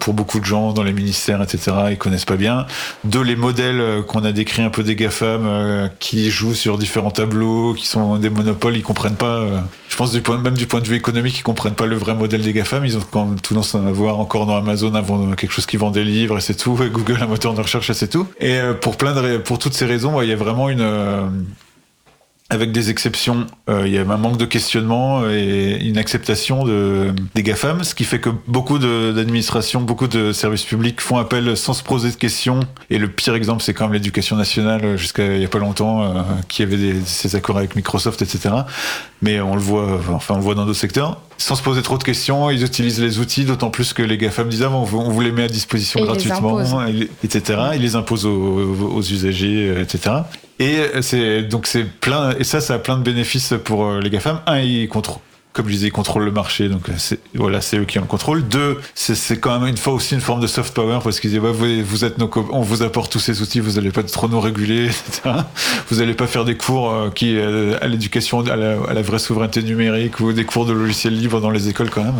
pour 0.00 0.14
beaucoup 0.14 0.40
de 0.40 0.44
gens 0.44 0.72
dans 0.72 0.82
les 0.82 0.92
ministères, 0.92 1.42
etc. 1.42 1.76
Ils 1.90 1.98
connaissent 1.98 2.24
pas 2.24 2.36
bien. 2.36 2.66
Deux, 3.04 3.22
les 3.22 3.36
modèles 3.36 3.80
euh, 3.80 4.02
qu'on 4.02 4.24
a 4.24 4.32
décrits 4.32 4.62
un 4.62 4.70
peu 4.70 4.82
des 4.82 4.96
GAFAM 4.96 5.42
euh, 5.46 5.88
qui 6.00 6.30
jouent 6.30 6.54
sur 6.54 6.78
différents 6.78 7.10
tableaux, 7.10 7.74
qui 7.74 7.86
sont 7.86 8.16
des 8.16 8.30
monopoles, 8.30 8.76
ils 8.76 8.82
comprennent 8.82 9.16
pas. 9.16 9.44
je 9.88 9.96
pense 9.96 10.12
du 10.12 10.20
point, 10.20 10.38
même 10.38 10.56
du 10.56 10.66
point 10.66 10.80
de 10.80 10.88
vue 10.88 10.96
économique, 10.96 11.38
ils 11.38 11.42
comprennent 11.42 11.74
pas 11.74 11.86
le 11.86 11.96
vrai 11.96 12.14
modèle 12.14 12.42
des 12.42 12.52
GAFAM. 12.52 12.84
Ils 12.84 12.96
ont 12.96 13.04
quand 13.10 13.26
même 13.26 13.40
tendance 13.40 13.74
à 13.74 13.78
avoir 13.78 14.18
encore 14.18 14.46
dans 14.46 14.56
Amazon 14.56 14.94
avant 14.94 15.32
quelque 15.32 15.52
chose 15.52 15.66
qui 15.66 15.76
vend 15.76 15.90
des 15.90 16.04
livres 16.04 16.38
et 16.38 16.40
c'est 16.40 16.56
tout. 16.56 16.78
Et 16.82 16.90
Google, 16.90 17.18
un 17.20 17.26
moteur 17.26 17.54
de 17.54 17.60
recherche 17.60 17.90
et 17.90 17.94
c'est 17.94 18.08
tout. 18.08 18.26
Et 18.40 18.58
pour 18.80 18.96
plein 18.96 19.14
de, 19.14 19.38
pour 19.38 19.58
toutes 19.58 19.74
ces 19.74 19.86
raisons, 19.86 20.20
il 20.22 20.28
y 20.28 20.32
a 20.32 20.36
vraiment 20.36 20.68
une 20.68 21.46
avec 22.50 22.72
des 22.72 22.88
exceptions, 22.88 23.46
euh, 23.68 23.86
il 23.86 23.92
y 23.92 23.98
a 23.98 24.00
un 24.00 24.16
manque 24.16 24.38
de 24.38 24.46
questionnement 24.46 25.28
et 25.28 25.78
une 25.82 25.98
acceptation 25.98 26.64
de, 26.64 27.12
des 27.34 27.42
GAFAM, 27.42 27.84
ce 27.84 27.94
qui 27.94 28.04
fait 28.04 28.20
que 28.20 28.30
beaucoup 28.46 28.78
d'administrations, 28.78 29.82
beaucoup 29.82 30.06
de 30.06 30.32
services 30.32 30.64
publics 30.64 31.02
font 31.02 31.18
appel 31.18 31.58
sans 31.58 31.74
se 31.74 31.82
poser 31.82 32.10
de 32.10 32.16
questions. 32.16 32.60
Et 32.88 32.96
le 32.96 33.08
pire 33.08 33.34
exemple, 33.34 33.62
c'est 33.62 33.74
quand 33.74 33.84
même 33.84 33.92
l'éducation 33.92 34.34
nationale, 34.34 34.96
jusqu'à 34.96 35.36
il 35.36 35.42
y 35.42 35.44
a 35.44 35.48
pas 35.48 35.58
longtemps, 35.58 36.02
euh, 36.02 36.22
qui 36.48 36.62
avait 36.62 36.78
des, 36.78 36.94
ces 37.04 37.36
accords 37.36 37.58
avec 37.58 37.76
Microsoft, 37.76 38.22
etc. 38.22 38.54
Mais 39.20 39.42
on 39.42 39.54
le 39.54 39.60
voit, 39.60 40.00
enfin 40.14 40.34
on 40.34 40.38
le 40.38 40.42
voit 40.42 40.54
dans 40.54 40.64
d'autres 40.64 40.78
secteurs. 40.78 41.20
Sans 41.36 41.54
se 41.54 41.62
poser 41.62 41.82
trop 41.82 41.98
de 41.98 42.04
questions, 42.04 42.48
ils 42.48 42.64
utilisent 42.64 43.00
les 43.00 43.18
outils, 43.18 43.44
d'autant 43.44 43.68
plus 43.68 43.92
que 43.92 44.02
les 44.02 44.16
GAFAM 44.16 44.48
disent 44.48 44.62
ah, 44.62 44.70
on 44.70 44.84
vous 44.84 45.20
les 45.20 45.32
met 45.32 45.42
à 45.42 45.48
disposition 45.48 46.02
gratuitement, 46.02 46.62
etc. 47.22 47.60
Ils 47.74 47.82
les 47.82 47.94
imposent 47.94 48.24
aux, 48.24 48.94
aux 48.96 49.02
usagers, 49.02 49.82
etc. 49.82 50.22
Et 50.58 50.80
c'est 51.02 51.42
donc 51.42 51.66
c'est 51.66 51.84
plein 51.84 52.34
et 52.38 52.44
ça 52.44 52.60
ça 52.60 52.74
a 52.74 52.78
plein 52.78 52.96
de 52.96 53.02
bénéfices 53.02 53.54
pour 53.64 53.84
euh, 53.84 54.00
les 54.00 54.10
GAFAM. 54.10 54.40
Un, 54.46 54.60
ils 54.60 54.88
contrôlent 54.88 55.20
comme 55.58 55.66
je 55.66 55.72
disais, 55.72 55.86
ils 55.88 55.92
contrôlent 55.92 56.24
le 56.24 56.30
marché, 56.30 56.68
donc 56.68 56.88
voilà, 57.34 57.60
c'est 57.60 57.78
eux 57.78 57.84
qui 57.84 57.98
ont 57.98 58.02
le 58.02 58.06
contrôle. 58.06 58.46
Deux, 58.46 58.78
c'est, 58.94 59.40
quand 59.40 59.58
même 59.58 59.68
une 59.68 59.76
fois 59.76 59.92
aussi 59.92 60.14
une 60.14 60.20
forme 60.20 60.40
de 60.40 60.46
soft 60.46 60.72
power 60.72 61.00
parce 61.02 61.18
qu'ils 61.18 61.30
disent, 61.30 61.40
ouais, 61.40 61.82
vous, 61.82 62.04
êtes 62.04 62.18
nos, 62.18 62.30
on 62.52 62.60
vous 62.60 62.84
apporte 62.84 63.10
tous 63.10 63.18
ces 63.18 63.42
outils, 63.42 63.58
vous 63.58 63.72
n'allez 63.72 63.90
pas 63.90 64.04
trop 64.04 64.28
nous 64.28 64.38
réguler, 64.38 64.84
etc. 65.08 65.30
Vous 65.88 65.96
n'allez 65.96 66.14
pas 66.14 66.28
faire 66.28 66.44
des 66.44 66.56
cours 66.56 66.92
euh, 66.92 67.10
qui 67.10 67.36
euh, 67.36 67.76
à 67.80 67.88
l'éducation, 67.88 68.46
à 68.46 68.54
la, 68.54 69.02
vraie 69.02 69.18
souveraineté 69.18 69.64
numérique 69.64 70.20
ou 70.20 70.32
des 70.32 70.44
cours 70.44 70.64
de 70.64 70.72
logiciels 70.72 71.18
libres 71.18 71.40
dans 71.40 71.50
les 71.50 71.68
écoles 71.68 71.90
quand 71.90 72.04
même. 72.04 72.14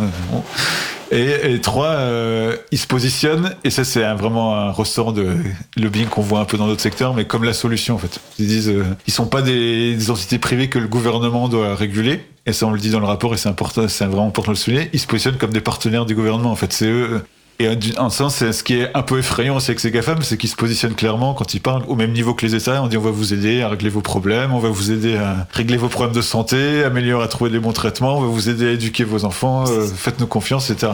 Et, 1.11 1.53
et, 1.53 1.61
trois, 1.61 1.87
euh, 1.87 2.55
ils 2.71 2.77
se 2.77 2.85
positionnent, 2.85 3.55
et 3.63 3.71
ça 3.71 3.83
c'est 3.83 4.03
vraiment 4.13 4.55
un 4.55 4.71
ressort 4.71 5.11
de 5.11 5.37
lobbying 5.75 6.07
qu'on 6.07 6.21
voit 6.21 6.39
un 6.39 6.45
peu 6.45 6.57
dans 6.57 6.67
d'autres 6.67 6.81
secteurs, 6.81 7.15
mais 7.15 7.25
comme 7.25 7.43
la 7.43 7.53
solution 7.53 7.95
en 7.95 7.97
fait. 7.97 8.19
Ils 8.37 8.47
disent, 8.47 8.69
euh, 8.69 8.83
ils 9.07 9.13
sont 9.13 9.25
pas 9.25 9.41
des, 9.41 9.95
des, 9.95 10.11
entités 10.11 10.37
privées 10.37 10.69
que 10.69 10.77
le 10.77 10.87
gouvernement 10.87 11.49
doit 11.49 11.73
réguler, 11.73 12.21
et 12.45 12.53
ça 12.53 12.67
on 12.67 12.71
le 12.71 12.79
dit 12.79 12.91
dans 12.91 12.99
le 12.99 13.07
rapport, 13.07 13.33
et 13.33 13.37
c'est 13.37 13.49
important, 13.49 13.87
c'est 13.87 14.05
vraiment 14.05 14.27
important 14.27 14.51
de 14.51 14.57
le 14.57 14.61
souligner. 14.61 14.89
Ils 14.93 14.99
se 14.99 15.07
positionnent 15.07 15.37
comme 15.37 15.53
des 15.53 15.61
partenaires 15.61 16.05
du 16.05 16.13
gouvernement 16.13 16.51
en 16.51 16.55
fait. 16.55 16.71
C'est 16.73 16.87
eux 16.87 17.23
et 17.61 17.67
en 17.97 18.09
sens, 18.09 18.37
ce 18.37 18.63
qui 18.63 18.75
est 18.75 18.89
un 18.95 19.01
peu 19.01 19.19
effrayant 19.19 19.57
aussi 19.57 19.71
avec 19.71 19.81
ces 19.81 19.91
GAFAM, 19.91 20.21
c'est 20.21 20.37
qu'ils 20.37 20.49
se 20.49 20.55
positionnent 20.55 20.95
clairement 20.95 21.33
quand 21.33 21.53
ils 21.53 21.59
parlent 21.59 21.83
au 21.89 21.95
même 21.95 22.13
niveau 22.13 22.33
que 22.33 22.45
les 22.45 22.55
États. 22.55 22.81
On 22.81 22.87
dit 22.87 22.95
on 22.95 23.01
va 23.01 23.11
vous 23.11 23.33
aider 23.33 23.61
à 23.61 23.67
régler 23.67 23.89
vos 23.89 23.99
problèmes, 23.99 24.53
on 24.53 24.59
va 24.59 24.69
vous 24.69 24.91
aider 24.91 25.17
à 25.17 25.45
régler 25.51 25.75
vos 25.75 25.89
problèmes 25.89 26.15
de 26.15 26.21
santé, 26.21 26.85
améliorer, 26.85 27.25
à 27.25 27.27
trouver 27.27 27.49
des 27.49 27.59
bons 27.59 27.73
traitements, 27.73 28.17
on 28.17 28.21
va 28.21 28.27
vous 28.27 28.47
aider 28.47 28.69
à 28.69 28.71
éduquer 28.71 29.03
vos 29.03 29.25
enfants, 29.25 29.65
euh, 29.67 29.85
faites-nous 29.85 30.27
confiance, 30.27 30.69
etc. 30.69 30.93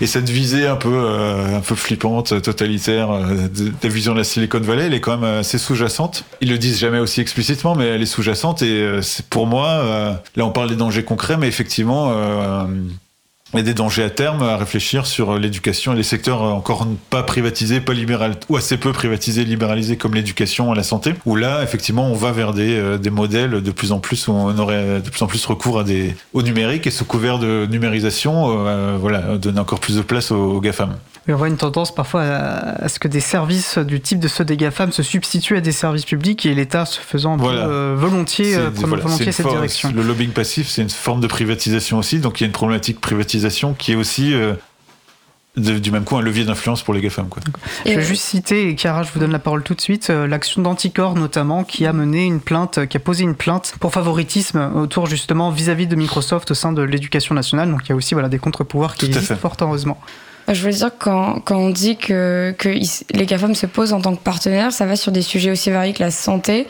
Et 0.00 0.06
cette 0.06 0.30
visée 0.30 0.66
un 0.66 0.76
peu, 0.76 0.88
euh, 0.90 1.58
un 1.58 1.60
peu 1.60 1.74
flippante, 1.74 2.40
totalitaire, 2.40 3.10
euh, 3.10 3.48
de, 3.48 3.72
la 3.82 3.88
vision 3.90 4.14
de 4.14 4.18
la 4.18 4.24
Silicon 4.24 4.60
Valley, 4.60 4.86
elle 4.86 4.94
est 4.94 5.00
quand 5.00 5.18
même 5.18 5.38
assez 5.40 5.58
sous-jacente. 5.58 6.24
Ils 6.40 6.48
le 6.48 6.56
disent 6.56 6.78
jamais 6.78 6.98
aussi 6.98 7.20
explicitement, 7.20 7.74
mais 7.74 7.88
elle 7.88 8.00
est 8.00 8.06
sous-jacente. 8.06 8.62
Et 8.62 9.00
c'est 9.02 9.26
pour 9.26 9.46
moi, 9.46 10.18
là 10.34 10.46
on 10.46 10.50
parle 10.50 10.70
des 10.70 10.76
dangers 10.76 11.04
concrets, 11.04 11.36
mais 11.36 11.48
effectivement 11.48 12.10
a 13.54 13.62
des 13.62 13.74
dangers 13.74 14.02
à 14.02 14.10
terme 14.10 14.42
à 14.42 14.56
réfléchir 14.56 15.06
sur 15.06 15.38
l'éducation 15.38 15.92
et 15.92 15.96
les 15.96 16.02
secteurs 16.02 16.42
encore 16.42 16.86
pas 17.10 17.22
privatisés, 17.22 17.80
pas 17.80 17.92
libéral 17.92 18.34
ou 18.48 18.56
assez 18.56 18.76
peu 18.76 18.92
privatisés, 18.92 19.44
libéralisés 19.44 19.96
comme 19.96 20.14
l'éducation 20.14 20.72
et 20.72 20.76
la 20.76 20.82
santé, 20.82 21.14
où 21.24 21.36
là, 21.36 21.62
effectivement, 21.62 22.06
on 22.06 22.14
va 22.14 22.32
vers 22.32 22.52
des, 22.52 22.76
euh, 22.76 22.98
des 22.98 23.10
modèles 23.10 23.62
de 23.62 23.70
plus 23.70 23.92
en 23.92 23.98
plus 23.98 24.28
où 24.28 24.32
on 24.32 24.58
aurait 24.58 25.00
de 25.00 25.10
plus 25.10 25.22
en 25.22 25.26
plus 25.26 25.44
recours 25.46 25.84
au 26.32 26.42
numérique 26.42 26.86
et 26.86 26.90
sous 26.90 27.04
couvert 27.04 27.38
de 27.38 27.66
numérisation, 27.70 28.66
euh, 28.66 28.96
voilà, 29.00 29.38
donner 29.38 29.60
encore 29.60 29.80
plus 29.80 29.96
de 29.96 30.02
place 30.02 30.30
aux, 30.30 30.60
GAFAM. 30.60 30.96
On 31.32 31.36
voit 31.36 31.48
une 31.48 31.56
tendance 31.56 31.94
parfois 31.94 32.22
à, 32.22 32.88
ce 32.88 32.98
que 32.98 33.08
des 33.08 33.20
services 33.20 33.78
du 33.78 34.00
type 34.00 34.20
de 34.20 34.28
ceux 34.28 34.44
des 34.44 34.56
GAFAM 34.56 34.92
se 34.92 35.02
substituent 35.02 35.56
à 35.56 35.60
des 35.60 35.72
services 35.72 36.04
publics 36.04 36.46
et 36.46 36.54
l'État 36.54 36.86
se 36.86 37.00
faisant 37.00 37.36
euh, 37.40 37.94
volontiers, 37.96 38.56
volontiers 38.56 39.32
cette 39.32 39.48
direction. 39.48 39.92
Le 39.94 40.02
lobbying 40.02 40.30
passif, 40.30 40.68
c'est 40.68 40.82
une 40.82 40.90
forme 40.90 41.20
de 41.20 41.26
privatisation 41.26 41.98
aussi, 41.98 42.20
donc 42.20 42.40
il 42.40 42.44
y 42.44 42.46
a 42.46 42.46
une 42.46 42.52
problématique 42.52 43.00
privatisation 43.00 43.74
qui 43.74 43.92
est 43.92 43.96
aussi 43.96 44.34
euh, 44.34 44.54
du 45.56 45.90
même 45.90 46.04
coup 46.04 46.16
un 46.16 46.22
levier 46.22 46.44
d'influence 46.44 46.82
pour 46.82 46.94
les 46.94 47.00
GAFAM. 47.00 47.28
Quoi. 47.28 47.42
Je 47.84 47.92
vais 47.92 48.02
juste 48.02 48.22
citer, 48.22 48.68
et 48.68 48.76
Chiara, 48.76 49.02
je 49.02 49.10
vous 49.10 49.18
donne 49.18 49.32
la 49.32 49.40
parole 49.40 49.64
tout 49.64 49.74
de 49.74 49.80
suite, 49.80 50.10
euh, 50.10 50.28
l'action 50.28 50.62
d'Anticor 50.62 51.14
notamment, 51.14 51.64
qui 51.64 51.86
a 51.86 51.92
mené 51.92 52.24
une 52.24 52.40
plainte, 52.40 52.86
qui 52.86 52.96
a 52.96 53.00
posé 53.00 53.24
une 53.24 53.34
plainte 53.34 53.74
pour 53.80 53.92
favoritisme 53.92 54.70
autour 54.76 55.06
justement 55.06 55.50
vis-à-vis 55.50 55.88
de 55.88 55.96
Microsoft 55.96 56.52
au 56.52 56.54
sein 56.54 56.72
de 56.72 56.82
l'éducation 56.82 57.34
nationale. 57.34 57.68
Donc 57.70 57.80
il 57.86 57.88
y 57.88 57.92
a 57.92 57.96
aussi 57.96 58.14
voilà, 58.14 58.28
des 58.28 58.38
contre-pouvoirs 58.38 58.94
qui 58.94 59.06
existent 59.06 59.34
fort 59.34 59.56
heureusement. 59.60 59.98
Je 60.48 60.62
veux 60.62 60.72
dire, 60.72 60.90
quand, 60.98 61.40
quand 61.44 61.58
on 61.58 61.70
dit 61.70 61.96
que, 61.96 62.54
que 62.56 62.68
les 62.68 63.26
GAFAM 63.26 63.54
se 63.54 63.66
posent 63.66 63.92
en 63.92 64.00
tant 64.00 64.14
que 64.14 64.22
partenaires, 64.22 64.72
ça 64.72 64.86
va 64.86 64.94
sur 64.94 65.10
des 65.10 65.22
sujets 65.22 65.50
aussi 65.50 65.70
variés 65.70 65.92
que 65.92 66.02
la 66.02 66.10
santé 66.12 66.66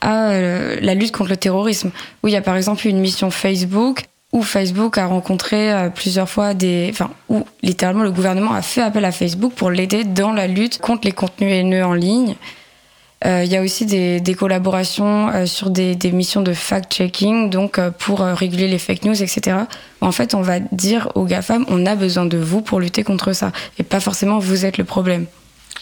à 0.00 0.30
euh, 0.30 0.78
la 0.80 0.94
lutte 0.94 1.12
contre 1.12 1.30
le 1.30 1.36
terrorisme. 1.36 1.90
Où 2.22 2.28
il 2.28 2.34
y 2.34 2.36
a 2.36 2.42
par 2.42 2.56
exemple 2.56 2.86
une 2.86 3.00
mission 3.00 3.30
Facebook 3.30 4.04
où 4.32 4.42
Facebook 4.42 4.98
a 4.98 5.06
rencontré 5.06 5.72
euh, 5.72 5.88
plusieurs 5.88 6.28
fois 6.28 6.54
des, 6.54 6.88
enfin, 6.90 7.10
où 7.28 7.44
littéralement 7.62 8.02
le 8.02 8.12
gouvernement 8.12 8.52
a 8.52 8.62
fait 8.62 8.82
appel 8.82 9.04
à 9.04 9.12
Facebook 9.12 9.52
pour 9.54 9.70
l'aider 9.70 10.04
dans 10.04 10.32
la 10.32 10.46
lutte 10.46 10.78
contre 10.78 11.06
les 11.06 11.12
contenus 11.12 11.52
haineux 11.52 11.84
en 11.84 11.94
ligne. 11.94 12.36
Euh, 13.26 13.42
il 13.44 13.52
y 13.52 13.56
a 13.56 13.62
aussi 13.62 13.86
des, 13.86 14.34
collaborations 14.34 15.28
euh, 15.28 15.46
sur 15.46 15.70
des, 15.70 15.94
des, 15.96 16.12
missions 16.12 16.42
de 16.42 16.52
fact-checking, 16.52 17.50
donc 17.50 17.80
pour 17.98 18.20
réguler 18.20 18.68
les 18.68 18.78
fake 18.78 19.04
news, 19.04 19.22
etc. 19.22 19.56
En 20.00 20.12
fait, 20.12 20.34
on 20.34 20.42
va 20.42 20.60
dire 20.60 21.10
aux 21.14 21.24
GAFAM, 21.24 21.64
on 21.68 21.84
a 21.86 21.96
besoin 21.96 22.26
de 22.26 22.38
vous 22.38 22.62
pour 22.62 22.80
lutter 22.80 23.02
contre 23.02 23.32
ça, 23.32 23.52
et 23.78 23.82
pas 23.82 24.00
forcément 24.00 24.38
vous 24.38 24.64
êtes 24.64 24.78
le 24.78 24.84
problème. 24.84 25.26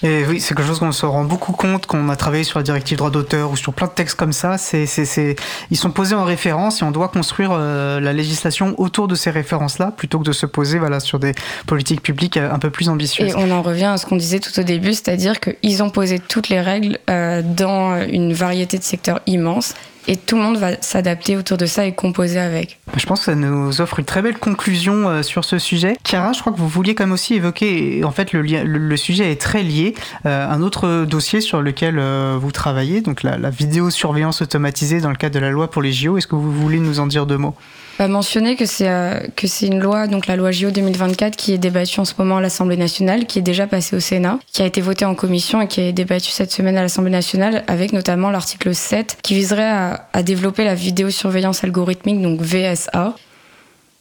Et 0.02 0.24
oui, 0.26 0.40
c'est 0.40 0.54
quelque 0.54 0.66
chose 0.66 0.78
qu'on 0.78 0.92
se 0.92 1.06
rend 1.06 1.24
beaucoup 1.24 1.52
compte 1.52 1.86
quand 1.86 1.98
on 1.98 2.08
a 2.08 2.16
travaillé 2.16 2.44
sur 2.44 2.58
la 2.58 2.62
directive 2.62 2.98
droit 2.98 3.10
d'auteur 3.10 3.50
ou 3.50 3.56
sur 3.56 3.72
plein 3.72 3.86
de 3.86 3.92
textes 3.92 4.16
comme 4.16 4.32
ça. 4.32 4.58
C'est, 4.58 4.86
c'est, 4.86 5.36
ils 5.70 5.76
sont 5.76 5.90
posés 5.90 6.14
en 6.14 6.24
référence 6.24 6.82
et 6.82 6.84
on 6.84 6.90
doit 6.90 7.08
construire 7.08 7.50
euh, 7.52 8.00
la 8.00 8.12
législation 8.12 8.74
autour 8.78 9.08
de 9.08 9.14
ces 9.14 9.30
références-là 9.30 9.92
plutôt 9.96 10.18
que 10.18 10.24
de 10.24 10.32
se 10.32 10.46
poser 10.46 10.78
voilà, 10.78 11.00
sur 11.00 11.18
des 11.18 11.32
politiques 11.66 12.02
publiques 12.02 12.36
euh, 12.36 12.52
un 12.52 12.58
peu 12.58 12.70
plus 12.70 12.88
ambitieuses. 12.88 13.32
Et 13.32 13.34
on 13.36 13.50
en 13.50 13.62
revient 13.62 13.84
à 13.84 13.96
ce 13.96 14.06
qu'on 14.06 14.16
disait 14.16 14.40
tout 14.40 14.58
au 14.58 14.62
début, 14.62 14.92
c'est-à-dire 14.92 15.38
qu'ils 15.40 15.82
ont 15.82 15.90
posé 15.90 16.18
toutes 16.18 16.48
les 16.48 16.60
règles 16.60 16.98
euh, 17.08 17.42
dans 17.42 18.02
une 18.06 18.32
variété 18.32 18.78
de 18.78 18.84
secteurs 18.84 19.20
immenses 19.26 19.74
et 20.09 20.16
tout 20.16 20.36
le 20.36 20.43
monde 20.43 20.56
va 20.59 20.81
s'adapter 20.81 21.36
autour 21.36 21.56
de 21.56 21.66
ça 21.66 21.86
et 21.86 21.94
composer 21.94 22.39
avec. 22.39 22.78
Je 22.97 23.06
pense 23.06 23.20
que 23.20 23.24
ça 23.26 23.35
nous 23.35 23.81
offre 23.81 23.98
une 23.98 24.05
très 24.05 24.22
belle 24.22 24.39
conclusion 24.39 25.09
euh, 25.09 25.22
sur 25.22 25.44
ce 25.44 25.59
sujet. 25.59 25.97
Chiara, 26.05 26.32
je 26.32 26.40
crois 26.40 26.52
que 26.52 26.59
vous 26.59 26.68
vouliez 26.68 26.94
quand 26.94 27.05
même 27.05 27.12
aussi 27.12 27.35
évoquer, 27.35 28.05
en 28.05 28.10
fait 28.10 28.32
le, 28.32 28.43
le, 28.43 28.97
sujet 28.97 29.31
est 29.31 29.40
très 29.40 29.62
lié, 29.62 29.94
euh, 30.26 30.48
un 30.48 30.62
autre 30.62 31.05
dossier 31.05 31.40
sur 31.40 31.62
lequel 31.62 31.98
euh, 31.98 32.36
vous 32.40 32.52
travaillez, 32.52 33.01
donc 33.01 33.22
la, 33.22 33.39
la 33.39 33.51
vidéosurveillance 33.51 34.43
automatisée 34.43 35.01
dans 35.01 35.10
le 35.10 35.16
cadre 35.16 35.35
de 35.35 35.40
la 35.40 35.51
loi 35.51 35.70
pour 35.70 35.82
les 35.82 35.93
JO. 35.93 36.16
Est-ce 36.16 36.26
que 36.26 36.36
vous 36.36 36.52
voulez 36.52 36.78
nous 36.78 37.01
en 37.01 37.06
dire 37.06 37.26
deux 37.26 37.39
mots? 37.39 37.55
Bah, 37.98 38.08
mentionner 38.08 38.56
que 38.56 38.66
c'est 38.66 38.88
euh, 38.88 39.20
que 39.36 39.46
c'est 39.46 39.66
une 39.66 39.78
loi, 39.78 40.08
donc 40.08 40.26
la 40.26 40.34
loi 40.34 40.50
JO 40.50 40.72
2024, 40.72 41.36
qui 41.36 41.52
est 41.52 41.58
débattue 41.58 42.00
en 42.00 42.04
ce 42.04 42.14
moment 42.18 42.38
à 42.38 42.40
l'Assemblée 42.40 42.76
nationale, 42.76 43.26
qui 43.26 43.38
est 43.38 43.42
déjà 43.42 43.68
passée 43.68 43.94
au 43.94 44.00
Sénat, 44.00 44.40
qui 44.52 44.62
a 44.62 44.66
été 44.66 44.80
votée 44.80 45.04
en 45.04 45.14
commission 45.14 45.60
et 45.60 45.68
qui 45.68 45.80
est 45.80 45.92
débattue 45.92 46.30
cette 46.30 46.50
semaine 46.50 46.76
à 46.76 46.82
l'Assemblée 46.82 47.12
nationale, 47.12 47.62
avec 47.68 47.92
notamment 47.92 48.30
l'article 48.30 48.74
7, 48.74 49.18
qui 49.22 49.34
viserait 49.34 49.96
à, 50.12 50.22
développer 50.24 50.64
la 50.64 50.74
vidéosurveillance 50.74 51.62
algorithmique, 51.62 52.20
donc 52.20 52.40
VSA, 52.40 53.14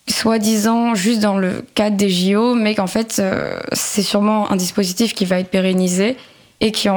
soi-disant 0.10 0.96
juste 0.96 1.20
dans 1.20 1.38
le 1.38 1.64
cadre 1.76 1.96
des 1.96 2.10
JO, 2.10 2.56
mais 2.56 2.74
qu'en 2.74 2.88
fait 2.88 3.18
euh, 3.20 3.60
c'est 3.74 4.02
sûrement 4.02 4.52
un 4.52 4.56
dispositif 4.56 5.14
qui 5.14 5.26
va 5.26 5.40
être 5.40 5.50
pérennisé 5.50 6.18
et 6.62 6.72
qui, 6.72 6.90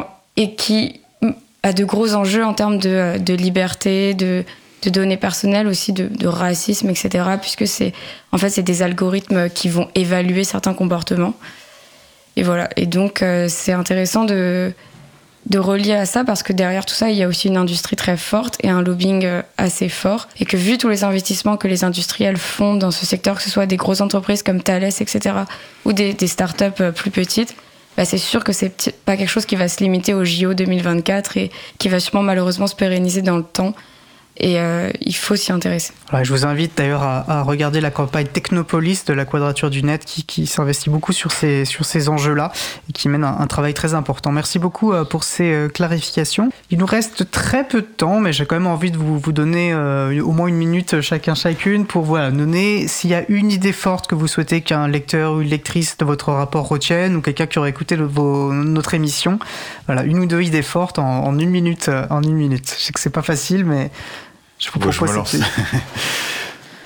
qui 0.57 1.01
a 1.63 1.73
de 1.75 1.85
gros 1.85 2.15
enjeux 2.15 2.45
en 2.45 2.55
termes 2.55 2.79
de, 2.79 3.19
de 3.19 3.35
liberté, 3.35 4.15
de 4.15 4.45
de 4.91 5.01
données 5.01 5.17
personnelles 5.17 5.67
aussi, 5.67 5.93
de, 5.93 6.27
racisme, 6.27 6.89
etc. 6.91 7.25
Puisque 7.41 7.67
c'est 7.67 7.93
en 8.33 8.39
fait 8.39 8.51
c'est 8.51 8.63
des 8.63 8.83
algorithmes 8.83 9.49
qui 9.51 9.69
vont 9.69 9.89
évaluer 9.95 10.45
certains 10.45 10.75
comportements. 10.75 11.35
Et 12.37 12.43
voilà. 12.43 12.69
Et 12.77 12.87
donc 12.87 13.23
euh, 13.23 13.47
c'est 13.49 13.73
intéressant 13.73 14.25
de 14.25 14.73
de 15.47 15.61
relier 15.61 15.93
à 15.93 16.07
ça 16.07 16.25
parce 16.25 16.43
que 16.43 16.53
derrière 16.53 16.85
tout 16.85 16.95
ça, 16.95 17.09
il 17.11 17.17
y 17.17 17.23
a 17.23 17.29
aussi 17.29 17.47
une 17.47 17.57
industrie 17.57 17.95
très 17.95 18.17
forte 18.17 18.57
et 18.65 18.69
un 18.69 18.83
lobbying 18.83 19.25
euh, 19.25 19.43
assez 19.59 19.89
fort. 19.89 20.27
Et 20.41 20.45
que 20.45 20.57
vu 20.57 20.77
tous 20.77 20.89
les 20.89 21.05
investissements 21.05 21.57
que 21.57 21.69
les 21.69 21.85
industriels 21.85 22.37
font 22.37 22.75
dans 22.75 22.91
ce 22.91 23.07
secteur, 23.07 23.37
que 23.37 23.43
ce 23.43 23.51
soit 23.51 23.67
des 23.67 23.77
grosses 23.77 24.01
entreprises 24.01 24.43
comme 24.43 24.61
Thales, 24.61 24.85
etc., 24.85 25.37
ou 25.85 25.93
des, 25.93 26.15
des 26.15 26.27
startups 26.27 26.65
euh, 26.81 26.91
plus 26.91 27.13
petites, 27.13 27.55
bah 27.97 28.05
c'est 28.05 28.19
sûr 28.19 28.45
que 28.45 28.53
c'est 28.53 28.93
pas 29.05 29.17
quelque 29.17 29.29
chose 29.29 29.47
qui 29.47 29.57
va 29.57 29.69
se 29.69 29.83
limiter 29.83 30.15
au 30.15 30.25
JO 30.25 30.53
2024 30.53 31.37
et 31.37 31.51
qui 31.79 31.89
va 31.89 32.01
sûrement 32.01 32.23
malheureusement 32.23 32.67
se 32.67 32.75
pérenniser 32.75 33.23
dans 33.23 33.37
le 33.37 33.45
temps 33.45 33.75
et 34.39 34.61
euh, 34.61 34.91
il 35.01 35.15
faut 35.15 35.37
s'y 35.37 35.53
intéresser. 35.53 35.93
Je 36.23 36.31
vous 36.33 36.45
invite 36.45 36.77
d'ailleurs 36.77 37.03
à, 37.03 37.43
regarder 37.43 37.81
la 37.81 37.91
campagne 37.91 38.27
Technopolis 38.27 39.05
de 39.07 39.13
la 39.13 39.25
Quadrature 39.25 39.71
du 39.71 39.83
Net 39.83 40.05
qui, 40.05 40.47
s'investit 40.47 40.91
beaucoup 40.91 41.13
sur 41.13 41.33
ces, 41.33 41.65
sur 41.65 41.85
ces 41.85 42.09
enjeux-là 42.09 42.53
et 42.89 42.93
qui 42.93 43.09
mène 43.09 43.25
un, 43.25 43.47
travail 43.47 43.75
très 43.75 43.95
important. 43.95 44.33
Merci 44.33 44.59
beaucoup 44.59 44.93
euh, 44.93 45.05
pour 45.05 45.25
ces 45.25 45.53
euh, 45.53 45.69
clarifications. 45.69 46.51
Il 46.71 46.79
nous 46.79 46.87
reste 46.87 47.31
très 47.31 47.67
peu 47.67 47.81
de 47.81 47.87
temps, 47.87 48.21
mais 48.21 48.33
j'ai 48.33 48.47
quand 48.47 48.57
même 48.57 48.67
envie 48.67 48.91
de 48.91 48.99
vous, 48.99 49.19
vous 49.19 49.33
donner 49.33 49.75
au 49.75 50.33
moins 50.33 50.47
une 50.47 50.57
minute 50.57 51.01
chacun 51.01 51.35
chacune 51.35 51.87
pour 51.87 52.05
voilà, 52.05 52.31
donner 52.31 52.89
s'il 52.89 53.11
y 53.11 53.15
a 53.15 53.25
une 53.29 53.51
idée 53.51 53.73
forte 53.73 54.07
que 54.07 54.15
vous 54.15 54.27
souhaitez 54.27 54.61
qu'un 54.61 54.89
lecteur 54.89 55.35
ou 55.35 55.41
une 55.41 55.49
lectrice 55.49 55.97
de 55.97 56.05
votre 56.05 56.33
rapport 56.33 56.69
retienne 56.69 57.17
ou 57.17 57.21
quelqu'un 57.21 57.47
qui 57.47 57.59
aurait 57.59 57.71
écouté 57.71 57.97
notre 57.97 58.95
émission. 58.95 59.39
Voilà, 59.87 60.05
une 60.05 60.19
ou 60.19 60.27
deux 60.27 60.43
idées 60.43 60.63
fortes 60.63 60.99
en, 60.99 61.25
en 61.25 61.39
une 61.39 61.51
minute. 61.51 61.91
En 62.11 62.23
une 62.23 62.35
minute. 62.35 62.75
Je 62.79 62.85
sais 62.85 62.93
que 62.93 63.01
c'est 63.01 63.11
pas 63.11 63.23
facile, 63.23 63.65
mais 63.65 63.91
je 64.59 64.71
vous 64.71 64.79
propose 64.79 65.01
ouais, 65.01 65.09
je 65.33 65.39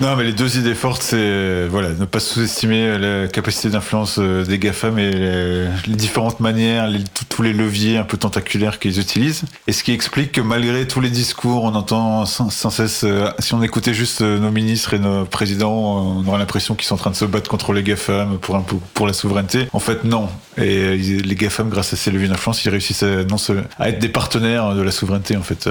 Non, 0.00 0.16
mais 0.16 0.24
les 0.24 0.32
deux 0.32 0.56
idées 0.56 0.74
fortes, 0.74 1.02
c'est 1.02 1.66
voilà, 1.68 1.90
ne 1.90 2.06
pas 2.06 2.20
sous-estimer 2.20 2.96
la 2.96 3.28
capacité 3.28 3.68
d'influence 3.68 4.16
euh, 4.18 4.46
des 4.46 4.58
GAFAM 4.58 4.98
et 4.98 5.10
les, 5.10 5.66
les 5.86 5.94
différentes 5.94 6.40
manières, 6.40 6.86
les, 6.88 7.04
tous 7.28 7.42
les 7.42 7.52
leviers 7.52 7.98
un 7.98 8.04
peu 8.04 8.16
tentaculaires 8.16 8.78
qu'ils 8.78 8.98
utilisent. 8.98 9.42
Et 9.66 9.72
ce 9.72 9.84
qui 9.84 9.92
explique 9.92 10.32
que 10.32 10.40
malgré 10.40 10.88
tous 10.88 11.02
les 11.02 11.10
discours, 11.10 11.64
on 11.64 11.74
entend 11.74 12.24
sans, 12.24 12.48
sans 12.48 12.70
cesse, 12.70 13.02
euh, 13.04 13.28
si 13.40 13.52
on 13.52 13.62
écoutait 13.62 13.92
juste 13.92 14.22
euh, 14.22 14.38
nos 14.38 14.50
ministres 14.50 14.94
et 14.94 14.98
nos 14.98 15.26
présidents, 15.26 15.70
on 15.70 16.26
aurait 16.26 16.38
l'impression 16.38 16.74
qu'ils 16.74 16.86
sont 16.86 16.94
en 16.94 16.98
train 16.98 17.10
de 17.10 17.16
se 17.16 17.26
battre 17.26 17.50
contre 17.50 17.74
les 17.74 17.82
GAFAM 17.82 18.38
pour, 18.38 18.56
un, 18.56 18.62
pour, 18.62 18.80
pour 18.80 19.06
la 19.06 19.12
souveraineté. 19.12 19.68
En 19.74 19.80
fait, 19.80 20.04
non. 20.04 20.30
Et 20.60 20.96
les 20.96 21.34
GAFAM, 21.34 21.68
grâce 21.68 21.92
à 21.92 21.96
ces 21.96 22.10
leviers 22.10 22.28
d'influence, 22.28 22.64
ils 22.64 22.70
réussissent 22.70 23.02
à, 23.02 23.24
non, 23.24 23.36
à 23.78 23.88
être 23.88 23.98
des 23.98 24.08
partenaires 24.08 24.74
de 24.74 24.82
la 24.82 24.90
souveraineté, 24.90 25.36
en 25.36 25.42
fait. 25.42 25.68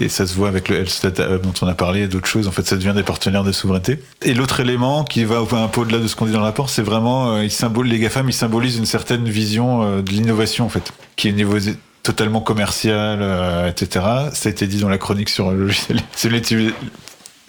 Et 0.00 0.08
ça 0.08 0.26
se 0.26 0.34
voit 0.34 0.48
avec 0.48 0.68
le 0.68 0.76
Health 0.76 1.00
Data 1.02 1.28
Hub 1.28 1.42
dont 1.42 1.54
on 1.62 1.66
a 1.66 1.74
parlé 1.74 2.02
et 2.02 2.08
d'autres 2.08 2.28
choses. 2.28 2.48
En 2.48 2.52
fait, 2.52 2.66
ça 2.66 2.76
devient 2.76 2.94
des 2.94 3.02
partenaires 3.02 3.44
de 3.44 3.52
souveraineté. 3.52 4.00
Et 4.22 4.34
l'autre 4.34 4.60
élément 4.60 5.04
qui 5.04 5.24
va 5.24 5.38
un 5.38 5.68
peu 5.68 5.80
au-delà 5.80 5.98
de 5.98 6.06
ce 6.06 6.16
qu'on 6.16 6.26
dit 6.26 6.32
dans 6.32 6.38
le 6.38 6.44
rapport, 6.44 6.70
c'est 6.70 6.82
vraiment, 6.82 7.34
euh, 7.34 7.44
il 7.44 7.50
symbole, 7.50 7.86
les 7.86 7.98
GAFAM, 7.98 8.28
ils 8.28 8.32
symbolisent 8.32 8.76
une 8.76 8.86
certaine 8.86 9.24
vision 9.28 9.82
euh, 9.82 10.02
de 10.02 10.10
l'innovation, 10.10 10.66
en 10.66 10.68
fait, 10.68 10.92
qui 11.16 11.28
est 11.28 11.32
niveau 11.32 11.58
totalement 12.02 12.40
commercial, 12.40 13.18
euh, 13.20 13.68
etc. 13.68 14.04
Ça 14.32 14.48
a 14.48 14.50
été 14.50 14.66
dit 14.66 14.80
dans 14.80 14.88
la 14.88 14.98
chronique 14.98 15.28
sur 15.28 15.50
le 15.50 15.58
logiciel. 15.58 16.00
C'est 16.12 16.28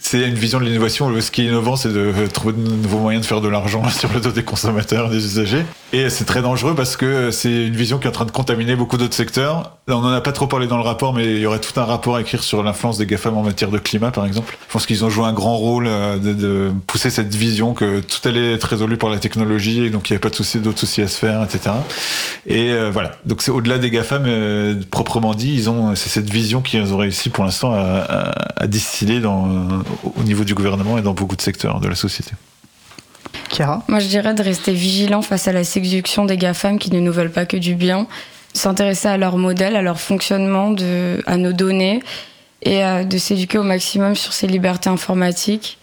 c'est 0.02 0.28
une 0.28 0.36
vision 0.36 0.60
de 0.60 0.66
l'innovation. 0.66 1.10
Ce 1.20 1.32
qui 1.32 1.42
est 1.42 1.46
innovant, 1.46 1.76
c'est 1.76 1.92
de 1.92 2.28
trouver 2.28 2.54
de 2.54 2.60
nouveaux 2.60 3.00
moyens 3.00 3.24
de 3.24 3.28
faire 3.28 3.42
de 3.42 3.50
l'argent 3.50 3.88
sur 3.90 4.12
le 4.14 4.20
dos 4.20 4.32
des 4.32 4.44
consommateurs, 4.44 5.10
des 5.10 5.26
usagers. 5.26 5.66
Et 5.92 6.10
c'est 6.10 6.26
très 6.26 6.44
dangereux 6.44 6.76
parce 6.76 6.96
que 6.98 7.32
c'est 7.32 7.66
une 7.66 7.76
vision 7.76 7.98
qui 7.98 8.06
est 8.06 8.10
en 8.10 8.14
train 8.14 8.26
de 8.26 8.32
contaminer 8.32 8.76
beaucoup 8.76 8.98
d'autres 8.98 9.16
secteurs. 9.16 9.78
On 9.88 10.02
n'en 10.02 10.12
a 10.12 10.22
pas 10.22 10.32
trop 10.32 10.46
parlé 10.46 10.68
dans 10.68 10.78
le 10.78 10.84
rapport, 10.84 11.14
mais 11.14 11.26
il 11.26 11.40
y 11.40 11.48
aurait 11.48 11.60
tout 11.60 11.80
un 11.80 11.84
rapport 11.84 12.16
à 12.18 12.22
écrire 12.22 12.44
sur 12.44 12.62
l'influence 12.62 13.00
des 13.00 13.08
GAFAM 13.08 13.36
en 13.36 13.42
matière 13.42 13.72
de 13.72 13.80
climat, 13.80 14.12
par 14.12 14.26
exemple. 14.28 14.56
Je 14.68 14.74
pense 14.74 14.86
qu'ils 14.86 15.04
ont 15.04 15.10
joué 15.10 15.26
un 15.26 15.34
grand 15.34 15.58
rôle 15.58 15.88
euh, 15.88 16.18
de, 16.18 16.72
pousser 16.86 17.10
cette 17.10 17.34
vision 17.34 17.74
que 17.74 18.02
tout 18.02 18.28
allait 18.28 18.54
être 18.54 18.66
résolu 18.66 18.98
par 18.98 19.10
la 19.10 19.18
technologie 19.18 19.86
et 19.86 19.90
donc 19.90 20.10
il 20.10 20.14
n'y 20.14 20.16
avait 20.16 20.22
pas 20.22 20.30
de 20.30 20.36
soucis, 20.36 20.60
d'autres 20.60 20.80
soucis 20.80 21.02
à 21.02 21.08
se 21.08 21.18
faire, 21.18 21.44
etc. 21.44 21.72
Et 22.46 22.72
euh, 22.72 22.92
voilà. 22.92 23.12
Donc 23.26 23.42
c'est 23.42 23.52
au-delà 23.52 23.80
des 23.80 23.90
GAFAM, 23.90 24.26
euh, 24.28 24.76
proprement 24.92 25.34
dit, 25.34 25.56
ils 25.56 25.72
ont, 25.72 25.96
c'est 25.96 26.10
cette 26.10 26.30
vision 26.30 26.62
qu'ils 26.62 26.94
ont 26.94 26.98
réussi 26.98 27.32
pour 27.32 27.46
l'instant 27.46 27.74
à, 27.74 28.68
distiller 28.68 29.20
dans, 29.22 29.48
au 30.04 30.24
niveau 30.24 30.44
du 30.44 30.54
gouvernement 30.54 30.98
et 30.98 31.02
dans 31.02 31.14
beaucoup 31.14 31.36
de 31.36 31.42
secteurs 31.42 31.80
de 31.80 31.88
la 31.88 31.96
société. 31.96 32.32
Chiara 33.52 33.84
Moi, 33.88 34.00
je 34.00 34.08
dirais 34.08 34.34
de 34.34 34.44
rester 34.44 34.74
vigilant 34.74 35.22
face 35.22 35.48
à 35.48 35.52
la 35.52 35.64
séduction 35.64 36.26
des 36.26 36.38
GAFAM 36.38 36.80
qui 36.80 36.92
ne 36.92 37.00
nous 37.00 37.12
veulent 37.12 37.32
pas 37.32 37.46
que 37.46 37.58
du 37.58 37.76
bien, 37.76 38.08
s'intéresser 38.54 39.08
à 39.08 39.18
leur 39.18 39.38
modèle, 39.38 39.76
à 39.76 39.82
leur 39.82 40.00
fonctionnement, 40.00 40.72
de, 40.72 41.22
à 41.26 41.38
nos 41.38 41.54
données 41.54 42.02
et 42.62 42.82
de 43.06 43.18
s'éduquer 43.18 43.58
au 43.58 43.64
maximum 43.64 44.16
sur 44.16 44.34
ces 44.34 44.46
libertés 44.46 44.90
informatiques. 44.90 45.80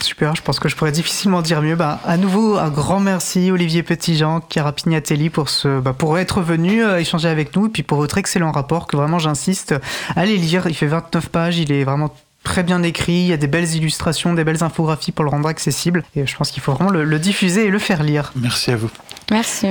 Super, 0.00 0.34
je 0.34 0.42
pense 0.42 0.58
que 0.58 0.68
je 0.68 0.74
pourrais 0.74 0.92
difficilement 0.92 1.42
dire 1.42 1.62
mieux. 1.62 1.76
Bah, 1.76 2.00
à 2.04 2.16
nouveau, 2.16 2.56
un 2.56 2.70
grand 2.70 2.98
merci 2.98 3.50
Olivier 3.50 3.82
Petitjean, 3.82 4.40
Chiara 4.48 4.72
Pignatelli 4.72 5.30
pour, 5.30 5.48
ce, 5.48 5.80
bah, 5.80 5.92
pour 5.92 6.18
être 6.18 6.40
venu 6.40 6.82
euh, 6.82 6.98
échanger 6.98 7.28
avec 7.28 7.54
nous 7.54 7.66
et 7.66 7.68
puis 7.68 7.82
pour 7.82 7.98
votre 7.98 8.18
excellent 8.18 8.50
rapport 8.50 8.86
que 8.86 8.96
vraiment 8.96 9.18
j'insiste, 9.18 9.74
allez 10.16 10.38
lire. 10.38 10.66
Il 10.66 10.74
fait 10.74 10.86
29 10.86 11.28
pages, 11.28 11.58
il 11.58 11.70
est 11.70 11.84
vraiment 11.84 12.12
très 12.42 12.62
bien 12.62 12.82
écrit, 12.82 13.12
il 13.12 13.26
y 13.26 13.32
a 13.32 13.36
des 13.36 13.46
belles 13.46 13.74
illustrations, 13.74 14.34
des 14.34 14.44
belles 14.44 14.62
infographies 14.62 15.12
pour 15.12 15.24
le 15.24 15.30
rendre 15.30 15.48
accessible. 15.48 16.04
Et 16.16 16.26
je 16.26 16.36
pense 16.36 16.50
qu'il 16.50 16.62
faut 16.62 16.72
vraiment 16.72 16.90
le, 16.90 17.04
le, 17.04 17.18
diffuser 17.18 17.66
et 17.66 17.70
le 17.70 17.78
faire 17.78 18.02
lire. 18.02 18.32
Merci 18.36 18.70
à 18.70 18.76
vous. 18.76 18.90
Merci. 19.30 19.68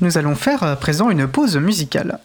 Nous 0.00 0.18
allons 0.18 0.34
faire 0.34 0.62
à 0.62 0.76
présent 0.76 1.10
une 1.10 1.26
pause 1.26 1.56
musicale. 1.56 2.18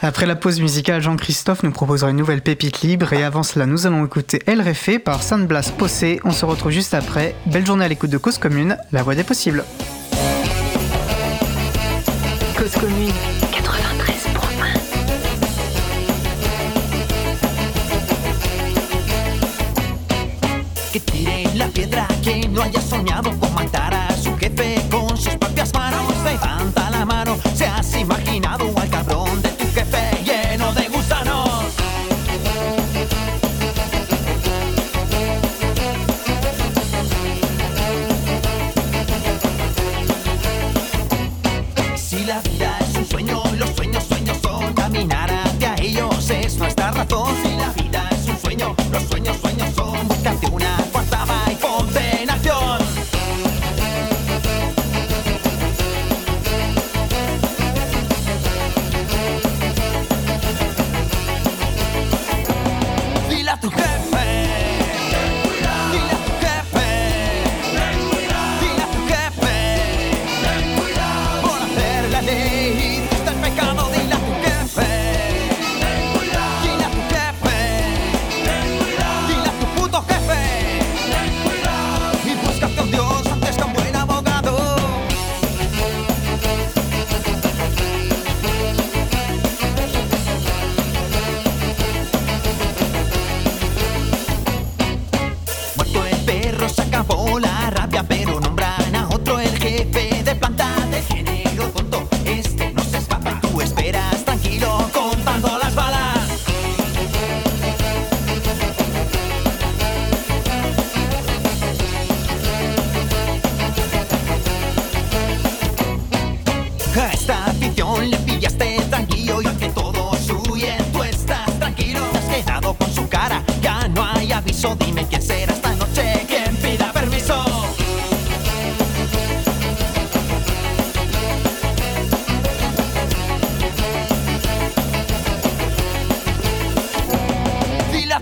Après 0.00 0.26
la 0.26 0.36
pause 0.36 0.60
musicale, 0.60 1.02
Jean-Christophe 1.02 1.64
nous 1.64 1.72
proposera 1.72 2.10
une 2.10 2.16
nouvelle 2.16 2.40
pépite 2.40 2.82
libre 2.82 3.12
et 3.12 3.24
avant 3.24 3.42
cela, 3.42 3.66
nous 3.66 3.86
allons 3.86 4.06
écouter 4.06 4.40
El 4.46 4.60
Réfé 4.60 5.00
par 5.00 5.22
San 5.22 5.46
Blas 5.46 5.72
Possé. 5.76 6.20
On 6.24 6.30
se 6.30 6.44
retrouve 6.44 6.70
juste 6.70 6.94
après. 6.94 7.34
Belle 7.46 7.66
journée 7.66 7.84
à 7.84 7.88
l'écoute 7.88 8.10
de 8.10 8.18
Cause 8.18 8.38
Commune, 8.38 8.76
la 8.92 9.02
voix 9.02 9.16
des 9.16 9.24
possibles. 9.24 9.64
Cause 12.56 12.72
Commune 12.80 13.37
tire 21.00 21.44
la 21.54 21.68
piedra 21.68 22.06
que 22.22 22.48
no 22.48 22.62
haya 22.62 22.80
soñado 22.80 23.30
con 23.38 23.52
matar 23.54 23.87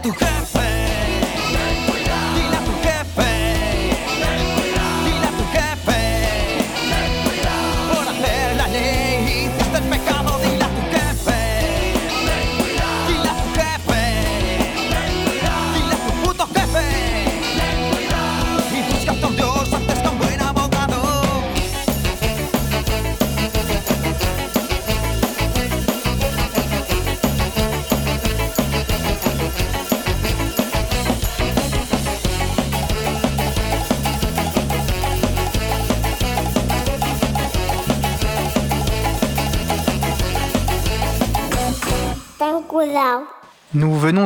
tu 0.06 0.12
jefe. 0.12 0.35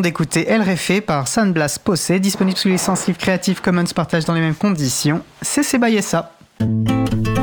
D'écouter 0.01 0.49
El 0.49 0.63
Refe 0.63 1.01
par 1.01 1.29
San 1.29 1.53
Blas 1.53 1.79
disponible 2.21 2.57
sous 2.57 2.69
licence 2.69 3.07
Creative 3.19 3.61
Commons 3.61 3.85
partage 3.95 4.25
dans 4.25 4.35
les 4.35 4.41
mêmes 4.41 4.55
conditions. 4.55 5.23
C'est 5.43 5.63
Sebayessa. 5.63 6.33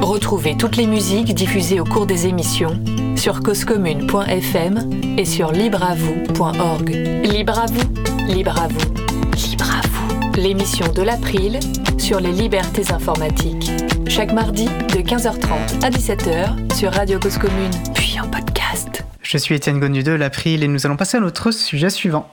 Retrouvez 0.01 0.55
toutes 0.57 0.77
les 0.77 0.87
musiques 0.87 1.33
diffusées 1.33 1.79
au 1.79 1.83
cours 1.83 2.05
des 2.05 2.27
émissions 2.27 2.79
sur 3.15 3.41
causecommune.fm 3.41 4.89
et 5.17 5.25
sur 5.25 5.51
libreavoue.org. 5.51 6.89
Libre 7.23 7.59
à 7.59 7.65
vous, 7.65 8.33
libre 8.33 8.61
à 8.61 8.67
vous, 8.67 9.49
libre 9.49 9.65
à 9.65 9.87
vous. 9.87 10.31
L'émission 10.39 10.85
de 10.93 11.01
l'April 11.01 11.59
sur 11.97 12.19
les 12.19 12.31
libertés 12.31 12.91
informatiques. 12.91 13.71
Chaque 14.07 14.31
mardi 14.33 14.65
de 14.65 15.01
15h30 15.01 15.83
à 15.83 15.89
17h 15.89 16.75
sur 16.75 16.93
Radio 16.93 17.19
Cause 17.19 17.37
Commune, 17.37 17.71
puis 17.93 18.19
en 18.19 18.27
podcast. 18.27 18.56
Je 19.29 19.37
suis 19.37 19.55
Étienne 19.55 19.81
Gonu 19.81 20.03
de 20.03 20.13
l'April 20.13 20.63
et 20.63 20.69
nous 20.69 20.85
allons 20.85 20.95
passer 20.95 21.17
à 21.17 21.19
notre 21.19 21.51
sujet 21.51 21.89
suivant. 21.89 22.29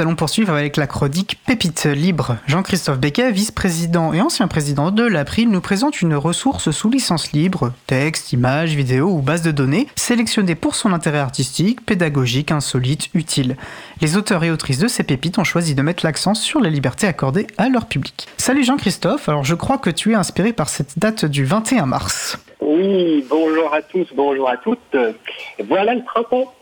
Nous 0.00 0.06
allons 0.06 0.16
poursuivre 0.16 0.54
avec 0.54 0.78
la 0.78 0.86
chronique 0.86 1.38
Pépite 1.46 1.84
libre. 1.84 2.38
Jean-Christophe 2.46 2.98
Becquet, 2.98 3.32
vice-président 3.32 4.14
et 4.14 4.22
ancien 4.22 4.48
président 4.48 4.90
de 4.90 5.02
l'April, 5.02 5.50
nous 5.50 5.60
présente 5.60 6.00
une 6.00 6.14
ressource 6.14 6.70
sous 6.70 6.88
licence 6.88 7.32
libre, 7.32 7.74
texte, 7.86 8.32
images, 8.32 8.74
vidéos 8.74 9.10
ou 9.10 9.20
base 9.20 9.42
de 9.42 9.50
données, 9.50 9.88
sélectionnée 9.96 10.54
pour 10.54 10.74
son 10.74 10.94
intérêt 10.94 11.18
artistique, 11.18 11.84
pédagogique, 11.84 12.50
insolite, 12.50 13.10
utile. 13.12 13.58
Les 14.00 14.16
auteurs 14.16 14.42
et 14.42 14.50
autrices 14.50 14.78
de 14.78 14.88
ces 14.88 15.02
pépites 15.02 15.38
ont 15.38 15.44
choisi 15.44 15.74
de 15.74 15.82
mettre 15.82 16.06
l'accent 16.06 16.32
sur 16.32 16.62
les 16.62 16.70
libertés 16.70 17.06
accordées 17.06 17.46
à 17.58 17.68
leur 17.68 17.84
public. 17.84 18.26
Salut 18.38 18.64
Jean-Christophe, 18.64 19.28
alors 19.28 19.44
je 19.44 19.54
crois 19.54 19.76
que 19.76 19.90
tu 19.90 20.12
es 20.12 20.14
inspiré 20.14 20.54
par 20.54 20.70
cette 20.70 20.98
date 20.98 21.26
du 21.26 21.44
21 21.44 21.84
mars. 21.84 22.38
Oui, 22.62 23.22
bonjour 23.28 23.74
à 23.74 23.82
tous, 23.82 24.06
bonjour 24.16 24.48
à 24.48 24.56
toutes. 24.56 24.96
Voilà 25.68 25.94
le 25.94 26.02
printemps. 26.04 26.54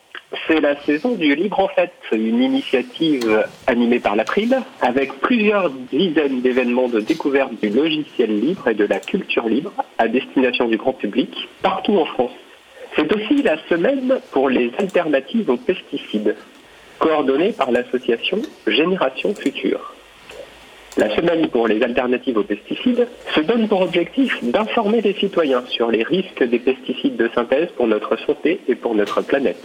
C'est 0.47 0.61
la 0.61 0.79
saison 0.83 1.15
du 1.15 1.35
Libre 1.35 1.61
en 1.61 1.69
Fête, 1.69 1.93
une 2.13 2.43
initiative 2.43 3.47
animée 3.67 3.99
par 3.99 4.15
l'April, 4.15 4.59
avec 4.83 5.15
plusieurs 5.21 5.71
dizaines 5.71 6.43
d'événements 6.43 6.89
de 6.89 7.01
découverte 7.01 7.53
du 7.63 7.71
logiciel 7.71 8.39
libre 8.39 8.69
et 8.69 8.75
de 8.75 8.85
la 8.85 9.01
culture 9.01 9.49
libre 9.49 9.73
à 9.97 10.07
destination 10.07 10.69
du 10.69 10.77
grand 10.77 10.93
public, 10.93 11.31
partout 11.63 11.97
en 11.97 12.05
France. 12.05 12.33
C'est 12.95 13.11
aussi 13.15 13.43
la 13.43 13.57
semaine 13.69 14.21
pour 14.31 14.51
les 14.51 14.71
alternatives 14.79 15.49
aux 15.49 15.57
pesticides, 15.57 16.37
coordonnée 16.99 17.53
par 17.53 17.71
l'association 17.71 18.43
Génération 18.67 19.35
Future. 19.35 19.95
La 20.99 21.15
semaine 21.17 21.49
pour 21.49 21.69
les 21.69 21.83
alternatives 21.83 22.37
aux 22.37 22.43
pesticides 22.43 23.07
se 23.35 23.41
donne 23.41 23.67
pour 23.67 23.81
objectif 23.81 24.43
d'informer 24.43 25.01
les 25.01 25.15
citoyens 25.15 25.65
sur 25.69 25.91
les 25.91 26.03
risques 26.03 26.43
des 26.43 26.59
pesticides 26.59 27.17
de 27.17 27.31
synthèse 27.35 27.69
pour 27.77 27.87
notre 27.87 28.19
santé 28.27 28.61
et 28.69 28.75
pour 28.75 28.95
notre 28.95 29.23
planète, 29.23 29.65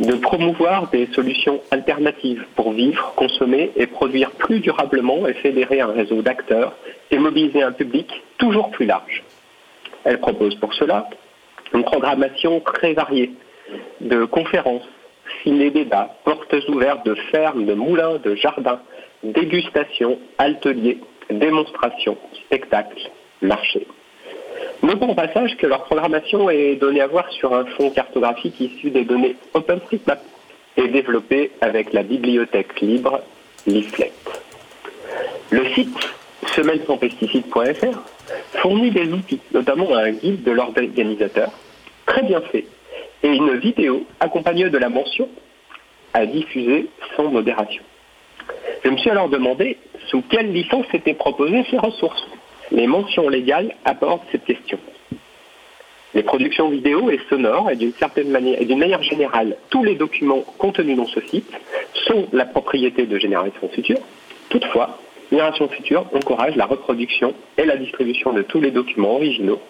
de 0.00 0.14
promouvoir 0.14 0.90
des 0.90 1.06
solutions 1.12 1.60
alternatives 1.70 2.44
pour 2.54 2.72
vivre, 2.72 3.14
consommer 3.16 3.72
et 3.76 3.86
produire 3.86 4.30
plus 4.32 4.60
durablement 4.60 5.26
et 5.26 5.34
fédérer 5.34 5.80
un 5.80 5.92
réseau 5.92 6.22
d'acteurs 6.22 6.74
et 7.10 7.18
mobiliser 7.18 7.62
un 7.62 7.72
public 7.72 8.22
toujours 8.38 8.70
plus 8.70 8.86
large. 8.86 9.24
Elle 10.04 10.20
propose 10.20 10.54
pour 10.56 10.74
cela 10.74 11.08
une 11.72 11.82
programmation 11.82 12.60
très 12.60 12.92
variée 12.92 13.32
de 14.00 14.24
conférences, 14.24 14.86
ciné-débats, 15.42 16.16
portes 16.24 16.54
ouvertes 16.68 17.04
de 17.04 17.14
fermes, 17.32 17.64
de 17.64 17.74
moulins, 17.74 18.18
de 18.18 18.34
jardins, 18.34 18.80
dégustations, 19.24 20.18
ateliers, 20.38 21.00
démonstrations, 21.30 22.16
spectacles, 22.44 23.10
marchés. 23.42 23.86
Notons 24.82 25.10
au 25.10 25.14
passage 25.14 25.56
que 25.56 25.66
leur 25.66 25.84
programmation 25.84 26.50
est 26.50 26.76
donnée 26.76 27.00
à 27.00 27.06
voir 27.06 27.30
sur 27.32 27.54
un 27.54 27.64
fond 27.64 27.90
cartographique 27.90 28.60
issu 28.60 28.90
des 28.90 29.04
données 29.04 29.36
OpenStreetMap 29.54 30.22
et 30.76 30.88
développé 30.88 31.52
avec 31.60 31.92
la 31.92 32.02
bibliothèque 32.02 32.80
libre 32.80 33.22
Leaflet. 33.66 34.12
Le 35.50 35.64
site 35.74 35.96
semaine-sans-pesticides.fr 36.54 37.98
fournit 38.60 38.90
des 38.90 39.12
outils, 39.12 39.40
notamment 39.52 39.94
un 39.94 40.10
guide 40.10 40.42
de 40.42 40.50
l'organisateur, 40.50 41.50
très 42.04 42.22
bien 42.22 42.40
fait, 42.52 42.66
et 43.22 43.28
une 43.28 43.56
vidéo 43.56 44.04
accompagnée 44.20 44.68
de 44.68 44.78
la 44.78 44.88
mention 44.88 45.28
à 46.12 46.26
diffuser 46.26 46.88
sans 47.16 47.30
modération. 47.30 47.82
Je 48.84 48.90
me 48.90 48.96
suis 48.98 49.10
alors 49.10 49.28
demandé 49.28 49.78
sous 50.08 50.22
quelle 50.22 50.52
licence 50.52 50.86
étaient 50.92 51.14
proposées 51.14 51.64
ces 51.70 51.78
ressources. 51.78 52.24
Les 52.70 52.86
mentions 52.86 53.28
légales 53.28 53.74
abordent 53.84 54.22
cette 54.32 54.44
question. 54.44 54.78
Les 56.14 56.22
productions 56.22 56.70
vidéo 56.70 57.10
et 57.10 57.20
sonores, 57.28 57.70
et 57.70 57.76
d'une 57.76 57.92
certaine 57.92 58.30
manière, 58.30 58.58
et 58.60 58.64
d'une 58.64 58.78
manière 58.78 59.02
générale, 59.02 59.56
tous 59.70 59.84
les 59.84 59.96
documents 59.96 60.42
contenus 60.58 60.96
dans 60.96 61.06
ce 61.06 61.20
site 61.20 61.50
sont 62.06 62.26
la 62.32 62.46
propriété 62.46 63.06
de 63.06 63.18
Génération 63.18 63.68
Future. 63.68 63.98
Toutefois, 64.48 64.98
Génération 65.30 65.68
Future 65.68 66.06
encourage 66.14 66.56
la 66.56 66.66
reproduction 66.66 67.34
et 67.58 67.64
la 67.64 67.76
distribution 67.76 68.32
de 68.32 68.42
tous 68.42 68.60
les 68.60 68.70
documents 68.70 69.16
originaux 69.16 69.60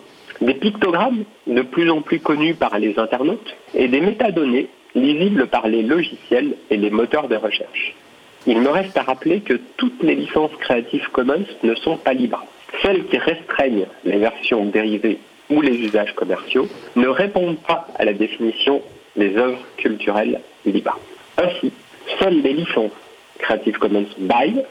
des 0.42 0.56
pictogrammes 0.56 1.24
de 1.48 1.62
plus 1.62 1.90
en 1.90 2.02
plus 2.02 2.20
connus 2.20 2.56
par 2.56 2.78
les 2.80 2.98
internautes 2.98 3.56
et 3.76 3.88
des 3.88 4.02
métadonnées 4.02 4.70
lisibles 4.96 5.48
par 5.48 5.68
les 5.68 5.84
logiciels 5.84 6.56
et 6.70 6.78
les 6.78 6.90
moteurs 6.90 7.28
de 7.28 7.36
recherche. 7.36 7.96
Il 8.46 8.60
me 8.60 8.70
reste 8.70 8.98
à 8.98 9.04
rappeler 9.04 9.40
que 9.40 9.54
toutes 9.78 10.04
les 10.04 10.16
licences 10.16 10.52
Creative 10.60 11.08
Commons 11.12 11.46
ne 11.64 11.76
sont 11.76 11.96
pas 11.96 12.14
libres. 12.14 12.44
Celles 12.82 13.06
qui 13.06 13.18
restreignent 13.18 13.88
les 14.04 14.18
versions 14.18 14.66
dérivées 14.66 15.20
ou 15.50 15.62
les 15.62 15.78
usages 15.78 16.14
commerciaux 16.14 16.68
ne 16.96 17.08
répondent 17.08 17.62
pas 17.66 17.88
à 17.96 18.04
la 18.04 18.14
définition 18.14 18.82
des 19.16 19.38
œuvres 19.38 19.64
culturelles 19.78 20.42
libres. 20.66 21.00
Ainsi, 21.38 21.72
seules 22.20 22.42
les 22.42 22.54
licences 22.54 22.92
Creative 23.40 23.78
Commons 23.78 24.08
BY 24.18 24.62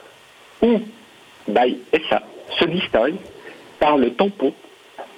ou 0.63 0.81
by 1.49 1.79
SA 2.09 2.23
se 2.59 2.65
distinguent 2.67 3.21
par 3.79 3.97
le 3.97 4.11
tampon 4.13 4.53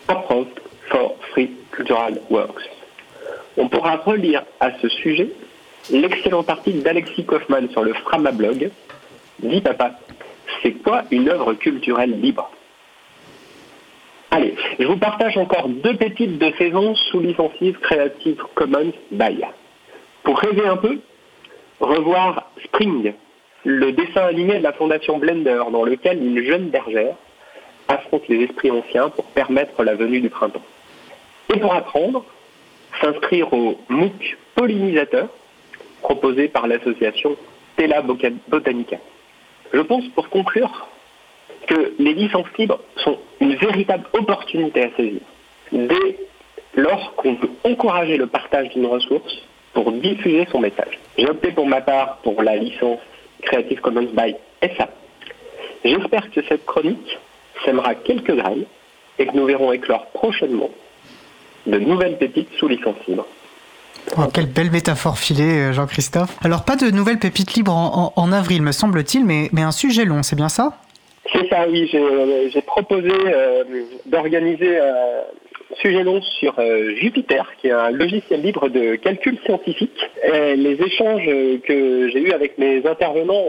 Approved 0.06 0.60
for 0.90 1.16
Free 1.32 1.50
Cultural 1.72 2.20
Works. 2.30 2.62
On 3.56 3.68
pourra 3.68 3.96
relire 3.96 4.44
à 4.60 4.70
ce 4.80 4.88
sujet 4.88 5.30
l'excellent 5.90 6.44
article 6.46 6.82
d'Alexis 6.82 7.24
Kaufman 7.24 7.68
sur 7.70 7.82
le 7.82 7.92
Frama 7.94 8.32
blog. 8.32 8.70
Dis 9.40 9.60
papa, 9.60 9.92
c'est 10.62 10.72
quoi 10.72 11.02
une 11.10 11.28
œuvre 11.28 11.54
culturelle 11.54 12.20
libre? 12.20 12.50
Allez, 14.30 14.54
je 14.78 14.86
vous 14.86 14.96
partage 14.96 15.36
encore 15.36 15.68
deux 15.68 15.96
pépites 15.96 16.38
de 16.38 16.52
saison 16.58 16.94
sous 16.94 17.20
licentive 17.20 17.78
Creative 17.80 18.42
Commons 18.54 18.92
by. 19.12 19.44
Pour 20.22 20.38
rêver 20.38 20.66
un 20.66 20.76
peu, 20.76 20.98
revoir 21.80 22.50
Spring, 22.64 23.12
le 23.64 23.92
dessin 23.92 24.22
animé 24.22 24.58
de 24.58 24.62
la 24.62 24.72
fondation 24.72 25.18
Blender, 25.18 25.62
dans 25.70 25.84
lequel 25.84 26.18
une 26.18 26.42
jeune 26.42 26.68
bergère 26.68 27.14
affronte 27.88 28.26
les 28.28 28.44
esprits 28.44 28.70
anciens 28.70 29.10
pour 29.10 29.24
permettre 29.26 29.84
la 29.84 29.94
venue 29.94 30.20
du 30.20 30.30
printemps. 30.30 30.62
Et 31.54 31.58
pour 31.58 31.74
apprendre, 31.74 32.24
s'inscrire 33.00 33.52
au 33.52 33.78
MOOC 33.88 34.36
pollinisateur 34.54 35.28
proposé 36.04 36.48
par 36.48 36.66
l'association 36.68 37.36
Tela 37.76 38.02
Botanica. 38.02 38.98
Je 39.72 39.80
pense, 39.80 40.06
pour 40.14 40.28
conclure, 40.28 40.86
que 41.66 41.94
les 41.98 42.12
licences 42.12 42.46
libres 42.58 42.78
sont 42.96 43.18
une 43.40 43.54
véritable 43.56 44.04
opportunité 44.12 44.84
à 44.84 44.90
saisir. 44.96 45.22
Dès 45.72 46.16
lors 46.74 47.14
qu'on 47.16 47.34
veut 47.34 47.50
encourager 47.64 48.18
le 48.18 48.26
partage 48.26 48.68
d'une 48.70 48.86
ressource 48.86 49.34
pour 49.72 49.90
diffuser 49.92 50.46
son 50.52 50.60
message. 50.60 50.98
J'ai 51.16 51.28
opté 51.28 51.50
pour 51.52 51.66
ma 51.66 51.80
part 51.80 52.18
pour 52.18 52.42
la 52.42 52.56
licence 52.56 53.00
Creative 53.42 53.80
Commons 53.80 54.10
by 54.12 54.36
SA. 54.76 54.88
J'espère 55.84 56.30
que 56.30 56.42
cette 56.48 56.66
chronique 56.66 57.18
sèmera 57.64 57.94
quelques 57.94 58.34
graines 58.34 58.66
et 59.18 59.26
que 59.26 59.36
nous 59.36 59.46
verrons 59.46 59.72
éclore 59.72 60.06
prochainement 60.06 60.70
de 61.66 61.78
nouvelles 61.78 62.18
pépites 62.18 62.52
sous 62.58 62.68
licence 62.68 62.96
libre. 63.08 63.26
Oh, 64.16 64.22
quelle 64.32 64.46
belle 64.46 64.70
métaphore 64.70 65.18
filée, 65.18 65.58
euh, 65.58 65.72
Jean-Christophe. 65.72 66.36
Alors, 66.44 66.64
pas 66.64 66.76
de 66.76 66.90
nouvelles 66.90 67.18
pépites 67.18 67.54
libres 67.54 67.72
en, 68.16 68.32
avril, 68.32 68.62
me 68.62 68.72
semble-t-il, 68.72 69.24
mais, 69.24 69.50
un 69.56 69.72
sujet 69.72 70.04
long, 70.04 70.22
c'est 70.22 70.36
bien 70.36 70.48
ça? 70.48 70.72
C'est 71.32 71.48
ça, 71.48 71.66
oui. 71.68 71.88
J'ai 71.90 71.98
euh, 71.98 72.60
proposé 72.66 73.10
euh, 73.10 73.64
d'organiser 74.06 74.78
un 74.78 75.76
sujet 75.80 76.04
long 76.04 76.20
sur 76.22 76.54
Jupiter, 77.00 77.50
qui 77.60 77.68
est 77.68 77.72
un 77.72 77.90
logiciel 77.90 78.42
libre 78.42 78.68
de 78.68 78.94
calcul 78.96 79.38
scientifique. 79.44 79.98
Et 80.22 80.54
les 80.54 80.80
échanges 80.80 81.26
que 81.26 82.08
j'ai 82.10 82.20
eus 82.20 82.32
avec 82.32 82.58
mes 82.58 82.86
intervenants 82.86 83.44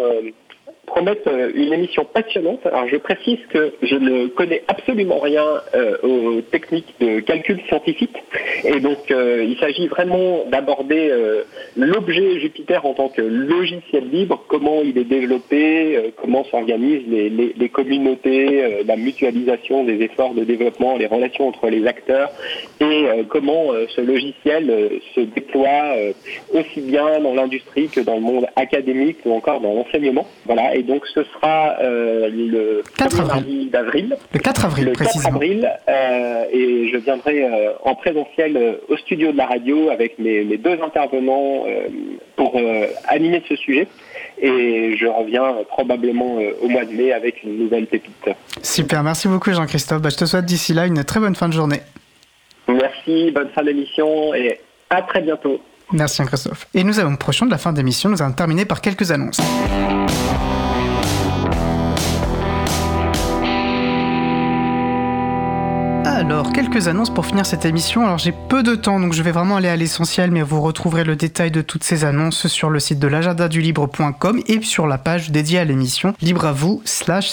promettent 0.86 1.28
euh, 1.28 1.52
une 1.54 1.74
émission 1.74 2.06
passionnante. 2.06 2.66
Alors 2.66 2.88
je 2.88 2.98
précise 2.98 3.40
que 3.50 3.74
je 3.82 3.96
ne 3.96 4.28
connais 4.28 4.64
absolument 4.68 5.20
rien 5.20 5.46
euh, 5.74 5.98
aux 6.04 6.42
techniques 6.42 6.94
de 7.00 7.20
calcul 7.20 7.60
scientifique 7.68 8.16
et 8.64 8.80
donc 8.80 9.12
euh, 9.12 9.46
il 9.48 9.58
s'agit 9.58 9.88
vraiment 9.88 10.46
d'aborder 10.50 11.12
l'objet 11.76 12.40
Jupiter 12.40 12.86
en 12.86 12.94
tant 12.94 13.10
que 13.10 13.22
logiciel 13.22 14.10
libre, 14.10 14.44
comment 14.48 14.82
il 14.84 14.98
est 14.98 15.04
développé, 15.06 16.14
comment 16.22 16.44
s'organisent 16.46 17.08
les, 17.08 17.70
communautés, 17.70 18.84
la 18.86 18.96
mutualisation 18.96 19.84
des 19.84 20.02
efforts 20.02 20.34
de 20.34 20.44
développement, 20.44 20.98
les 20.98 21.08
relations 21.08 21.48
entre 21.48 21.70
les 21.70 21.86
acteurs 21.88 22.30
et 22.80 23.06
comment 23.30 23.72
ce 23.90 24.02
logiciel 24.02 24.72
se 25.14 25.22
déploie 25.22 25.96
aussi 26.54 26.82
bien 26.82 27.20
dans 27.20 27.34
l'industrie 27.34 27.90
que 27.90 28.02
dans 28.02 28.16
le 28.16 28.22
monde 28.22 28.48
académique 28.56 29.18
ou 29.26 29.34
encore 29.34 29.62
dans 29.62 29.74
l'enseignement. 29.74 30.28
Voilà, 30.46 30.75
et 30.76 30.84
donc 30.84 31.04
ce 31.14 31.24
sera 31.24 31.78
euh, 31.82 32.30
le 32.30 32.84
4 32.98 33.22
avril. 33.22 33.70
d'avril. 33.72 34.18
Le 34.34 34.40
4 34.40 34.66
avril, 34.66 34.86
le 34.86 34.92
4 34.92 35.28
avril, 35.28 35.72
euh, 35.88 36.44
et 36.52 36.90
je 36.92 36.98
viendrai 36.98 37.46
euh, 37.46 37.72
en 37.84 37.96
présentiel 37.96 38.80
au 38.90 38.98
studio 38.98 39.32
de 39.32 39.38
la 39.38 39.46
radio 39.46 39.90
avec 39.90 40.20
mes, 40.20 40.44
deux 40.58 40.78
intervenants 40.84 41.64
pour 42.36 42.60
animer 43.08 43.42
ce 43.48 43.56
sujet. 43.56 43.88
Et 44.42 44.98
je 44.98 45.08
reviens 45.08 45.56
probablement 45.70 46.40
au 46.62 46.68
mois 46.68 46.84
de 46.84 46.92
mai 46.92 47.14
avec 47.14 47.42
une 47.44 47.58
nouvelle 47.58 47.88
pépite. 47.88 48.30
Super, 48.62 49.02
merci 49.02 49.30
beaucoup 49.30 49.52
Jean-Christophe. 49.54 50.02
Bah, 50.02 50.10
je 50.10 50.18
te 50.18 50.26
souhaite 50.26 50.46
d'ici 50.46 50.74
là 50.74 50.86
une 50.86 51.06
très 51.06 51.22
bonne 51.22 51.36
fin 51.36 51.48
de 51.48 51.54
journée. 51.54 51.80
Merci, 52.68 53.32
bonne 53.32 53.50
fin 53.56 53.64
d'émission 53.64 54.34
et 54.34 54.60
à 54.90 55.02
très 55.04 55.22
bientôt. 55.22 55.62
Merci 55.92 56.18
Jean-Christophe. 56.18 56.68
Et 56.74 56.84
nous 56.84 57.00
avons 57.00 57.16
prochain 57.16 57.46
de 57.46 57.52
la 57.52 57.58
fin 57.58 57.74
d'émission, 57.74 58.10
nous 58.10 58.22
allons 58.22 58.34
terminer 58.34 58.66
par 58.66 58.82
quelques 58.82 59.12
annonces. 59.12 59.40
Alors, 66.26 66.52
quelques 66.52 66.88
annonces 66.88 67.12
pour 67.12 67.28
finir 67.28 67.46
cette 67.46 67.66
émission. 67.66 68.04
Alors, 68.04 68.18
j'ai 68.18 68.32
peu 68.32 68.64
de 68.64 68.74
temps, 68.74 69.00
donc 69.00 69.14
je 69.14 69.22
vais 69.22 69.32
vraiment 69.32 69.58
aller 69.58 69.70
à 69.70 69.76
l'essentiel, 69.76 70.32
mais 70.32 70.42
vous 70.42 70.60
retrouverez 70.60 71.04
le 71.04 71.16
détail 71.16 71.52
de 71.52 71.62
toutes 71.62 71.84
ces 71.84 72.04
annonces 72.04 72.48
sur 72.48 72.72
le 72.72 72.80
site 72.80 72.98
de 72.98 73.08
l'agendadulibre.com 73.08 74.42
et 74.48 74.62
sur 74.64 74.88
la 74.88 74.98
page 74.98 75.30
dédiée 75.30 75.60
à 75.60 75.66
l'émission 75.66 76.16
libre 76.22 76.46
à 76.46 76.52
vous 76.52 76.82
slash 76.84 77.32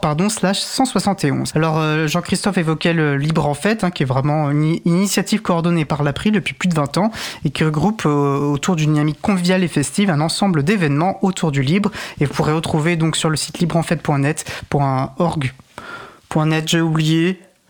pardon 0.00 0.28
slash 0.28 0.58
171. 0.58 1.52
Alors, 1.54 1.78
euh, 1.78 2.08
Jean-Christophe 2.08 2.58
évoquait 2.58 2.92
le 2.92 3.16
Libre 3.16 3.46
en 3.46 3.54
Fête, 3.54 3.84
hein, 3.84 3.92
qui 3.92 4.02
est 4.02 4.06
vraiment 4.06 4.50
une 4.50 4.78
initiative 4.84 5.40
coordonnée 5.40 5.84
par 5.84 6.02
l'April 6.02 6.32
depuis 6.32 6.54
plus 6.54 6.68
de 6.68 6.74
20 6.74 6.98
ans 6.98 7.12
et 7.44 7.50
qui 7.50 7.62
regroupe 7.62 8.02
euh, 8.04 8.36
autour 8.38 8.74
d'une 8.74 8.94
dynamique 8.94 9.20
conviviale 9.22 9.62
et 9.62 9.68
festive 9.68 10.10
un 10.10 10.20
ensemble 10.20 10.64
d'événements 10.64 11.24
autour 11.24 11.52
du 11.52 11.62
libre. 11.62 11.92
Et 12.20 12.24
vous 12.24 12.34
pourrez 12.34 12.52
retrouver 12.52 12.96
donc 12.96 13.16
sur 13.16 13.30
le 13.30 13.36
site 13.36 13.60
libreenfête.net 13.60 14.44
org.net, 14.72 16.68
j'ai 16.68 16.80
oublié, 16.80 17.38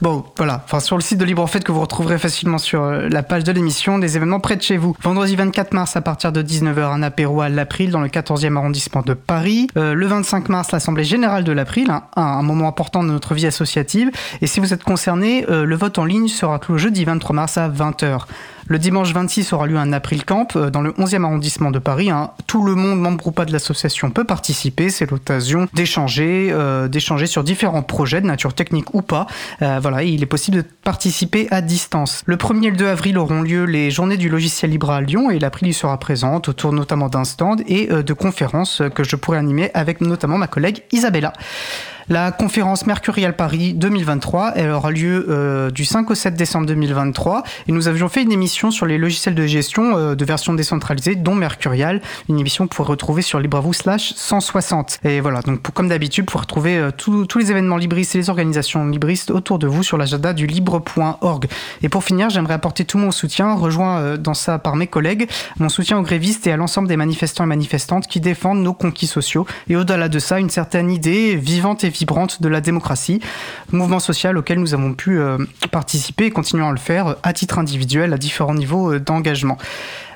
Bon, 0.00 0.24
voilà. 0.36 0.62
Enfin, 0.64 0.80
sur 0.80 0.96
le 0.96 1.02
site 1.02 1.18
de 1.18 1.24
Libre 1.24 1.42
en 1.42 1.46
Fait 1.46 1.62
que 1.62 1.72
vous 1.72 1.80
retrouverez 1.80 2.18
facilement 2.18 2.58
sur 2.58 2.82
euh, 2.82 3.08
la 3.08 3.22
page 3.22 3.44
de 3.44 3.52
l'émission, 3.52 3.98
des 3.98 4.16
événements 4.16 4.40
près 4.40 4.56
de 4.56 4.62
chez 4.62 4.76
vous. 4.76 4.96
Vendredi 5.02 5.36
24 5.36 5.74
mars 5.74 5.96
à 5.96 6.00
partir 6.00 6.32
de 6.32 6.42
19h, 6.42 6.92
un 6.92 7.02
apéro 7.02 7.40
à 7.40 7.48
l'April 7.48 7.90
dans 7.90 8.00
le 8.00 8.08
14e 8.08 8.56
arrondissement 8.56 9.02
de 9.02 9.14
Paris. 9.14 9.68
Euh, 9.76 9.94
le 9.94 10.06
25 10.06 10.48
mars, 10.48 10.72
l'Assemblée 10.72 11.04
Générale 11.04 11.44
de 11.44 11.52
l'April, 11.52 11.90
un, 11.90 12.02
un, 12.16 12.42
moment 12.42 12.68
important 12.68 13.02
de 13.02 13.08
notre 13.08 13.34
vie 13.34 13.46
associative. 13.46 14.10
Et 14.40 14.46
si 14.46 14.60
vous 14.60 14.72
êtes 14.72 14.84
concerné, 14.84 15.46
euh, 15.50 15.64
le 15.64 15.76
vote 15.76 15.98
en 15.98 16.04
ligne 16.04 16.28
sera 16.28 16.58
clos 16.58 16.78
jeudi 16.78 17.04
23 17.04 17.34
mars 17.34 17.58
à 17.58 17.68
20h. 17.68 18.22
Le 18.68 18.78
dimanche 18.78 19.12
26 19.12 19.52
aura 19.52 19.66
lieu 19.66 19.76
un 19.76 19.92
April 19.92 20.24
Camp 20.24 20.56
dans 20.56 20.82
le 20.82 20.92
11e 20.92 21.24
arrondissement 21.24 21.72
de 21.72 21.80
Paris. 21.80 22.10
Hein. 22.10 22.30
Tout 22.46 22.64
le 22.64 22.76
monde, 22.76 23.00
membre 23.00 23.26
ou 23.26 23.32
pas 23.32 23.44
de 23.44 23.52
l'association, 23.52 24.10
peut 24.10 24.24
participer. 24.24 24.88
C'est 24.88 25.10
l'occasion 25.10 25.66
d'échanger, 25.74 26.54
d'échanger 26.88 27.26
sur 27.26 27.42
différents 27.42 27.82
projets 27.82 28.20
de 28.20 28.26
nature 28.26 28.54
technique 28.54 28.94
ou 28.94 29.02
pas. 29.02 29.26
Euh, 29.82 29.88
voilà, 29.90 30.02
il 30.02 30.22
est 30.22 30.26
possible 30.26 30.58
de 30.58 30.62
participer 30.62 31.48
à 31.50 31.60
distance. 31.60 32.22
Le 32.26 32.36
1er 32.36 32.66
et 32.66 32.70
le 32.70 32.76
2 32.76 32.86
avril 32.86 33.18
auront 33.18 33.42
lieu 33.42 33.64
les 33.64 33.90
journées 33.90 34.16
du 34.16 34.28
logiciel 34.28 34.70
libre 34.70 34.90
à 34.90 35.00
Lyon 35.00 35.30
et 35.30 35.38
l'April 35.38 35.68
y 35.68 35.72
sera 35.72 35.98
présente 35.98 36.48
autour 36.48 36.72
notamment 36.72 37.08
d'un 37.08 37.24
stand 37.24 37.62
et 37.66 37.86
de 37.86 38.12
conférences 38.12 38.82
que 38.94 39.04
je 39.04 39.16
pourrai 39.16 39.38
animer 39.38 39.70
avec 39.74 40.00
notamment 40.00 40.38
ma 40.38 40.46
collègue 40.46 40.82
Isabella. 40.92 41.32
La 42.08 42.32
conférence 42.32 42.86
Mercurial 42.86 43.36
Paris 43.36 43.74
2023, 43.74 44.52
elle 44.56 44.70
aura 44.70 44.90
lieu 44.90 45.26
euh, 45.28 45.70
du 45.70 45.84
5 45.84 46.10
au 46.10 46.14
7 46.14 46.34
décembre 46.34 46.66
2023 46.66 47.44
et 47.68 47.72
nous 47.72 47.86
avions 47.86 48.08
fait 48.08 48.22
une 48.22 48.32
émission 48.32 48.70
sur 48.70 48.86
les 48.86 48.98
logiciels 48.98 49.36
de 49.36 49.46
gestion 49.46 49.96
euh, 49.96 50.14
de 50.14 50.24
version 50.24 50.52
décentralisée, 50.52 51.14
dont 51.14 51.34
Mercurial, 51.34 52.02
une 52.28 52.40
émission 52.40 52.66
que 52.66 52.74
vous 52.74 52.82
pouvez 52.82 52.88
retrouver 52.88 53.22
sur 53.22 53.38
LibreVou 53.38 53.72
slash 53.72 54.14
160. 54.16 54.98
Et 55.04 55.20
voilà, 55.20 55.42
donc 55.42 55.62
comme 55.72 55.88
d'habitude, 55.88 56.24
vous 56.24 56.32
pouvez 56.32 56.40
retrouver 56.40 56.76
euh, 56.76 56.90
tous 56.90 57.38
les 57.38 57.50
événements 57.50 57.76
libristes 57.76 58.14
et 58.16 58.18
les 58.18 58.30
organisations 58.30 58.84
libristes 58.86 59.30
autour 59.30 59.60
de 59.60 59.68
vous 59.68 59.84
sur 59.84 59.96
l'agenda 59.96 60.32
du 60.32 60.46
libre.org. 60.46 61.46
Et 61.82 61.88
pour 61.88 62.02
finir, 62.02 62.30
j'aimerais 62.30 62.54
apporter 62.54 62.84
tout 62.84 62.98
mon 62.98 63.12
soutien, 63.12 63.54
rejoint 63.54 64.16
dans 64.16 64.34
ça 64.34 64.58
par 64.58 64.74
mes 64.74 64.88
collègues, 64.88 65.28
mon 65.58 65.68
soutien 65.68 65.98
aux 65.98 66.02
grévistes 66.02 66.46
et 66.46 66.52
à 66.52 66.56
l'ensemble 66.56 66.88
des 66.88 66.96
manifestants 66.96 67.44
et 67.44 67.48
manifestantes 67.48 68.08
qui 68.08 68.20
défendent 68.20 68.62
nos 68.62 68.74
conquis 68.74 69.06
sociaux 69.06 69.46
et 69.68 69.76
au-delà 69.76 70.08
de 70.08 70.18
ça, 70.18 70.40
une 70.40 70.50
certaine 70.50 70.90
idée 70.90 71.36
vivante 71.36 71.84
et 71.84 71.91
vibrante 71.92 72.42
de 72.42 72.48
la 72.48 72.60
démocratie, 72.60 73.20
mouvement 73.70 74.00
social 74.00 74.36
auquel 74.36 74.58
nous 74.58 74.74
avons 74.74 74.94
pu 74.94 75.20
participer 75.70 76.26
et 76.26 76.30
continuons 76.30 76.68
à 76.68 76.72
le 76.72 76.78
faire 76.78 77.16
à 77.22 77.32
titre 77.32 77.58
individuel 77.58 78.12
à 78.12 78.18
différents 78.18 78.54
niveaux 78.54 78.98
d'engagement. 78.98 79.58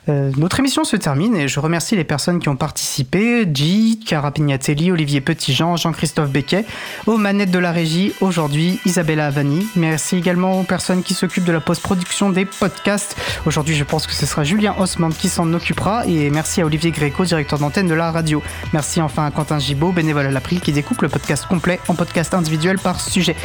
Euh, 0.08 0.30
notre 0.36 0.60
émission 0.60 0.84
se 0.84 0.96
termine 0.96 1.36
et 1.36 1.48
je 1.48 1.58
remercie 1.58 1.96
les 1.96 2.04
personnes 2.04 2.38
qui 2.38 2.48
ont 2.48 2.56
participé 2.56 3.46
G, 3.52 3.98
Cara 4.06 4.30
Pignatelli, 4.30 4.92
Olivier 4.92 5.20
Petitjean, 5.20 5.76
Jean-Christophe 5.76 6.30
Becquet, 6.30 6.64
aux 7.06 7.16
manettes 7.16 7.50
de 7.50 7.58
la 7.58 7.72
régie 7.72 8.12
aujourd'hui 8.20 8.78
Isabella 8.84 9.26
Avani. 9.26 9.66
Merci 9.74 10.16
également 10.16 10.60
aux 10.60 10.64
personnes 10.64 11.02
qui 11.02 11.14
s'occupent 11.14 11.44
de 11.44 11.52
la 11.52 11.60
post-production 11.60 12.30
des 12.30 12.44
podcasts. 12.44 13.16
Aujourd'hui, 13.46 13.74
je 13.74 13.84
pense 13.84 14.06
que 14.06 14.12
ce 14.12 14.26
sera 14.26 14.44
Julien 14.44 14.74
Osman 14.78 15.12
qui 15.12 15.28
s'en 15.28 15.52
occupera 15.52 16.06
et 16.06 16.30
merci 16.30 16.60
à 16.60 16.66
Olivier 16.66 16.92
Gréco, 16.92 17.24
directeur 17.24 17.58
d'antenne 17.58 17.88
de 17.88 17.94
la 17.94 18.12
radio. 18.12 18.42
Merci 18.72 19.00
enfin 19.00 19.26
à 19.26 19.30
Quentin 19.30 19.58
Gibaud, 19.58 19.92
bénévole 19.92 20.26
à 20.26 20.30
l'April, 20.30 20.60
qui 20.60 20.72
découpe 20.72 21.02
le 21.02 21.08
podcast 21.08 21.46
complet 21.46 21.80
en 21.88 21.94
podcast 21.94 22.32
individuel 22.34 22.78
par 22.78 23.00
sujet. 23.00 23.36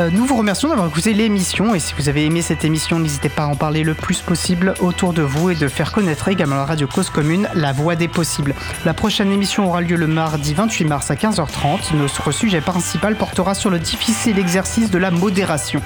Euh, 0.00 0.08
nous 0.10 0.24
vous 0.24 0.36
remercions 0.36 0.70
d'avoir 0.70 0.88
écouté 0.88 1.12
l'émission 1.12 1.74
et 1.74 1.78
si 1.78 1.92
vous 1.94 2.08
avez 2.08 2.24
aimé 2.24 2.40
cette 2.40 2.64
émission, 2.64 2.98
n'hésitez 2.98 3.28
pas 3.28 3.42
à 3.42 3.46
en 3.46 3.56
parler 3.56 3.82
le 3.82 3.92
plus 3.92 4.22
possible 4.22 4.72
autour 4.80 5.12
de 5.12 5.20
vous 5.20 5.50
et 5.50 5.54
de 5.54 5.68
faire 5.68 5.92
connaître 5.92 6.28
également 6.28 6.56
la 6.56 6.64
radio 6.64 6.86
Cause 6.86 7.10
Commune 7.10 7.46
la 7.54 7.72
voix 7.72 7.94
des 7.94 8.08
possibles. 8.08 8.54
La 8.86 8.94
prochaine 8.94 9.30
émission 9.30 9.66
aura 9.66 9.82
lieu 9.82 9.96
le 9.96 10.06
mardi 10.06 10.54
28 10.54 10.86
mars 10.86 11.10
à 11.10 11.14
15h30. 11.14 11.94
Notre 11.94 12.32
sujet 12.32 12.62
principal 12.62 13.16
portera 13.16 13.54
sur 13.54 13.68
le 13.68 13.78
difficile 13.78 14.38
exercice 14.38 14.90
de 14.90 14.98
la 14.98 15.10
modération. 15.10 15.82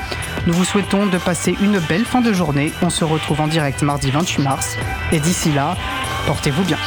Nous 0.47 0.53
vous 0.53 0.65
souhaitons 0.65 1.07
de 1.07 1.19
passer 1.19 1.57
une 1.61 1.81
belle 1.81 2.05
fin 2.05 2.21
de 2.21 2.33
journée. 2.33 2.73
On 2.83 2.91
se 2.91 3.05
retrouve 3.05 3.41
en 3.41 3.49
direct 3.49 3.83
mardi 3.83 4.13
28 4.13 4.43
mars 4.43 4.77
et 5.11 5.19
d'ici 5.19 5.51
là, 5.53 5.77
portez-vous 6.27 6.63
bien. 6.63 6.79